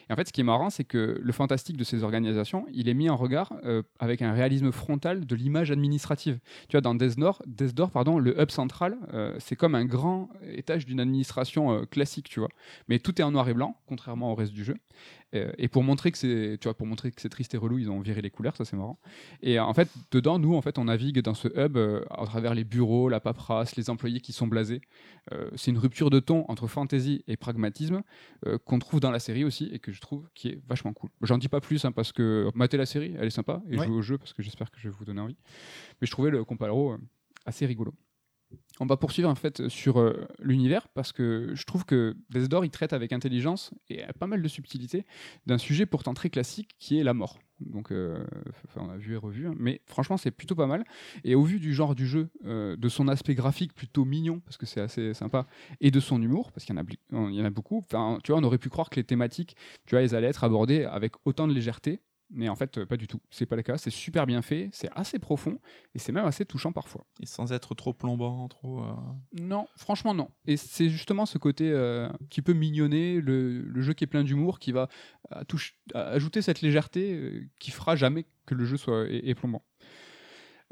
Et 0.10 0.14
en 0.14 0.16
fait, 0.16 0.28
ce 0.28 0.34
qui 0.34 0.42
est 0.42 0.44
marrant, 0.44 0.70
c'est 0.70 0.84
que 0.84 1.20
le 1.20 1.32
fantastique 1.32 1.78
de 1.78 1.84
ces 1.84 2.04
organisations, 2.04 2.66
il 2.72 2.88
est 2.88 2.94
mis 2.94 3.10
en 3.10 3.18
regard 3.18 3.54
avec 4.00 4.22
un 4.22 4.34
réalisme 4.34 4.72
frontal 4.72 5.26
de 5.26 5.36
l'image 5.36 5.72
administrative. 5.72 6.40
Tu 6.70 6.74
vois, 6.74 6.82
dans 6.82 6.94
Death 6.94 7.18
Door, 7.18 7.92
pardon, 7.92 8.20
le 8.20 8.40
hub 8.40 8.52
central, 8.52 8.98
c'est 9.40 9.56
comme 9.56 9.76
un 9.76 9.86
grand 9.86 10.30
étage 10.44 10.86
d'une 10.86 11.00
administration 11.00 11.72
euh, 11.72 11.86
classique, 12.12 12.30
tu 12.30 12.39
vois. 12.39 12.49
Mais 12.88 12.99
tout 12.99 13.20
est 13.20 13.24
en 13.24 13.32
noir 13.32 13.47
et 13.47 13.53
blanc, 13.53 13.76
contrairement 13.88 14.32
au 14.32 14.36
reste 14.36 14.53
du 14.53 14.64
jeu. 14.64 14.76
Euh, 15.34 15.51
et 15.57 15.68
pour 15.70 15.84
montrer 15.84 16.12
que 16.12 16.18
c'est, 16.18 16.57
tu 16.59 16.68
vois, 16.68 16.76
pour 16.76 16.86
montrer 16.86 17.12
que 17.12 17.22
c'est 17.22 17.30
triste 17.30 17.53
et 17.53 17.57
relou, 17.57 17.80
ils 17.80 17.89
ont 17.89 18.01
viré 18.01 18.22
les 18.22 18.30
couleurs, 18.30 18.55
ça 18.57 18.66
c'est 18.66 18.76
marrant. 18.76 18.99
Et 19.41 19.57
euh, 19.57 19.64
en 19.64 19.74
fait, 19.74 19.89
dedans, 20.12 20.39
nous, 20.39 20.55
en 20.55 20.62
fait, 20.62 20.78
on 20.78 20.86
navigue 20.86 21.20
dans 21.22 21.34
ce 21.34 21.47
hub 21.55 21.78
euh, 21.78 22.03
à 22.09 22.26
travers 22.26 22.53
les 22.53 22.66
bureaux, 22.66 23.07
la 23.07 23.20
paperasse, 23.22 23.76
les 23.78 23.89
employés 23.89 24.20
qui 24.20 24.34
sont 24.34 24.47
blasés. 24.47 24.82
Euh, 25.32 25.49
c'est 25.55 25.72
une 25.72 25.78
rupture 25.78 26.09
de 26.09 26.20
ton 26.20 26.45
entre 26.49 26.68
fantasy 26.68 27.24
et 27.28 27.38
pragmatisme 27.38 28.01
qu'on 28.66 28.80
trouve 28.80 28.99
dans 28.99 29.12
la 29.12 29.20
série 29.20 29.43
aussi 29.43 29.70
et 29.72 29.80
que 29.80 29.91
je 29.91 30.01
trouve 30.01 30.28
qui 30.34 30.49
est 30.49 30.62
vachement 30.68 30.93
cool. 30.93 31.09
J'en 31.22 31.38
dis 31.38 31.47
pas 31.47 31.62
plus 31.62 31.86
hein, 31.86 31.91
parce 31.91 32.12
que 32.12 32.49
matez 32.55 32.76
la 32.78 32.86
série, 32.86 33.16
elle 33.18 33.28
est 33.28 33.30
sympa 33.30 33.62
et 33.70 33.78
Ouais. 33.78 33.86
jouez 33.86 33.95
au 33.95 34.01
jeu 34.01 34.18
parce 34.18 34.34
que 34.34 34.41
j'espère 34.43 34.70
que 34.72 34.80
je 34.80 34.89
vais 34.89 34.95
vous 34.97 35.05
donner 35.05 35.22
envie. 35.22 35.38
Mais 36.01 36.07
je 36.07 36.12
trouvais 36.12 36.32
le 36.32 36.43
comparo 36.43 36.95
assez 37.45 37.66
rigolo. 37.66 37.93
On 38.82 38.88
va 38.88 38.98
poursuivre 38.98 39.30
en 39.30 39.36
fait 39.36 39.68
sur 39.68 40.00
euh, 40.00 40.28
l'univers 40.40 40.88
parce 40.88 41.12
que 41.12 41.52
je 41.54 41.66
trouve 41.66 41.86
que 41.86 42.18
Death 42.32 42.48
Door 42.48 42.66
il 42.66 42.72
traite 42.72 42.94
avec 42.94 43.14
intelligence 43.14 43.72
et 43.92 44.02
pas 44.20 44.26
mal 44.26 44.42
de 44.42 44.48
subtilité 44.48 45.06
d'un 45.46 45.60
sujet 45.60 45.86
pourtant 45.86 46.16
très 46.16 46.32
classique 46.32 46.72
qui 46.80 46.98
est 46.98 47.04
la 47.04 47.14
mort. 47.14 47.38
Donc 47.60 47.92
euh, 47.92 48.26
on 48.76 48.90
a 48.90 48.98
vu 48.98 49.14
et 49.14 49.18
revu, 49.18 49.46
hein, 49.46 49.54
mais 49.56 49.82
franchement 49.86 50.18
c'est 50.18 50.32
plutôt 50.32 50.56
pas 50.56 50.66
mal. 50.66 50.84
Et 51.24 51.36
au 51.36 51.44
vu 51.44 51.60
du 51.60 51.76
genre 51.76 51.94
du 51.94 52.08
jeu, 52.08 52.30
euh, 52.46 52.76
de 52.76 52.90
son 52.90 53.08
aspect 53.08 53.36
graphique 53.36 53.76
plutôt 53.76 54.04
mignon 54.04 54.40
parce 54.40 54.58
que 54.58 54.66
c'est 54.66 54.82
assez 54.82 55.14
sympa, 55.14 55.46
et 55.80 55.92
de 55.92 56.00
son 56.00 56.20
humour 56.20 56.52
parce 56.52 56.66
qu'il 56.66 56.76
y 56.76 56.80
en 56.80 57.46
a, 57.46 57.50
beaucoup. 57.52 57.86
Tu 57.88 57.96
vois, 58.32 58.40
on 58.40 58.44
aurait 58.44 58.58
pu 58.58 58.70
croire 58.70 58.90
que 58.90 58.96
les 58.96 59.04
thématiques, 59.04 59.56
tu 59.86 59.96
vois, 59.96 60.00
allaient 60.18 60.26
être 60.26 60.44
abordées 60.44 60.86
avec 60.86 61.14
autant 61.26 61.48
de 61.48 61.54
légèreté. 61.54 62.02
Mais 62.34 62.48
en 62.50 62.56
fait, 62.56 62.78
euh, 62.78 62.86
pas 62.86 62.96
du 62.98 63.08
tout. 63.08 63.20
C'est 63.30 63.46
pas 63.46 63.56
le 63.58 63.62
cas. 63.62 63.78
C'est 63.78 63.90
super 63.90 64.26
bien 64.26 64.42
fait. 64.42 64.70
C'est 64.72 64.90
assez 64.96 65.20
profond 65.20 65.60
et 65.94 66.00
c'est 66.00 66.12
même 66.14 66.26
assez 66.26 66.46
touchant 66.46 66.72
parfois. 66.72 67.06
Et 67.22 67.26
sans 67.26 67.52
être 67.52 67.76
trop 67.76 67.94
plombant, 67.94 68.48
trop. 68.48 68.82
euh, 68.84 68.94
Non, 69.40 69.68
franchement 69.76 70.14
non. 70.14 70.30
Et 70.46 70.56
c'est 70.58 70.90
justement 70.90 71.26
ce 71.26 71.38
côté 71.38 71.70
euh, 71.72 72.08
un 72.08 72.18
petit 72.30 72.42
peu 72.42 72.54
mignonné, 72.54 73.20
le, 73.20 73.62
le 73.62 73.82
jeu 73.82 73.94
qui 73.94 74.06
est 74.06 74.08
plein 74.08 74.24
d'humour, 74.24 74.60
qui 74.60 74.72
va 74.72 74.88
euh, 75.36 75.44
touche- 75.44 75.78
à 75.94 76.04
ajouter 76.10 76.42
cette 76.42 76.62
légèreté 76.62 77.14
euh, 77.14 77.44
qui 77.60 77.72
fera 77.72 77.96
jamais 77.98 78.26
que 78.46 78.56
le 78.56 78.64
jeu 78.66 78.78
soit 78.78 79.08
est 79.10 79.36
plombant. 79.36 79.64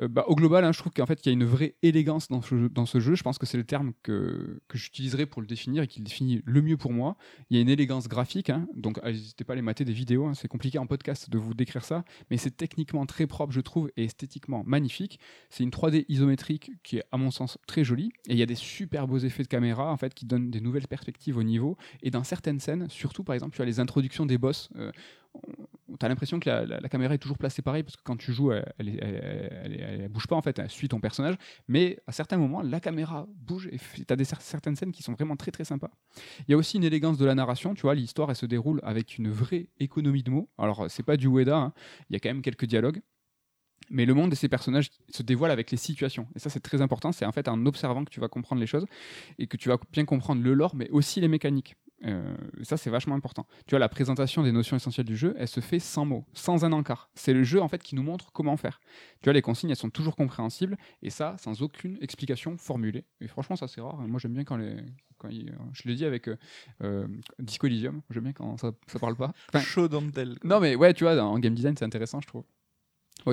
Euh, 0.02 0.08
bah, 0.08 0.26
au 0.28 0.36
global, 0.36 0.64
hein, 0.64 0.72
je 0.72 0.80
trouve 0.80 0.94
qu'en 0.94 1.06
fait, 1.06 1.26
il 1.26 1.30
y 1.30 1.32
a 1.32 1.34
une 1.34 1.46
vraie 1.46 1.76
élégance 1.82 2.28
dans 2.30 2.42
ce 2.42 3.00
jeu. 3.00 3.16
Je 3.16 3.24
pense 3.24 3.38
que 3.38 3.46
c'est 3.46 3.58
le 3.58 3.64
terme 3.64 3.94
que, 4.04 4.62
que 4.68 4.78
j'utiliserai 4.78 5.26
pour 5.26 5.42
le 5.42 5.48
définir 5.48 5.84
et 5.84 5.88
qui 5.88 6.00
le 6.00 6.06
définit 6.06 6.42
le 6.46 6.62
mieux 6.62 6.78
pour 6.78 6.94
moi. 6.94 7.18
Il 7.50 7.58
y 7.58 7.60
a 7.60 7.62
une 7.62 7.70
élégance 7.70 8.08
graphique, 8.08 8.50
hein, 8.50 8.68
donc 8.76 9.00
ah, 9.04 9.12
n'hésitez 9.12 9.44
pas 9.44 9.54
à 9.54 9.56
aller 9.56 9.62
mater 9.62 9.86
des 9.86 9.94
vidéos. 9.94 10.26
hein, 10.26 10.34
c'est 10.34 10.48
compliqué 10.48 10.78
en 10.78 10.88
podcast 10.88 11.30
de 11.30 11.38
vous 11.38 11.54
décrire 11.54 11.84
ça, 11.84 12.04
mais 12.30 12.38
c'est 12.38 12.56
techniquement 12.56 13.06
très 13.06 13.28
propre, 13.28 13.54
je 13.54 13.62
trouve, 13.62 13.92
et 13.98 14.06
esthétiquement 14.06 14.64
magnifique. 14.66 15.20
C'est 15.50 15.64
une 15.64 15.72
3D 15.72 16.06
isométrique 16.08 16.72
qui 16.84 16.98
est, 16.98 17.04
à 17.12 17.18
mon 17.18 17.32
sens, 17.32 17.58
très 17.68 17.84
jolie. 17.84 18.12
Et 18.28 18.34
il 18.34 18.38
y 18.38 18.44
a 18.44 18.46
des 18.48 18.56
super 18.56 19.08
beaux 19.08 19.20
effets 19.20 19.44
de 19.44 19.48
caméra, 19.48 19.92
en 19.92 19.98
fait, 19.98 20.14
qui 20.14 20.26
donnent 20.26 20.50
des 20.52 20.62
nouvelles 20.62 20.88
perspectives 20.88 21.38
au 21.38 21.44
niveau. 21.44 21.78
Et 22.02 22.12
dans 22.12 22.24
certaines 22.24 22.60
scènes, 22.60 22.88
surtout, 22.90 23.24
par 23.24 23.36
exemple, 23.36 23.56
tu 23.56 23.62
as 23.62 23.66
les 23.66 23.80
introductions 23.80 24.26
des 24.26 24.38
boss. 24.38 24.70
euh, 24.78 24.92
tu 26.00 26.08
l'impression 26.08 26.40
que 26.40 26.50
la, 26.50 26.90
caméra 26.90 27.14
est 27.14 27.18
toujours 27.18 27.38
placée 27.38 27.62
pareil 27.62 27.84
parce 27.84 27.96
que 27.96 28.02
quand 28.04 28.16
tu 28.16 28.34
joues, 28.34 28.52
elle, 28.52 28.74
elle, 28.80 30.08
bouge 30.10 30.28
pas 30.28 30.36
en 30.36 30.42
fait, 30.42 30.58
elle 30.60 30.70
suit 30.70 30.88
ton 30.88 31.00
personnage. 31.00 31.36
Mais 31.68 32.00
à 32.08 32.12
certains 32.12 32.38
moments, 32.38 32.62
la 32.62 32.80
caméra 32.80 33.28
bouge 33.36 33.68
et 33.72 33.78
tu 33.78 34.06
as 34.10 34.16
des, 34.16 34.24
cer- 34.24 34.40
certaines 34.40 34.76
scènes 34.76 34.92
qui 34.92 35.04
sont 35.04 35.14
vraiment 35.14 35.36
très 35.36 35.52
très 35.52 35.66
sympas. 35.66 35.92
Il 36.48 36.52
y 36.52 36.54
a 36.54 36.58
aussi 36.58 36.78
une 36.78 36.84
élégance 36.84 37.18
de 37.18 37.26
la 37.26 37.36
narration, 37.36 37.74
tu 37.74 37.82
vois, 37.82 37.96
l'histoire 37.96 38.30
elle 38.30 38.36
se 38.36 38.46
déroule 38.46 38.80
avec 38.84 39.18
une 39.18 39.30
vraie 39.30 39.68
économie 39.80 40.24
de 40.24 40.32
mots. 40.32 40.50
Alors 40.58 40.86
c'est 40.90 41.04
pas 41.04 41.18
du 41.18 41.28
Ueda, 41.28 41.58
hein, 41.58 41.74
il 42.10 42.14
y 42.14 42.16
a 42.16 42.20
quand 42.20 42.30
même 42.30 42.42
quelques 42.42 42.66
dialogues. 42.66 43.02
Mais 43.90 44.06
le 44.06 44.14
monde 44.14 44.32
et 44.32 44.36
ses 44.36 44.50
personnages 44.50 44.92
se 45.10 45.24
dévoilent 45.24 45.52
avec 45.52 45.72
les 45.72 45.78
situations. 45.78 46.28
Et 46.36 46.40
ça, 46.40 46.50
c'est 46.50 46.60
très 46.60 46.82
important. 46.82 47.12
C'est 47.12 47.26
en 47.26 47.32
fait 47.32 47.48
en 47.48 47.66
observant 47.66 48.06
que 48.06 48.12
tu 48.12 48.20
vas 48.20 48.28
comprendre 48.28 48.60
les 48.60 48.68
choses 48.68 48.86
et 49.40 49.48
que 49.48 49.58
tu 49.58 49.68
vas 49.68 49.78
bien 49.92 50.06
comprendre 50.06 50.44
le 50.44 50.54
lore, 50.54 50.76
mais 50.76 50.90
aussi 50.90 51.22
les 51.22 51.28
mécaniques. 51.28 51.76
Euh, 52.06 52.34
ça, 52.62 52.78
c'est 52.78 52.90
vachement 52.90 53.16
important. 53.16 53.46
Tu 53.68 53.72
vois, 53.72 53.80
la 53.80 53.90
présentation 53.90 54.42
des 54.44 54.52
notions 54.52 54.78
essentielles 54.78 55.06
du 55.06 55.18
jeu, 55.18 55.36
elle 55.38 55.48
se 55.50 55.60
fait 55.60 55.80
sans 55.80 56.06
mots, 56.06 56.26
sans 56.34 56.64
un 56.64 56.72
encart. 56.72 57.10
C'est 57.16 57.34
le 57.34 57.44
jeu 57.44 57.62
en 57.62 57.68
fait 57.68 57.84
qui 57.84 57.96
nous 57.96 58.04
montre 58.04 58.32
comment 58.32 58.56
faire. 58.58 58.80
Tu 59.22 59.26
vois, 59.26 59.34
les 59.34 59.42
consignes, 59.42 59.70
elles 59.70 59.76
sont 59.76 59.90
toujours 59.90 60.16
compréhensibles 60.16 60.78
et 61.02 61.10
ça, 61.10 61.36
sans 61.40 61.62
aucune 61.62 61.98
explication 62.02 62.58
formulée. 62.58 63.04
Et 63.20 63.28
franchement, 63.28 63.56
ça 63.58 63.68
c'est 63.68 63.82
rare. 63.82 63.98
Moi, 63.98 64.20
j'aime 64.20 64.34
bien 64.34 64.46
quand 64.46 64.56
les, 64.58 64.78
quand 65.18 65.28
ils- 65.30 65.54
je 65.74 65.84
l'ai 65.90 65.96
dit 65.96 66.06
avec 66.06 66.30
euh, 66.30 66.38
euh, 66.84 67.08
Disco 67.40 67.68
Elysium. 67.68 68.02
J'aime 68.10 68.24
bien 68.24 68.34
quand 68.34 68.58
ça, 68.58 68.72
ça 68.88 69.00
parle 69.00 69.16
pas. 69.18 69.34
Enfin, 69.54 69.88
don't 69.88 70.12
tell. 70.12 70.38
non, 70.44 70.60
mais 70.62 70.76
ouais, 70.76 70.94
tu 70.94 71.04
vois, 71.04 71.22
en 71.22 71.38
game 71.40 71.54
design, 71.54 71.76
c'est 71.78 71.86
intéressant, 71.86 72.22
je 72.22 72.28
trouve. 72.28 72.44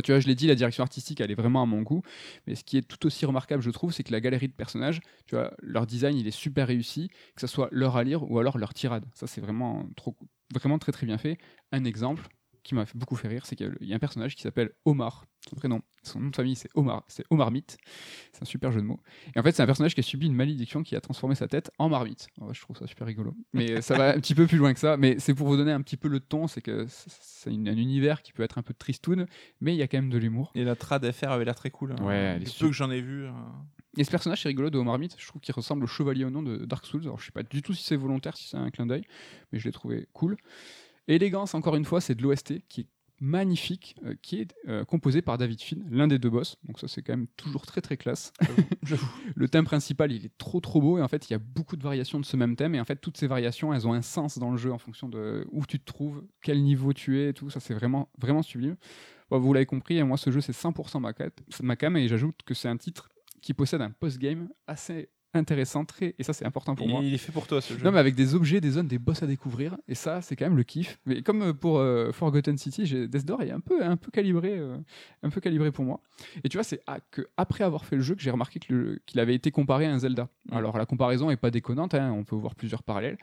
Tu 0.03 0.13
vois, 0.13 0.21
je 0.21 0.27
l'ai 0.27 0.35
dit, 0.35 0.47
la 0.47 0.55
direction 0.55 0.83
artistique, 0.83 1.21
elle 1.21 1.31
est 1.31 1.35
vraiment 1.35 1.63
à 1.63 1.67
mon 1.67 1.83
goût. 1.83 2.03
Mais 2.47 2.55
ce 2.55 2.65
qui 2.65 2.77
est 2.77 2.83
tout 2.83 3.07
aussi 3.07 3.25
remarquable, 3.27 3.63
je 3.63 3.71
trouve, 3.71 3.93
c'est 3.93 4.03
que 4.03 4.13
la 4.13 4.21
galerie 4.21 4.49
de 4.49 4.53
personnages, 4.53 5.01
tu 5.27 5.37
vois, 5.37 5.53
leur 5.63 5.87
design, 5.87 6.17
il 6.17 6.27
est 6.27 6.31
super 6.31 6.67
réussi, 6.69 7.09
que 7.09 7.41
ce 7.41 7.47
soit 7.47 7.69
leur 7.73 7.97
allure 7.97 8.31
ou 8.31 8.39
alors 8.39 8.59
leur 8.59 8.75
tirade. 8.75 9.07
Ça, 9.15 9.27
c'est 9.27 9.41
vraiment, 9.41 9.89
trop, 9.97 10.17
vraiment 10.55 10.79
très 10.79 10.93
très 10.93 11.07
bien 11.07 11.19
fait. 11.19 11.39
Un 11.73 11.85
exemple 11.85 12.29
qui 12.67 12.75
m'a 12.75 12.85
beaucoup 12.95 13.17
fait 13.17 13.29
rire, 13.29 13.47
c'est 13.47 13.57
qu'il 13.57 13.77
y 13.81 13.93
a 13.93 13.97
un 13.97 13.99
personnage 13.99 14.35
qui 14.35 14.43
s'appelle 14.43 14.71
Omar. 14.85 15.25
Son 15.49 15.55
prénom, 15.57 15.81
son 16.03 16.19
nom 16.19 16.31
de 16.31 16.35
famille, 16.37 16.57
c'est 16.57 16.69
Omar. 16.75 17.05
C'est 17.07 17.25
Omar 17.31 17.53
Mythe. 17.53 17.77
C'est 18.33 18.43
un 18.43 18.47
super 18.47 18.73
jeu 18.73 18.81
de 18.81 18.87
mots. 18.87 19.01
Et 19.35 19.39
en 19.39 19.43
fait, 19.45 19.53
c'est 19.53 19.63
un 19.63 19.67
personnage 19.67 19.95
qui 19.95 20.01
a 20.01 20.03
subi 20.03 20.27
une 20.27 20.35
malédiction 20.35 20.83
qui 20.83 20.97
a 20.97 21.01
transformé 21.01 21.37
sa 21.37 21.47
tête 21.47 21.71
en 21.79 21.89
marmite. 21.89 22.27
Je 22.51 22.61
trouve 22.61 22.77
ça 22.77 22.87
super 22.89 23.07
rigolo. 23.07 23.35
Mais 23.53 23.81
ça 23.81 23.97
va 23.97 24.11
un 24.15 24.21
petit 24.21 24.35
peu 24.35 24.47
plus 24.49 24.59
loin 24.59 24.75
que 24.75 24.81
ça. 24.81 24.97
Mais 24.97 25.19
c'est 25.21 25.35
pour 25.35 25.47
vous 25.47 25.57
donner 25.57 25.71
un 25.73 25.81
petit 25.83 25.97
peu 25.97 26.09
le 26.09 26.19
ton, 26.21 26.49
c'est 26.49 26.61
que 26.63 26.87
c'est- 26.89 27.51
un 27.51 27.53
univers 27.77 28.23
qui 28.23 28.33
peut 28.33 28.43
être 28.43 28.59
un 28.59 28.63
peu 28.63 28.75
tristoun, 28.75 29.27
mais 29.61 29.73
il 29.73 29.79
y 29.79 29.83
a 29.83 29.87
quand 29.89 29.99
même 29.99 30.11
de 30.11 30.19
l'humour. 30.19 30.51
Et 30.57 30.65
la 30.65 30.75
trad 30.75 31.09
FR 31.13 31.29
avait 31.31 31.45
l'air 31.45 31.55
très 31.55 31.71
cool. 31.71 31.93
hein. 31.93 32.05
Ouais, 32.05 32.39
super. 32.45 32.59
peu 32.59 32.67
que 32.69 32.73
j'en 32.73 32.91
ai 32.91 33.01
vu. 33.01 33.25
euh, 33.27 33.31
Et 33.99 34.03
ce 34.05 34.11
personnage, 34.11 34.43
c'est 34.43 34.49
rigolo 34.49 34.69
de 34.69 34.79
Omar 34.79 34.99
Mythe. 34.99 35.15
Je 35.17 35.27
trouve 35.29 35.41
qu'il 35.41 35.55
ressemble 35.55 35.85
au 35.85 35.87
chevalier 35.87 36.25
au 36.25 36.31
nom 36.31 36.43
de 36.43 36.65
Dark 36.67 36.85
Souls. 36.85 37.03
Alors, 37.05 37.21
je 37.21 37.27
sais 37.27 37.33
pas 37.33 37.45
du 37.45 37.63
tout 37.63 37.73
si 37.73 37.85
c'est 37.85 37.97
volontaire, 37.97 38.37
si 38.37 38.49
c'est 38.49 38.57
un 38.57 38.71
clin 38.71 38.85
d'œil, 38.87 39.05
mais 39.53 39.59
je 39.61 39.65
l'ai 39.65 39.73
trouvé 39.73 40.09
cool. 40.13 40.37
Élégance, 41.09 41.55
encore 41.55 41.77
une 41.77 41.85
fois, 41.85 42.01
c'est 42.01 42.15
de 42.15 42.23
l'OST 42.23 42.61
qui 42.69 42.83
est 42.83 42.87
magnifique, 43.19 43.97
euh, 44.05 44.15
qui 44.21 44.41
est 44.41 44.55
euh, 44.69 44.85
composé 44.85 45.23
par 45.23 45.39
David 45.39 45.61
Finn, 45.63 45.87
l'un 45.91 46.07
des 46.07 46.19
deux 46.19 46.29
boss. 46.29 46.57
Donc 46.65 46.79
ça, 46.79 46.87
c'est 46.87 47.01
quand 47.03 47.15
même 47.15 47.27
toujours 47.29 47.65
très 47.65 47.81
très 47.81 47.97
classe. 47.97 48.33
le 49.35 49.49
thème 49.49 49.65
principal, 49.65 50.13
il 50.13 50.27
est 50.27 50.37
trop 50.37 50.61
trop 50.61 50.81
beau 50.81 50.99
et 50.99 51.03
en 51.03 51.09
fait, 51.09 51.29
il 51.29 51.33
y 51.33 51.37
a 51.37 51.39
beaucoup 51.39 51.77
de 51.77 51.83
variations 51.83 52.21
de 52.21 52.27
ce 52.27 52.37
même 52.37 52.57
thème 52.57 52.75
et 52.75 52.81
en 52.81 52.85
fait, 52.85 52.97
toutes 52.97 53.17
ces 53.17 53.27
variations, 53.27 53.73
elles 53.73 53.87
ont 53.89 53.95
un 53.95 54.03
sens 54.03 54.39
dans 54.39 54.51
le 54.51 54.59
jeu 54.59 54.71
en 54.73 54.79
fonction 54.79 55.09
de 55.09 55.47
où 55.51 55.65
tu 55.65 55.79
te 55.81 55.85
trouves, 55.85 56.25
quel 56.43 56.63
niveau 56.63 56.93
tu 56.93 57.19
es 57.21 57.31
et 57.31 57.33
tout. 57.35 57.49
Ça, 57.49 57.59
c'est 57.61 57.75
vraiment 57.75 58.11
vraiment 58.19 58.43
sublime. 58.43 58.77
Bon, 59.31 59.39
vous 59.39 59.53
l'avez 59.53 59.67
compris, 59.67 59.99
hein, 59.99 60.05
moi, 60.05 60.19
ce 60.19 60.31
jeu, 60.31 60.41
c'est 60.41 60.53
100% 60.53 61.01
ma, 61.01 61.13
cat- 61.13 61.31
ma 61.63 61.77
cam 61.77 61.97
et 61.97 62.09
j'ajoute 62.09 62.37
que 62.45 62.53
c'est 62.55 62.69
un 62.69 62.77
titre 62.77 63.09
qui 63.41 63.55
possède 63.55 63.81
un 63.81 63.91
post-game 63.91 64.51
assez 64.67 65.09
intéressant, 65.37 65.85
très, 65.85 66.15
et 66.19 66.23
ça, 66.23 66.33
c'est 66.33 66.45
important 66.45 66.75
pour 66.75 66.89
moi. 66.89 67.01
il 67.03 67.15
est 67.15 67.19
fait 67.19 67.33
pour 67.33 67.47
toi 67.47 67.61
ce 67.61 67.75
jeu. 67.75 67.85
Non, 67.85 67.93
mais 67.93 67.99
avec 67.99 68.15
des 68.15 68.35
objets, 68.35 68.61
des 68.61 68.71
zones, 68.71 68.89
des 68.89 68.99
boss 68.99 69.23
à 69.23 69.27
découvrir. 69.27 69.77
Et 69.89 69.95
ça, 69.95 70.21
c'est 70.23 70.37
quand 70.37 70.45
même 70.47 70.57
le 70.57 70.63
kiff. 70.65 70.99
Mais 71.07 71.23
comme 71.23 71.43
euh, 71.43 71.53
pour 71.53 71.79
euh, 71.79 72.13
Forgotten 72.13 72.57
City, 72.59 72.87
j'ai- 72.87 73.09
Death 73.09 73.25
Door 73.25 73.43
est 73.43 73.51
un 73.51 73.61
peu, 73.61 73.85
un 73.85 73.97
peu 73.97 74.11
calibré, 74.11 74.59
euh, 74.59 74.77
un 75.23 75.31
peu 75.31 75.41
calibré 75.41 75.71
pour 75.73 75.85
moi. 75.85 76.01
Et 76.45 76.49
tu 76.49 76.57
vois, 76.57 76.65
c'est 76.65 76.81
que 77.11 77.27
après 77.37 77.65
avoir 77.65 77.85
fait 77.85 77.97
le 77.97 78.03
jeu 78.03 78.15
que 78.15 78.23
j'ai 78.23 78.31
remarqué 78.31 78.59
qu'il 78.59 79.21
avait 79.21 79.35
été 79.35 79.51
comparé 79.51 79.87
à 79.87 79.93
un 79.93 79.99
Zelda. 79.99 80.29
Alors 80.51 80.77
la 80.79 80.87
comparaison 80.87 81.31
est 81.31 81.37
pas 81.37 81.51
déconnante. 81.51 81.95
hein, 81.95 82.13
on 82.13 82.25
peut 82.25 82.37
voir 82.37 82.55
plusieurs 82.55 82.83
parallèles. 82.83 83.19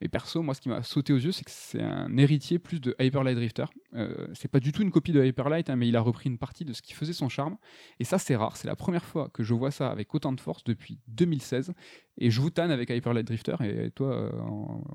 Mais 0.00 0.08
perso, 0.08 0.42
moi, 0.42 0.54
ce 0.54 0.60
qui 0.60 0.68
m'a 0.68 0.82
sauté 0.82 1.12
aux 1.12 1.18
yeux, 1.18 1.32
c'est 1.32 1.44
que 1.44 1.50
c'est 1.50 1.82
un 1.82 2.16
héritier 2.16 2.58
plus 2.58 2.80
de 2.80 2.96
Hyper 2.98 3.22
Light 3.22 3.36
Drifter. 3.36 3.66
Euh, 3.94 4.28
c'est 4.34 4.48
pas 4.48 4.60
du 4.60 4.72
tout 4.72 4.82
une 4.82 4.90
copie 4.90 5.12
de 5.12 5.22
Hyper 5.24 5.48
Light, 5.48 5.68
hein, 5.68 5.76
mais 5.76 5.88
il 5.88 5.96
a 5.96 6.00
repris 6.00 6.30
une 6.30 6.38
partie 6.38 6.64
de 6.64 6.72
ce 6.72 6.80
qui 6.80 6.94
faisait 6.94 7.12
son 7.12 7.28
charme. 7.28 7.56
Et 7.98 8.04
ça, 8.04 8.18
c'est 8.18 8.36
rare. 8.36 8.56
C'est 8.56 8.68
la 8.68 8.76
première 8.76 9.04
fois 9.04 9.28
que 9.32 9.42
je 9.42 9.52
vois 9.52 9.70
ça 9.70 9.90
avec 9.90 10.14
autant 10.14 10.32
de 10.32 10.40
force 10.40 10.64
depuis 10.64 10.98
2016. 11.08 11.72
Et 12.18 12.30
je 12.30 12.40
vous 12.40 12.50
tanne 12.50 12.70
avec 12.70 12.90
Hyper 12.90 13.12
Light 13.12 13.26
Drifter, 13.26 13.56
et 13.62 13.90
toi 13.90 14.12
euh, 14.12 14.30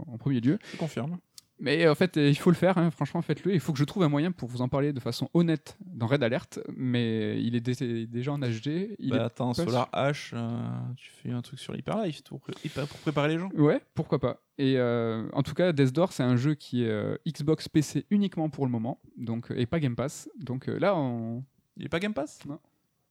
en 0.07 0.17
premier 0.17 0.39
lieu. 0.41 0.57
Je 0.71 0.77
confirme. 0.77 1.17
Mais 1.59 1.85
euh, 1.85 1.91
en 1.91 1.95
fait, 1.95 2.17
il 2.17 2.35
faut 2.37 2.49
le 2.49 2.55
faire, 2.55 2.77
hein, 2.77 2.91
franchement, 2.91 3.21
faites-le. 3.21 3.53
Il 3.53 3.59
faut 3.61 3.71
que 3.71 3.79
je 3.79 3.85
trouve 3.85 4.03
un 4.03 4.09
moyen 4.09 4.31
pour 4.31 4.49
vous 4.49 4.61
en 4.61 4.67
parler 4.67 4.91
de 4.91 4.99
façon 4.99 5.29
honnête 5.33 5.77
dans 5.85 6.05
Red 6.05 6.21
Alert. 6.23 6.59
Mais 6.75 7.41
il 7.41 7.55
est 7.55 7.61
dé- 7.61 8.07
déjà 8.07 8.33
en 8.33 8.39
HD. 8.39 8.95
Il 8.99 9.11
bah, 9.11 9.25
attends, 9.25 9.53
Solar 9.53 9.89
H, 9.93 10.31
euh, 10.33 10.49
tu 10.97 11.11
fais 11.11 11.31
un 11.31 11.41
truc 11.41 11.59
sur 11.59 11.71
l'Hyperlife 11.73 12.23
pour, 12.23 12.41
pour 12.41 12.99
préparer 12.99 13.29
les 13.29 13.39
gens. 13.39 13.49
Ouais, 13.55 13.81
pourquoi 13.93 14.19
pas. 14.19 14.41
Et 14.57 14.75
euh, 14.77 15.29
en 15.33 15.43
tout 15.43 15.53
cas, 15.53 15.71
Death 15.71 15.93
Door, 15.93 16.11
c'est 16.11 16.23
un 16.23 16.35
jeu 16.35 16.55
qui 16.55 16.83
est 16.83 16.89
euh, 16.89 17.15
Xbox 17.27 17.69
PC 17.69 18.05
uniquement 18.09 18.49
pour 18.49 18.65
le 18.65 18.71
moment, 18.71 18.99
donc 19.17 19.51
et 19.55 19.65
pas 19.65 19.79
Game 19.79 19.95
Pass. 19.95 20.29
Donc 20.39 20.67
là, 20.67 20.95
on... 20.95 21.43
Il 21.77 21.85
est 21.85 21.89
pas 21.89 21.99
Game 21.99 22.13
Pass? 22.13 22.39
Non. 22.45 22.59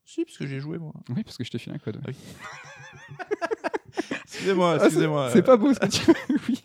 Si, 0.05 0.23
parce 0.23 0.37
que 0.37 0.45
j'ai 0.45 0.59
joué 0.59 0.77
moi. 0.77 0.93
oui, 1.15 1.23
parce 1.23 1.35
que 1.37 1.43
je 1.43 1.49
t'ai 1.49 1.57
filé 1.57 1.75
un 1.75 1.79
code. 1.79 1.99
Ah 2.03 2.09
oui. 2.09 2.15
Excusez-moi, 4.35 4.71
Ah, 4.75 4.79
c'est- 4.79 4.85
excusez-moi. 4.87 5.29
c'est 5.31 5.41
pas 5.43 5.57
beau 5.57 5.73
ce 5.73 5.79
que 5.79 5.87
tu 5.87 6.01
oui. 6.49 6.61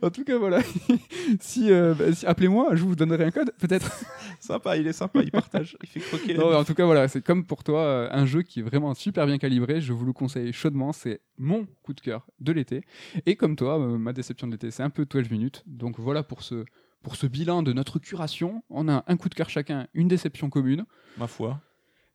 En 0.00 0.10
tout 0.10 0.24
cas, 0.24 0.38
voilà. 0.38 0.60
si, 1.40 1.70
euh, 1.70 1.94
bah, 1.94 2.12
si- 2.12 2.24
appelez-moi, 2.26 2.74
je 2.74 2.82
vous 2.84 2.96
donnerai 2.96 3.24
un 3.24 3.30
code, 3.30 3.52
peut-être. 3.58 3.90
Sympa, 4.40 4.76
il 4.76 4.86
est 4.86 4.92
sympa, 4.92 5.20
il 5.22 5.30
partage, 5.30 5.76
il 5.82 5.88
fait 5.88 6.00
croquer. 6.00 6.34
Non, 6.34 6.54
en 6.54 6.64
tout 6.64 6.74
cas, 6.74 6.84
voilà, 6.86 7.06
c'est 7.08 7.22
comme 7.22 7.44
pour 7.44 7.62
toi, 7.64 7.80
euh, 7.80 8.08
un 8.10 8.26
jeu 8.26 8.42
qui 8.42 8.60
est 8.60 8.62
vraiment 8.62 8.94
super 8.94 9.26
bien 9.26 9.38
calibré. 9.38 9.80
Je 9.80 9.92
vous 9.92 10.04
le 10.04 10.12
conseille 10.12 10.52
chaudement. 10.52 10.92
C'est 10.92 11.20
mon 11.38 11.66
coup 11.82 11.92
de 11.94 12.00
cœur 12.00 12.26
de 12.40 12.52
l'été. 12.52 12.82
Et 13.26 13.36
comme 13.36 13.54
toi, 13.56 13.78
euh, 13.78 13.98
ma 13.98 14.12
déception 14.12 14.46
de 14.46 14.52
l'été, 14.52 14.70
c'est 14.70 14.82
un 14.82 14.90
peu 14.90 15.04
12 15.04 15.30
minutes. 15.30 15.62
Donc 15.66 15.98
voilà 15.98 16.22
pour 16.22 16.42
ce, 16.42 16.64
pour 17.02 17.16
ce 17.16 17.26
bilan 17.26 17.62
de 17.62 17.72
notre 17.72 17.98
curation. 17.98 18.62
On 18.70 18.88
a 18.88 19.04
un 19.06 19.16
coup 19.16 19.28
de 19.28 19.34
cœur 19.34 19.48
chacun, 19.50 19.86
une 19.94 20.08
déception 20.08 20.50
commune. 20.50 20.84
Ma 21.18 21.26
foi. 21.26 21.60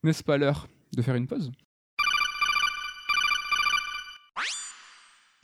N'est-ce 0.03 0.23
pas 0.23 0.37
l'heure 0.37 0.67
de 0.95 1.01
faire 1.01 1.15
une 1.15 1.27
pause? 1.27 1.51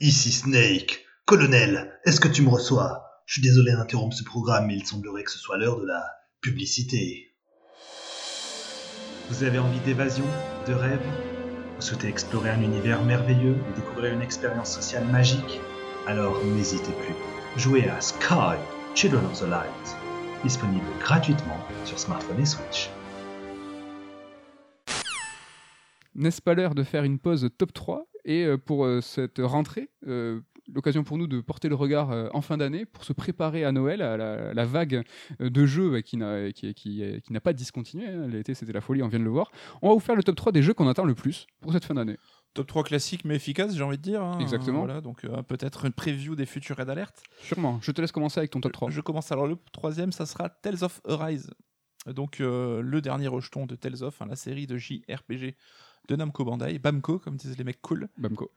Ici 0.00 0.32
Snake. 0.32 1.04
Colonel, 1.24 2.00
est-ce 2.04 2.18
que 2.18 2.26
tu 2.26 2.42
me 2.42 2.48
reçois? 2.48 3.04
Je 3.26 3.34
suis 3.34 3.42
désolé 3.42 3.70
d'interrompre 3.70 4.16
ce 4.16 4.24
programme, 4.24 4.66
mais 4.66 4.74
il 4.74 4.84
semblerait 4.84 5.22
que 5.22 5.30
ce 5.30 5.38
soit 5.38 5.56
l'heure 5.56 5.80
de 5.80 5.86
la 5.86 6.04
publicité. 6.40 7.32
Vous 9.30 9.44
avez 9.44 9.60
envie 9.60 9.78
d'évasion, 9.80 10.24
de 10.66 10.72
rêve? 10.72 11.00
Vous 11.76 11.80
souhaitez 11.80 12.08
explorer 12.08 12.50
un 12.50 12.60
univers 12.60 13.04
merveilleux 13.04 13.54
et 13.54 13.80
découvrir 13.80 14.12
une 14.12 14.20
expérience 14.20 14.74
sociale 14.74 15.04
magique? 15.06 15.60
Alors 16.08 16.44
n'hésitez 16.44 16.92
plus. 17.04 17.14
Jouez 17.56 17.88
à 17.88 18.00
Sky, 18.00 18.58
Children 18.96 19.24
of 19.26 19.38
the 19.38 19.48
Light, 19.48 19.96
disponible 20.42 20.84
gratuitement 20.98 21.58
sur 21.84 22.00
smartphone 22.00 22.40
et 22.40 22.46
Switch. 22.46 22.90
N'est-ce 26.16 26.42
pas 26.42 26.54
l'heure 26.54 26.74
de 26.74 26.82
faire 26.82 27.04
une 27.04 27.20
pause 27.20 27.48
top 27.56 27.72
3 27.72 28.08
Et 28.24 28.44
euh, 28.44 28.56
pour 28.56 28.84
euh, 28.84 29.00
cette 29.00 29.38
rentrée, 29.38 29.90
euh, 30.06 30.40
l'occasion 30.72 31.04
pour 31.04 31.18
nous 31.18 31.26
de 31.26 31.40
porter 31.40 31.68
le 31.68 31.74
regard 31.74 32.08
en 32.34 32.40
fin 32.40 32.56
d'année 32.56 32.86
pour 32.86 33.04
se 33.04 33.12
préparer 33.12 33.64
à 33.64 33.72
Noël, 33.72 34.00
à 34.00 34.16
la, 34.16 34.54
la 34.54 34.64
vague 34.64 35.04
de 35.38 35.66
jeux 35.66 35.90
bah, 35.90 36.00
qui 36.02 36.16
n'a 36.16 36.52
qui, 36.52 36.72
qui, 36.72 37.02
qui 37.22 37.32
n'a 37.34 37.40
pas 37.40 37.52
discontinué. 37.52 38.06
hein. 38.08 38.26
L'été, 38.28 38.54
c'était 38.54 38.72
la 38.72 38.80
folie, 38.80 39.02
on 39.02 39.08
vient 39.08 39.18
de 39.18 39.24
le 39.24 39.30
voir. 39.30 39.50
On 39.82 39.88
va 39.88 39.94
vous 39.94 40.00
faire 40.00 40.16
le 40.16 40.22
top 40.22 40.36
3 40.36 40.52
des 40.52 40.62
jeux 40.62 40.72
qu'on 40.72 40.88
attend 40.88 41.04
le 41.04 41.14
plus 41.14 41.46
pour 41.60 41.72
cette 41.74 41.84
fin 41.84 41.92
d'année. 41.92 42.16
Top 42.54 42.66
3 42.66 42.82
classique 42.84 43.26
mais 43.26 43.36
efficace, 43.36 43.74
j'ai 43.76 43.82
envie 43.82 43.98
de 43.98 44.02
dire. 44.02 44.22
hein. 44.22 44.38
Exactement. 44.40 44.84
Voilà, 44.84 45.02
donc 45.02 45.24
euh, 45.26 45.42
peut-être 45.42 45.84
une 45.84 45.92
preview 45.92 46.34
des 46.34 46.46
futurs 46.46 46.76
Red 46.78 46.88
Alert. 46.88 47.22
Sûrement. 47.42 47.78
Je 47.82 47.90
te 47.92 48.00
laisse 48.00 48.12
commencer 48.12 48.38
avec 48.40 48.50
ton 48.50 48.60
top 48.62 48.72
3. 48.72 48.88
Je 48.90 49.02
commence 49.02 49.30
alors 49.32 49.46
le 49.46 49.58
troisième, 49.72 50.12
ça 50.12 50.24
sera 50.24 50.48
Tales 50.48 50.82
of 50.82 51.02
Arise. 51.06 51.50
Donc 52.06 52.40
euh, 52.40 52.80
le 52.80 53.00
dernier 53.02 53.28
rejeton 53.28 53.66
de 53.66 53.74
Tales 53.76 54.02
of, 54.02 54.22
hein, 54.22 54.26
la 54.30 54.36
série 54.36 54.66
de 54.66 54.78
JRPG 54.78 55.56
de 56.08 56.16
Namco 56.16 56.44
Bandai, 56.44 56.78
Bamco 56.78 57.18
comme 57.18 57.36
disent 57.36 57.56
les 57.56 57.64
mecs 57.64 57.80
cool. 57.82 58.08
Bamco. 58.18 58.50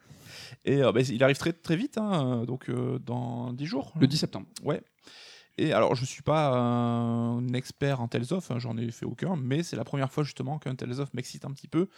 Et 0.65 0.83
euh, 0.83 0.91
bah, 0.91 1.01
il 1.01 1.23
arrive 1.23 1.37
très 1.37 1.53
très 1.53 1.75
vite, 1.75 1.97
hein, 1.97 2.43
donc 2.45 2.69
euh, 2.69 2.99
dans 2.99 3.53
10 3.53 3.65
jours. 3.65 3.93
Le 3.99 4.07
10 4.07 4.17
septembre. 4.17 4.47
Ouais. 4.63 4.81
Et 5.59 5.73
alors, 5.73 5.95
je 5.95 6.05
suis 6.05 6.21
pas 6.21 6.49
un 6.49 7.51
expert 7.53 7.99
en 7.99 8.07
Tales 8.07 8.31
of, 8.31 8.51
hein, 8.51 8.59
j'en 8.59 8.77
ai 8.77 8.91
fait 8.91 9.07
aucun, 9.07 9.35
mais 9.35 9.63
c'est 9.63 9.75
la 9.75 9.83
première 9.83 10.11
fois 10.11 10.23
justement 10.23 10.59
qu'un 10.59 10.75
Tales 10.75 10.99
of 10.99 11.11
m'excite 11.15 11.45
un 11.45 11.51
petit 11.51 11.67
peu, 11.67 11.89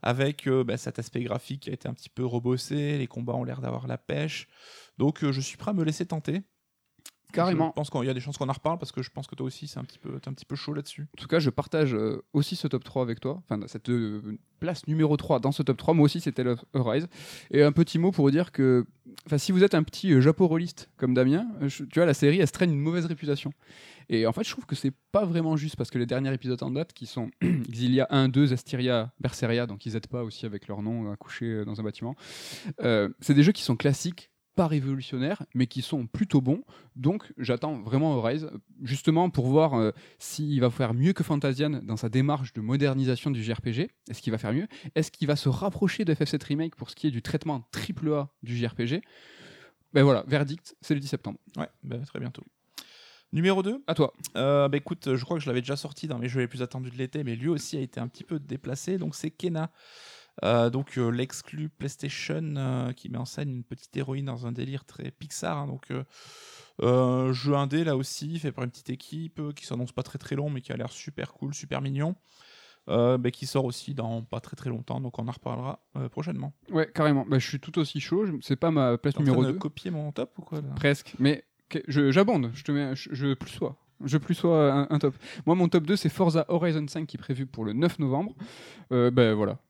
avec 0.00 0.46
euh, 0.46 0.64
bah, 0.64 0.78
cet 0.78 0.98
aspect 0.98 1.22
graphique 1.22 1.64
qui 1.64 1.70
a 1.70 1.74
été 1.74 1.88
un 1.88 1.94
petit 1.94 2.08
peu 2.08 2.24
rebossé, 2.24 2.96
les 2.96 3.06
combats 3.06 3.34
ont 3.34 3.44
l'air 3.44 3.60
d'avoir 3.60 3.86
la 3.86 3.98
pêche. 3.98 4.48
Donc, 4.96 5.30
je 5.30 5.40
suis 5.42 5.58
prêt 5.58 5.72
à 5.72 5.74
me 5.74 5.84
laisser 5.84 6.06
tenter. 6.06 6.42
Carrément. 7.32 7.68
Je 7.68 7.72
pense 7.74 7.90
qu'il 7.90 8.04
y 8.04 8.08
a 8.08 8.14
des 8.14 8.20
chances 8.20 8.38
qu'on 8.38 8.48
en 8.48 8.52
reparle 8.52 8.78
parce 8.78 8.92
que 8.92 9.02
je 9.02 9.10
pense 9.10 9.26
que 9.26 9.34
toi 9.34 9.46
aussi, 9.46 9.66
c'est 9.66 9.78
un 9.78 9.84
petit 9.84 9.98
peu, 9.98 10.18
t'es 10.20 10.28
un 10.28 10.32
petit 10.34 10.44
peu 10.44 10.56
chaud 10.56 10.72
là-dessus. 10.74 11.02
En 11.16 11.20
tout 11.20 11.28
cas, 11.28 11.38
je 11.38 11.50
partage 11.50 11.94
euh, 11.94 12.22
aussi 12.32 12.56
ce 12.56 12.68
top 12.68 12.84
3 12.84 13.02
avec 13.02 13.20
toi. 13.20 13.42
Enfin, 13.48 13.60
cette 13.66 13.88
euh, 13.90 14.38
place 14.60 14.86
numéro 14.86 15.16
3 15.16 15.40
dans 15.40 15.52
ce 15.52 15.62
top 15.62 15.76
3. 15.76 15.94
Moi 15.94 16.04
aussi, 16.04 16.20
c'était 16.20 16.44
Rise. 16.74 17.08
Et 17.50 17.62
un 17.62 17.72
petit 17.72 17.98
mot 17.98 18.12
pour 18.12 18.30
dire 18.30 18.52
que 18.52 18.84
enfin, 19.26 19.38
si 19.38 19.52
vous 19.52 19.62
êtes 19.64 19.74
un 19.74 19.82
petit 19.82 20.12
euh, 20.12 20.20
japoroliste 20.20 20.88
comme 20.96 21.14
Damien, 21.14 21.46
je- 21.62 21.84
tu 21.84 21.98
vois, 21.98 22.06
la 22.06 22.14
série, 22.14 22.38
elle 22.40 22.46
se 22.46 22.52
traîne 22.52 22.70
une 22.72 22.80
mauvaise 22.80 23.06
réputation. 23.06 23.52
Et 24.08 24.26
en 24.26 24.32
fait, 24.32 24.44
je 24.44 24.50
trouve 24.50 24.66
que 24.66 24.74
c'est 24.74 24.92
pas 25.12 25.24
vraiment 25.24 25.56
juste 25.56 25.76
parce 25.76 25.90
que 25.90 25.96
les 25.98 26.06
derniers 26.06 26.32
épisodes 26.34 26.62
en 26.62 26.70
date, 26.70 26.92
qui 26.92 27.06
sont 27.06 27.30
Exilia 27.40 28.06
1, 28.10 28.28
2, 28.28 28.46
Zastiria, 28.48 29.12
Berseria, 29.20 29.66
donc 29.66 29.86
ils 29.86 29.96
aident 29.96 30.08
pas 30.08 30.22
aussi 30.24 30.44
avec 30.44 30.66
leur 30.68 30.82
nom 30.82 31.10
à 31.12 31.16
coucher 31.16 31.64
dans 31.64 31.80
un 31.80 31.84
bâtiment, 31.84 32.14
euh, 32.82 33.08
c'est 33.20 33.32
des 33.34 33.42
jeux 33.42 33.52
qui 33.52 33.62
sont 33.62 33.76
classiques, 33.76 34.30
pas 34.54 34.66
révolutionnaires, 34.66 35.44
mais 35.54 35.66
qui 35.66 35.82
sont 35.82 36.06
plutôt 36.06 36.40
bons. 36.40 36.62
Donc 36.96 37.32
j'attends 37.38 37.80
vraiment 37.80 38.20
Rise, 38.20 38.50
justement 38.82 39.30
pour 39.30 39.46
voir 39.46 39.74
euh, 39.74 39.92
s'il 40.18 40.60
va 40.60 40.70
faire 40.70 40.94
mieux 40.94 41.12
que 41.12 41.24
Fantasian 41.24 41.70
dans 41.82 41.96
sa 41.96 42.08
démarche 42.08 42.52
de 42.52 42.60
modernisation 42.60 43.30
du 43.30 43.42
JRPG. 43.42 43.90
Est-ce 44.10 44.20
qu'il 44.20 44.32
va 44.32 44.38
faire 44.38 44.52
mieux? 44.52 44.68
Est-ce 44.94 45.10
qu'il 45.10 45.28
va 45.28 45.36
se 45.36 45.48
rapprocher 45.48 46.04
de 46.04 46.14
FF7 46.14 46.44
Remake 46.44 46.76
pour 46.76 46.90
ce 46.90 46.96
qui 46.96 47.06
est 47.06 47.10
du 47.10 47.22
traitement 47.22 47.64
AAA 47.74 48.28
du 48.42 48.56
JRPG 48.56 49.00
Ben 49.92 50.02
voilà, 50.02 50.24
verdict, 50.26 50.76
c'est 50.80 50.94
le 50.94 51.00
10 51.00 51.08
septembre. 51.08 51.38
Ouais, 51.56 51.68
bah, 51.82 51.98
très 52.06 52.20
bientôt. 52.20 52.42
Numéro 53.32 53.62
2, 53.62 53.82
À 53.86 53.94
toi. 53.94 54.12
Euh, 54.36 54.68
bah 54.68 54.76
écoute, 54.76 55.16
je 55.16 55.24
crois 55.24 55.38
que 55.38 55.42
je 55.42 55.48
l'avais 55.48 55.62
déjà 55.62 55.76
sorti 55.76 56.06
dans 56.06 56.18
mes 56.18 56.28
jeux 56.28 56.40
les 56.40 56.48
plus 56.48 56.60
attendus 56.60 56.90
de 56.90 56.98
l'été, 56.98 57.24
mais 57.24 57.34
lui 57.34 57.48
aussi 57.48 57.78
a 57.78 57.80
été 57.80 57.98
un 57.98 58.06
petit 58.06 58.24
peu 58.24 58.38
déplacé. 58.38 58.98
Donc 58.98 59.14
c'est 59.14 59.30
Kena, 59.30 59.70
Euh, 60.44 60.70
donc 60.70 60.96
euh, 60.96 61.10
l'exclu 61.10 61.68
PlayStation 61.68 62.42
euh, 62.56 62.92
qui 62.92 63.10
met 63.10 63.18
en 63.18 63.26
scène 63.26 63.50
une 63.50 63.64
petite 63.64 63.94
héroïne 63.96 64.24
dans 64.26 64.46
un 64.46 64.52
délire 64.52 64.84
très 64.86 65.10
Pixar. 65.10 65.58
hein. 65.58 65.66
donc 65.66 65.88
jeu 67.32 67.54
indé 67.54 67.84
là 67.84 67.96
aussi, 67.96 68.38
fait 68.38 68.52
par 68.52 68.64
une 68.64 68.70
petite 68.70 68.90
équipe 68.90 69.40
qui 69.54 69.66
s'annonce 69.66 69.92
pas 69.92 70.02
très 70.02 70.18
très 70.18 70.34
long, 70.36 70.50
mais 70.50 70.60
qui 70.60 70.72
a 70.72 70.76
l'air 70.76 70.90
super 70.90 71.32
cool, 71.34 71.54
super 71.54 71.80
mignon. 71.80 72.14
Euh, 72.88 73.16
bah, 73.16 73.30
qui 73.30 73.46
sort 73.46 73.64
aussi 73.64 73.94
dans 73.94 74.22
pas 74.22 74.40
très 74.40 74.56
très 74.56 74.68
longtemps, 74.68 75.00
donc 75.00 75.16
on 75.20 75.28
en 75.28 75.30
reparlera 75.30 75.78
euh, 75.96 76.08
prochainement. 76.08 76.52
Ouais, 76.68 76.90
carrément. 76.92 77.24
Bah, 77.28 77.38
je 77.38 77.46
suis 77.48 77.60
tout 77.60 77.78
aussi 77.78 78.00
chaud. 78.00 78.26
C'est 78.40 78.56
pas 78.56 78.72
ma 78.72 78.98
place 78.98 79.16
numéro 79.20 79.36
train 79.42 79.46
de 79.50 79.52
2. 79.52 79.58
copier 79.60 79.92
mon 79.92 80.10
top 80.10 80.36
ou 80.38 80.42
quoi 80.42 80.60
là? 80.60 80.66
Presque. 80.74 81.14
Mais 81.20 81.44
je- 81.86 82.10
j'abonde. 82.10 82.50
Je 82.54 82.64
te 82.64 82.72
mets. 82.72 82.96
Je, 82.96 83.10
je 83.12 83.34
plus 83.34 83.52
sois. 83.52 83.76
Je 84.04 84.18
plus 84.18 84.34
sois 84.34 84.72
un, 84.72 84.86
un 84.90 84.98
top. 84.98 85.14
Moi, 85.46 85.54
mon 85.54 85.68
top 85.68 85.86
2, 85.86 85.94
c'est 85.94 86.08
Forza 86.08 86.44
Horizon 86.48 86.84
5 86.88 87.06
qui 87.06 87.16
est 87.16 87.20
prévu 87.20 87.46
pour 87.46 87.64
le 87.64 87.72
9 87.72 88.00
novembre. 88.00 88.34
Euh, 88.90 89.12
ben 89.12 89.32
voilà. 89.34 89.60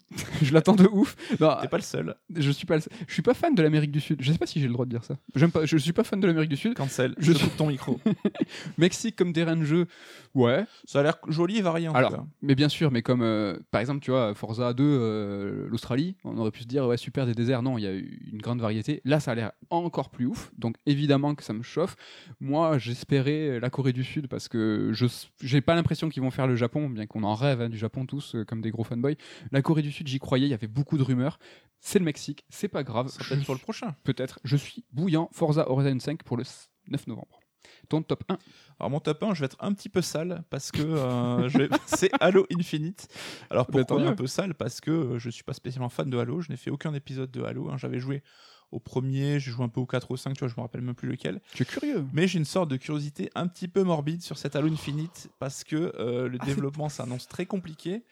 je 0.42 0.52
l'attends 0.52 0.74
de 0.74 0.86
ouf. 0.86 1.16
T'es 1.30 1.36
pas 1.68 1.76
le 1.76 1.82
seul. 1.82 2.14
je 2.34 2.50
suis 2.50 2.66
pas, 2.66 2.76
le- 2.76 2.82
je 3.06 3.12
suis 3.12 3.22
pas 3.22 3.34
fan 3.34 3.54
de 3.54 3.62
l'Amérique 3.62 3.90
du 3.92 4.00
Sud. 4.00 4.18
Je 4.22 4.32
sais 4.32 4.38
pas 4.38 4.46
si 4.46 4.60
j'ai 4.60 4.66
le 4.66 4.72
droit 4.72 4.84
de 4.84 4.90
dire 4.90 5.04
ça. 5.04 5.16
J'aime 5.34 5.50
pas. 5.50 5.64
Je 5.64 5.76
suis 5.76 5.92
pas 5.92 6.04
fan 6.04 6.20
de 6.20 6.26
l'Amérique 6.26 6.50
du 6.50 6.56
Sud. 6.56 6.74
Cancel. 6.74 7.14
Je 7.18 7.32
Je 7.32 7.38
suis- 7.38 7.48
ton 7.50 7.66
micro. 7.68 7.98
Mexique 8.78 9.16
comme 9.16 9.32
terrain 9.32 9.56
de 9.56 9.64
jeu, 9.64 9.86
ouais. 10.34 10.64
Ça 10.84 11.00
a 11.00 11.02
l'air 11.02 11.16
joli 11.28 11.58
et 11.58 11.62
varié 11.62 11.88
en 11.88 11.92
Alors, 11.94 12.10
cas. 12.12 12.24
mais 12.42 12.54
bien 12.54 12.68
sûr, 12.68 12.90
mais 12.90 13.02
comme 13.02 13.22
euh, 13.22 13.56
par 13.70 13.80
exemple, 13.80 14.00
tu 14.00 14.10
vois, 14.10 14.34
Forza 14.34 14.72
2, 14.72 14.82
euh, 14.84 15.66
l'Australie, 15.68 16.16
on 16.24 16.36
aurait 16.38 16.50
pu 16.50 16.62
se 16.62 16.66
dire, 16.68 16.86
ouais, 16.86 16.96
super 16.96 17.26
des 17.26 17.34
déserts. 17.34 17.62
Non, 17.62 17.78
il 17.78 17.82
y 17.82 17.86
a 17.86 17.92
une 17.92 18.40
grande 18.40 18.60
variété. 18.60 19.00
Là, 19.04 19.20
ça 19.20 19.32
a 19.32 19.34
l'air 19.34 19.52
encore 19.70 20.10
plus 20.10 20.26
ouf. 20.26 20.52
Donc, 20.58 20.76
évidemment 20.86 21.34
que 21.34 21.42
ça 21.44 21.52
me 21.52 21.62
chauffe. 21.62 21.96
Moi, 22.40 22.78
j'espérais 22.78 23.60
la 23.60 23.70
Corée 23.70 23.92
du 23.92 24.04
Sud 24.04 24.26
parce 24.28 24.48
que 24.48 24.90
je 24.92 25.06
j'ai 25.42 25.60
pas 25.60 25.74
l'impression 25.74 26.08
qu'ils 26.08 26.22
vont 26.22 26.30
faire 26.30 26.46
le 26.46 26.56
Japon, 26.56 26.88
bien 26.88 27.06
qu'on 27.06 27.22
en 27.24 27.34
rêve 27.34 27.60
hein, 27.60 27.68
du 27.68 27.76
Japon 27.78 28.06
tous, 28.06 28.34
euh, 28.34 28.44
comme 28.44 28.60
des 28.60 28.70
gros 28.70 28.84
fanboys. 28.84 29.16
La 29.50 29.62
Corée 29.62 29.81
du 29.82 29.92
Sud, 29.92 30.06
j'y 30.08 30.18
croyais, 30.18 30.46
il 30.46 30.50
y 30.50 30.54
avait 30.54 30.66
beaucoup 30.68 30.96
de 30.98 31.02
rumeurs. 31.02 31.38
C'est 31.80 31.98
le 31.98 32.04
Mexique, 32.04 32.44
c'est 32.48 32.68
pas 32.68 32.84
grave. 32.84 33.08
Ça 33.08 33.24
peut 33.24 33.34
être 33.34 33.40
Je- 33.40 33.44
pour 33.46 33.54
le 33.54 33.60
prochain. 33.60 33.94
Peut-être. 34.04 34.38
Je 34.44 34.56
suis 34.56 34.84
bouillant. 34.92 35.28
Forza 35.32 35.68
Horizon 35.70 35.98
5 35.98 36.22
pour 36.22 36.36
le 36.36 36.44
9 36.88 37.06
novembre. 37.08 37.40
Ton 37.88 38.02
top 38.02 38.24
1 38.28 38.38
Alors 38.80 38.90
mon 38.90 39.00
top 39.00 39.22
1, 39.22 39.34
je 39.34 39.40
vais 39.40 39.46
être 39.46 39.56
un 39.60 39.72
petit 39.72 39.88
peu 39.88 40.02
sale 40.02 40.44
parce 40.50 40.70
que 40.72 40.82
euh, 40.82 41.48
je 41.48 41.58
vais- 41.58 41.68
c'est 41.86 42.10
Halo 42.20 42.46
Infinite. 42.56 43.08
Alors 43.50 43.66
Bah, 43.70 43.84
tant 43.84 43.94
pourquoi 43.96 44.10
un 44.10 44.14
peu 44.14 44.26
sale? 44.26 44.54
Parce 44.54 44.80
que 44.80 44.90
euh, 44.90 45.18
je 45.18 45.30
suis 45.30 45.44
pas 45.44 45.52
spécialement 45.54 45.88
fan 45.88 46.08
de 46.08 46.16
Halo. 46.18 46.40
Je 46.40 46.50
n'ai 46.50 46.56
fait 46.56 46.70
aucun 46.70 46.94
épisode 46.94 47.30
de 47.30 47.42
Halo. 47.42 47.68
hein. 47.70 47.76
J'avais 47.78 47.98
joué 47.98 48.22
au 48.70 48.80
premier, 48.80 49.38
j'ai 49.38 49.50
joué 49.50 49.64
un 49.64 49.68
peu 49.68 49.80
au 49.80 49.86
4 49.86 50.10
ou 50.10 50.16
5, 50.16 50.32
tu 50.32 50.38
vois, 50.40 50.48
je 50.48 50.54
me 50.56 50.62
rappelle 50.62 50.80
même 50.80 50.94
plus 50.94 51.08
lequel. 51.08 51.42
Tu 51.52 51.62
es 51.62 51.66
curieux 51.66 52.06
Mais 52.14 52.26
j'ai 52.26 52.38
une 52.38 52.46
sorte 52.46 52.70
de 52.70 52.76
curiosité 52.78 53.30
un 53.34 53.46
petit 53.46 53.68
peu 53.68 53.82
morbide 53.82 54.22
sur 54.22 54.38
cet 54.38 54.56
Halo 54.56 54.72
Infinite 54.72 55.28
parce 55.38 55.62
que 55.62 55.92
euh, 55.98 56.28
le 56.28 56.38
Ah, 56.40 56.46
développement 56.46 56.88
s'annonce 56.88 57.28
très 57.28 57.44
compliqué. 57.44 58.02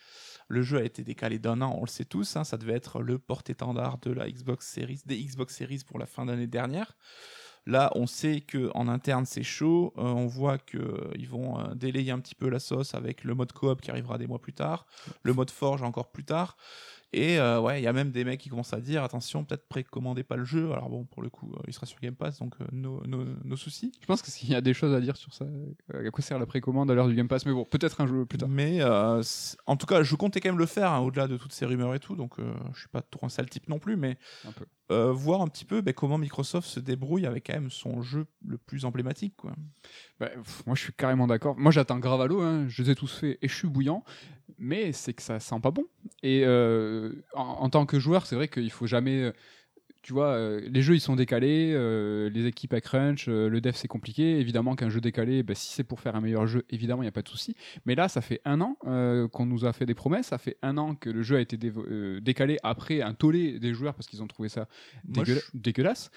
Le 0.51 0.63
jeu 0.63 0.79
a 0.79 0.83
été 0.83 1.05
décalé 1.05 1.39
d'un 1.39 1.63
an, 1.63 1.77
on 1.79 1.83
le 1.83 1.89
sait 1.89 2.05
tous. 2.05 2.37
hein, 2.37 2.43
ça 2.43 2.57
devait 2.57 2.75
être 2.75 3.03
le 3.03 3.21
porte-étendard 3.21 3.99
de 3.99 4.11
la 4.11 4.29
Xbox 4.29 4.67
Series, 4.67 5.01
des 5.07 5.17
Xbox 5.23 5.57
Series 5.57 5.85
pour 5.87 5.97
la 5.97 6.07
fin 6.07 6.27
d'année 6.27 6.49
dernière. 6.49 6.97
Là, 7.67 7.93
on 7.95 8.09
sait 8.09 8.41
que 8.41 8.69
en 8.75 8.89
interne 8.89 9.27
c'est 9.27 9.45
chaud. 9.45 9.93
Euh, 9.97 10.03
on 10.03 10.27
voit 10.27 10.59
que 10.59 10.79
euh, 10.79 11.27
vont 11.29 11.61
euh, 11.61 11.75
délayer 11.75 12.11
un 12.11 12.19
petit 12.19 12.35
peu 12.35 12.49
la 12.49 12.59
sauce 12.59 12.95
avec 12.95 13.23
le 13.23 13.35
mode 13.35 13.53
coop 13.53 13.81
qui 13.81 13.93
arrivera 13.93 14.19
des 14.19 14.27
mois 14.27 14.41
plus 14.41 14.53
tard, 14.53 14.87
le 15.23 15.35
mode 15.35 15.53
forge 15.53 15.83
encore 15.83 16.11
plus 16.11 16.25
tard. 16.25 16.57
Et 17.13 17.41
euh, 17.41 17.61
ouais, 17.61 17.81
il 17.81 17.85
y 17.85 17.89
a 17.89 17.93
même 17.93 18.13
des 18.13 18.25
mecs 18.25 18.39
qui 18.39 18.49
commencent 18.51 18.73
à 18.73 18.81
dire 18.81 19.03
attention, 19.03 19.45
peut-être 19.45 19.67
précommandez 19.69 20.23
pas 20.23 20.37
le 20.37 20.45
jeu. 20.45 20.71
Alors 20.73 20.89
bon, 20.89 21.05
pour 21.05 21.23
le 21.23 21.29
coup, 21.29 21.53
euh, 21.57 21.61
il 21.67 21.73
sera 21.75 21.85
sur 21.87 21.99
Game 21.99 22.15
Pass, 22.15 22.39
donc 22.39 22.55
euh, 22.61 22.65
nos, 22.71 23.05
nos- 23.05 23.25
nos 23.45 23.57
soucis. 23.57 23.91
Je 24.01 24.07
pense 24.07 24.23
qu'il 24.23 24.49
y 24.49 24.55
a 24.55 24.61
des 24.61 24.75
choses 24.75 24.95
à 24.95 25.01
dire 25.01 25.17
sur 25.17 25.35
ça. 25.35 25.45
Euh, 25.45 26.07
À 26.07 26.11
quoi 26.13 26.23
sert 26.23 26.39
la 26.39 26.47
précommande 26.47 26.89
à 26.89 26.95
l'heure 26.95 27.09
du 27.09 27.17
Game 27.17 27.27
Pass 27.27 27.47
Mais 27.47 27.53
bon, 27.53 27.65
peut-être 27.65 28.01
un 28.01 28.07
jeu 28.07 28.25
plus 28.27 28.39
tard. 28.39 28.49
Mais 28.49 28.81
euh, 28.81 29.23
en 29.67 29.77
tout 29.77 29.87
cas, 29.87 30.05
je 30.05 30.15
comptais 30.15 30.41
quand 30.41 30.51
même 30.51 30.59
le 30.59 30.67
faire, 30.67 30.93
hein, 30.93 31.01
au-delà 31.01 31.27
de 31.27 31.37
toutes 31.37 31.53
ces 31.53 31.67
rumeurs 31.67 31.95
et 31.97 31.99
tout, 32.01 32.15
donc 32.15 32.39
euh, 32.39 32.53
je 32.75 32.79
suis 32.81 32.89
pas 32.89 33.03
trop 33.03 33.27
un 33.27 33.29
sale 33.29 33.51
type 33.51 33.69
non 33.69 33.81
plus, 33.81 33.97
mais 33.97 34.17
Un 34.47 34.53
peu. 34.53 34.65
euh, 34.93 35.13
voir 35.13 35.41
un 35.43 35.49
petit 35.49 35.65
peu 35.65 35.81
ben, 35.81 35.93
comment 35.93 36.17
Microsoft 36.17 36.69
se 36.69 36.79
débrouille 36.79 37.27
avec 37.27 37.47
quand 37.49 37.55
même 37.55 37.71
son 37.71 38.03
jeu 38.03 38.27
le 38.47 38.57
plus 38.57 38.85
emblématique. 38.85 39.35
Quoi. 39.37 39.53
Bah, 40.21 40.29
pff, 40.29 40.65
moi, 40.65 40.77
je 40.77 40.83
suis 40.83 40.93
carrément 40.93 41.27
d'accord. 41.27 41.59
Moi, 41.59 41.73
j'attends 41.73 41.99
grave. 41.99 42.21
Hein. 42.31 42.67
Je 42.69 42.83
les 42.85 42.91
ai 42.91 42.95
tous 42.95 43.13
faits 43.19 43.37
et 43.43 43.49
je 43.49 43.55
suis 43.55 43.67
bouillant. 43.69 44.05
Mais 44.61 44.93
c'est 44.93 45.15
que 45.15 45.23
ça 45.23 45.41
sent 45.41 45.59
pas 45.63 45.71
bon. 45.71 45.87
Et 46.23 46.43
euh, 46.45 47.13
en, 47.35 47.43
en 47.43 47.71
tant 47.71 47.87
que 47.87 47.99
joueur, 47.99 48.27
c'est 48.27 48.37
vrai 48.37 48.49
qu'il 48.49 48.71
faut 48.71 48.87
jamais. 48.87 49.33
Tu 50.03 50.15
vois, 50.15 50.29
euh, 50.29 50.61
les 50.71 50.81
jeux 50.81 50.95
ils 50.95 51.01
sont 51.01 51.15
décalés, 51.15 51.73
euh, 51.75 52.31
les 52.31 52.47
équipes 52.47 52.73
à 52.73 52.81
crunch, 52.81 53.27
euh, 53.29 53.49
le 53.51 53.61
dev 53.61 53.73
c'est 53.75 53.87
compliqué. 53.89 54.39
Évidemment 54.41 54.75
qu'un 54.75 54.89
jeu 54.89 55.01
décalé, 55.01 55.43
bah, 55.43 55.55
si 55.55 55.73
c'est 55.75 55.85
pour 55.85 56.01
faire 56.01 56.17
un 56.17 56.23
meilleur 56.23 56.47
jeu, 56.47 56.65
évidemment 56.71 57.03
il 57.03 57.05
n'y 57.05 57.09
a 57.11 57.13
pas 57.13 57.21
de 57.23 57.29
souci. 57.29 57.55
Mais 57.85 57.95
là, 57.95 58.09
ça 58.09 58.21
fait 58.23 58.41
un 58.45 58.61
an 58.63 58.77
qu'on 59.33 59.47
nous 59.47 59.65
a 59.67 59.73
fait 59.73 59.85
des 59.87 59.95
promesses, 59.95 60.29
ça 60.29 60.39
fait 60.39 60.57
un 60.63 60.79
an 60.79 60.95
que 60.95 61.11
le 61.11 61.23
jeu 61.23 61.37
a 61.37 61.41
été 61.41 61.59
décalé 62.21 62.57
après 62.63 63.03
un 63.03 63.13
tollé 63.15 63.59
des 63.59 63.75
joueurs 63.75 63.95
parce 63.95 64.07
qu'ils 64.07 64.23
ont 64.23 64.27
trouvé 64.27 64.49
ça 64.49 64.69
dégueulasse. 65.55 66.11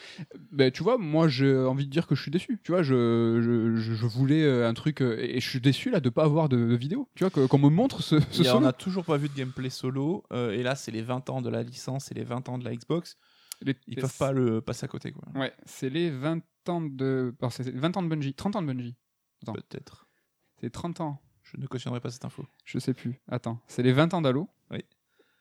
Ben, 0.51 0.71
tu 0.71 0.81
vois, 0.84 0.97
moi 0.97 1.27
j'ai 1.27 1.55
envie 1.55 1.86
de 1.86 1.91
dire 1.91 2.07
que 2.07 2.15
je 2.15 2.21
suis 2.21 2.31
déçu. 2.31 2.59
Tu 2.63 2.71
vois, 2.71 2.84
je, 2.84 3.41
je, 3.41 3.75
je- 3.81 3.93
je 3.95 4.05
voulais 4.05 4.63
un 4.63 4.73
truc 4.73 5.01
et 5.01 5.39
je 5.39 5.49
suis 5.49 5.59
déçu 5.61 5.89
là 5.89 5.99
de 5.99 6.09
pas 6.09 6.23
avoir 6.23 6.47
de, 6.49 6.57
de 6.57 6.75
vidéo. 6.75 7.07
Tu 7.15 7.25
vois, 7.25 7.47
qu'on 7.47 7.57
me 7.59 7.69
montre 7.69 8.01
ce, 8.01 8.19
ce 8.31 8.43
Et 8.43 8.49
on 8.57 8.61
n'a 8.61 8.73
toujours 8.73 9.03
pas 9.05 9.17
vu 9.17 9.27
de 9.29 9.34
gameplay 9.36 9.69
solo, 9.69 10.23
et 10.34 10.63
là, 10.63 10.75
c'est 10.75 10.91
les 10.91 11.01
20 11.01 11.29
ans 11.29 11.41
de 11.41 11.49
la 11.49 11.63
licence 11.63 12.11
et 12.11 12.15
les 12.15 12.23
20 12.23 12.47
ans 12.49 12.57
de 12.57 12.63
la 12.65 12.75
Xbox. 12.75 13.17
Les- 13.64 13.76
Ils 13.88 13.95
peuvent 13.97 14.18
pas 14.18 14.32
le 14.32 14.61
passer 14.61 14.86
à 14.86 14.88
côté. 14.88 15.11
Quoi. 15.11 15.24
Ouais, 15.36 15.53
c'est 15.66 15.89
les 15.89 16.09
20 16.09 16.41
ans 16.70 16.82
de. 16.82 17.34
alors, 17.41 17.51
c'est 17.51 17.70
20 17.70 17.97
ans 17.97 18.03
de 18.03 18.07
Bungie. 18.09 18.34
30 18.34 18.55
ans 18.55 18.61
de 18.61 18.68
Bungie. 18.68 18.95
Peut-être. 19.45 20.07
C'est 20.61 20.70
30 20.70 21.01
ans. 21.01 21.22
Je 21.43 21.57
ne 21.57 21.68
cautionnerai 21.68 21.99
pas 21.99 22.09
cette 22.09 22.24
info. 22.26 22.45
Je 22.64 22.80
sais 22.80 22.93
plus. 22.93 23.20
Attends. 23.28 23.59
C'est 23.68 23.84
les 23.84 23.91
20 23.91 24.14
ans 24.14 24.22
d'Halo. 24.22 24.49
Oui. 24.72 24.80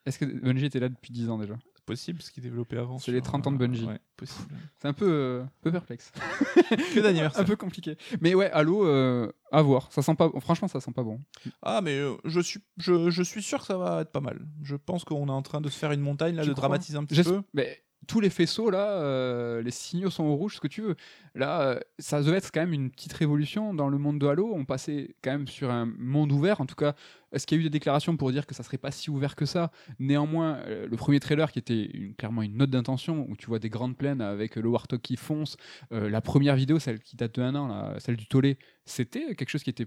Est-ce 0.04 0.18
que 0.18 0.24
Bungie 0.24 0.64
était 0.66 0.80
là 0.80 0.88
depuis 0.88 1.12
10 1.12 1.30
ans 1.30 1.38
déjà? 1.38 1.54
C'est 1.76 1.84
possible, 1.84 2.20
ce 2.22 2.30
qu'ils 2.32 2.42
développaient 2.42 2.76
avant. 2.76 2.98
C'est 2.98 3.12
les 3.12 3.22
30 3.22 3.46
ans 3.46 3.52
de 3.52 3.56
Bungie. 3.56 3.84
Ouais, 3.86 4.00
possible. 4.16 4.52
C'est 4.80 4.88
un 4.88 4.92
peu, 4.92 5.08
euh, 5.08 5.44
peu 5.60 5.70
perplexe. 5.70 6.10
que 6.70 6.98
un 6.98 7.02
d'anniversaire. 7.02 7.44
peu 7.44 7.54
compliqué. 7.56 7.96
Mais 8.20 8.34
ouais, 8.34 8.50
Halo, 8.50 8.84
euh, 8.84 9.30
à 9.52 9.62
voir. 9.62 9.90
Ça 9.92 10.02
sent 10.02 10.14
pas. 10.16 10.28
Franchement, 10.40 10.66
ça 10.66 10.80
sent 10.80 10.90
pas 10.92 11.04
bon. 11.04 11.20
Ah, 11.62 11.80
mais 11.82 11.96
euh, 11.98 12.16
je, 12.24 12.40
suis, 12.40 12.60
je, 12.78 13.10
je 13.10 13.22
suis 13.22 13.42
sûr 13.42 13.60
que 13.60 13.66
ça 13.66 13.76
va 13.78 14.00
être 14.00 14.10
pas 14.10 14.20
mal. 14.20 14.44
Je 14.62 14.74
pense 14.74 15.04
qu'on 15.04 15.26
est 15.28 15.30
en 15.30 15.42
train 15.42 15.60
de 15.60 15.68
se 15.68 15.78
faire 15.78 15.92
une 15.92 16.00
montagne, 16.00 16.34
là, 16.34 16.42
Tu 16.42 16.48
de 16.48 16.54
dramatiser 16.54 16.98
un 16.98 17.04
petit 17.04 17.22
peu. 17.22 17.42
Mais 17.54 17.82
tous 18.06 18.20
les 18.20 18.30
faisceaux 18.30 18.70
là, 18.70 19.00
euh, 19.00 19.62
les 19.62 19.70
signaux 19.70 20.10
sont 20.10 20.24
au 20.24 20.34
rouge, 20.34 20.56
ce 20.56 20.60
que 20.60 20.68
tu 20.68 20.82
veux. 20.82 20.96
Là, 21.34 21.62
euh, 21.62 21.80
ça 21.98 22.22
devait 22.22 22.38
être 22.38 22.50
quand 22.52 22.60
même 22.60 22.72
une 22.72 22.90
petite 22.90 23.12
révolution 23.12 23.74
dans 23.74 23.88
le 23.88 23.98
monde 23.98 24.18
de 24.18 24.26
Halo. 24.26 24.52
On 24.54 24.64
passait 24.64 25.14
quand 25.22 25.32
même 25.32 25.48
sur 25.48 25.70
un 25.70 25.86
monde 25.86 26.32
ouvert. 26.32 26.60
En 26.60 26.66
tout 26.66 26.74
cas, 26.74 26.94
est-ce 27.32 27.46
qu'il 27.46 27.58
y 27.58 27.60
a 27.60 27.62
eu 27.62 27.64
des 27.64 27.70
déclarations 27.70 28.16
pour 28.16 28.32
dire 28.32 28.46
que 28.46 28.54
ça 28.54 28.62
serait 28.62 28.78
pas 28.78 28.90
si 28.90 29.10
ouvert 29.10 29.36
que 29.36 29.46
ça? 29.46 29.70
Néanmoins, 29.98 30.56
euh, 30.66 30.86
le 30.88 30.96
premier 30.96 31.20
trailer 31.20 31.52
qui 31.52 31.58
était 31.58 32.14
clairement 32.18 32.42
une 32.42 32.56
note 32.56 32.70
d'intention 32.70 33.26
où 33.28 33.36
tu 33.36 33.46
vois 33.46 33.58
des 33.58 33.70
grandes 33.70 33.96
plaines 33.96 34.20
avec 34.20 34.56
le 34.56 34.68
Warthog 34.68 35.00
qui 35.00 35.16
fonce. 35.16 35.56
la 35.90 36.20
première 36.20 36.56
vidéo, 36.56 36.78
celle 36.78 37.00
qui 37.00 37.16
date 37.16 37.34
de 37.36 37.42
un 37.42 37.54
an, 37.54 37.98
celle 37.98 38.16
du 38.16 38.26
tollé, 38.26 38.58
c'était 38.84 39.34
quelque 39.34 39.48
chose 39.48 39.62
qui 39.62 39.70
était 39.70 39.86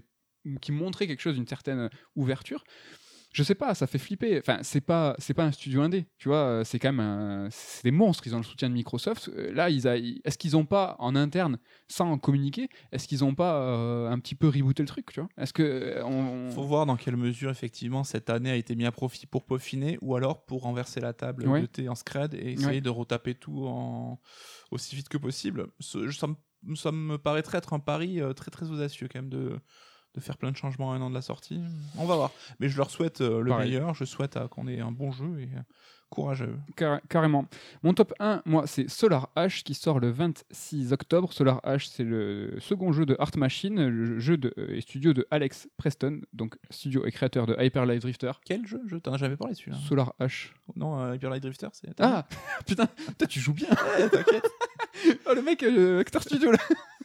qui 0.60 0.70
montrait 0.70 1.06
quelque 1.08 1.20
chose 1.20 1.34
d'une 1.34 1.46
certaine 1.46 1.90
ouverture. 2.14 2.62
Je 3.36 3.42
sais 3.42 3.54
pas, 3.54 3.74
ça 3.74 3.86
fait 3.86 3.98
flipper. 3.98 4.38
Enfin, 4.38 4.60
c'est 4.62 4.80
pas, 4.80 5.14
c'est 5.18 5.34
pas 5.34 5.44
un 5.44 5.52
studio 5.52 5.82
indé, 5.82 6.06
tu 6.16 6.28
vois. 6.30 6.38
euh, 6.38 6.64
C'est 6.64 6.78
quand 6.78 6.88
même, 6.90 7.00
un- 7.00 7.48
c'est 7.50 7.84
des 7.84 7.90
monstres. 7.90 8.26
Ils 8.26 8.34
ont 8.34 8.38
le 8.38 8.44
soutien 8.44 8.70
de 8.70 8.74
Microsoft. 8.74 9.28
Euh, 9.28 9.52
Là, 9.52 9.68
ils 9.68 9.86
a- 9.86 9.98
est-ce 9.98 10.38
qu'ils 10.38 10.56
ont 10.56 10.64
pas 10.64 10.96
en 11.00 11.14
interne, 11.14 11.58
sans 11.86 12.10
en 12.10 12.16
communiquer, 12.18 12.70
est-ce 12.92 13.06
qu'ils 13.06 13.24
ont 13.24 13.34
pas 13.34 13.60
euh, 13.60 14.08
un 14.08 14.18
petit 14.20 14.34
peu 14.36 14.48
rebooté 14.48 14.82
le 14.82 14.88
truc, 14.88 15.12
tu 15.12 15.20
vois? 15.20 15.28
Est-ce 15.36 15.52
que 15.52 16.00
on, 16.02 16.48
Faut 16.50 16.62
voir 16.64 16.86
dans 16.86 16.96
quelle 16.96 17.16
mesure 17.18 17.50
effectivement 17.50 18.04
cette 18.04 18.30
année 18.30 18.50
a 18.50 18.56
été 18.56 18.74
mise 18.74 18.86
à 18.86 18.92
profit 18.92 19.26
pour 19.26 19.44
peaufiner 19.44 19.98
ou 20.00 20.16
alors 20.16 20.46
pour 20.46 20.62
renverser 20.62 21.00
la 21.00 21.12
table 21.12 21.46
Ouais. 21.46 21.60
de 21.60 21.66
thé 21.66 21.88
en 21.90 21.94
scred 21.94 22.32
et 22.32 22.52
essayer 22.52 22.66
Ouais. 22.68 22.80
de 22.80 22.88
retaper 22.90 23.34
tout 23.34 23.66
en... 23.66 24.18
aussi 24.70 24.96
vite 24.96 25.10
que 25.10 25.18
possible. 25.18 25.66
Ce- 25.78 26.10
Ça 26.10 26.26
me, 26.26 26.74
ça 26.74 26.90
me 26.90 27.18
paraîtrait 27.18 27.58
être 27.58 27.74
un 27.74 27.80
pari 27.80 28.20
très 28.34 28.50
très 28.50 28.70
audacieux 28.70 29.08
quand 29.12 29.18
même 29.20 29.28
de, 29.28 29.58
de 30.16 30.20
faire 30.20 30.36
plein 30.38 30.50
de 30.50 30.56
changements 30.56 30.92
à 30.92 30.96
un 30.96 31.00
an 31.02 31.10
de 31.10 31.14
la 31.14 31.22
sortie. 31.22 31.60
On 31.98 32.06
va 32.06 32.16
voir. 32.16 32.30
Mais 32.58 32.68
je 32.68 32.76
leur 32.76 32.90
souhaite 32.90 33.20
euh, 33.20 33.40
le 33.42 33.50
Pareil. 33.50 33.70
meilleur. 33.70 33.94
Je 33.94 34.04
souhaite 34.04 34.36
euh, 34.36 34.48
qu'on 34.48 34.66
ait 34.66 34.80
un 34.80 34.90
bon 34.90 35.12
jeu 35.12 35.38
et 35.40 35.44
euh, 35.54 35.60
courage 36.08 36.40
à 36.42 36.46
eux. 36.46 36.56
Carré- 36.76 37.00
carrément. 37.08 37.46
Mon 37.82 37.92
top 37.92 38.14
1, 38.18 38.42
moi, 38.46 38.66
c'est 38.66 38.88
Solar 38.88 39.28
H 39.36 39.62
qui 39.62 39.74
sort 39.74 40.00
le 40.00 40.10
26 40.10 40.92
octobre. 40.92 41.32
Solar 41.32 41.60
H, 41.64 41.90
c'est 41.92 42.04
le 42.04 42.56
second 42.60 42.92
jeu 42.92 43.04
de 43.04 43.14
Art 43.18 43.30
Machine, 43.36 43.86
le 43.88 44.18
jeu 44.18 44.36
de, 44.38 44.54
euh, 44.56 44.74
et 44.76 44.80
studio 44.80 45.12
de 45.12 45.26
Alex 45.30 45.68
Preston, 45.76 46.20
donc 46.32 46.56
studio 46.70 47.04
et 47.04 47.12
créateur 47.12 47.46
de 47.46 47.54
Hyper 47.62 47.84
Light 47.86 48.00
Drifter. 48.00 48.32
Quel 48.44 48.66
jeu? 48.66 48.80
Je 48.86 48.96
t'en 48.96 49.14
ai 49.14 49.18
jamais 49.18 49.36
parlé 49.36 49.54
celui-là. 49.54 49.76
Solar 49.86 50.14
H. 50.20 50.50
Non, 50.76 50.98
euh, 51.00 51.14
Hyper 51.16 51.28
Light 51.30 51.42
Drifter, 51.42 51.68
c'est. 51.72 51.90
Ah 52.00 52.26
Putain, 52.66 52.86
putain, 52.86 53.26
tu 53.26 53.40
joues 53.40 53.52
bien 53.54 53.68
Ouais, 53.98 54.08
t'inquiète. 54.08 54.48
Oh, 55.28 55.34
le 55.34 55.42
mec, 55.42 55.62
euh, 55.62 56.00
acteur 56.00 56.22
studio 56.22 56.50
là 56.52 56.58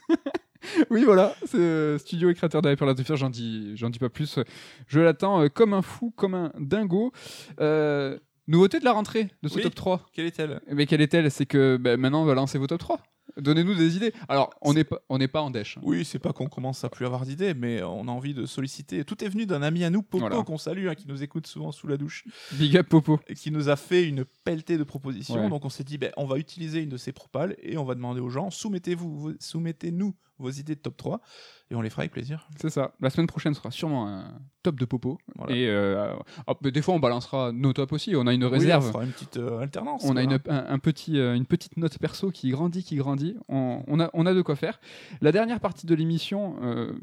Oui, 0.90 1.04
voilà, 1.04 1.36
c'est 1.46 1.58
euh, 1.58 1.98
studio 1.98 2.30
et 2.30 2.34
créateur 2.34 2.62
de 2.62 2.72
Hyper 2.72 2.86
Light 2.86 2.98
Drifter, 2.98 3.18
j'en 3.18 3.30
dis, 3.30 3.76
j'en 3.76 3.90
dis 3.90 4.00
pas 4.00 4.10
plus. 4.10 4.40
Je 4.88 5.00
l'attends 5.00 5.42
euh, 5.44 5.48
comme 5.50 5.74
un 5.74 5.82
fou, 5.82 6.12
comme 6.16 6.34
un 6.36 6.52
dingo. 6.60 7.12
Euh, 7.60 8.18
nouveauté 8.48 8.80
de 8.80 8.86
la 8.86 8.92
rentrée 8.92 9.30
de 9.44 9.48
ce 9.50 9.56
Oui. 9.56 9.64
top 9.64 9.76
3. 9.76 10.06
Quelle 10.14 10.26
est-elle? 10.26 10.62
Mais 10.72 10.86
quelle 10.86 11.02
est-elle? 11.02 11.32
C'est 11.32 11.46
que 11.46 11.78
bah, 11.78 11.98
maintenant 11.98 12.22
on 12.24 12.26
va 12.26 12.34
lancer 12.36 12.58
vos 12.58 12.68
top 12.68 12.80
3. 12.80 13.00
Donnez-nous 13.38 13.76
des 13.76 13.96
idées. 13.96 14.14
Alors, 14.28 14.54
on 14.62 14.74
n'est 14.74 14.84
pas, 14.84 15.00
on 15.08 15.18
n'est 15.18 15.30
pas 15.30 15.42
en 15.42 15.52
dèche. 15.52 15.80
Oui, 15.84 16.04
c'est 16.04 16.20
pas 16.20 16.34
qu'on 16.34 16.48
commence 16.50 16.84
à 16.84 16.90
plus 16.90 17.06
avoir 17.06 17.26
d'idées, 17.26 17.54
mais 17.54 17.82
on 17.82 18.10
a 18.10 18.12
envie 18.12 18.34
de 18.34 18.46
solliciter. 18.46 19.06
Tout 19.06 19.24
est 19.24 19.30
venu 19.30 19.46
d'un 19.46 19.62
ami 19.62 19.86
à 19.86 19.90
nous, 19.90 20.02
Popo, 20.02 20.28
Voilà. 20.28 20.44
qu'on 20.44 20.58
salue, 20.58 20.90
hein, 20.90 20.96
qui 20.96 21.08
nous 21.08 21.24
écoute 21.24 21.48
souvent 21.48 21.72
sous 21.72 21.88
la 21.88 21.96
douche, 21.96 22.26
Big 22.54 22.76
up 22.76 22.90
Popo. 22.90 23.22
et 23.30 23.36
qui 23.36 23.52
nous 23.52 23.70
a 23.70 23.78
fait 23.78 24.06
une 24.06 24.26
pelletée 24.44 24.78
de 24.78 24.84
propositions. 24.84 25.36
Ouais. 25.44 25.50
Donc 25.50 25.64
on 25.64 25.70
s'est 25.70 25.86
dit, 25.86 25.98
ben, 25.98 26.12
on 26.18 26.26
va 26.26 26.40
utiliser 26.40 26.82
une 26.82 26.90
de 26.90 26.98
ces 26.98 27.14
propales 27.14 27.56
et 27.64 27.78
on 27.78 27.86
va 27.86 27.96
demander 27.96 28.20
aux 28.20 28.30
gens, 28.30 28.50
soumettez-vous, 28.52 29.36
soumettez-nous 29.40 30.14
vos 30.40 30.50
idées 30.50 30.76
de 30.76 30.80
top 30.80 30.98
3 30.98 31.22
et 31.70 31.76
on 31.76 31.82
les 31.82 31.90
fera 31.90 32.02
avec 32.02 32.12
plaisir. 32.12 32.48
C'est 32.60 32.70
ça. 32.70 32.94
La 33.00 33.10
semaine 33.10 33.28
prochaine 33.28 33.54
sera 33.54 33.70
sûrement 33.72 34.08
un 34.08 34.40
top 34.64 34.80
de 34.80 34.86
Popo. 34.86 35.18
Voilà. 35.36 35.56
Et 35.56 35.68
euh, 35.68 36.14
ah, 36.48 36.54
mais 36.64 36.72
des 36.72 36.82
fois 36.82 36.96
on 36.96 37.00
balancera 37.00 37.52
nos 37.52 37.74
tops 37.74 37.94
aussi. 37.94 38.16
On 38.16 38.26
a 38.28 38.34
une 38.34 38.44
Oui, 38.46 38.50
réserve. 38.52 38.88
on 38.88 38.92
fera 38.92 39.04
une 39.04 39.12
petite 39.12 39.38
euh, 39.38 39.60
alternance. 39.60 40.04
On 40.06 40.16
a 40.18 40.24
voilà. 40.24 40.40
une, 40.46 40.52
un, 40.52 40.66
un 40.68 40.80
petit, 40.80 41.20
euh, 41.20 41.36
une 41.36 41.46
petite 41.46 41.78
note 41.78 41.98
perso 42.00 42.32
qui 42.32 42.50
grandit, 42.50 42.84
qui 42.84 42.96
grandit. 42.96 43.38
On, 43.50 43.84
on 43.88 44.00
a, 44.00 44.10
on 44.14 44.26
a 44.26 44.34
de 44.34 44.42
quoi 44.42 44.56
faire. 44.56 44.80
La 45.22 45.32
dernière 45.32 45.60
partie 45.60 45.86
de 45.86 45.94
l'émission 45.96 46.56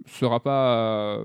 sera 0.06 0.40
pas 0.42 1.22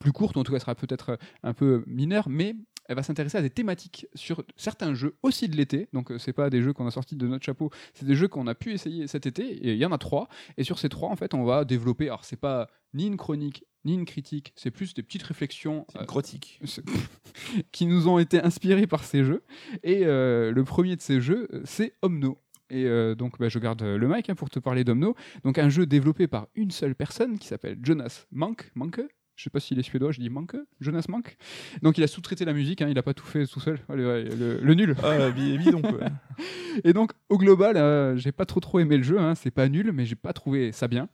plus 0.00 0.10
courte, 0.10 0.36
ou 0.36 0.40
en 0.40 0.42
tout 0.42 0.52
cas 0.52 0.58
sera 0.58 0.74
peut-être 0.74 1.10
euh, 1.10 1.16
un 1.44 1.52
peu 1.52 1.84
mineure, 1.86 2.28
mais 2.28 2.56
elle 2.86 2.96
va 2.96 3.04
s'intéresser 3.04 3.38
à 3.38 3.42
des 3.42 3.50
thématiques 3.50 4.08
sur 4.16 4.42
certains 4.56 4.94
jeux 4.94 5.14
aussi 5.22 5.48
de 5.48 5.56
l'été. 5.56 5.88
Donc 5.92 6.10
euh, 6.10 6.18
c'est 6.18 6.32
pas 6.32 6.50
des 6.50 6.60
jeux 6.60 6.72
qu'on 6.72 6.88
a 6.88 6.90
sortis 6.90 7.14
de 7.14 7.28
notre 7.28 7.44
chapeau, 7.44 7.70
c'est 7.94 8.06
des 8.06 8.16
jeux 8.16 8.26
qu'on 8.26 8.48
a 8.48 8.56
pu 8.56 8.72
essayer 8.72 9.06
cet 9.06 9.26
été. 9.26 9.44
Et 9.44 9.74
il 9.74 9.78
y 9.78 9.86
en 9.86 9.92
a 9.92 9.98
trois. 9.98 10.28
Et 10.56 10.64
sur 10.64 10.80
ces 10.80 10.88
trois, 10.88 11.08
en 11.10 11.16
fait, 11.16 11.34
on 11.34 11.44
va 11.44 11.64
développer. 11.64 12.06
Alors 12.06 12.24
c'est 12.24 12.40
pas 12.40 12.68
ni 12.94 13.06
une 13.06 13.16
chronique 13.16 13.64
ni 13.84 13.94
une 13.94 14.04
critique, 14.04 14.52
c'est 14.56 14.70
plus 14.70 14.94
des 14.94 15.02
petites 15.02 15.22
réflexions 15.22 15.86
euh, 15.96 16.04
qui 17.72 17.86
nous 17.86 18.08
ont 18.08 18.18
été 18.18 18.40
inspirés 18.40 18.86
par 18.86 19.04
ces 19.04 19.24
jeux. 19.24 19.42
Et 19.82 20.04
euh, 20.04 20.52
le 20.52 20.64
premier 20.64 20.96
de 20.96 21.00
ces 21.00 21.20
jeux, 21.20 21.48
euh, 21.52 21.62
c'est 21.64 21.94
Omno. 22.02 22.38
Et 22.70 22.84
euh, 22.84 23.14
donc, 23.14 23.38
bah, 23.38 23.48
je 23.48 23.58
garde 23.58 23.82
euh, 23.82 23.98
le 23.98 24.08
mic 24.08 24.30
hein, 24.30 24.34
pour 24.34 24.48
te 24.48 24.58
parler 24.58 24.84
d'Omno. 24.84 25.16
Donc, 25.44 25.58
un 25.58 25.68
jeu 25.68 25.86
développé 25.86 26.28
par 26.28 26.46
une 26.54 26.70
seule 26.70 26.94
personne 26.94 27.38
qui 27.38 27.48
s'appelle 27.48 27.78
Jonas 27.82 28.26
Mank. 28.30 28.70
Manke 28.74 29.02
je 29.40 29.44
sais 29.44 29.50
pas 29.50 29.58
s'il 29.58 29.78
est 29.78 29.82
suédois, 29.82 30.12
je 30.12 30.20
dis 30.20 30.28
Manke, 30.28 30.56
Jonas 30.82 31.06
Mank. 31.08 31.38
Donc 31.80 31.96
il 31.96 32.04
a 32.04 32.06
sous-traité 32.06 32.44
la 32.44 32.52
musique, 32.52 32.82
hein, 32.82 32.88
il 32.90 32.98
a 32.98 33.02
pas 33.02 33.14
tout 33.14 33.24
fait 33.24 33.46
tout 33.46 33.58
seul, 33.58 33.78
le, 33.88 34.24
le- 34.24 34.60
le 34.60 34.74
nul. 34.74 34.94
Ah, 35.02 35.30
bi- 35.30 35.56
bidon, 35.56 35.80
quoi. 35.80 35.98
Et 36.84 36.92
donc 36.92 37.12
au 37.30 37.38
global, 37.38 37.78
euh, 37.78 38.18
j'ai 38.18 38.32
pas 38.32 38.44
trop 38.44 38.60
trop 38.60 38.80
aimé 38.80 38.98
le 38.98 39.02
jeu, 39.02 39.18
hein, 39.18 39.34
c'est 39.34 39.50
pas 39.50 39.66
nul, 39.70 39.92
mais 39.92 40.04
j'ai 40.04 40.14
pas 40.14 40.34
trouvé 40.34 40.72
ça 40.72 40.88
bien. 40.88 41.08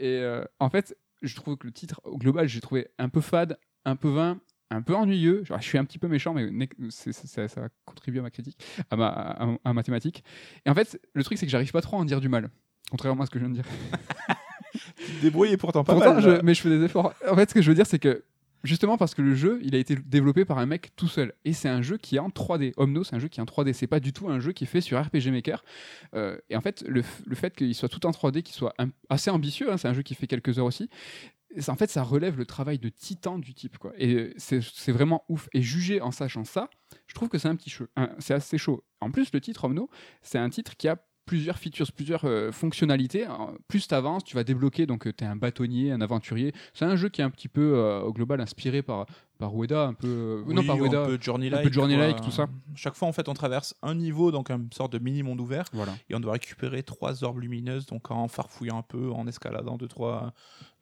Et 0.00 0.16
euh, 0.20 0.42
en 0.60 0.70
fait, 0.70 0.96
je 1.20 1.34
trouve 1.36 1.58
que 1.58 1.66
le 1.66 1.72
titre 1.74 2.00
au 2.04 2.16
global, 2.16 2.48
j'ai 2.48 2.60
trouvé 2.62 2.88
un 2.98 3.10
peu 3.10 3.20
fade, 3.20 3.58
un 3.84 3.96
peu 3.96 4.08
vain, 4.08 4.40
un 4.70 4.80
peu 4.80 4.94
ennuyeux. 4.94 5.42
Je 5.44 5.54
suis 5.60 5.76
un 5.76 5.84
petit 5.84 5.98
peu 5.98 6.08
méchant, 6.08 6.32
mais 6.32 6.68
ça, 6.88 7.12
ça 7.48 7.60
va 7.60 7.68
contribuer 7.84 8.20
à 8.20 8.22
ma 8.22 8.30
critique, 8.30 8.58
à 8.90 8.96
ma, 8.96 9.08
à, 9.08 9.48
à 9.64 9.72
ma 9.74 9.82
thématique. 9.82 10.24
Et 10.64 10.70
en 10.70 10.74
fait, 10.74 10.98
le 11.12 11.22
truc 11.22 11.36
c'est 11.36 11.44
que 11.44 11.52
j'arrive 11.52 11.72
pas 11.72 11.82
trop 11.82 11.96
à 11.98 12.00
en 12.00 12.06
dire 12.06 12.20
du 12.22 12.30
mal. 12.30 12.48
Contrairement 12.90 13.24
à 13.24 13.26
ce 13.26 13.30
que 13.30 13.38
je 13.38 13.44
viens 13.44 13.54
de 13.54 13.60
dire. 13.60 13.66
Tu 14.96 15.12
te 15.12 15.22
débrouilles 15.22 15.52
et 15.52 15.56
pourtant 15.56 15.84
pas 15.84 15.94
Pourtant, 15.94 16.14
mal. 16.14 16.22
je- 16.22 16.42
mais 16.42 16.54
je 16.54 16.60
fais 16.62 16.68
des 16.70 16.84
efforts. 16.84 17.12
En 17.28 17.34
fait, 17.36 17.48
ce 17.50 17.54
que 17.54 17.62
je 17.62 17.68
veux 17.70 17.74
dire, 17.74 17.86
c'est 17.86 17.98
que 17.98 18.24
justement 18.64 18.96
parce 18.98 19.14
que 19.14 19.22
le 19.22 19.34
jeu, 19.34 19.60
il 19.62 19.74
a 19.74 19.78
été 19.78 19.94
développé 19.96 20.44
par 20.44 20.58
un 20.58 20.66
mec 20.66 20.90
tout 20.96 21.08
seul. 21.08 21.32
Et 21.44 21.52
c'est 21.52 21.68
un 21.68 21.80
jeu 21.82 21.96
qui 21.96 22.16
est 22.16 22.18
en 22.18 22.28
3D. 22.30 22.72
Omno, 22.76 23.04
c'est 23.04 23.14
un 23.16 23.18
jeu 23.20 23.28
qui 23.28 23.40
est 23.40 23.42
en 23.42 23.46
3D. 23.46 23.72
C'est 23.72 23.86
pas 23.86 24.00
du 24.00 24.12
tout 24.12 24.28
un 24.28 24.40
jeu 24.40 24.52
qui 24.52 24.64
est 24.64 24.66
fait 24.66 24.80
sur 24.80 25.00
RPG 25.00 25.30
Maker. 25.30 25.64
Euh, 26.14 26.36
et 26.50 26.56
en 26.56 26.60
fait, 26.60 26.84
le, 26.88 27.02
le 27.26 27.34
fait 27.34 27.54
qu'il 27.56 27.74
soit 27.74 27.88
tout 27.88 28.04
en 28.06 28.10
3D, 28.10 28.42
qu'il 28.42 28.54
soit 28.54 28.74
assez 29.08 29.30
ambitieux, 29.30 29.72
hein, 29.72 29.76
c'est 29.76 29.88
un 29.88 29.94
jeu 29.94 30.02
qui 30.02 30.14
fait 30.14 30.26
quelques 30.26 30.58
heures 30.58 30.66
aussi. 30.66 30.90
En 31.68 31.76
fait, 31.76 31.88
ça 31.88 32.02
relève 32.02 32.36
le 32.36 32.44
travail 32.44 32.78
de 32.78 32.90
titan 32.90 33.38
du 33.38 33.54
type, 33.54 33.78
quoi. 33.78 33.92
Et 33.96 34.14
euh, 34.14 34.34
c'est 34.36 34.92
vraiment 34.92 35.24
ouf. 35.30 35.48
Et 35.54 35.62
jugé 35.62 36.00
en 36.02 36.10
sachant 36.10 36.44
ça, 36.44 36.68
je 37.06 37.14
trouve 37.14 37.30
que 37.30 37.38
c'est 37.38 37.48
un 37.48 37.56
petit 37.56 37.74
un- 37.96 38.10
C'est 38.18 38.34
assez 38.34 38.58
chaud. 38.58 38.84
En 39.00 39.10
plus, 39.10 39.30
le 39.32 39.40
titre 39.40 39.64
Omno, 39.64 39.88
c'est 40.20 40.38
un 40.38 40.50
titre 40.50 40.76
qui 40.76 40.88
a 40.88 40.96
plusieurs 41.28 41.58
features, 41.58 41.92
plusieurs 41.92 42.24
euh, 42.24 42.50
fonctionnalités. 42.52 43.26
Plus 43.68 43.86
tu 43.86 43.94
avances, 43.94 44.24
tu 44.24 44.34
vas 44.34 44.44
débloquer, 44.44 44.86
donc 44.86 45.04
tu 45.14 45.24
es 45.24 45.26
un 45.26 45.36
bâtonnier, 45.36 45.92
un 45.92 46.00
aventurier. 46.00 46.54
C'est 46.72 46.86
un 46.86 46.96
jeu 46.96 47.10
qui 47.10 47.20
est 47.20 47.24
un 47.24 47.30
petit 47.30 47.48
peu, 47.48 47.74
euh, 47.74 48.00
au 48.00 48.14
global, 48.14 48.40
inspiré 48.40 48.82
par, 48.82 49.06
par 49.38 49.54
Ueda, 49.54 49.84
un 49.86 49.94
peu... 49.94 50.06
euh, 50.48 50.52
non, 50.52 50.60
Oui, 50.62 50.66
pas 50.66 50.72
un 50.74 50.76
Ueda. 50.78 51.06
peu 51.06 51.18
journey-like. 51.20 51.60
un 51.60 51.68
peu 51.68 51.72
journey-like, 51.72 52.20
tout 52.20 52.30
ça. 52.30 52.46
Chaque 52.74 52.94
fois, 52.94 53.06
en 53.08 53.12
fait, 53.12 53.28
on 53.28 53.34
traverse 53.34 53.74
un 53.82 53.94
niveau, 53.94 54.30
donc 54.32 54.50
une 54.50 54.68
sorte 54.72 54.92
de 54.92 54.98
mini 54.98 55.22
monde 55.22 55.40
ouvert, 55.40 55.64
Voilà. 55.72 55.94
et 56.10 56.14
on 56.14 56.20
doit 56.20 56.32
récupérer 56.32 56.82
trois 56.82 57.22
orbes 57.24 57.38
lumineuses, 57.40 57.86
donc 57.86 58.10
en 58.10 58.26
farfouillant 58.28 58.78
un 58.78 58.82
peu, 58.82 59.10
en 59.12 59.26
escaladant 59.26 59.76
deux 59.76 59.88
trois, 59.88 60.32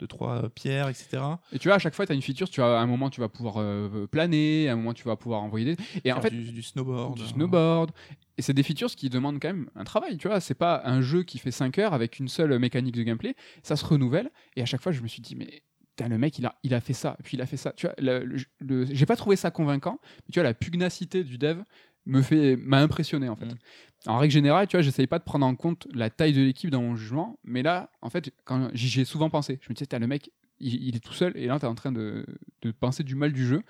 deux, 0.01 0.07
trois 0.07 0.45
euh, 0.45 0.49
pierres, 0.49 0.89
etc. 0.89 1.23
Et 1.53 1.59
tu 1.59 1.69
vois, 1.69 1.77
à 1.77 1.79
chaque 1.79 1.95
fois, 1.95 2.07
tu 2.07 2.13
as 2.13 2.15
une 2.15 2.23
feature, 2.23 2.49
tu 2.49 2.63
as, 2.63 2.79
à 2.79 2.81
un 2.81 2.87
moment, 2.87 3.11
tu 3.11 3.21
vas 3.21 3.29
pouvoir 3.29 3.57
euh, 3.59 4.07
planer, 4.07 4.69
à 4.69 4.73
un 4.73 4.77
moment, 4.77 4.95
tu 4.95 5.05
vas 5.05 5.17
pouvoir 5.17 5.43
envoyer 5.43 5.77
des... 5.77 5.83
Et 6.05 6.13
en 6.13 6.21
fait, 6.21 6.31
du, 6.31 6.51
du 6.53 6.63
snowboard. 6.63 7.15
du 7.19 7.27
snowboard. 7.27 7.91
Et 8.39 8.43
c'est 8.43 8.53
des 8.55 8.63
features 8.63 8.91
qui 8.95 9.09
demandent 9.09 9.39
quand 9.41 9.49
même 9.49 9.71
un 9.75 9.85
travail, 9.85 10.19
tu 10.19 10.29
vois. 10.29 10.41
C'est 10.41 10.55
pas 10.55 10.83
un 10.85 11.01
jeu 11.01 11.23
qui 11.23 11.39
fait 11.39 11.51
5 11.51 11.79
heures 11.79 11.95
avec 11.95 12.19
une 12.19 12.29
seule 12.29 12.59
mécanique 12.59 12.95
de 12.95 13.03
gameplay. 13.03 13.35
Ça 13.63 13.77
se 13.77 13.85
renouvelle. 13.87 14.31
Et 14.57 14.63
à 14.63 14.67
chaque 14.67 14.83
fois, 14.83 14.93
je 14.93 15.01
me 15.01 15.09
suis 15.09 15.23
dit, 15.23 15.35
mais 15.37 15.63
le 16.01 16.19
mec, 16.19 16.39
il 16.39 16.47
a, 16.47 16.55
il 16.63 16.75
a 16.75 16.81
fait 16.81 16.93
ça. 16.93 17.17
Puis 17.25 17.37
il 17.37 17.41
a 17.43 17.47
fait 17.47 17.57
ça. 17.57 17.73
Tu 17.73 17.87
vois, 17.87 17.95
le, 17.99 18.25
le- 18.25 18.39
le- 18.61 18.87
j'ai 18.91 19.07
pas 19.07 19.17
trouvé 19.17 19.37
ça 19.37 19.51
convaincant. 19.51 19.99
Mais 20.03 20.33
tu 20.33 20.39
vois, 20.41 20.45
la 20.45 20.55
pugnacité 20.55 21.25
du 21.25 21.39
dev 21.39 21.63
me 22.07 22.23
fait 22.23 22.57
m'a 22.57 22.79
impressionné 22.81 23.29
en 23.29 23.37
fait. 23.37 23.47
Mm. 23.47 23.59
En 24.07 24.19
règle 24.19 24.33
générale, 24.33 24.69
tu 24.69 24.77
vois, 24.77 24.83
j'essaye 24.83 25.07
pas 25.09 25.19
de 25.19 25.25
prendre 25.25 25.45
en 25.47 25.57
compte 25.57 25.89
la 25.93 26.11
taille 26.11 26.33
de 26.33 26.41
l'équipe 26.43 26.71
dans 26.71 26.83
mon 26.83 26.95
jugement, 26.95 27.39
mais 27.43 27.63
là, 27.63 27.91
en 28.03 28.11
fait, 28.11 28.33
quand 28.45 28.71
j'y 28.73 29.01
ai 29.01 29.05
souvent 29.05 29.31
pensé, 29.31 29.59
je 29.63 29.69
me 29.69 29.75
disais, 29.75 29.99
le 29.99 30.07
mec, 30.07 30.31
il, 30.61 30.75
il 30.89 30.95
est 30.97 31.01
tout 31.01 31.13
seul, 31.13 31.33
et 31.37 31.47
là, 31.47 31.59
t'es 31.59 31.67
en 31.67 31.75
train 31.75 31.91
de, 31.91 32.25
de 32.63 32.71
penser 32.71 33.03
du 33.03 33.17
mal 33.17 33.33
du 33.33 33.45
jeu. 33.45 33.63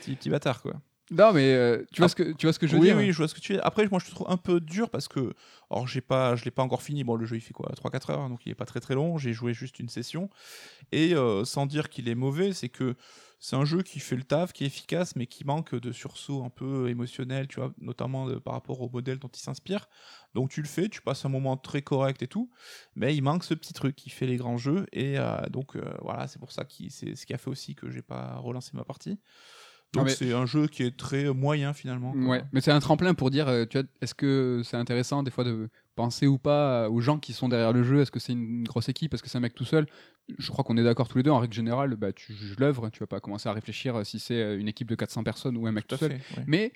Petit, 0.00 0.14
petit 0.14 0.28
bâtard, 0.28 0.60
quoi. 0.60 0.74
Non, 1.10 1.32
mais 1.32 1.54
euh, 1.54 1.84
tu, 1.92 2.00
vois 2.02 2.06
Ah. 2.06 2.08
ce 2.08 2.14
que, 2.16 2.32
tu 2.32 2.44
vois 2.46 2.52
ce 2.52 2.58
que 2.58 2.66
je 2.66 2.74
veux 2.74 2.80
oui, 2.80 2.86
dire 2.88 2.96
oui, 2.96 3.12
je 3.12 3.16
vois 3.16 3.28
ce 3.28 3.34
que 3.34 3.40
tu 3.40 3.54
veux. 3.54 3.66
Après, 3.66 3.86
moi, 3.88 3.98
je 3.98 4.06
le 4.06 4.10
trouve 4.14 4.26
un 4.30 4.36
peu 4.36 4.60
dur 4.60 4.90
parce 4.90 5.08
que, 5.08 5.32
or, 5.70 5.86
j'ai 5.88 6.02
pas, 6.02 6.36
je 6.36 6.44
l'ai 6.44 6.50
pas 6.50 6.62
encore 6.62 6.82
fini. 6.82 7.02
Bon, 7.02 7.16
le 7.16 7.24
jeu, 7.24 7.36
il 7.36 7.40
fait 7.40 7.54
quoi? 7.54 7.70
3-4 7.74 8.10
heures, 8.10 8.28
donc 8.28 8.44
il 8.44 8.52
est 8.52 8.54
pas 8.54 8.66
très 8.66 8.80
très 8.80 8.94
long. 8.94 9.16
J'ai 9.16 9.32
joué 9.32 9.54
juste 9.54 9.78
une 9.78 9.88
session. 9.88 10.28
Et 10.92 11.14
euh, 11.14 11.44
sans 11.46 11.64
dire 11.66 11.88
qu'il 11.88 12.08
est 12.08 12.14
mauvais, 12.14 12.52
c'est 12.52 12.68
que 12.68 12.94
c'est 13.40 13.56
un 13.56 13.64
jeu 13.64 13.82
qui 13.82 14.00
fait 14.00 14.16
le 14.16 14.24
taf, 14.24 14.52
qui 14.52 14.64
est 14.64 14.66
efficace, 14.66 15.14
mais 15.16 15.26
qui 15.26 15.44
manque 15.44 15.74
de 15.74 15.92
sursaut 15.92 16.42
un 16.44 16.50
peu 16.50 16.88
émotionnel, 16.90 17.46
tu 17.48 17.60
vois, 17.60 17.72
notamment 17.80 18.26
de- 18.26 18.34
par 18.36 18.52
rapport 18.54 18.80
au 18.80 18.90
modèle 18.90 19.18
dont 19.18 19.28
il 19.28 19.40
s'inspire. 19.40 19.88
Donc 20.34 20.50
tu 20.50 20.60
le 20.60 20.68
fais, 20.68 20.88
tu 20.88 21.00
passes 21.00 21.24
un 21.24 21.28
moment 21.28 21.56
très 21.56 21.80
correct 21.80 22.20
et 22.22 22.26
tout, 22.26 22.50
mais 22.96 23.14
il 23.16 23.22
manque 23.22 23.44
ce 23.44 23.54
petit 23.54 23.72
truc 23.72 23.94
qui 23.96 24.10
fait 24.10 24.26
les 24.26 24.36
grands 24.36 24.58
jeux. 24.58 24.86
Et 24.92 25.18
euh, 25.18 25.40
donc 25.50 25.76
euh, 25.76 25.84
voilà, 26.02 26.26
c'est 26.26 26.40
pour 26.40 26.52
ça 26.52 26.64
que 26.64 26.72
c'est 26.90 27.14
ce 27.14 27.24
qui 27.26 27.32
a 27.32 27.38
fait 27.38 27.48
aussi 27.48 27.74
que 27.76 27.88
j'ai 27.90 28.02
pas 28.02 28.36
relancé 28.38 28.72
ma 28.74 28.84
partie. 28.84 29.20
Donc 29.94 30.04
mais- 30.06 30.10
c'est 30.14 30.32
un 30.34 30.44
jeu 30.46 30.66
qui 30.66 30.82
est 30.82 30.96
très 30.96 31.32
moyen 31.32 31.72
finalement. 31.72 32.12
quoi. 32.12 32.22
Ouais, 32.22 32.42
mais 32.52 32.60
c'est 32.60 32.70
un 32.72 32.80
tremplin 32.80 33.14
pour 33.14 33.30
dire, 33.30 33.48
euh, 33.48 33.64
tu 33.64 33.78
vois, 33.78 33.86
est-ce 34.02 34.14
que 34.14 34.60
c'est 34.64 34.76
intéressant 34.76 35.22
des 35.22 35.30
fois 35.30 35.44
de 35.44 35.70
penser 35.96 36.26
ou 36.26 36.36
pas 36.38 36.84
euh, 36.84 36.88
aux 36.90 37.00
gens 37.00 37.18
qui 37.18 37.32
sont 37.32 37.48
derrière 37.48 37.72
le 37.72 37.82
jeu? 37.82 38.02
Est-ce 38.02 38.10
que 38.10 38.20
c'est 38.20 38.32
une 38.34 38.64
grosse 38.64 38.88
équipe? 38.90 39.14
Est-ce 39.14 39.22
que 39.22 39.28
c'est 39.30 39.38
un 39.38 39.40
mec 39.40 39.54
tout 39.54 39.64
seul? 39.64 39.86
Je 40.38 40.50
crois 40.50 40.62
qu'on 40.62 40.76
est 40.76 40.84
d'accord 40.84 41.08
tous 41.08 41.16
les 41.16 41.24
deux. 41.24 41.30
En 41.30 41.38
règle 41.38 41.54
générale, 41.54 41.96
bah, 41.96 42.12
tu 42.12 42.34
juges 42.34 42.56
l'œuvre, 42.58 42.90
tu 42.90 43.00
vas 43.00 43.06
pas 43.06 43.18
commencer 43.20 43.48
à 43.48 43.52
réfléchir 43.54 43.96
euh, 43.96 44.04
si 44.04 44.18
c'est 44.18 44.58
une 44.58 44.68
équipe 44.68 44.88
de 44.88 44.94
400 44.94 45.22
personnes 45.24 45.56
ou 45.56 45.66
un 45.66 45.72
mec 45.72 45.86
Tout 45.86 45.96
seul. 45.96 46.10
fait. 46.12 46.36
ouais. 46.36 46.44
Mais 46.46 46.72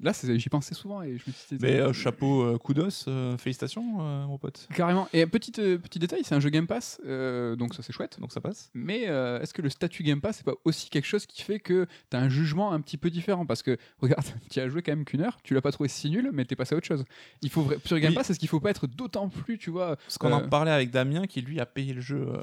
Là, 0.00 0.12
j'y 0.22 0.48
pensais 0.48 0.74
souvent 0.74 1.02
et 1.02 1.18
je 1.18 1.22
me 1.26 1.32
suis 1.32 1.56
dit. 1.56 1.58
Mais 1.60 1.80
euh, 1.80 1.92
chapeau, 1.92 2.42
euh, 2.42 2.58
kudos, 2.58 3.04
euh, 3.08 3.36
félicitations, 3.38 3.98
euh, 4.00 4.26
mon 4.26 4.38
pote. 4.38 4.66
Carrément. 4.74 5.08
Et 5.12 5.26
petit, 5.26 5.52
euh, 5.58 5.78
petit 5.78 5.98
détail, 5.98 6.20
c'est 6.24 6.34
un 6.34 6.40
jeu 6.40 6.50
Game 6.50 6.66
Pass, 6.66 7.00
euh, 7.06 7.56
donc 7.56 7.74
ça 7.74 7.82
c'est 7.82 7.92
chouette. 7.92 8.18
Donc 8.20 8.32
ça 8.32 8.40
passe. 8.40 8.70
Mais 8.74 9.04
euh, 9.08 9.40
est-ce 9.40 9.54
que 9.54 9.62
le 9.62 9.68
statut 9.70 10.02
Game 10.02 10.20
Pass, 10.20 10.36
c'est 10.38 10.44
pas 10.46 10.54
aussi 10.64 10.90
quelque 10.90 11.06
chose 11.06 11.26
qui 11.26 11.42
fait 11.42 11.60
que 11.60 11.86
tu 12.10 12.16
as 12.16 12.20
un 12.20 12.28
jugement 12.28 12.72
un 12.72 12.80
petit 12.80 12.96
peu 12.96 13.10
différent? 13.10 13.46
Parce 13.46 13.62
que, 13.62 13.76
regarde, 14.00 14.24
tu 14.50 14.60
as 14.60 14.68
joué 14.68 14.82
quand 14.82 14.92
même 14.92 15.04
qu'une 15.04 15.20
heure, 15.22 15.38
tu 15.42 15.54
l'as 15.54 15.60
pas 15.62 15.72
trouvé 15.72 15.88
si 15.88 16.10
nul, 16.10 16.30
mais 16.32 16.44
t'es 16.44 16.56
passé 16.56 16.74
à 16.74 16.78
autre 16.78 16.86
chose. 16.86 17.04
Il 17.42 17.50
faut 17.50 17.66
Sur 17.84 17.98
Game 17.98 18.10
Oui. 18.10 18.14
Pass, 18.16 18.30
est-ce 18.30 18.38
qu'il 18.38 18.48
faut 18.48 18.60
pas 18.60 18.70
être 18.70 18.86
d'autant 18.86 19.28
plus, 19.28 19.58
tu 19.58 19.70
vois 19.70 19.96
Parce 19.96 20.18
qu'on 20.18 20.32
en 20.32 20.42
Euh. 20.42 20.48
parlait 20.48 20.70
avec 20.72 20.90
Damien 20.90 21.26
qui 21.26 21.40
lui 21.42 21.60
a 21.60 21.66
payé 21.66 21.92
le 21.92 22.00
jeu, 22.00 22.26
euh, 22.28 22.38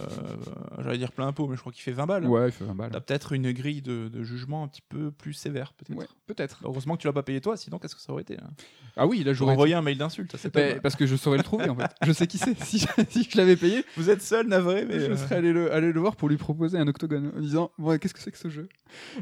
j'allais 0.80 0.98
dire 0.98 1.12
plein 1.12 1.32
pot, 1.34 1.48
mais 1.48 1.56
je 1.56 1.62
crois 1.62 1.72
qu'il 1.72 1.82
fait 1.84 1.92
20 1.92 2.06
balles. 2.06 2.26
Ouais, 2.26 2.48
il 2.48 2.52
fait 2.52 2.64
20 2.66 2.76
balles. 2.76 2.92
T'as 2.92 3.00
peut-être 3.02 3.34
une 3.34 3.52
grille 3.52 3.82
de, 3.82 4.08
de 4.08 4.24
jugement 4.24 4.64
un 4.64 4.68
petit 4.68 4.82
peu 4.88 5.12
plus 5.12 5.34
sévère, 5.34 5.74
peut-être. 5.74 5.98
Ouais, 5.98 6.08
peut-être. 6.28 6.60
Heureusement 6.64 6.96
que 6.96 7.02
tu 7.02 7.08
l'as 7.08 7.14
pas 7.14 7.24
payé 7.24 7.39
toi, 7.42 7.58
sinon 7.58 7.78
qu'est-ce 7.80 7.96
que 7.96 8.02
ça 8.02 8.12
aurait 8.12 8.22
été 8.24 8.36
hein 8.38 8.50
Ah 8.96 9.06
oui, 9.08 9.24
là, 9.24 9.34
J'aurais 9.34 9.54
envoyé 9.54 9.74
un 9.76 9.82
mail 9.82 9.98
d'insulte 9.98 10.34
à 10.36 10.38
cet 10.38 10.56
homme. 10.56 10.80
parce 10.82 10.96
que 10.96 11.06
je 11.06 11.16
saurais 11.16 11.38
le 11.38 11.44
trouver 11.44 11.70
en 11.70 11.76
fait. 11.76 11.90
Je 12.06 12.12
sais 12.12 12.28
qui 12.28 12.38
c'est. 12.38 12.56
Si, 12.64 12.86
si 13.10 13.28
je 13.30 13.38
l'avais 13.38 13.56
payé, 13.56 13.84
Vous 13.98 14.10
êtes 14.10 14.22
seul, 14.22 14.48
navré, 14.48 14.86
mais. 14.86 15.00
je 15.00 15.12
euh, 15.12 15.18
serais 15.18 15.36
allé 15.36 15.52
le, 15.54 15.72
allé 15.74 15.92
le 15.92 16.00
voir 16.00 16.16
pour 16.16 16.30
lui 16.30 16.38
proposer 16.38 16.78
un 16.78 16.88
octogone 16.88 17.32
en 17.36 17.40
disant 17.40 17.72
bon, 17.78 17.98
qu'est-ce 18.00 18.14
que 18.14 18.20
c'est 18.20 18.32
que 18.32 18.38
ce 18.38 18.50
jeu? 18.50 18.68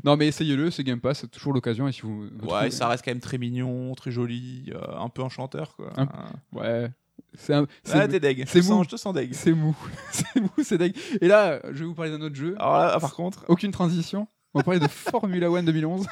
Non, 0.03 0.15
mais 0.17 0.27
essayez-le, 0.27 0.71
c'est 0.71 0.83
Game 0.83 0.99
Pass, 0.99 1.19
c'est 1.19 1.31
toujours 1.31 1.53
l'occasion. 1.53 1.87
Et 1.87 1.91
si 1.91 2.01
vous, 2.01 2.23
vous 2.23 2.29
Ouais, 2.45 2.47
trouvez- 2.47 2.71
ça 2.71 2.87
reste 2.87 3.03
quand 3.05 3.11
même 3.11 3.19
très 3.19 3.37
mignon, 3.37 3.93
très 3.95 4.11
joli, 4.11 4.71
euh, 4.73 4.79
un 4.99 5.09
peu 5.09 5.21
enchanteur, 5.21 5.75
quoi. 5.75 5.91
Un- 5.97 6.07
Ouais, 6.53 6.89
c'est 7.37 7.53
un- 7.53 7.67
c'est- 7.83 7.99
Ah, 7.99 8.07
t'es 8.07 8.19
deg. 8.19 8.45
c'est 8.47 8.61
mou. 8.67 8.83
Je 8.83 8.89
te 8.89 8.95
sens 8.97 9.13
deg. 9.13 9.33
C'est 9.33 9.51
mou, 9.53 9.75
c'est 10.11 10.39
mou, 10.39 10.49
c'est 10.63 10.77
dingue. 10.77 10.95
Et 11.21 11.27
là, 11.27 11.59
je 11.65 11.79
vais 11.79 11.85
vous 11.85 11.93
parler 11.95 12.11
d'un 12.11 12.21
autre 12.21 12.35
jeu. 12.35 12.55
Alors 12.59 12.77
là, 12.77 12.99
par 12.99 13.13
contre, 13.13 13.43
Aucune 13.47 13.71
transition. 13.71 14.27
On 14.53 14.59
va 14.59 14.63
parler 14.63 14.79
de 14.79 14.87
Formula 14.87 15.51
One 15.51 15.65
2011. 15.65 16.07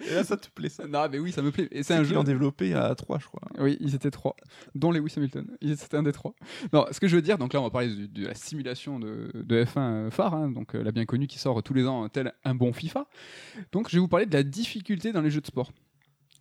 Et 0.00 0.14
là, 0.14 0.24
ça 0.24 0.36
te 0.36 0.48
plaît, 0.50 0.68
ça. 0.68 0.86
non, 0.86 1.08
mais 1.10 1.18
oui, 1.18 1.32
ça 1.32 1.42
me 1.42 1.50
plaît. 1.50 1.68
Et 1.70 1.82
c'est 1.82 1.94
un 1.94 2.02
jeu. 2.04 2.10
jeu 2.10 2.18
en 2.18 2.24
développé 2.24 2.74
à 2.74 2.94
3, 2.94 3.18
je 3.18 3.26
crois. 3.26 3.40
Oui, 3.58 3.76
ils 3.80 3.94
étaient 3.94 4.10
trois, 4.10 4.36
dont 4.74 4.92
Lewis 4.92 5.12
Hamilton. 5.16 5.46
Ils- 5.60 5.76
C'était 5.76 5.96
un 5.96 6.02
des 6.02 6.12
trois. 6.12 6.34
Non, 6.72 6.86
ce 6.90 7.00
que 7.00 7.08
je 7.08 7.16
veux 7.16 7.22
dire, 7.22 7.38
donc 7.38 7.52
là, 7.52 7.60
on 7.60 7.64
va 7.64 7.70
parler 7.70 7.88
de, 7.88 8.06
de 8.06 8.26
la 8.26 8.34
simulation 8.34 8.98
de, 8.98 9.30
de 9.34 9.64
F1 9.64 9.78
euh, 9.78 10.10
phare, 10.10 10.34
hein, 10.34 10.50
donc 10.50 10.74
euh, 10.74 10.82
la 10.82 10.92
bien 10.92 11.04
connue 11.06 11.26
qui 11.26 11.38
sort 11.38 11.62
tous 11.62 11.74
les 11.74 11.86
ans, 11.86 12.08
tel 12.08 12.32
un 12.44 12.54
bon 12.54 12.72
FIFA. 12.72 13.06
Donc, 13.72 13.88
je 13.88 13.96
vais 13.96 14.00
vous 14.00 14.08
parler 14.08 14.26
de 14.26 14.32
la 14.34 14.42
difficulté 14.42 15.12
dans 15.12 15.20
les 15.22 15.30
jeux 15.30 15.40
de 15.40 15.46
sport. 15.46 15.72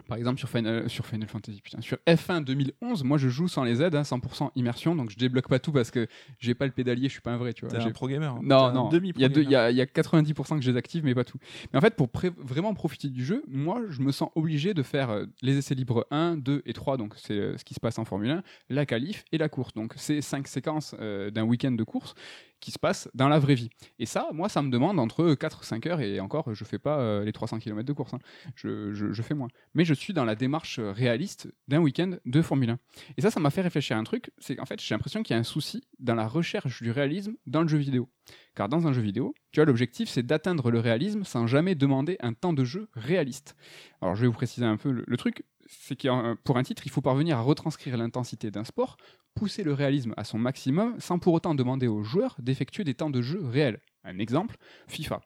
Par 0.09 0.17
exemple, 0.17 0.39
sur 0.39 0.49
Final, 0.49 0.89
sur 0.89 1.05
Final 1.05 1.27
Fantasy, 1.29 1.61
putain, 1.61 1.79
sur 1.81 1.97
F1 2.07 2.41
2011, 2.43 3.03
moi 3.03 3.17
je 3.17 3.29
joue 3.29 3.47
sans 3.47 3.63
les 3.63 3.81
aides, 3.81 3.95
hein, 3.95 4.01
100% 4.03 4.51
immersion, 4.55 4.95
donc 4.95 5.11
je 5.11 5.17
débloque 5.17 5.47
pas 5.47 5.59
tout 5.59 5.71
parce 5.71 5.91
que 5.91 6.07
j'ai 6.39 6.55
pas 6.55 6.65
le 6.65 6.71
pédalier, 6.71 7.07
je 7.07 7.13
suis 7.13 7.21
pas 7.21 7.31
un 7.31 7.37
vrai, 7.37 7.53
tu 7.53 7.61
vois. 7.65 7.69
T'es 7.69 7.79
J'ai- 7.79 7.89
un 7.89 7.91
pro 7.91 8.07
gamer. 8.07 8.33
hein. 8.33 8.39
non, 8.43 8.73
non. 8.73 8.89
Il 9.19 9.21
y, 9.21 9.25
a 9.25 9.29
deux- 9.29 9.43
il 9.43 9.49
y 9.51 9.55
a, 9.55 9.69
il 9.71 9.77
y 9.77 9.81
a 9.81 9.85
90% 9.85 10.55
que 10.57 10.61
je 10.63 10.69
désactive, 10.71 11.03
mais 11.05 11.13
pas 11.15 11.23
tout. 11.23 11.37
Mais 11.71 11.77
en 11.77 11.81
fait, 11.81 11.95
pour 11.95 12.09
vraiment 12.39 12.73
profiter 12.73 13.07
du 13.09 13.23
jeu, 13.23 13.43
moi, 13.47 13.81
je 13.89 14.01
me 14.01 14.11
sens 14.11 14.29
obligé 14.35 14.73
de 14.73 14.81
faire 14.83 15.11
euh, 15.11 15.25
les 15.43 15.57
essais 15.57 15.75
libres 15.75 16.05
1, 16.11 16.35
2 16.37 16.63
et 16.65 16.73
3, 16.73 16.97
donc 16.97 17.13
c'est 17.15 17.33
euh, 17.33 17.57
ce 17.57 17.63
qui 17.63 17.73
se 17.75 17.79
passe 17.79 17.99
en 17.99 18.05
Formule 18.05 18.31
1, 18.31 18.43
la 18.69 18.85
qualif 18.85 19.23
et 19.31 19.37
la 19.37 19.47
course. 19.47 19.73
Donc, 19.75 19.93
c'est 19.95 20.21
cinq 20.21 20.47
séquences 20.47 20.95
euh, 20.99 21.29
d'un 21.29 21.43
week-end 21.43 21.71
de 21.71 21.83
course 21.83 22.15
qui 22.59 22.71
se 22.71 22.79
passent 22.79 23.09
dans 23.13 23.29
la 23.29 23.39
vraie 23.39 23.55
vie. 23.55 23.69
Et 23.99 24.05
ça, 24.05 24.29
moi, 24.33 24.49
ça 24.49 24.61
me 24.61 24.69
demande 24.69 24.99
entre 24.99 25.33
4-5 25.33 25.87
heures, 25.87 26.01
et 26.01 26.19
encore, 26.19 26.53
je 26.53 26.63
fais 26.63 26.79
pas 26.79 26.99
euh, 26.99 27.23
les 27.23 27.31
300 27.31 27.59
km 27.59 27.85
de 27.85 27.93
course, 27.93 28.13
hein. 28.13 28.19
je, 28.55 29.21
fais 29.21 29.33
moins. 29.33 29.49
Mais 29.73 29.85
je 29.85 29.93
suis 29.93 30.13
dans 30.13 30.25
la 30.25 30.35
démarche 30.35 30.79
euh, 30.79 30.91
réaliste 30.91 31.47
d'un 31.67 31.79
week-end 31.79 32.11
de 32.25 32.41
Formule 32.41 32.71
1. 32.71 32.79
Et 33.17 33.21
ça, 33.21 33.31
ça 33.31 33.39
m'a 33.39 33.49
fait 33.49 33.61
réfléchir 33.61 33.97
à 33.97 33.99
un 33.99 34.03
truc, 34.03 34.31
c'est 34.37 34.55
qu'en 34.55 34.65
fait, 34.65 34.81
j'ai 34.81 34.93
l'impression 34.95 35.23
qu'il 35.23 35.33
y 35.33 35.37
a 35.37 35.39
un 35.39 35.43
souci 35.43 35.83
dans 35.99 36.15
la 36.15 36.27
recherche 36.27 36.81
du 36.81 36.91
réalisme 36.91 37.35
dans 37.45 37.61
le 37.61 37.67
jeu 37.67 37.77
vidéo. 37.77 38.09
Car 38.55 38.69
dans 38.69 38.87
un 38.87 38.93
jeu 38.93 39.01
vidéo, 39.01 39.33
tu 39.51 39.59
vois, 39.59 39.65
l'objectif 39.65 40.09
c'est 40.09 40.23
d'atteindre 40.23 40.69
le 40.69 40.79
réalisme 40.79 41.23
sans 41.23 41.47
jamais 41.47 41.75
demander 41.75 42.17
un 42.19 42.33
temps 42.33 42.53
de 42.53 42.63
jeu 42.63 42.89
réaliste. 42.93 43.55
Alors 44.01 44.15
je 44.15 44.21
vais 44.21 44.27
vous 44.27 44.33
préciser 44.33 44.65
un 44.65 44.77
peu 44.77 44.91
le, 44.91 45.03
le 45.07 45.17
truc, 45.17 45.43
c'est 45.69 45.95
que 45.95 46.07
euh, 46.07 46.35
pour 46.43 46.57
un 46.57 46.63
titre, 46.63 46.81
il 46.85 46.91
faut 46.91 47.01
parvenir 47.01 47.37
à 47.37 47.41
retranscrire 47.41 47.95
l'intensité 47.95 48.51
d'un 48.51 48.63
sport, 48.63 48.97
pousser 49.35 49.63
le 49.63 49.73
réalisme 49.73 50.13
à 50.17 50.23
son 50.23 50.37
maximum 50.37 50.99
sans 50.99 51.19
pour 51.19 51.33
autant 51.33 51.55
demander 51.55 51.87
aux 51.87 52.03
joueurs 52.03 52.35
d'effectuer 52.39 52.83
des 52.83 52.93
temps 52.93 53.09
de 53.09 53.21
jeu 53.21 53.39
réels. 53.45 53.79
Un 54.03 54.19
exemple, 54.19 54.57
FIFA. 54.87 55.21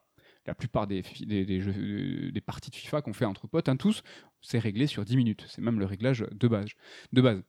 La 0.46 0.54
plupart 0.54 0.86
des, 0.86 1.02
euh, 1.30 2.40
parties 2.44 2.70
de 2.70 2.76
FIFA 2.76 3.00
qu'on 3.00 3.14
fait 3.14 3.24
entre 3.24 3.46
potes, 3.46 3.68
hein, 3.68 3.76
tous, 3.76 4.02
c'est 4.42 4.58
réglé 4.58 4.86
sur 4.86 5.04
10 5.04 5.16
minutes. 5.16 5.44
C'est 5.48 5.62
même 5.62 5.78
le 5.78 5.86
réglage. 5.86 6.26
De 6.32 6.48
base. 6.48 7.42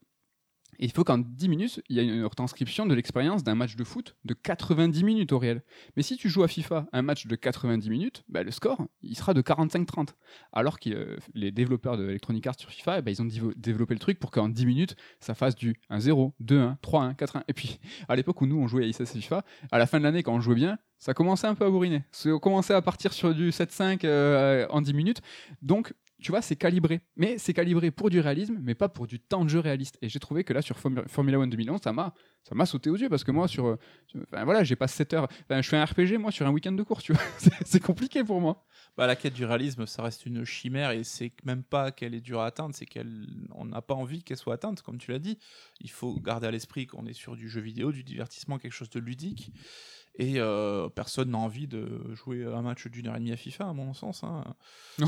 Il 0.78 0.92
faut 0.92 1.04
qu'en 1.04 1.18
10 1.18 1.48
minutes, 1.48 1.82
il 1.88 1.96
y 1.96 2.00
ait 2.00 2.04
une 2.04 2.24
retranscription 2.24 2.86
de 2.86 2.94
l'expérience 2.94 3.44
d'un 3.44 3.54
match 3.54 3.76
de 3.76 3.84
foot 3.84 4.16
de 4.24 4.34
90 4.34 5.04
minutes 5.04 5.32
au 5.32 5.38
réel. 5.38 5.62
Mais 5.96 6.02
si 6.02 6.16
tu 6.16 6.28
joues 6.28 6.42
à 6.42 6.48
FIFA 6.48 6.86
un 6.92 7.02
match 7.02 7.26
de 7.26 7.36
90 7.36 7.90
minutes, 7.90 8.24
bah, 8.28 8.42
le 8.42 8.50
score, 8.50 8.86
il 9.02 9.16
sera 9.16 9.34
de 9.34 9.42
45-30. 9.42 10.08
Alors 10.52 10.78
que 10.78 10.90
euh, 10.90 11.16
les 11.34 11.50
développeurs 11.50 11.96
de 11.96 12.08
Electronic 12.08 12.46
Arts 12.46 12.58
sur 12.58 12.70
FIFA, 12.70 12.98
eh 12.98 13.02
ben, 13.02 13.10
ils 13.10 13.22
ont 13.22 13.52
développé 13.56 13.94
le 13.94 14.00
truc 14.00 14.18
pour 14.18 14.30
qu'en 14.30 14.48
10 14.48 14.66
minutes, 14.66 14.96
ça 15.20 15.34
fasse 15.34 15.54
du 15.54 15.76
1-0, 15.90 16.32
2-1, 16.42 16.76
3-1, 16.80 17.16
4-1. 17.16 17.42
Et 17.48 17.52
puis, 17.52 17.78
à 18.08 18.16
l'époque 18.16 18.40
où 18.40 18.46
nous, 18.46 18.58
on 18.58 18.66
jouait 18.66 18.84
à 18.84 18.86
ISS 18.86 19.12
FIFA, 19.12 19.44
à 19.70 19.78
la 19.78 19.86
fin 19.86 19.98
de 19.98 20.04
l'année, 20.04 20.22
quand 20.22 20.34
on 20.34 20.40
jouait 20.40 20.54
bien, 20.54 20.78
ça 20.98 21.14
commençait 21.14 21.46
un 21.46 21.54
peu 21.54 21.66
à 21.66 21.70
bourriner. 21.70 22.04
Ça 22.10 22.30
commençait 22.40 22.74
à 22.74 22.82
partir 22.82 23.12
sur 23.12 23.34
du 23.34 23.50
7-5 23.50 24.00
euh, 24.04 24.66
en 24.70 24.80
10 24.80 24.94
minutes. 24.94 25.20
Donc, 25.62 25.92
tu 26.22 26.30
vois, 26.32 26.40
c'est 26.42 26.56
calibré. 26.56 27.00
Mais 27.16 27.38
c'est 27.38 27.52
calibré 27.52 27.90
pour 27.90 28.08
du 28.10 28.20
réalisme, 28.20 28.58
mais 28.62 28.74
pas 28.74 28.88
pour 28.88 29.06
du 29.06 29.20
temps 29.20 29.44
de 29.44 29.50
jeu 29.50 29.60
réaliste. 29.60 29.98
Et 30.00 30.08
j'ai 30.08 30.18
trouvé 30.18 30.44
que 30.44 30.52
là, 30.52 30.62
sur 30.62 30.78
Formu- 30.78 31.06
Formula 31.08 31.38
One 31.38 31.50
2011, 31.50 31.80
ça 31.82 31.92
m'a, 31.92 32.66
sauté 32.66 32.90
aux 32.90 32.96
yeux 32.96 33.08
parce 33.08 33.24
que 33.24 33.32
moi, 33.32 33.48
sur, 33.48 33.76
voilà, 34.32 34.64
j'ai 34.64 34.76
pas 34.76 34.88
7 34.88 35.12
heures. 35.14 35.28
Je 35.50 35.62
fais 35.62 35.76
un 35.76 35.84
RPG, 35.84 36.18
moi, 36.18 36.30
sur 36.30 36.46
un 36.46 36.50
week-end 36.50 36.72
de 36.72 36.82
course, 36.82 37.04
tu 37.04 37.12
vois. 37.12 37.22
C'est 37.64 37.80
compliqué 37.80 38.24
pour 38.24 38.40
moi. 38.40 38.64
Bah, 38.96 39.06
la 39.06 39.14
quête 39.14 39.34
du 39.34 39.44
réalisme, 39.44 39.84
ça 39.86 40.02
reste 40.02 40.24
une 40.24 40.44
chimère 40.44 40.90
et 40.92 41.04
c'est 41.04 41.32
même 41.44 41.62
pas 41.62 41.90
qu'elle 41.90 42.14
est 42.14 42.22
dure 42.22 42.40
à 42.40 42.46
atteindre, 42.46 42.74
c'est 42.74 42.86
qu'elle, 42.86 43.26
on 43.54 43.66
n'a 43.66 43.82
pas 43.82 43.92
envie 43.92 44.22
qu'elle 44.22 44.38
soit 44.38 44.54
atteinte, 44.54 44.80
comme 44.80 44.96
tu 44.96 45.10
l'as 45.10 45.18
dit. 45.18 45.38
Il 45.80 45.90
faut 45.90 46.18
garder 46.18 46.46
à 46.46 46.50
l'esprit 46.50 46.86
qu'on 46.86 47.04
est 47.04 47.12
sur 47.12 47.36
du 47.36 47.50
jeu 47.50 47.60
vidéo, 47.60 47.92
du 47.92 48.04
divertissement, 48.04 48.58
quelque 48.58 48.72
chose 48.72 48.88
de 48.88 49.00
ludique. 49.00 49.52
Et 50.18 50.34
euh, 50.38 50.88
personne 50.88 51.30
n'a 51.30 51.38
envie 51.38 51.66
de 51.66 52.14
jouer 52.14 52.44
un 52.44 52.62
match 52.62 52.86
d'une 52.86 53.06
heure 53.06 53.16
et 53.16 53.18
demie 53.18 53.32
à 53.32 53.36
FIFA, 53.36 53.68
à 53.68 53.72
mon 53.74 53.92
sens. 53.92 54.24
hein. 54.24 54.44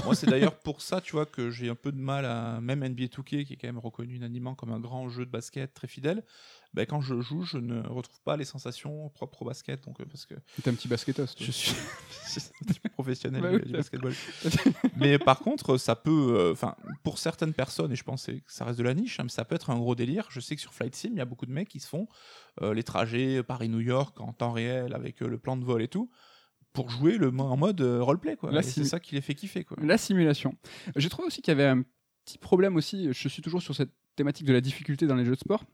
Moi, 0.05 0.15
c'est 0.15 0.27
d'ailleurs 0.27 0.59
pour 0.61 0.83
ça, 0.83 1.01
tu 1.01 1.13
vois, 1.13 1.25
que 1.25 1.51
j'ai 1.51 1.71
un 1.71 1.75
peu 1.75 1.93
de 1.93 1.99
mal 1.99 2.27
à 2.27 2.61
même 2.61 2.83
NBA 2.83 3.05
2K, 3.05 3.45
qui 3.45 3.55
est 3.55 3.57
quand 3.57 3.69
même 3.69 3.79
reconnu 3.79 4.17
unanimement 4.17 4.55
comme 4.55 4.71
un 4.71 4.81
grand 4.81 5.09
jeu 5.09 5.25
de 5.25 5.31
basket 5.31 5.73
très 5.73 5.89
fidèle. 5.89 6.25
Ben, 6.75 6.85
quand 6.87 7.01
je 7.01 7.21
joue, 7.21 7.43
je 7.45 7.57
ne 7.59 7.81
retrouve 7.81 8.21
pas 8.25 8.37
les 8.37 8.45
sensations 8.45 9.09
propres 9.11 9.43
au 9.43 9.47
basket, 9.47 9.83
donc 9.85 10.01
euh, 10.01 10.05
parce 10.05 10.27
que 10.27 10.35
T'es 10.63 10.69
un 10.71 10.75
petit 10.75 10.87
baskettos. 10.87 11.25
toi. 11.27 11.35
je 11.47 11.51
suis 11.51 11.73
un 12.63 12.67
petit 12.67 12.81
professionnel 12.91 13.41
Bah 13.43 13.51
du, 13.51 13.57
oui, 13.57 13.63
du 13.65 13.73
basketball. 13.73 14.13
mais 14.97 15.19
par 15.19 15.41
contre, 15.41 15.79
ça 15.79 15.97
peut, 15.97 16.35
euh, 16.37 16.53
enfin, 16.53 16.77
pour 17.03 17.19
certaines 17.19 17.55
personnes, 17.55 17.93
et 17.93 17.97
je 17.97 18.05
pense 18.05 18.27
que 18.27 18.33
ça 18.47 18.65
reste 18.67 18.79
de 18.79 18.85
la 18.85 18.95
niche, 18.95 19.19
hein, 19.19 19.25
mais 19.25 19.29
ça 19.31 19.45
peut 19.47 19.55
être 19.55 19.71
un 19.71 19.79
gros 19.79 19.95
délire. 19.95 20.27
Je 20.31 20.41
sais 20.41 20.55
que 20.57 20.61
sur 20.61 20.75
Flight 20.75 20.95
Sim, 20.95 21.09
il 21.13 21.19
y 21.19 21.21
a 21.21 21.25
beaucoup 21.25 21.47
de 21.47 21.53
mecs 21.53 21.69
qui 21.69 21.81
se 21.81 21.89
font 21.89 22.07
euh, 22.61 22.75
les 22.75 22.83
trajets 22.83 23.43
Paris-New 23.43 23.81
York 23.81 24.21
en 24.21 24.33
temps 24.35 24.53
réel 24.53 24.95
avec 24.95 25.23
euh, 25.23 25.29
le 25.29 25.39
plan 25.39 25.57
de 25.57 25.65
vol 25.65 25.81
et 25.83 25.89
tout 25.89 26.11
pour 26.75 26.91
jouer 26.91 27.17
le, 27.17 27.29
en 27.29 27.57
mode 27.57 27.81
roleplay, 27.81 28.37
quoi. 28.37 28.63
C'est 28.63 28.85
ça 28.85 29.01
qui 29.01 29.15
les 29.15 29.23
fait 29.23 29.35
kiffer, 29.35 29.65
quoi. 29.65 29.79
La 29.81 29.97
simulation. 29.97 30.55
J'ai 30.97 31.09
trouvé 31.09 31.27
aussi 31.27 31.41
qu'il 31.41 31.51
y 31.51 31.57
avait 31.59 31.67
un 31.67 31.83
petit 32.27 32.39
problème 32.39 32.77
aussi. 32.77 33.09
Je 33.13 33.29
suis 33.29 33.41
toujours 33.43 33.63
sur 33.63 33.75
cette 33.75 33.91
thématique 34.17 34.47
de 34.47 34.53
la 34.53 34.61
difficulté 34.61 35.07
dans 35.07 35.15
les 35.17 35.25
jeux 35.25 35.35
de 35.35 35.41
sport. 35.41 35.65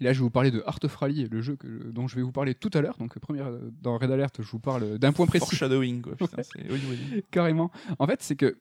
Et 0.00 0.04
là, 0.04 0.12
je 0.12 0.18
vais 0.18 0.22
vous 0.24 0.30
parler 0.30 0.50
de 0.50 0.62
Art 0.66 0.78
of 0.84 0.94
Rally, 0.96 1.26
le 1.30 1.40
jeu 1.42 1.56
que- 1.56 1.90
dont 1.90 2.06
je 2.08 2.16
vais 2.16 2.22
vous 2.22 2.32
parler 2.32 2.54
tout 2.54 2.70
à 2.74 2.80
l'heure. 2.80 2.96
Donc, 2.98 3.18
première, 3.18 3.46
euh, 3.48 3.70
dans 3.80 3.98
Red 3.98 4.10
Alert, 4.10 4.42
je 4.42 4.48
vous 4.50 4.60
parle 4.60 4.98
d'un 4.98 5.12
point 5.12 5.26
précis. 5.26 5.44
Foreshadowing, 5.46 6.02
quoi. 6.02 6.14
Putain, 6.18 6.42
c'est- 6.42 6.70
oui, 6.70 6.80
oui. 6.90 7.24
Carrément. 7.30 7.70
En 7.98 8.06
fait, 8.06 8.22
c'est 8.22 8.36
que 8.36 8.58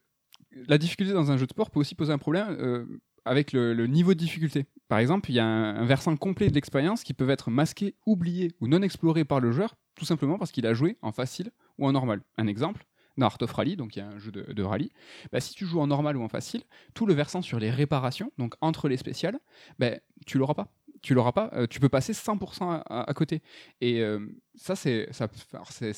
la 0.68 0.78
difficulté 0.78 1.14
dans 1.14 1.32
un 1.32 1.38
jeu 1.38 1.46
de 1.46 1.52
sport 1.52 1.70
peut 1.70 1.80
aussi 1.80 1.96
poser 1.96 2.12
un 2.14 2.18
problème 2.18 2.48
euh, 2.60 2.86
avec 3.26 3.52
le, 3.52 3.74
le 3.74 3.88
niveau 3.88 4.14
de 4.14 4.20
difficulté. 4.20 4.66
Par 4.88 5.00
exemple, 5.00 5.30
il 5.30 5.36
y 5.36 5.40
a 5.40 5.46
un, 5.46 5.76
un 5.76 5.86
versant 5.86 6.16
complet 6.16 6.50
de 6.50 6.54
l'expérience 6.56 7.04
qui 7.04 7.14
peut 7.14 7.30
être 7.30 7.52
masqué, 7.52 7.94
oublié 8.06 8.54
ou 8.62 8.68
non 8.68 8.82
exploré 8.82 9.26
par 9.26 9.40
le 9.40 9.52
joueur, 9.52 9.76
tout 9.96 10.06
simplement 10.06 10.38
parce 10.40 10.52
qu'il 10.52 10.66
a 10.66 10.74
joué 10.74 10.98
en 11.02 11.12
facile 11.12 11.52
ou 11.78 11.86
en 11.86 11.92
normal. 11.92 12.22
Un 12.38 12.48
exemple, 12.48 12.86
dans 13.18 13.26
Art 13.26 13.38
of 13.42 13.52
Rally, 13.52 13.76
donc 13.76 13.96
il 13.96 14.00
y 14.00 14.02
a 14.02 14.08
un 14.08 14.18
jeu 14.18 14.32
de, 14.32 14.54
de 14.54 14.64
rallye, 14.64 14.92
bah, 15.32 15.40
si 15.42 15.54
tu 15.54 15.66
joues 15.66 15.82
en 15.82 15.88
normal 15.88 16.16
ou 16.18 16.24
en 16.24 16.30
facile, 16.30 16.62
tout 16.94 17.06
le 17.06 17.14
versant 17.14 17.42
sur 17.42 17.60
les 17.60 17.70
réparations, 17.70 18.32
donc 18.38 18.54
entre 18.62 18.88
les 18.88 18.98
spéciales, 18.98 19.38
bah, 19.78 19.92
tu 20.26 20.38
l'auras 20.38 20.54
pas. 20.54 20.72
Tu 21.02 21.14
l'auras 21.14 21.32
pas, 21.32 21.50
euh, 21.54 21.68
tu 21.68 21.80
peux 21.80 21.90
passer 21.90 22.14
100% 22.14 22.84
à, 22.86 23.14
côté. 23.14 23.42
Et 23.82 24.02
euh, 24.02 24.20
ça, 24.56 24.76
c'est 24.76 25.08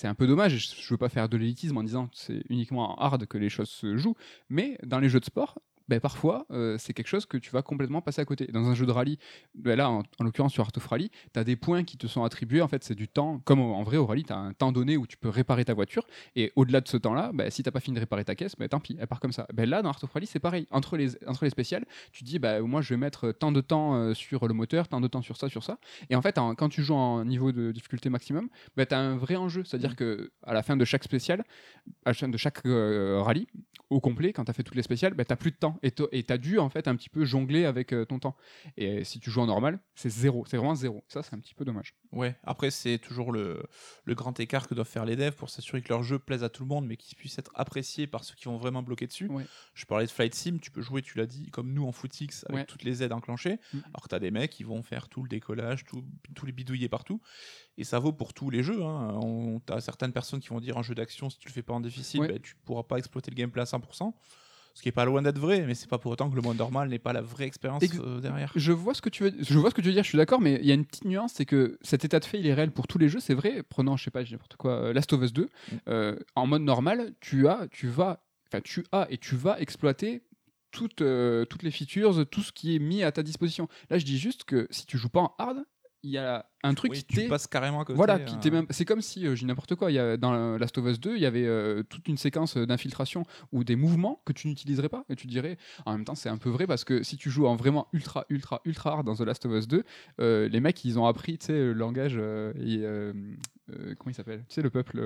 un 0.04 0.16
peu 0.16 0.28
dommage. 0.28 0.58
Je 0.58 0.82
je 0.82 0.93
veux 0.93 0.97
pas 0.97 1.10
faire 1.10 1.30
de 1.30 1.38
l'élitisme 1.38 1.78
en 1.78 1.84
disant 1.84 2.08
que 2.08 2.18
c'est 2.18 2.43
uniquement 2.50 2.91
en 2.91 3.04
hard 3.04 3.26
que 3.26 3.38
les 3.38 3.50
choses 3.50 3.70
se 3.70 3.97
jouent, 3.97 4.16
mais 4.50 4.78
dans 4.84 5.00
les 5.00 5.10
jeux 5.10 5.20
de 5.20 5.26
sport, 5.26 5.60
ben, 5.89 5.99
parfois, 5.99 6.45
euh, 6.51 6.77
c'est 6.77 6.93
quelque 6.93 7.07
chose 7.07 7.25
que 7.25 7.37
tu 7.37 7.49
vas 7.49 7.63
complètement 7.63 8.01
passer 8.01 8.21
à 8.21 8.25
côté. 8.25 8.45
Dans 8.47 8.69
un 8.69 8.75
jeu 8.75 8.85
de 8.85 8.91
rallye, 8.91 9.17
ben 9.55 9.75
là, 9.75 9.89
en, 9.89 10.03
en 10.19 10.23
l'occurrence 10.23 10.53
sur 10.53 10.63
Art 10.63 10.71
of 10.77 10.85
Rally, 10.85 11.09
tu 11.33 11.39
as 11.39 11.43
des 11.43 11.55
points 11.55 11.83
qui 11.83 11.97
te 11.97 12.05
sont 12.07 12.23
attribués. 12.23 12.61
En 12.61 12.67
fait, 12.67 12.83
c'est 12.83 12.95
du 12.95 13.07
temps, 13.07 13.39
comme 13.39 13.59
en 13.59 13.81
vrai 13.83 13.97
au 13.97 14.05
rallye, 14.05 14.23
tu 14.23 14.33
as 14.33 14.37
un 14.37 14.53
temps 14.53 14.71
donné 14.71 14.97
où 14.97 15.07
tu 15.07 15.17
peux 15.17 15.29
réparer 15.29 15.65
ta 15.65 15.73
voiture. 15.73 16.05
Et 16.35 16.51
au-delà 16.55 16.81
de 16.81 16.87
ce 16.87 16.97
temps-là, 16.97 17.31
ben, 17.33 17.49
si 17.49 17.63
tu 17.63 17.71
pas 17.71 17.79
fini 17.79 17.95
de 17.95 17.99
réparer 17.99 18.23
ta 18.23 18.35
caisse, 18.35 18.55
tant 18.69 18.79
pis, 18.79 18.97
elle 18.99 19.07
part 19.07 19.19
comme 19.19 19.31
ça. 19.31 19.47
Là, 19.57 19.81
dans 19.81 19.89
Art 19.89 20.03
of 20.03 20.11
Rally, 20.13 20.27
c'est 20.27 20.39
pareil. 20.39 20.67
Entre 20.71 20.95
les, 20.95 21.17
entre 21.27 21.43
les 21.43 21.49
spéciales, 21.49 21.85
tu 22.11 22.23
dis, 22.23 22.39
moi, 22.63 22.81
je 22.81 22.93
vais 22.93 22.97
mettre 22.97 23.31
tant 23.31 23.51
de 23.51 23.61
temps 23.61 23.95
euh, 23.95 24.13
sur 24.13 24.47
le 24.47 24.53
moteur, 24.53 24.87
tant 24.87 25.01
de 25.01 25.07
temps 25.07 25.21
sur 25.23 25.37
ça, 25.37 25.49
sur 25.49 25.63
ça. 25.63 25.79
Et 26.11 26.15
en 26.15 26.21
fait, 26.21 26.37
en- 26.37 26.53
quand 26.55 26.69
tu 26.69 26.83
joues 26.83 26.93
en 26.93 27.25
niveau 27.25 27.51
de 27.51 27.71
difficulté 27.71 28.09
maximum, 28.09 28.49
tu 28.77 28.85
as 28.93 28.99
un 28.99 29.17
vrai 29.17 29.35
enjeu. 29.35 29.63
C'est-à-dire 29.63 29.95
que 29.95 30.31
à 30.43 30.53
la 30.53 30.61
fin 30.63 30.77
de 30.77 30.85
chaque 30.85 31.03
spécial, 31.03 31.43
à 32.05 32.11
la 32.11 32.13
fin 32.13 32.27
de 32.27 32.37
chaque 32.37 32.65
euh, 32.65 33.21
rallye, 33.21 33.47
au 33.89 33.99
complet, 33.99 34.33
quand 34.33 34.45
tu 34.45 34.51
as 34.51 34.53
fait 34.53 34.63
toutes 34.63 34.75
les 34.75 34.83
spéciales, 34.83 35.13
bah, 35.13 35.25
tu 35.25 35.35
plus 35.35 35.51
de 35.51 35.55
temps. 35.55 35.79
Et 35.81 35.91
tu 35.91 36.03
as 36.29 36.37
dû 36.37 36.59
en 36.59 36.69
fait 36.69 36.87
un 36.87 36.95
petit 36.95 37.09
peu 37.09 37.25
jongler 37.25 37.65
avec 37.65 37.93
euh, 37.93 38.05
ton 38.05 38.19
temps. 38.19 38.35
Et 38.77 39.03
si 39.03 39.19
tu 39.19 39.31
joues 39.31 39.41
en 39.41 39.47
normal, 39.47 39.79
c'est 39.95 40.09
zéro. 40.09 40.45
C'est 40.47 40.57
vraiment 40.57 40.75
zéro. 40.75 41.03
Ça, 41.07 41.23
c'est 41.23 41.33
un 41.33 41.39
petit 41.39 41.53
peu 41.53 41.65
dommage. 41.65 41.95
Ouais, 42.11 42.35
après, 42.43 42.71
c'est 42.71 42.97
toujours 42.97 43.31
le, 43.31 43.63
le, 44.03 44.15
grand 44.15 44.39
écart 44.39 44.67
que 44.67 44.73
doivent 44.73 44.87
faire 44.87 45.05
les 45.05 45.15
devs 45.15 45.35
pour 45.35 45.49
s'assurer 45.49 45.81
que 45.81 45.89
leur 45.89 46.03
jeu 46.03 46.19
plaise 46.19 46.43
à 46.43 46.49
tout 46.49 46.63
le 46.63 46.69
monde, 46.69 46.85
mais 46.87 46.97
qu'il 46.97 47.17
puisse 47.17 47.37
être 47.37 47.51
apprécié 47.55 48.07
par 48.07 48.23
ceux 48.23 48.35
qui 48.35 48.45
vont 48.45 48.57
vraiment 48.57 48.83
bloquer 48.83 49.07
dessus. 49.07 49.29
Je 49.73 49.85
parlais 49.85 50.05
de 50.05 50.11
Flight 50.11 50.35
Sim, 50.35 50.57
tu 50.61 50.71
peux 50.71 50.81
jouer, 50.81 51.01
tu 51.01 51.17
l'as 51.17 51.27
dit, 51.27 51.49
comme 51.51 51.73
nous 51.73 51.85
en 51.85 51.91
Footix, 51.91 52.45
avec 52.49 52.67
toutes 52.67 52.83
les 52.83 53.03
aides 53.03 53.13
enclenchées, 53.13 53.59
mm. 53.73 53.79
alors 53.89 54.03
que 54.03 54.09
tu 54.09 54.15
as 54.15 54.19
des 54.19 54.31
mecs 54.31 54.51
qui 54.51 54.63
vont 54.63 54.83
faire 54.83 55.09
tout 55.09 55.23
le 55.23 55.29
décollage, 55.29 55.85
tout, 55.85 56.03
tous 56.35 56.45
les 56.45 56.51
bidouillés 56.51 56.89
partout. 56.89 57.21
Et 57.80 57.86
ça 57.86 57.97
vaut 57.97 58.11
pour 58.11 58.34
tous 58.34 58.49
les 58.49 58.61
jeux. 58.61 58.84
Hein. 58.84 59.17
Tu 59.65 59.73
as 59.73 59.80
certaines 59.80 60.11
personnes 60.11 60.41
qui 60.41 60.49
vont 60.49 60.59
dire 60.59 60.77
un 60.77 60.82
jeu 60.82 60.93
d'action, 60.93 61.30
si 61.30 61.39
tu 61.39 61.47
le 61.47 61.53
fais 61.53 61.63
pas 61.63 61.73
en 61.73 61.80
difficile, 61.80 62.19
ben, 62.27 62.38
tu 62.38 62.53
pourras 62.65 62.84
pas 62.84 62.97
exploiter 62.97 63.32
le 63.32 63.36
gameplay 63.36 63.61
à 63.61 63.65
100%. 63.65 64.11
Ce 64.73 64.82
qui 64.82 64.89
est 64.89 64.93
pas 64.93 65.05
loin 65.05 65.21
d'être 65.21 65.39
vrai, 65.39 65.61
mais 65.65 65.75
c'est 65.75 65.88
pas 65.88 65.97
pour 65.97 66.11
autant 66.11 66.30
que 66.30 66.36
le 66.36 66.41
monde 66.41 66.57
normal 66.57 66.89
n'est 66.89 66.99
pas 66.99 67.13
la 67.13 67.21
vraie 67.21 67.45
expérience 67.45 67.82
euh, 67.95 68.19
derrière. 68.19 68.51
Je 68.53 68.73
vois 68.73 68.93
ce 68.93 69.01
que 69.01 69.07
tu 69.07 69.23
veux, 69.23 69.34
je 69.39 69.57
vois 69.57 69.69
ce 69.69 69.75
que 69.75 69.82
tu 69.82 69.88
veux 69.88 69.93
dire. 69.93 70.03
Je 70.03 70.09
suis 70.09 70.17
d'accord, 70.17 70.41
mais 70.41 70.59
il 70.61 70.67
y 70.67 70.71
a 70.71 70.73
une 70.73 70.86
petite 70.86 71.05
nuance, 71.05 71.32
c'est 71.36 71.45
que 71.45 71.77
cet 71.82 72.03
état 72.03 72.19
de 72.19 72.25
fait, 72.25 72.38
il 72.38 72.47
est 72.47 72.53
réel 72.53 72.71
pour 72.71 72.86
tous 72.86 72.97
les 72.97 73.07
jeux. 73.07 73.21
C'est 73.21 73.34
vrai. 73.34 73.63
Prenons, 73.63 73.95
je 73.95 74.03
sais 74.03 74.11
pas, 74.11 74.23
n'importe 74.23 74.57
quoi, 74.57 74.73
euh, 74.73 74.93
Last 74.93 75.13
of 75.13 75.21
Us 75.23 75.32
2. 75.32 75.43
Mm. 75.43 75.75
Euh, 75.88 76.19
en 76.36 76.47
mode 76.47 76.63
normal, 76.63 77.13
tu 77.21 77.47
as, 77.47 77.67
tu 77.71 77.88
vas, 77.88 78.21
enfin, 78.47 78.59
tu 78.61 78.86
as 78.91 79.07
et 79.09 79.17
tu 79.17 79.38
vas 79.38 79.57
exploiter 79.61 80.21
toutes, 80.71 81.01
toutes 81.49 81.63
les 81.63 81.71
features, 81.71 82.30
tout 82.30 82.41
ce 82.41 82.51
qui 82.51 82.75
est 82.75 82.80
mis 82.80 83.03
à 83.03 83.11
ta 83.13 83.23
disposition. 83.23 83.69
Là, 83.89 83.97
je 83.97 84.05
dis 84.05 84.19
juste 84.19 84.43
que 84.43 84.67
si 84.69 84.86
tu 84.86 84.97
joues 84.97 85.09
pas 85.09 85.21
en 85.21 85.36
hard, 85.39 85.63
il 86.04 86.12
y 86.12 86.18
a 86.18 86.45
un 86.64 86.74
truc 86.74 86.93
qui 86.93 87.04
tu 87.04 87.28
passes 87.28 87.47
carrément 87.47 87.82
à 87.82 87.86
côté. 87.86 87.97
Voilà, 87.97 88.20
euh. 88.20 88.52
même. 88.52 88.66
C'est 88.70 88.86
comme 88.86 89.02
si, 89.02 89.26
euh, 89.26 89.36
j'ai 89.36 89.45
n'importe 89.45 89.76
quoi, 89.76 89.91
il 89.91 89.95
y 89.95 90.00
a, 90.00 90.18
dans 90.18 90.58
Last 90.58 90.78
of 90.78 90.86
Us 90.86 91.00
2, 91.00 91.16
il 91.16 91.22
y 91.22 91.26
avait 91.26 91.45
euh, 91.45 91.84
toute 91.84 92.08
une 92.08 92.18
séquence 92.18 92.58
d'infiltration 92.58 93.26
ou 93.52 93.64
des 93.64 93.76
mouvements 93.76 94.22
que 94.26 94.34
tu 94.34 94.47
n'utiliserais 94.47 94.89
pas. 94.89 95.06
Et 95.10 95.16
tu 95.16 95.28
dirais, 95.28 95.58
en 95.86 95.93
même 95.93 96.06
temps, 96.06 96.16
c'est 96.16 96.30
un 96.30 96.38
peu 96.38 96.50
vrai 96.50 96.68
parce 96.68 96.84
que 96.84 97.04
si 97.04 97.18
tu 97.18 97.30
joues 97.30 97.47
en 97.47 97.56
vraiment 97.56 97.88
ultra, 97.93 98.26
ultra, 98.30 98.62
ultra 98.66 98.93
hard 98.93 99.06
dans 99.06 99.16
The 99.16 99.22
Last 99.22 99.45
of 99.45 99.54
Us 99.54 99.68
2, 99.68 99.84
les 100.47 100.60
mecs, 100.60 100.84
ils 100.86 101.00
ont 101.00 101.06
appris, 101.06 101.38
tu 101.38 101.47
sais, 101.47 101.54
le 101.54 101.74
langage. 101.74 102.18
et, 102.18 102.84
comment 103.97 104.12
il 104.12 104.16
s'appelle? 104.16 104.45
Tu 104.47 104.56
sais, 104.56 104.62
le 104.62 104.70
peuple. 104.70 105.02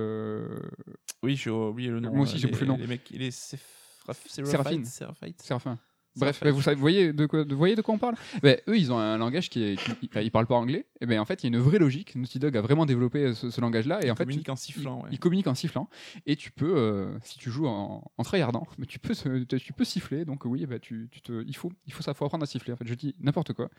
Oui, 1.23 1.35
j'ai 1.35 1.49
oublié 1.49 1.89
le 1.89 1.99
nom. 1.99 2.13
Moi 2.13 2.23
aussi, 2.23 2.37
j'ai 2.37 2.47
plus 2.47 2.61
le 2.61 2.67
nom. 2.67 2.77
Les 2.77 2.87
mecs, 2.87 3.09
les 3.09 3.31
Séraphine. 3.31 4.85
Séraphine. 4.85 5.77
Bref, 6.15 6.43
vous, 6.45 6.61
voyez 6.77 7.13
de 7.13 7.25
quoi, 7.25 7.43
de, 7.43 7.55
voyez 7.55 7.75
de 7.75 7.81
quoi 7.81 7.95
on 7.95 7.97
parle? 7.97 8.15
Eux, 8.43 8.77
ils 8.77 8.91
ont 8.91 8.97
un 8.97 9.17
langage 9.17 9.49
qui 9.49 9.63
est. 9.63 9.75
ils 10.01 10.31
parlent 10.31 10.47
pas 10.47 10.55
anglais. 10.55 10.85
Et 11.01 11.05
ben 11.05 11.19
en 11.19 11.25
fait, 11.25 11.43
il 11.43 11.51
y 11.51 11.53
a 11.53 11.57
une 11.57 11.63
vraie 11.63 11.79
logique. 11.79 12.15
Naughty 12.15 12.39
Dog 12.39 12.55
a 12.55 12.61
vraiment 12.61 12.85
développé 12.85 13.33
ce, 13.33 13.59
langage-là. 13.59 13.99
Et 14.01 14.07
ils 14.07 14.11
en 14.11 14.15
fait, 14.15 14.23
communiquent 14.23 14.49
en 14.49 14.55
sifflant. 14.55 15.03
Ils, 15.11 15.19
communiquent 15.19 15.47
en 15.47 15.55
sifflant. 15.55 15.89
Et 16.25 16.35
tu 16.35 16.51
peux, 16.51 16.75
euh, 16.75 17.17
si 17.23 17.37
tu 17.37 17.49
joues 17.49 17.67
en, 17.67 18.11
en 18.17 18.23
tryhardant, 18.23 18.65
mais 18.77 18.85
tu 18.85 18.99
peux, 18.99 19.13
tu 19.13 19.73
peux 19.73 19.83
siffler. 19.83 20.25
Donc 20.25 20.45
oui, 20.45 20.65
tu, 20.81 21.09
tu 21.11 21.21
te, 21.21 21.43
il, 21.45 21.55
faut, 21.55 21.71
il 21.87 21.93
faut 21.93 22.07
apprendre 22.09 22.43
à 22.43 22.45
siffler. 22.45 22.73
En 22.73 22.77
fait, 22.77 22.87
je 22.87 22.93
dis 22.93 23.15
n'importe 23.19 23.53
quoi. 23.53 23.69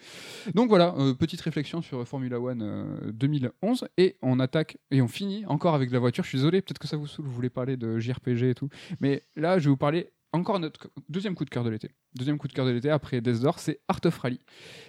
Donc 0.55 0.69
voilà, 0.69 0.95
euh, 0.99 1.15
petite 1.15 1.41
réflexion 1.41 1.83
sur 1.83 2.07
Formula 2.07 2.41
One 2.41 3.13
2011. 3.13 3.83
Euh, 3.83 3.87
et 3.97 4.17
on 4.23 4.41
attaque 4.41 4.79
et 4.91 5.01
on 5.03 5.09
finit 5.09 5.47
encore 5.47 5.75
avec 5.75 5.91
la 5.91 5.99
voiture. 5.99 6.25
Je 6.25 6.31
suis 6.31 6.39
désolé, 6.39 6.63
peut-être 6.63 6.79
que 6.79 6.89
ça 6.89 6.97
vous 6.97 7.07
saoule, 7.07 7.27
vous 7.27 7.33
voulez 7.33 7.51
parler 7.51 7.77
de 7.77 7.99
JRPG 7.99 8.51
et 8.51 8.55
tout. 8.55 8.69
Mais 9.01 9.23
là, 9.37 9.59
je 9.59 9.65
vais 9.65 9.71
vous 9.71 9.77
parler 9.77 10.11
encore 10.35 10.59
notre 10.59 10.91
deuxième 11.09 11.35
coup 11.35 11.45
de 11.45 11.51
cœur 11.51 11.65
de 11.65 11.71
l'été. 11.71 11.91
Deuxième 12.15 12.39
coup 12.39 12.49
de 12.49 12.53
cœur 12.53 12.67
de 12.67 12.73
l'été 12.73 12.91
après 12.91 13.21
Death 13.21 13.47
c'est 13.57 13.81
Art 13.89 14.01
of 14.05 14.19
Rally. 14.19 14.41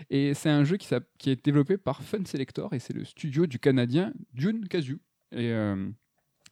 Et 0.09 0.33
c'est 0.33 0.49
un 0.49 0.63
jeu 0.63 0.77
qui, 0.77 1.29
est 1.29 1.45
développé 1.45 1.77
par 1.77 2.01
Fun 2.01 2.25
Selector 2.25 2.73
et 2.73 2.79
c'est 2.79 2.93
le 2.93 3.05
studio 3.05 3.45
du 3.45 3.59
Canadien 3.59 4.11
Dune 4.33 4.67
Kazu. 4.67 4.99
Et 5.31 5.51
euh, 5.51 5.89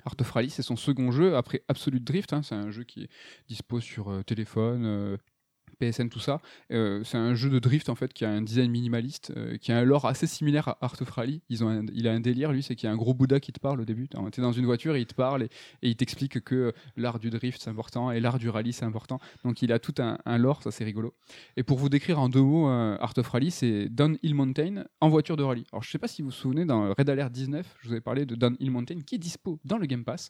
Art 0.06 0.16
of 0.20 0.30
Rally, 0.32 0.50
c'est 0.50 0.62
son 0.62 0.76
second 0.76 1.12
jeu 1.12 1.36
après 1.36 1.64
Absolute 1.68 2.04
Drift. 2.04 2.34
Hein. 2.34 2.44
c'est 2.44 2.56
un 2.56 2.70
jeu 2.70 2.84
qui 2.84 3.04
est 3.04 3.10
dispo 3.48 3.80
sur 3.80 4.10
euh, 4.10 4.22
téléphone, 4.22 4.86
euh, 4.86 5.18
PSN, 5.84 6.10
tout 6.10 6.20
ça. 6.20 6.42
Euh, 6.72 7.02
c'est 7.04 7.18
un 7.18 7.34
jeu 7.34 7.50
de 7.50 7.60
drift 7.60 7.90
en 7.90 7.96
fait 7.96 8.14
qui 8.14 8.26
a 8.26 8.30
un 8.30 8.42
design 8.42 8.72
minimaliste, 8.72 9.34
euh, 9.36 9.58
qui 9.58 9.72
a 9.72 9.78
un 9.78 9.84
lore 9.84 10.06
assez 10.06 10.28
similaire 10.28 10.68
à 10.68 10.78
Art 10.82 10.96
of 11.02 11.10
Rally. 11.10 11.42
Ils 11.50 11.64
ont 11.64 11.86
il 11.94 12.08
a 12.08 12.14
un 12.14 12.20
délire, 12.20 12.52
lui, 12.52 12.64
c'est 12.64 12.76
qu'il 12.76 12.88
y 12.88 12.90
a 12.90 12.94
un 12.94 12.98
gros 12.98 13.14
Bouddha 13.14 13.40
qui 13.40 13.52
te 13.52 13.60
parle 13.60 13.82
au 13.82 13.86
début. 13.86 14.08
Tu 14.08 14.18
es 14.18 14.44
dans 14.44 14.52
une 14.52 14.66
voiture 14.66 14.96
et 14.96 15.02
il 15.02 15.06
te 15.06 15.16
parle 15.16 15.44
et, 15.44 15.50
il 15.82 15.96
t'explique 15.96 16.42
que 16.42 16.74
l'art 16.96 17.20
du 17.20 17.30
drift 17.30 17.62
c'est 17.62 17.70
important 17.70 18.12
et 18.12 18.20
l'art 18.20 18.40
du 18.40 18.50
rallye 18.50 18.74
c'est 18.74 18.86
important. 18.86 19.20
Donc 19.44 19.62
il 19.62 19.72
a 19.72 19.80
tout 19.80 19.94
un, 20.00 20.38
lore, 20.38 20.64
ça 20.64 20.72
c'est 20.72 20.84
rigolo. 20.84 21.14
Et 21.58 21.64
pour 21.64 21.78
vous 21.78 21.90
décrire 21.90 22.20
en 22.20 22.30
deux 22.30 22.42
mots, 22.42 22.70
euh, 22.70 22.98
Art 23.00 23.14
of 23.18 23.28
Rally, 23.28 23.52
c'est 23.52 23.90
Downhill 23.90 24.36
Mountain 24.36 24.86
en 25.02 25.10
voiture 25.10 25.38
de 25.38 25.44
rallye. 25.44 25.66
Alors 25.72 25.84
je 25.84 25.92
sais 25.92 26.00
pas 26.00 26.08
si 26.08 26.22
vous 26.22 26.30
vous 26.30 26.34
souvenez, 26.34 26.66
dans 26.66 26.94
Red 26.94 27.10
Alert 27.10 27.32
19, 27.32 27.78
je 27.82 27.88
vous 27.88 27.94
avais 27.94 28.02
parlé 28.02 28.26
de 28.26 28.36
Downhill 28.36 28.72
Mountain 28.72 29.02
qui 29.06 29.16
est 29.16 29.20
dispo 29.20 29.60
dans 29.66 29.78
le 29.78 29.86
Game 29.86 30.04
Pass. 30.04 30.30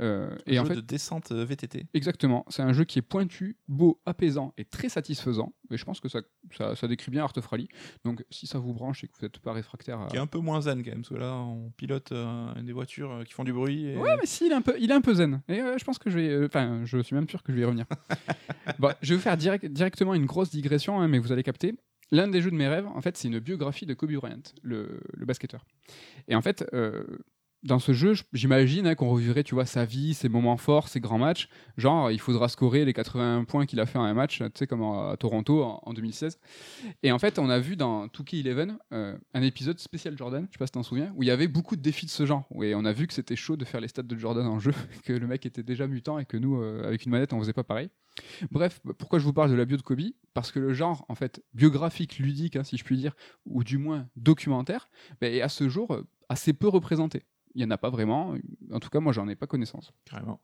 et 0.00 0.58
en 0.58 0.64
fait, 0.64 0.76
de 0.76 0.80
descente 0.80 1.32
VTT. 1.32 1.86
Exactement. 1.94 2.44
C'est 2.48 2.62
un 2.62 2.72
jeu 2.72 2.84
qui 2.84 2.98
est 2.98 3.02
pointu, 3.02 3.56
beau, 3.68 4.00
apaisant 4.06 4.54
et 4.56 4.64
très 4.64 4.88
satisfaisant. 4.94 5.52
Et 5.70 5.76
je 5.76 5.84
pense 5.84 6.00
que 6.00 6.08
ça, 6.08 6.22
ça, 6.74 6.88
décrit 6.88 7.10
bien 7.10 7.24
Art 7.24 7.32
of 7.36 7.46
Rally. 7.46 7.68
Donc 8.04 8.24
si 8.30 8.46
ça 8.46 8.58
vous 8.58 8.72
branche 8.72 9.04
et 9.04 9.08
que 9.08 9.12
vous 9.18 9.24
n'êtes 9.24 9.38
pas 9.38 9.52
réfractaire 9.52 10.00
à... 10.00 10.06
Qui 10.06 10.16
est 10.16 10.20
un 10.20 10.26
peu 10.26 10.38
moins 10.38 10.60
zen 10.62 10.82
quand 10.82 10.90
même, 10.90 11.02
parce 11.02 11.10
que 11.10 11.14
là 11.14 11.34
on 11.34 11.70
pilote 11.70 12.12
euh, 12.12 12.62
des 12.62 12.72
voitures 12.72 13.10
euh, 13.10 13.24
qui 13.24 13.32
font 13.32 13.44
du 13.44 13.52
bruit. 13.52 13.96
Ouais, 13.96 14.16
mais 14.20 14.26
si, 14.26 14.46
il 14.46 14.52
est 14.52 14.54
un 14.54 14.62
peu, 14.62 14.74
il 14.78 14.90
est 14.90 14.94
un 14.94 15.00
peu 15.00 15.14
zen. 15.14 15.42
Et 15.48 15.60
euh, 15.60 15.76
je 15.78 15.84
pense 15.84 15.98
que 15.98 16.10
je 16.10 16.18
vais... 16.18 16.46
Enfin, 16.46 16.82
je 16.84 16.98
suis 16.98 17.14
même 17.14 17.28
sûr 17.28 17.42
que 17.42 17.52
je 17.52 17.56
vais 17.56 17.62
y 17.62 17.66
revenir. 17.66 17.86
bon, 18.78 18.92
je 19.02 19.10
vais 19.10 19.16
vous 19.16 19.22
faire 19.22 19.36
direct, 19.36 19.66
directement 19.66 20.14
une 20.14 20.26
grosse 20.26 20.50
digression, 20.50 21.00
hein, 21.00 21.08
mais 21.08 21.18
vous 21.18 21.32
allez 21.32 21.42
capter. 21.42 21.74
L'un 22.10 22.28
des 22.28 22.40
jeux 22.40 22.50
de 22.50 22.56
mes 22.56 22.68
rêves, 22.68 22.86
en 22.86 23.00
fait, 23.00 23.16
c'est 23.16 23.28
une 23.28 23.40
biographie 23.40 23.86
de 23.86 23.94
Kobe 23.94 24.12
Bryant, 24.12 24.42
le, 24.62 25.00
le 25.12 25.26
basketteur. 25.26 25.64
Et 26.28 26.36
en 26.36 26.42
fait, 26.42 26.64
dans 27.64 27.78
ce 27.78 27.92
jeu, 27.92 28.12
j'imagine 28.34 28.86
hein, 28.86 28.94
qu'on 28.94 29.08
revivrait, 29.08 29.42
tu 29.42 29.54
vois, 29.54 29.64
sa 29.64 29.86
vie, 29.86 30.12
ses 30.12 30.28
moments 30.28 30.58
forts, 30.58 30.88
ses 30.88 31.00
grands 31.00 31.18
matchs. 31.18 31.48
Genre, 31.78 32.10
il 32.10 32.20
faudra 32.20 32.48
scorer 32.48 32.84
les 32.84 32.92
80 32.92 33.44
points 33.44 33.64
qu'il 33.64 33.80
a 33.80 33.86
fait 33.86 33.98
en 33.98 34.04
un 34.04 34.12
match, 34.12 34.38
tu 34.38 34.44
sais, 34.54 34.66
comme 34.66 34.82
à 34.82 35.16
Toronto 35.18 35.62
en, 35.62 35.92
2016. 35.94 36.38
Et 37.02 37.10
en 37.10 37.18
fait, 37.18 37.38
on 37.38 37.48
a 37.48 37.58
vu 37.58 37.76
dans 37.76 38.06
2K11 38.06 38.76
euh, 38.92 39.16
un 39.32 39.42
épisode 39.42 39.78
spécial 39.78 40.16
Jordan, 40.16 40.46
je 40.50 40.52
sais 40.52 40.58
pas 40.58 40.66
si 40.66 40.72
t'en 40.72 40.82
souviens, 40.82 41.12
où 41.16 41.22
il 41.22 41.26
y 41.26 41.30
avait 41.30 41.48
beaucoup 41.48 41.74
de 41.76 41.80
défis 41.80 42.04
de 42.04 42.10
ce 42.10 42.26
genre. 42.26 42.46
Et 42.62 42.74
on 42.74 42.84
a 42.84 42.92
vu 42.92 43.06
que 43.06 43.14
c'était 43.14 43.36
chaud 43.36 43.56
de 43.56 43.64
faire 43.64 43.80
les 43.80 43.88
stats 43.88 44.02
de 44.02 44.16
Jordan 44.16 44.46
en 44.46 44.58
jeu, 44.58 44.72
que 45.04 45.14
le 45.14 45.26
mec 45.26 45.46
était 45.46 45.62
déjà 45.62 45.86
mutant 45.86 46.18
et 46.18 46.26
que 46.26 46.36
nous, 46.36 46.60
euh, 46.60 46.86
avec 46.86 47.06
une 47.06 47.12
manette, 47.12 47.32
on 47.32 47.40
faisait 47.40 47.54
pas 47.54 47.64
pareil. 47.64 47.88
Bref, 48.50 48.80
pourquoi 48.98 49.18
je 49.18 49.24
vous 49.24 49.32
parle 49.32 49.50
de 49.50 49.56
la 49.56 49.64
bio 49.64 49.76
de 49.76 49.82
Kobe? 49.82 50.00
Parce 50.34 50.52
que 50.52 50.60
le 50.60 50.74
genre, 50.74 51.04
en 51.08 51.14
fait, 51.14 51.42
biographique, 51.54 52.18
ludique, 52.18 52.56
hein, 52.56 52.62
si 52.62 52.76
je 52.76 52.84
puis 52.84 52.96
dire, 52.96 53.14
ou 53.46 53.64
du 53.64 53.78
moins 53.78 54.06
documentaire, 54.16 54.88
ben, 55.20 55.32
est 55.32 55.40
à 55.40 55.48
ce 55.48 55.68
jour 55.68 55.94
euh, 55.94 56.06
assez 56.28 56.52
peu 56.52 56.68
représenté 56.68 57.22
il 57.54 57.58
n'y 57.58 57.64
en 57.64 57.70
a 57.70 57.78
pas 57.78 57.90
vraiment. 57.90 58.34
En 58.72 58.80
tout 58.80 58.88
cas, 58.88 59.00
moi, 59.00 59.12
j'en 59.12 59.28
ai 59.28 59.36
pas 59.36 59.46
connaissance. 59.46 59.92
Carrément. 60.04 60.40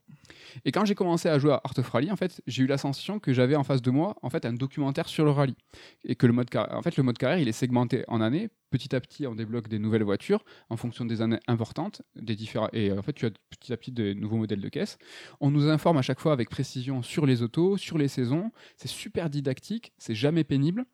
Et 0.64 0.72
quand 0.72 0.84
j'ai 0.84 0.94
commencé 0.94 1.28
à 1.28 1.38
jouer 1.38 1.52
à 1.52 1.60
Art 1.64 1.74
of 1.76 1.88
Rally, 1.88 2.10
en 2.10 2.16
fait, 2.16 2.40
j'ai 2.46 2.62
eu 2.62 2.66
la 2.66 2.78
sensation 2.78 3.18
que 3.18 3.32
j'avais 3.32 3.56
en 3.56 3.64
face 3.64 3.82
de 3.82 3.90
moi, 3.90 4.16
en 4.22 4.30
fait, 4.30 4.44
un 4.44 4.52
documentaire 4.52 5.08
sur 5.08 5.24
le 5.24 5.30
rallye. 5.30 5.56
Et 6.04 6.14
que 6.14 6.26
le 6.26 6.32
mode 6.32 6.50
carrière, 6.50 6.76
en 6.76 6.82
fait, 6.82 6.96
le 6.96 7.02
mode 7.02 7.18
carrière, 7.18 7.38
il 7.38 7.48
est 7.48 7.52
segmenté 7.52 8.04
en 8.08 8.20
années. 8.20 8.48
Petit 8.70 8.94
à 8.94 9.00
petit, 9.00 9.26
on 9.26 9.34
débloque 9.34 9.66
des 9.66 9.80
nouvelles 9.80 10.04
voitures 10.04 10.44
en 10.68 10.76
fonction 10.76 11.04
des 11.04 11.22
années 11.22 11.40
importantes, 11.48 12.02
des 12.14 12.36
différents. 12.36 12.68
Et 12.72 12.92
en 12.92 13.02
fait, 13.02 13.14
tu 13.14 13.26
as 13.26 13.30
petit 13.50 13.72
à 13.72 13.76
petit 13.76 13.90
des 13.90 14.14
nouveaux 14.14 14.36
modèles 14.36 14.60
de 14.60 14.68
caisse. 14.68 14.96
On 15.40 15.50
nous 15.50 15.68
informe 15.68 15.98
à 15.98 16.02
chaque 16.02 16.20
fois 16.20 16.32
avec 16.32 16.48
précision 16.48 17.02
sur 17.02 17.26
les 17.26 17.42
autos, 17.42 17.76
sur 17.76 17.98
les 17.98 18.06
saisons. 18.06 18.52
C'est 18.76 18.88
super 18.88 19.28
didactique, 19.28 19.92
c'est 19.98 20.14
jamais 20.14 20.44
pénible. 20.44 20.84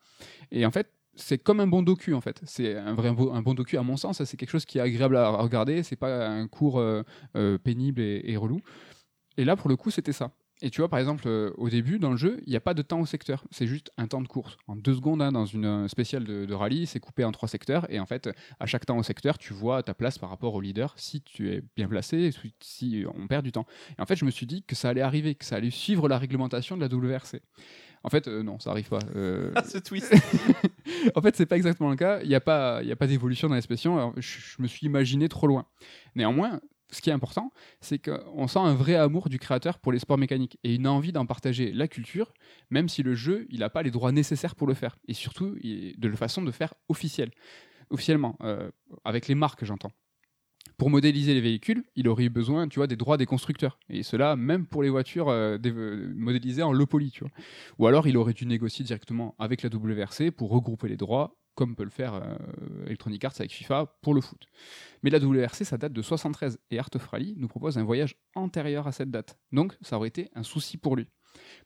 Et 0.51 0.64
en 0.64 0.71
fait, 0.71 0.91
c'est 1.17 1.39
comme 1.39 1.61
un 1.61 1.67
bon 1.67 1.83
docu 1.83 2.14
en 2.14 2.21
fait. 2.21 2.41
C'est 2.45 2.77
un 2.77 2.95
vrai 2.95 3.09
un 3.09 3.43
bon 3.43 3.55
docu 3.55 3.77
à 3.77 3.83
mon 3.83 3.97
sens. 3.97 4.23
C'est 4.23 4.37
quelque 4.37 4.51
chose 4.51 4.64
qui 4.64 4.79
est 4.79 4.83
agréable 4.83 5.17
à 5.17 5.31
regarder. 5.31 5.83
C'est 5.83 5.97
pas 5.97 6.29
un 6.29 6.47
cours 6.47 6.79
euh, 6.79 7.03
euh, 7.37 7.59
pénible 7.59 8.01
et, 8.01 8.37
relou. 8.37 8.61
Et 9.37 9.45
là 9.45 9.57
pour 9.57 9.69
le 9.69 9.77
coup 9.77 9.91
c'était 9.91 10.12
ça. 10.12 10.31
Et 10.62 10.71
tu 10.71 10.81
vois 10.81 10.89
par 10.89 10.99
exemple 10.99 11.25
euh, 11.27 11.53
au 11.59 11.69
début 11.69 11.99
dans 11.99 12.11
le 12.11 12.17
jeu 12.17 12.41
il 12.47 12.51
n'y 12.51 12.57
a 12.57 12.61
pas 12.61 12.75
de 12.75 12.83
temps 12.83 13.01
au 13.01 13.07
secteur. 13.07 13.45
C'est 13.51 13.67
juste 13.67 13.91
un 13.99 14.07
temps 14.07 14.23
de 14.23 14.29
course. 14.29 14.57
En 14.67 14.77
deux 14.77 14.95
secondes 14.95 15.21
hein, 15.21 15.33
dans 15.33 15.45
une 15.45 15.89
spéciale 15.89 16.25
de, 16.25 16.55
rallye 16.55 16.87
c'est 16.87 17.01
coupé 17.01 17.25
en 17.25 17.33
trois 17.33 17.49
secteurs 17.49 17.91
et 17.91 18.01
en 18.01 18.07
fait 18.07 18.31
à 18.59 18.67
chaque 18.67 18.87
temps 18.87 18.97
au 18.97 19.03
secteur 19.03 19.39
tu 19.39 19.53
vois 19.53 19.83
ta 19.83 19.95
place 19.95 20.19
par 20.19 20.31
rapport 20.31 20.55
au 20.55 20.61
leader 20.61 20.95
si 20.97 21.21
tu 21.21 21.51
es 21.53 21.62
bien 21.77 21.89
placé 21.89 22.31
si 22.61 23.05
on 23.14 23.27
perd 23.27 23.45
du 23.45 23.53
temps. 23.53 23.67
Et 23.99 24.03
en 24.03 24.07
fait 24.07 24.17
je 24.17 24.25
me 24.25 24.31
suis 24.31 24.47
dit 24.47 24.62
que 24.62 24.75
ça 24.75 24.91
allait 24.91 25.03
arriver 25.03 25.35
que 25.35 25.45
ça 25.45 25.57
allait 25.57 25.71
suivre 25.71 26.09
la 26.09 26.19
réglementation 26.19 26.77
de 26.77 26.81
la 26.81 26.95
WRC. 26.95 27.41
En 28.07 28.09
fait, 28.09 28.29
euh, 28.29 28.45
non, 28.45 28.61
ça 28.61 28.71
arrive 28.71 28.89
pas. 28.89 29.01
Euh. 29.17 29.51
Ah, 29.57 29.65
ce 29.65 29.79
twist 29.79 30.15
En 31.17 31.21
fait, 31.21 31.35
c'est 31.35 31.45
pas 31.45 31.57
exactement 31.57 31.91
le 31.91 31.97
cas. 31.97 32.21
Il 32.23 32.29
n'y 32.29 32.37
a 32.37 32.41
pas, 32.41 32.79
a 32.79 32.97
pas 32.97 33.09
d'évolution 33.09 33.49
dans. 33.49 33.59
Je, 34.17 34.21
je 34.21 34.63
me 34.63 34.69
suis 34.69 34.87
imaginé 34.87 35.29
trop 35.29 35.49
loin. 35.49 35.67
Néanmoins, 36.15 36.61
ce 36.93 37.03
qui 37.03 37.11
est 37.11 37.13
important, 37.13 37.53
c'est 37.81 37.99
qu'on 37.99 38.47
sent 38.47 38.61
un 38.61 38.75
vrai 38.75 38.95
amour 38.95 39.29
du 39.29 39.41
créateur 39.41 39.81
pour 39.81 39.91
les 39.91 39.99
sports 39.99 40.19
mécaniques 40.19 40.57
et 40.63 40.77
une 40.77 40.87
envie 40.87 41.11
d'en 41.11 41.27
partager 41.27 41.73
la 41.73 41.89
culture, 41.89 42.33
même 42.71 42.89
si 42.89 43.03
le 43.03 43.17
jeu, 43.17 43.49
il 43.51 43.59
n'a 43.59 43.71
pas 43.71 43.83
les 43.83 43.91
droits 43.91 44.13
nécessaires 44.13 44.55
pour 44.55 44.69
le 44.69 44.75
faire. 44.75 44.97
Et 45.09 45.15
surtout, 45.15 45.57
de 45.61 46.09
la 46.09 46.17
façon 46.17 46.43
de 46.43 46.53
faire 46.53 46.75
officielle. 46.89 47.33
Officiellement, 47.91 48.37
euh, 48.43 48.71
avec 49.05 49.27
les 49.27 49.35
marques, 49.35 49.65
j'entends 49.65 49.91
pour 50.77 50.91
modéliser 50.91 51.33
les 51.35 51.41
véhicules, 51.41 51.85
il 51.95 52.09
aurait 52.09 52.24
eu 52.24 52.31
besoin, 52.31 52.68
tu 52.68 52.79
vois, 52.79 52.87
des 52.87 52.97
droits 52.97 53.16
des 53.16 53.27
constructeurs. 53.27 53.79
Et 53.89 54.03
cela, 54.03 54.37
même 54.37 54.66
pour 54.66 54.83
les 54.83 54.91
voitures 54.91 55.29
euh, 55.29 55.57
euh, 55.64 56.12
modélisées 56.14 56.62
en 56.62 56.72
low 56.72 56.87
poly, 56.87 57.11
tu 57.11 57.20
vois. 57.20 57.31
Ou 57.79 57.87
alors, 57.87 58.07
il 58.07 58.16
aurait 58.16 58.35
dû 58.35 58.47
négocier 58.47 58.85
directement 58.85 59.35
avec 59.39 59.62
la 59.62 59.70
WRC 59.70 60.31
pour 60.31 60.51
regrouper 60.51 60.89
les 60.89 60.97
droits, 60.97 61.39
comme 61.55 61.77
peut 61.77 61.85
le 61.85 61.91
faire 61.91 62.14
euh, 62.14 62.37
Electronic 62.87 63.24
Arts 63.24 63.35
avec 63.39 63.53
FIFA 63.53 63.97
pour 64.03 64.12
le 64.12 64.20
foot. 64.20 64.47
Mais 65.03 65.09
la 65.09 65.18
WRC, 65.18 65.64
ça 65.64 65.79
date 65.79 65.95
de 65.95 66.03
73 66.03 66.59
et 66.70 66.79
Art 66.79 66.91
of 66.95 67.07
Rally 67.07 67.35
nous 67.39 67.49
propose 67.49 67.79
un 67.79 67.85
voyage 67.85 68.16
antérieur 68.35 68.87
à 68.87 68.93
cette 68.93 69.11
date. 69.11 69.39
Donc, 69.53 69.77
ça 69.81 69.97
aurait 69.97 70.09
été 70.09 70.29
un 70.35 70.43
souci 70.43 70.77
pour 70.77 70.97
lui. 70.97 71.07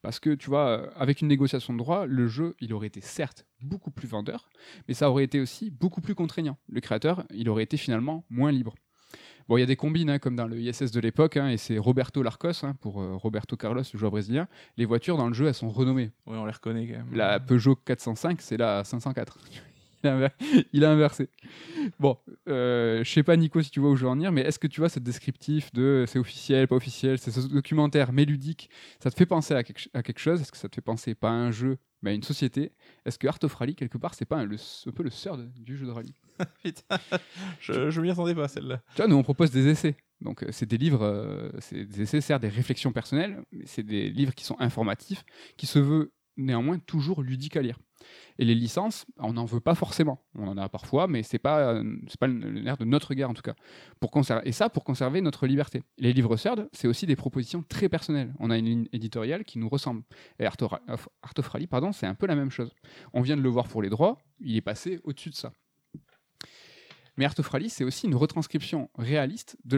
Parce 0.02 0.20
que, 0.20 0.34
tu 0.34 0.48
vois, 0.48 0.92
avec 0.94 1.20
une 1.20 1.28
négociation 1.28 1.72
de 1.72 1.78
droit, 1.78 2.06
le 2.06 2.26
jeu, 2.28 2.54
il 2.60 2.72
aurait 2.72 2.88
été 2.88 3.00
certes 3.00 3.46
beaucoup 3.60 3.90
plus 3.90 4.08
vendeur, 4.08 4.48
mais 4.88 4.94
ça 4.94 5.10
aurait 5.10 5.24
été 5.24 5.40
aussi 5.40 5.70
beaucoup 5.70 6.00
plus 6.00 6.14
contraignant. 6.14 6.58
Le 6.68 6.80
créateur, 6.80 7.24
il 7.32 7.48
aurait 7.48 7.62
été 7.62 7.76
finalement 7.76 8.24
moins 8.30 8.50
libre. 8.52 8.74
Bon, 9.50 9.56
il 9.56 9.60
y 9.60 9.64
a 9.64 9.66
des 9.66 9.74
combines, 9.74 10.08
hein, 10.10 10.20
comme 10.20 10.36
dans 10.36 10.46
le 10.46 10.60
ISS 10.60 10.92
de 10.92 11.00
l'époque, 11.00 11.36
hein, 11.36 11.48
et 11.48 11.56
c'est 11.56 11.76
Roberto 11.76 12.22
Larcos, 12.22 12.62
hein, 12.64 12.74
pour 12.80 13.02
euh, 13.02 13.16
Roberto 13.16 13.56
Carlos, 13.56 13.82
le 13.92 13.98
joueur 13.98 14.12
brésilien. 14.12 14.46
Les 14.76 14.84
voitures 14.84 15.16
dans 15.16 15.26
le 15.26 15.34
jeu, 15.34 15.48
elles 15.48 15.54
sont 15.54 15.70
renommées. 15.70 16.12
Ouais, 16.24 16.36
on 16.36 16.46
les 16.46 16.52
reconnaît 16.52 16.86
quand 16.86 16.98
même. 16.98 17.08
La 17.12 17.40
Peugeot 17.40 17.74
405, 17.74 18.40
c'est 18.42 18.56
la 18.56 18.84
504. 18.84 19.38
Il 20.04 20.08
a, 20.08 20.16
inver- 20.16 20.64
il 20.72 20.84
a 20.84 20.90
inversé. 20.92 21.28
Bon, 21.98 22.16
euh, 22.48 23.02
je 23.04 23.10
sais 23.10 23.24
pas 23.24 23.36
Nico 23.36 23.60
si 23.60 23.70
tu 23.72 23.80
vois 23.80 23.90
où 23.90 23.96
je 23.96 24.04
veux 24.04 24.08
en 24.08 24.14
venir, 24.14 24.30
mais 24.32 24.40
est-ce 24.42 24.58
que 24.60 24.66
tu 24.68 24.80
vois 24.80 24.88
ce 24.88 24.98
descriptif 25.00 25.72
de 25.74 26.04
c'est 26.08 26.18
officiel, 26.20 26.68
pas 26.68 26.76
officiel, 26.76 27.18
c'est 27.18 27.30
ce 27.32 27.40
documentaire 27.48 28.10
mais 28.12 28.24
ludique, 28.24 28.70
ça 29.02 29.10
te 29.10 29.16
fait 29.16 29.26
penser 29.26 29.52
à 29.52 29.62
quelque, 29.62 29.82
à 29.92 30.02
quelque 30.02 30.20
chose? 30.20 30.40
Est-ce 30.40 30.52
que 30.52 30.56
ça 30.58 30.70
te 30.70 30.74
fait 30.76 30.80
penser 30.80 31.14
pas 31.14 31.28
à 31.28 31.32
un 31.32 31.50
jeu, 31.50 31.76
mais 32.00 32.12
à 32.12 32.14
une 32.14 32.22
société? 32.22 32.72
Est-ce 33.04 33.18
que 33.18 33.26
Art 33.26 33.40
of 33.42 33.52
Rally 33.52 33.74
quelque 33.74 33.98
part 33.98 34.14
c'est 34.14 34.24
pas 34.24 34.36
un, 34.38 34.44
le- 34.46 34.56
un 34.86 34.90
peu 34.92 35.02
le 35.02 35.10
sœur 35.10 35.36
de- 35.36 35.44
du 35.58 35.76
jeu 35.76 35.84
de 35.86 35.90
rallye? 35.90 36.14
Je, 37.60 37.90
je 37.90 38.00
m'y 38.00 38.10
attendais 38.10 38.34
pas 38.34 38.48
celle-là. 38.48 38.82
Tu 38.94 38.96
vois, 39.02 39.06
nous 39.06 39.16
on 39.16 39.22
propose 39.22 39.50
des 39.50 39.68
essais. 39.68 39.96
Donc 40.20 40.42
euh, 40.42 40.48
c'est 40.50 40.66
des 40.66 40.78
livres, 40.78 41.02
euh, 41.02 41.50
c'est 41.58 41.84
des 41.84 42.02
essais, 42.02 42.20
certes 42.20 42.42
des 42.42 42.48
réflexions 42.48 42.92
personnelles, 42.92 43.42
mais 43.52 43.64
c'est 43.66 43.82
des 43.82 44.10
livres 44.10 44.34
qui 44.34 44.44
sont 44.44 44.56
informatifs, 44.60 45.24
qui 45.56 45.66
se 45.66 45.78
veulent 45.78 46.10
néanmoins 46.36 46.78
toujours 46.78 47.22
ludiques 47.22 47.56
à 47.56 47.62
lire. 47.62 47.78
Et 48.38 48.44
les 48.44 48.54
licences, 48.54 49.04
on 49.18 49.34
n'en 49.34 49.44
veut 49.44 49.60
pas 49.60 49.74
forcément. 49.74 50.24
On 50.34 50.48
en 50.48 50.56
a 50.56 50.68
parfois, 50.70 51.06
mais 51.06 51.22
c'est 51.22 51.38
pas, 51.38 51.74
euh, 51.74 51.96
pas 52.18 52.26
le 52.26 52.62
nerf 52.62 52.78
de 52.78 52.84
notre 52.86 53.12
guerre 53.14 53.28
en 53.28 53.34
tout 53.34 53.42
cas. 53.42 53.54
Pour 53.98 54.10
conserver, 54.10 54.48
et 54.48 54.52
ça 54.52 54.70
pour 54.70 54.84
conserver 54.84 55.20
notre 55.20 55.46
liberté. 55.46 55.82
Les 55.98 56.12
livres 56.12 56.36
CERD, 56.36 56.68
c'est 56.72 56.88
aussi 56.88 57.06
des 57.06 57.16
propositions 57.16 57.62
très 57.62 57.88
personnelles. 57.88 58.32
On 58.38 58.50
a 58.50 58.56
une 58.56 58.64
ligne 58.64 58.88
éditoriale 58.92 59.44
qui 59.44 59.58
nous 59.58 59.68
ressemble. 59.68 60.02
Et 60.38 60.46
Art 60.46 60.56
of, 60.62 61.08
Art 61.22 61.34
of 61.36 61.48
Rally, 61.48 61.66
pardon, 61.66 61.92
c'est 61.92 62.06
un 62.06 62.14
peu 62.14 62.26
la 62.26 62.34
même 62.34 62.50
chose. 62.50 62.72
On 63.12 63.20
vient 63.20 63.36
de 63.36 63.42
le 63.42 63.50
voir 63.50 63.68
pour 63.68 63.82
les 63.82 63.90
droits, 63.90 64.18
il 64.40 64.56
est 64.56 64.62
passé 64.62 65.00
au-dessus 65.04 65.30
de 65.30 65.34
ça. 65.34 65.52
Mais 67.20 67.26
Art 67.26 67.34
of 67.38 67.48
Rally, 67.48 67.68
c'est 67.68 67.84
aussi 67.84 68.06
une 68.06 68.14
retranscription 68.14 68.88
réaliste 68.96 69.58
de 69.66 69.76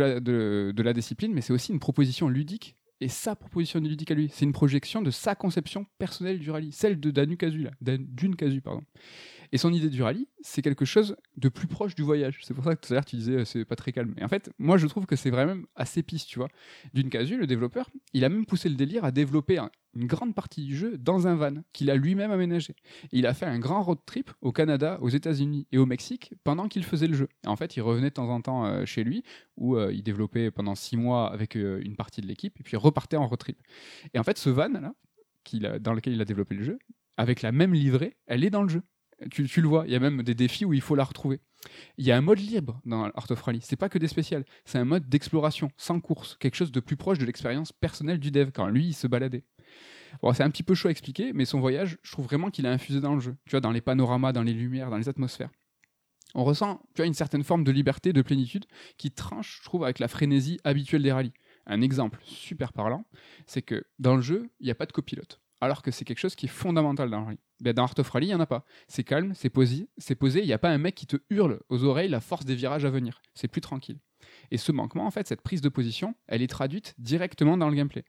la, 0.81 0.93
discipline, 0.93 1.32
mais 1.35 1.40
c'est 1.40 1.52
aussi 1.52 1.73
une 1.73 1.81
proposition 1.81 2.28
ludique. 2.28 2.77
Et 3.01 3.09
sa 3.09 3.35
proposition 3.35 3.81
ludique 3.81 4.12
à 4.12 4.14
lui, 4.14 4.31
c'est 4.32 4.44
une 4.44 4.52
projection 4.52 5.02
de 5.02 5.10
sa 5.10 5.35
conception 5.35 5.85
personnelle 5.98 6.39
du 6.39 6.52
rallye, 6.52 6.70
celle 6.70 7.01
de 7.01 7.10
Danu 7.10 7.36
d'une 7.81 8.36
Casu. 8.36 8.62
Et 9.54 9.58
son 9.58 9.70
idée 9.72 9.90
du 9.90 10.02
rallye, 10.02 10.26
c'est 10.40 10.62
quelque 10.62 10.84
chose 10.86 11.14
de 11.36 11.48
plus 11.50 11.66
proche 11.66 11.94
du 11.94 12.02
voyage. 12.02 12.38
C'est 12.42 12.54
pour 12.54 12.64
ça 12.64 12.74
que 12.74 12.86
tout 12.86 12.92
à 12.92 12.96
l'heure 12.96 13.04
tu 13.04 13.16
disais 13.16 13.32
euh, 13.36 13.44
c'est 13.44 13.64
pas 13.66 13.76
très 13.76 13.92
calme. 13.92 14.14
Et 14.16 14.24
en 14.24 14.28
fait, 14.28 14.50
moi 14.58 14.78
je 14.78 14.86
trouve 14.86 15.04
que 15.04 15.14
c'est 15.14 15.28
vraiment 15.30 15.62
assez 15.76 16.02
piste, 16.02 16.28
tu 16.28 16.38
vois. 16.38 16.48
D'une 16.94 17.10
Casu, 17.10 17.36
le 17.36 17.46
développeur, 17.46 17.90
il 18.14 18.24
a 18.24 18.28
même 18.30 18.46
poussé 18.46 18.68
le 18.70 18.74
délire 18.76 19.04
à 19.04 19.10
développer 19.10 19.58
un- 19.58 19.70
une 19.94 20.06
grande 20.06 20.34
partie 20.34 20.64
du 20.64 20.74
jeu 20.74 20.96
dans 20.96 21.26
un 21.26 21.34
van 21.34 21.52
qu'il 21.74 21.90
a 21.90 21.96
lui-même 21.96 22.30
aménagé. 22.30 22.74
Et 23.12 23.18
il 23.18 23.26
a 23.26 23.34
fait 23.34 23.44
un 23.44 23.58
grand 23.58 23.82
road 23.82 23.98
trip 24.06 24.30
au 24.40 24.50
Canada, 24.52 24.96
aux 25.02 25.10
États-Unis 25.10 25.66
et 25.70 25.76
au 25.76 25.84
Mexique 25.84 26.32
pendant 26.44 26.66
qu'il 26.66 26.82
faisait 26.82 27.08
le 27.08 27.14
jeu. 27.14 27.28
Et 27.44 27.48
en 27.48 27.56
fait, 27.56 27.76
il 27.76 27.82
revenait 27.82 28.08
de 28.08 28.14
temps 28.14 28.30
en 28.30 28.40
temps 28.40 28.64
euh, 28.64 28.86
chez 28.86 29.04
lui 29.04 29.22
où 29.58 29.76
euh, 29.76 29.92
il 29.92 30.02
développait 30.02 30.50
pendant 30.50 30.74
six 30.74 30.96
mois 30.96 31.30
avec 31.30 31.56
une 31.56 31.94
partie 31.96 32.22
de 32.22 32.26
l'équipe 32.26 32.58
et 32.58 32.62
puis 32.62 32.78
repartait 32.78 33.18
en 33.18 33.26
road 33.28 33.38
trip. 33.38 33.58
Et 34.14 34.18
en 34.18 34.22
fait, 34.22 34.38
ce 34.38 34.48
van 34.48 34.70
là, 34.70 34.94
dans 35.78 35.92
lequel 35.92 36.14
il 36.14 36.20
a 36.22 36.24
développé 36.24 36.54
le 36.54 36.62
jeu, 36.64 36.78
avec 37.18 37.42
la 37.42 37.52
même 37.52 37.74
livrée, 37.74 38.16
elle 38.26 38.44
est 38.44 38.50
dans 38.50 38.62
le 38.62 38.70
jeu. 38.70 38.82
Tu, 39.30 39.60
le 39.60 39.68
vois, 39.68 39.84
il 39.86 39.92
y 39.92 39.96
a 39.96 40.00
même 40.00 40.22
des 40.22 40.34
défis 40.34 40.64
où 40.64 40.72
il 40.72 40.80
faut 40.80 40.94
la 40.94 41.04
retrouver. 41.04 41.40
Il 41.96 42.04
y 42.04 42.10
a 42.10 42.16
un 42.16 42.20
mode 42.20 42.40
libre 42.40 42.80
dans 42.84 43.04
Art 43.04 43.30
of 43.30 43.42
Rally. 43.42 43.60
C'est 43.62 43.76
pas 43.76 43.88
que 43.88 43.98
des 43.98 44.08
spéciales, 44.08 44.44
c'est 44.64 44.78
un 44.78 44.84
mode 44.84 45.08
d'exploration, 45.08 45.70
sans 45.76 46.00
course, 46.00 46.36
quelque 46.38 46.56
chose 46.56 46.72
de 46.72 46.80
plus 46.80 46.96
proche 46.96 47.18
de 47.18 47.24
l'expérience 47.24 47.72
personnelle 47.72 48.18
du 48.18 48.30
dev 48.30 48.50
quand 48.52 48.66
lui 48.66 48.86
il 48.86 48.94
se 48.94 49.06
baladait. 49.06 49.44
Bon, 50.22 50.32
c'est 50.32 50.42
un 50.42 50.50
petit 50.50 50.62
peu 50.62 50.74
chaud 50.74 50.88
à 50.88 50.90
expliquer, 50.90 51.32
mais 51.32 51.44
son 51.44 51.60
voyage, 51.60 51.98
je 52.02 52.12
trouve 52.12 52.26
vraiment 52.26 52.50
qu'il 52.50 52.66
a 52.66 52.72
infusé 52.72 53.00
dans 53.00 53.14
le 53.14 53.20
jeu. 53.20 53.36
Tu 53.46 53.52
vois, 53.52 53.60
dans 53.60 53.70
les 53.70 53.80
panoramas, 53.80 54.32
dans 54.32 54.42
les 54.42 54.52
lumières, 54.52 54.90
dans 54.90 54.98
les 54.98 55.08
atmosphères. 55.08 55.50
On 56.34 56.44
ressent, 56.44 56.82
tu 56.94 57.04
une 57.04 57.14
certaine 57.14 57.44
forme 57.44 57.64
de 57.64 57.72
liberté, 57.72 58.12
de 58.12 58.22
plénitude, 58.22 58.64
qui 58.96 59.10
tranche, 59.10 59.58
je 59.58 59.64
trouve, 59.64 59.84
avec 59.84 59.98
la 59.98 60.08
frénésie 60.08 60.58
habituelle 60.64 61.02
des 61.02 61.12
rallyes. 61.12 61.34
Un 61.66 61.80
exemple 61.80 62.20
super 62.24 62.72
parlant, 62.72 63.04
c'est 63.46 63.62
que 63.62 63.84
dans 63.98 64.16
le 64.16 64.22
jeu, 64.22 64.50
il 64.60 64.64
n'y 64.64 64.70
a 64.70 64.74
pas 64.74 64.86
de 64.86 64.92
copilote. 64.92 65.41
Alors 65.62 65.80
que 65.80 65.93
c'est 65.93 66.05
quelque 66.05 66.18
chose 66.18 66.34
qui 66.34 66.47
est 66.47 66.48
fondamental 66.48 67.09
dans 67.09 67.24
rallye. 67.24 67.39
Ben, 67.60 67.72
dans 67.72 67.84
Art 67.84 67.94
of 67.97 68.10
Rally, 68.10 68.26
il 68.26 68.30
n'y 68.30 68.34
en 68.34 68.40
a 68.40 68.47
pas. 68.47 68.64
C'est 68.89 69.05
calme, 69.05 69.32
c'est 69.32 69.48
posé, 69.48 69.89
c'est 69.97 70.16
posé, 70.16 70.40
il 70.40 70.47
n'y 70.47 70.52
a 70.52 70.59
pas 70.59 70.70
un 70.70 70.76
mec 70.76 70.97
qui 70.97 71.06
te 71.06 71.18
hurle 71.30 71.60
aux 71.68 71.84
oreilles 71.84 72.09
la 72.09 72.20
force 72.20 72.44
des 72.44 72.56
virages 72.56 72.84
à 72.84 72.90
venir. 72.90 73.22
C'est 73.36 73.47
plus 73.47 73.60
tranquille. 73.60 74.01
Et 74.51 74.56
ce 74.56 74.72
manquement, 74.72 75.06
en 75.06 75.12
fait, 75.12 75.28
cette 75.28 75.40
prise 75.40 75.60
de 75.60 75.68
position, 75.68 76.16
elle 76.26 76.43
est 76.43 76.48
traduite 76.48 76.97
directement 76.98 77.56
dans 77.56 77.68
le 77.68 77.76
gameplay. 77.76 78.05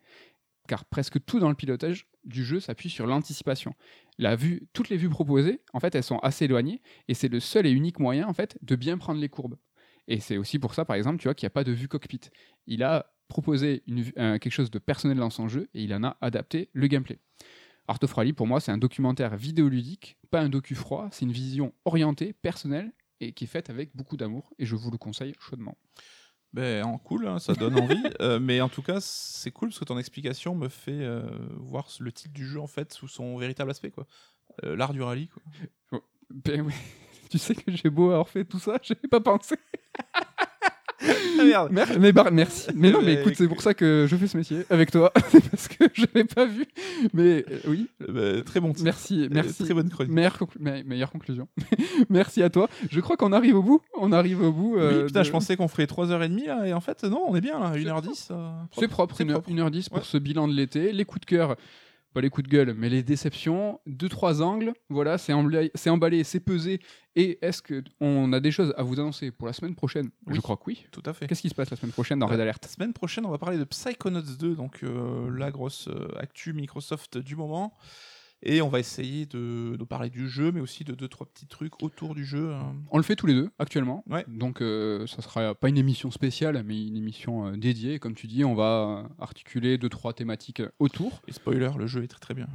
Car 0.68 0.84
presque 0.86 1.24
tout 1.26 1.40
dans 1.40 1.50
le 1.50 1.56
pilotage 1.56 2.08
du 2.24 2.44
jeu 2.44 2.60
s'appuie 2.60 2.90
sur 2.90 3.06
l'anticipation. 3.06 3.76
La 4.18 4.36
vue, 4.36 4.68
toutes 4.74 4.90
les 4.90 4.98
vues 4.98 5.10
proposées, 5.10 5.62
en 5.74 5.80
fait, 5.80 5.94
elles 5.94 6.04
sont 6.04 6.18
assez 6.20 6.46
éloignées, 6.46 6.82
et 7.08 7.14
c'est 7.14 7.28
le 7.28 7.40
seul 7.40 7.68
et 7.68 7.72
unique 7.72 8.00
moyen, 8.00 8.28
en 8.28 8.34
fait, 8.34 8.58
de 8.64 8.76
bien 8.76 8.98
prendre 8.98 9.22
les 9.22 9.30
courbes. 9.30 9.60
Et 10.08 10.20
c'est 10.20 10.38
aussi 10.38 10.58
pour 10.58 10.74
ça, 10.74 10.86
par 10.86 10.96
exemple, 10.96 11.20
tu 11.20 11.28
vois, 11.28 11.36
qu'il 11.36 11.46
n'y 11.46 11.52
a 11.52 11.52
pas 11.52 11.64
de 11.64 11.72
vue 11.72 11.88
cockpit. 11.88 12.32
Il 12.66 12.82
a 12.82 13.13
proposé 13.28 13.84
une 13.88 14.02
euh, 14.18 14.38
quelque 14.38 14.52
chose 14.52 14.72
de 14.72 14.80
personnel 14.80 15.18
dans 15.18 15.30
son 15.30 15.48
jeu, 15.48 15.70
et 15.74 15.84
il 15.84 15.94
en 15.94 16.04
a 16.04 16.18
adapté 16.22 16.70
le 16.74 16.88
gameplay. 16.88 17.20
Art 17.88 18.00
of 18.02 18.14
Rally, 18.14 18.34
pour 18.34 18.48
moi, 18.48 18.60
c'est 18.62 18.72
un 18.72 18.78
documentaire 18.78 19.36
vidéoludique, 19.36 20.18
pas 20.32 20.40
un 20.40 20.50
docu 20.50 20.76
froid, 20.76 21.10
c'est 21.12 21.26
une 21.26 21.32
vision 21.32 21.74
orientée, 21.86 22.34
personnelle, 22.34 22.92
et 23.20 23.34
qui 23.34 23.44
est 23.44 23.48
faite 23.48 23.70
avec 23.70 23.96
beaucoup 23.96 24.18
d'amour, 24.18 24.54
et 24.60 24.66
je 24.66 24.76
vous 24.76 24.92
le 24.92 24.98
conseille 24.98 25.34
chaudement. 25.40 25.78
Ben, 26.54 26.86
en 26.86 27.00
cool, 27.00 27.28
hein, 27.28 27.40
ça 27.40 27.56
donne 27.56 27.80
envie. 27.80 28.04
euh, 28.22 28.40
mais 28.40 28.62
en 28.62 28.70
tout 28.70 28.84
cas, 28.84 29.00
c'est 29.02 29.52
cool 29.52 29.70
parce 29.70 29.80
que 29.80 29.86
ton 29.86 29.98
explication 29.98 30.54
me 30.54 30.70
fait 30.70 30.92
euh, 30.92 31.24
voir 31.58 31.88
le 32.00 32.12
titre 32.12 32.34
du 32.34 32.46
jeu 32.46 32.62
en 32.62 32.68
fait 32.68 32.94
sous 32.94 33.08
son 33.08 33.38
véritable 33.38 33.72
aspect, 33.72 33.90
quoi. 33.90 34.06
Euh, 34.64 34.76
L'art 34.76 34.94
du 34.94 35.02
rallye, 35.02 35.30
quoi. 35.30 36.02
Ben 36.30 36.62
oui. 36.62 36.74
Tu 37.30 37.40
sais 37.40 37.56
que 37.56 37.72
j'ai 37.72 37.90
beau 37.90 38.12
avoir 38.12 38.30
fait 38.30 38.46
tout 38.46 38.60
ça, 38.60 38.78
j'ai 38.84 38.94
pas 38.94 39.20
pensé. 39.20 39.56
Ah 41.02 41.44
merde 41.44 41.72
Mer- 41.72 42.00
mais 42.00 42.12
bar- 42.12 42.32
merci. 42.32 42.70
Mais 42.76 42.92
non, 42.92 43.02
mais 43.02 43.14
écoute, 43.16 43.34
c'est 43.36 43.48
pour 43.48 43.62
ça 43.62 43.74
que 43.74 44.06
je 44.10 44.16
fais 44.16 44.28
ce 44.28 44.38
métier 44.38 44.60
avec 44.70 44.92
toi, 44.92 45.12
C'est 45.30 45.50
parce 45.50 45.68
que 45.68 45.86
je 45.94 46.06
l'avais 46.14 46.24
pas 46.28 46.46
vu. 46.46 46.66
Mais 47.14 47.44
euh, 47.52 47.60
oui, 47.68 47.88
ben, 48.08 48.42
Très 48.44 48.60
bon 48.60 48.72
merci, 48.82 49.24
Euh, 49.24 49.30
merci. 49.32 49.64
Très 49.66 49.74
bonne 49.74 49.90
chronique. 49.90 50.12
Meilleure, 50.14 50.38
conclu- 50.38 50.60
me- 50.60 50.84
meilleure 50.84 51.12
conclusion. 51.12 51.48
merci 52.10 52.42
à 52.44 52.50
toi. 52.50 52.70
Je 52.90 53.00
crois 53.02 53.18
qu'on 53.18 53.34
arrive 53.34 53.56
au 53.56 53.64
bout. 53.64 53.82
On 53.98 54.12
arrive 54.12 54.42
au 54.42 54.52
bout. 54.52 54.78
euh, 54.78 55.00
oui, 55.02 55.08
putain, 55.08 55.22
de- 55.22 55.26
je 55.26 55.32
pensais 55.32 55.58
qu'on 55.58 55.68
ferait 55.68 55.86
3h30 55.86 56.46
là, 56.46 56.68
et 56.68 56.74
en 56.74 56.82
fait, 56.82 57.04
non, 57.04 57.24
on 57.28 57.36
est 57.36 57.42
bien 57.42 57.60
là, 57.60 57.74
1h10. 57.76 58.30
euh, 58.32 58.50
C'est 58.78 58.88
propre, 58.88 59.16
C'est 59.18 59.24
une- 59.24 59.32
propre. 59.34 59.50
1h10 59.50 59.90
pour 59.90 59.98
Ouais. 60.00 60.04
ce 60.06 60.18
bilan 60.18 60.48
de 60.48 60.54
l'été. 60.54 60.92
Les 60.94 61.06
coups 61.06 61.22
de 61.22 61.26
cœur, 61.26 61.56
pas 62.14 62.22
les 62.22 62.30
coups 62.30 62.48
de 62.48 62.52
gueule, 62.54 62.74
mais 62.78 62.90
les 62.90 63.04
déceptions. 63.04 63.80
Deux, 63.88 64.08
trois 64.10 64.42
angles. 64.42 64.74
Voilà, 64.90 65.18
c'est 65.18 65.34
emballé, 65.34 65.72
c'est 65.76 65.90
emballé, 65.90 66.24
c'est 66.24 66.40
pesé. 66.40 66.80
Et 67.16 67.40
est-ce 67.46 67.62
qu'on 67.62 68.34
a 68.34 68.40
des 68.40 68.52
choses 68.52 68.74
à 68.78 68.84
vous 68.84 69.00
annoncer 69.00 69.32
pour 69.32 69.48
la 69.48 69.54
semaine 69.54 69.76
prochaine? 69.76 70.10
Oui. 70.28 70.36
Je 70.36 70.42
crois 70.42 70.58
que 70.58 70.64
oui. 70.68 70.86
Tout 70.92 71.04
à 71.06 71.14
fait. 71.14 71.28
Qu'est-ce 71.28 71.42
qui 71.42 71.50
se 71.50 71.56
passe 71.56 71.70
la 71.70 71.78
semaine 71.78 71.92
prochaine 71.92 72.20
dans 72.20 72.28
Red 72.28 72.40
Euh, 72.40 72.44
Alert? 72.44 72.64
La 72.64 72.70
semaine 72.70 72.94
prochaine, 72.94 73.26
on 73.26 73.30
va 73.30 73.38
parler 73.38 73.58
de 73.58 73.64
Psychonauts 73.64 74.22
2, 74.22 74.56
donc 74.56 74.80
euh, 74.84 75.30
la 75.38 75.52
grosse 75.52 75.88
euh, 75.88 76.08
actu 76.20 76.54
Microsoft 76.54 77.18
du 77.18 77.36
moment. 77.36 77.74
Et 78.46 78.62
on 78.62 78.68
va 78.68 78.80
essayer 78.80 79.26
de, 79.26 79.78
de 79.78 79.84
parler 79.86 80.10
du 80.10 80.28
jeu, 80.28 80.52
mais 80.52 80.60
aussi 80.60 80.84
de 80.84 80.94
deux, 80.94 81.08
trois 81.08 81.26
petits 81.26 81.48
trucs 81.48 81.82
autour 81.82 82.14
du 82.14 82.26
jeu. 82.26 82.52
hein. 82.54 82.76
On 82.92 82.98
le 82.98 83.04
fait 83.04 83.16
tous 83.16 83.26
les 83.26 83.34
deux 83.34 83.50
actuellement. 83.58 84.04
Ouais. 84.10 84.26
Donc 84.28 84.62
euh, 84.62 85.08
ça 85.08 85.22
sera 85.22 85.56
pas 85.56 85.70
une 85.70 85.78
émission 85.78 86.12
spéciale, 86.12 86.62
mais 86.66 86.86
une 86.86 86.98
émission 86.98 87.48
euh, 87.48 87.56
dédiée. 87.56 88.00
Comme 88.00 88.16
tu 88.16 88.28
dis, 88.28 88.44
on 88.44 88.54
va 88.54 89.06
euh, 89.08 89.24
articuler 89.24 89.78
deux 89.78 89.88
trois 89.90 90.12
thématiques 90.14 90.60
euh, 90.60 90.70
autour. 90.80 91.22
Et 91.28 91.32
spoiler, 91.32 91.72
le 91.78 91.88
jeu 91.88 92.04
est 92.04 92.08
très 92.08 92.20
très 92.20 92.34
bien. 92.34 92.48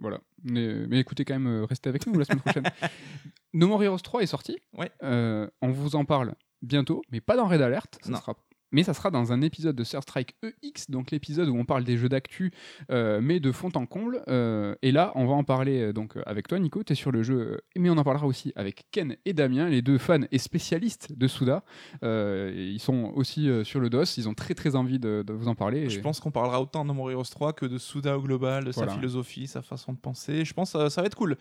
Voilà. 0.00 0.20
Mais, 0.42 0.86
mais 0.88 0.98
écoutez 0.98 1.24
quand 1.24 1.34
même, 1.34 1.46
euh, 1.46 1.64
restez 1.64 1.88
avec 1.88 2.04
nous 2.08 2.18
la 2.18 2.24
semaine 2.24 2.40
prochaine. 2.40 2.64
No 3.54 3.68
More 3.68 3.84
Heroes 3.84 3.98
3 3.98 4.22
est 4.22 4.26
sorti. 4.26 4.56
Ouais. 4.72 4.90
Euh, 5.02 5.46
on 5.60 5.68
vous 5.70 5.94
en 5.94 6.06
parle 6.06 6.34
bientôt, 6.62 7.02
mais 7.12 7.20
pas 7.20 7.36
dans 7.36 7.46
Red 7.46 7.60
Alert. 7.60 7.98
Ça 8.02 8.10
Non. 8.10 8.16
sera 8.18 8.34
mais 8.72 8.82
ça 8.82 8.94
sera 8.94 9.10
dans 9.10 9.32
un 9.32 9.40
épisode 9.42 9.76
de 9.76 9.84
Third 9.84 10.02
Strike 10.02 10.34
EX, 10.42 10.90
donc 10.90 11.10
l'épisode 11.10 11.48
où 11.48 11.56
on 11.56 11.64
parle 11.64 11.84
des 11.84 11.96
jeux 11.96 12.08
d'actu, 12.08 12.52
euh, 12.90 13.20
mais 13.22 13.38
de 13.40 13.52
fond 13.52 13.70
en 13.74 13.86
comble. 13.86 14.22
Euh, 14.28 14.74
et 14.82 14.92
là, 14.92 15.12
on 15.14 15.26
va 15.26 15.34
en 15.34 15.44
parler 15.44 15.80
euh, 15.80 15.92
donc 15.92 16.14
avec 16.26 16.48
toi, 16.48 16.58
Nico. 16.58 16.82
Tu 16.82 16.92
es 16.92 16.96
sur 16.96 17.12
le 17.12 17.22
jeu, 17.22 17.60
mais 17.76 17.90
on 17.90 17.96
en 17.98 18.04
parlera 18.04 18.26
aussi 18.26 18.52
avec 18.56 18.86
Ken 18.90 19.16
et 19.24 19.32
Damien, 19.32 19.68
les 19.68 19.82
deux 19.82 19.98
fans 19.98 20.20
et 20.30 20.38
spécialistes 20.38 21.12
de 21.16 21.28
Souda. 21.28 21.62
Euh, 22.02 22.52
ils 22.54 22.80
sont 22.80 23.12
aussi 23.14 23.48
sur 23.64 23.80
le 23.80 23.90
DOS. 23.90 24.16
Ils 24.16 24.28
ont 24.28 24.34
très 24.34 24.54
très 24.54 24.74
envie 24.76 24.98
de, 24.98 25.22
de 25.26 25.32
vous 25.32 25.48
en 25.48 25.54
parler. 25.54 25.88
Je 25.90 25.98
Et- 25.98 26.02
pense 26.02 26.20
qu'on 26.20 26.30
parlera 26.30 26.60
autant 26.60 26.84
de 26.84 26.92
Heroes 26.92 27.24
3 27.30 27.52
que 27.52 27.66
de 27.66 27.78
Suda 27.78 28.16
au 28.18 28.22
global, 28.22 28.64
de 28.64 28.70
Voilà. 28.72 28.90
sa 28.92 28.96
philosophie, 28.98 29.46
sa 29.46 29.62
façon 29.62 29.92
de 29.92 29.98
penser. 29.98 30.44
Je 30.44 30.54
pense 30.54 30.72
que 30.72 30.88
ça, 30.88 31.00
va 31.00 31.06
être 31.06 31.14
cool. 31.16 31.36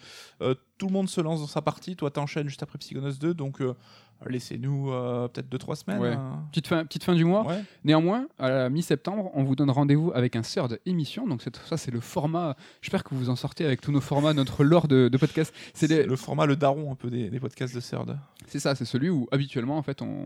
Tout 0.77 0.87
le 0.87 0.93
monde 0.93 1.09
se 1.09 1.21
lance 1.21 1.39
dans 1.41 1.47
sa 1.47 1.61
partie. 1.61 1.95
Toi, 1.95 2.09
t'enchaînes 2.11 2.47
juste 2.49 2.63
après 2.63 2.77
Psychonauts 2.79 3.11
2, 3.19 3.33
donc 3.33 3.61
laissez-nous 4.29 4.91
euh, 4.91 5.27
peut-être 5.27 5.49
2-3 5.49 5.75
semaines. 5.75 5.99
Ouais. 6.01 6.09
hein. 6.13 6.43
Petite 6.51 6.67
fin, 6.67 6.85
petite 6.85 7.03
fin 7.03 7.15
du 7.15 7.25
mois. 7.25 7.45
Ouais. 7.45 7.61
Néanmoins, 7.83 8.27
à 8.39 8.49
la 8.49 8.69
mi-septembre, 8.69 9.31
on 9.33 9.43
vous 9.43 9.55
donne 9.55 9.69
rendez-vous 9.69 10.11
avec 10.13 10.35
un 10.35 10.41
third 10.41 10.79
émission. 10.85 11.27
Donc 11.27 11.41
ça, 11.41 11.77
c'est 11.77 11.91
le 11.91 11.99
format. 11.99 12.55
J'espère 12.81 13.03
que 13.03 13.15
vous 13.15 13.29
en 13.29 13.35
sortez 13.35 13.65
avec 13.65 13.81
tous 13.81 13.91
nos 13.91 14.01
formats, 14.01 14.33
notre 14.33 14.63
lore 14.63 14.87
de, 14.87 15.07
de 15.09 15.17
podcast. 15.17 15.53
C'est 15.73 15.87
les- 15.87 16.03
le 16.05 16.15
format 16.15 16.45
le 16.45 16.55
daron 16.55 16.91
un 16.91 16.95
peu 16.95 17.09
des, 17.09 17.29
des 17.29 17.39
podcasts 17.39 17.73
de 17.75 17.79
Third. 17.81 18.17
C'est 18.47 18.59
ça, 18.59 18.75
c'est 18.75 18.85
celui 18.85 19.09
où 19.09 19.27
habituellement, 19.31 19.77
en 19.77 19.83
fait, 19.83 20.01
on, 20.01 20.25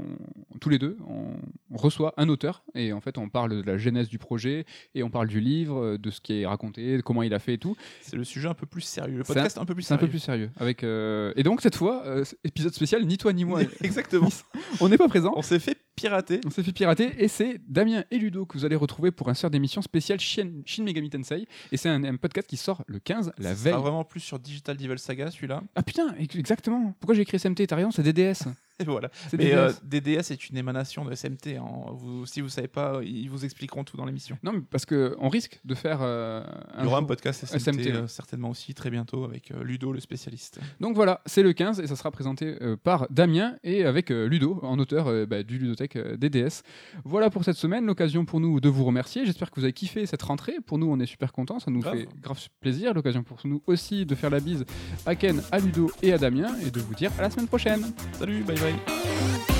tous 0.59 0.69
les 0.69 0.79
deux, 0.79 0.97
on, 1.07 1.33
on 1.71 1.77
reçoit 1.77 2.13
un 2.17 2.29
auteur 2.29 2.63
et 2.73 2.93
en 2.93 3.01
fait, 3.01 3.17
on 3.17 3.29
parle 3.29 3.51
de 3.51 3.61
la 3.61 3.77
genèse 3.77 4.09
du 4.09 4.17
projet 4.17 4.65
et 4.95 5.03
on 5.03 5.09
parle 5.09 5.27
du 5.27 5.39
livre, 5.39 5.97
de 5.97 6.09
ce 6.11 6.21
qui 6.21 6.41
est 6.41 6.45
raconté, 6.45 6.97
de 6.97 7.01
comment 7.01 7.23
il 7.23 7.33
a 7.33 7.39
fait 7.39 7.53
et 7.55 7.57
tout. 7.57 7.75
C'est 8.01 8.15
le 8.15 8.23
sujet 8.23 8.47
un 8.47 8.53
peu 8.53 8.65
plus 8.65 8.81
sérieux. 8.81 9.17
Le 9.17 9.23
podcast 9.23 9.57
un, 9.57 9.65
peu 9.65 9.73
plus 9.75 9.83
C'est 9.83 9.93
un 9.93 9.97
sérieux. 9.97 10.07
peu 10.07 10.11
plus 10.11 10.19
sérieux. 10.19 10.49
Avec 10.57 10.83
euh, 10.83 11.33
et 11.35 11.43
donc 11.43 11.61
cette 11.61 11.75
fois, 11.75 12.03
euh, 12.05 12.23
épisode 12.43 12.73
spécial, 12.73 13.05
ni 13.05 13.17
toi 13.17 13.33
ni 13.33 13.43
moi, 13.45 13.61
Exactement. 13.85 14.29
on 14.81 14.89
n'est 14.89 14.97
pas 14.97 15.07
présent. 15.07 15.33
On 15.35 15.41
s'est 15.41 15.59
fait 15.59 15.77
pirater. 15.95 16.41
On 16.45 16.49
s'est 16.49 16.63
fait 16.63 16.71
pirater 16.73 17.13
et 17.23 17.27
c'est 17.27 17.61
Damien 17.67 18.03
et 18.11 18.17
Ludo 18.17 18.45
que 18.45 18.57
vous 18.57 18.65
allez 18.65 18.75
retrouver 18.75 19.11
pour 19.11 19.29
un 19.29 19.33
sort 19.33 19.49
d'émission 19.49 19.81
spéciale 19.81 20.19
Shin, 20.19 20.51
Shin 20.65 20.83
Megami 20.83 21.09
Tensei 21.09 21.47
et 21.71 21.77
c'est 21.77 21.89
un, 21.89 22.03
un 22.03 22.15
podcast 22.17 22.47
qui 22.49 22.57
sort 22.57 22.83
le 22.87 22.99
15, 22.99 23.31
la 23.37 23.49
Ça 23.49 23.53
veille. 23.55 23.73
sera 23.73 23.81
vraiment 23.81 24.03
plus 24.03 24.19
sur 24.19 24.39
Digital 24.39 24.75
Devil 24.75 24.97
Saga 24.99 25.31
celui-là. 25.31 25.63
Ah 25.75 25.83
putain, 25.83 26.13
ex- 26.19 26.35
exactement. 26.35 26.93
Pourquoi 26.99 27.15
j'ai 27.15 27.21
écrit 27.21 27.37
SMT 27.39 27.65
T'as 27.67 27.75
raison, 27.77 27.91
c'est 27.91 28.03
DDS. 28.03 28.43
Et 28.79 28.83
voilà. 28.85 29.09
Mais 29.33 29.37
DDS. 29.45 29.53
euh, 29.55 29.71
DDS 29.83 30.31
est 30.31 30.49
une 30.49 30.57
émanation 30.57 31.05
de 31.05 31.13
SMT. 31.15 31.57
hein. 31.57 31.63
Vous, 31.93 32.25
si 32.25 32.41
vous 32.41 32.49
savez 32.49 32.67
pas, 32.67 32.99
ils 33.03 33.29
vous 33.29 33.45
expliqueront 33.45 33.83
tout 33.83 33.95
dans 33.97 34.05
l'émission. 34.05 34.37
Non, 34.43 34.51
mais 34.53 34.61
parce 34.69 34.85
que 34.85 35.15
on 35.19 35.29
risque 35.29 35.59
de 35.63 35.75
faire 35.75 35.99
euh, 36.01 36.43
Il 36.79 36.83
y 36.83 36.87
aura 36.87 36.99
un 36.99 37.03
podcast 37.03 37.45
SMT, 37.45 37.59
SMT, 37.59 37.87
euh, 37.87 38.07
certainement 38.07 38.49
aussi 38.49 38.73
très 38.73 38.89
bientôt 38.89 39.23
avec 39.23 39.51
euh, 39.51 39.63
Ludo 39.63 39.91
le 39.93 39.99
spécialiste. 39.99 40.59
Donc 40.79 40.95
voilà, 40.95 41.21
c'est 41.25 41.43
le 41.43 41.53
15 41.53 41.79
et 41.79 41.87
ça 41.87 41.95
sera 41.95 42.11
présenté 42.11 42.57
euh, 42.61 42.75
par 42.75 43.07
Damien 43.09 43.55
et 43.63 43.85
avec 43.85 44.09
Ludo, 44.09 44.59
en 44.63 44.77
auteur 44.79 45.25
bah, 45.27 45.43
du 45.43 45.57
Ludothèque 45.57 45.97
DDS. 45.97 46.61
Voilà 47.05 47.29
pour 47.29 47.43
cette 47.43 47.55
semaine, 47.57 47.85
l'occasion 47.85 48.25
pour 48.25 48.39
nous 48.39 48.59
de 48.59 48.69
vous 48.69 48.83
remercier. 48.85 49.25
J'espère 49.25 49.51
que 49.51 49.55
vous 49.59 49.63
avez 49.63 49.73
kiffé 49.73 50.05
cette 50.05 50.21
rentrée. 50.23 50.55
Pour 50.65 50.77
nous, 50.77 50.87
on 50.87 50.99
est 50.99 51.05
super 51.05 51.31
contents, 51.31 51.59
ça 51.59 51.71
nous 51.71 51.79
Grave. 51.79 51.97
fait 51.99 52.07
grave 52.21 52.39
plaisir. 52.59 52.93
L'occasion 52.93 53.23
pour 53.23 53.37
nous 53.45 53.61
aussi 53.67 54.05
de 54.05 54.15
faire 54.15 54.29
la 54.29 54.39
bise 54.39 54.65
à 55.05 55.15
Ken, 55.15 55.41
à 55.51 55.59
Ludo 55.59 55.89
et 56.01 56.11
à 56.13 56.17
Damien 56.17 56.55
et 56.65 56.71
de 56.71 56.79
vous 56.79 56.93
dire 56.93 57.11
à 57.17 57.21
la 57.21 57.29
semaine 57.29 57.47
prochaine. 57.47 57.81
Salut, 58.13 58.43
bye 58.65 58.73
bye. 58.73 59.54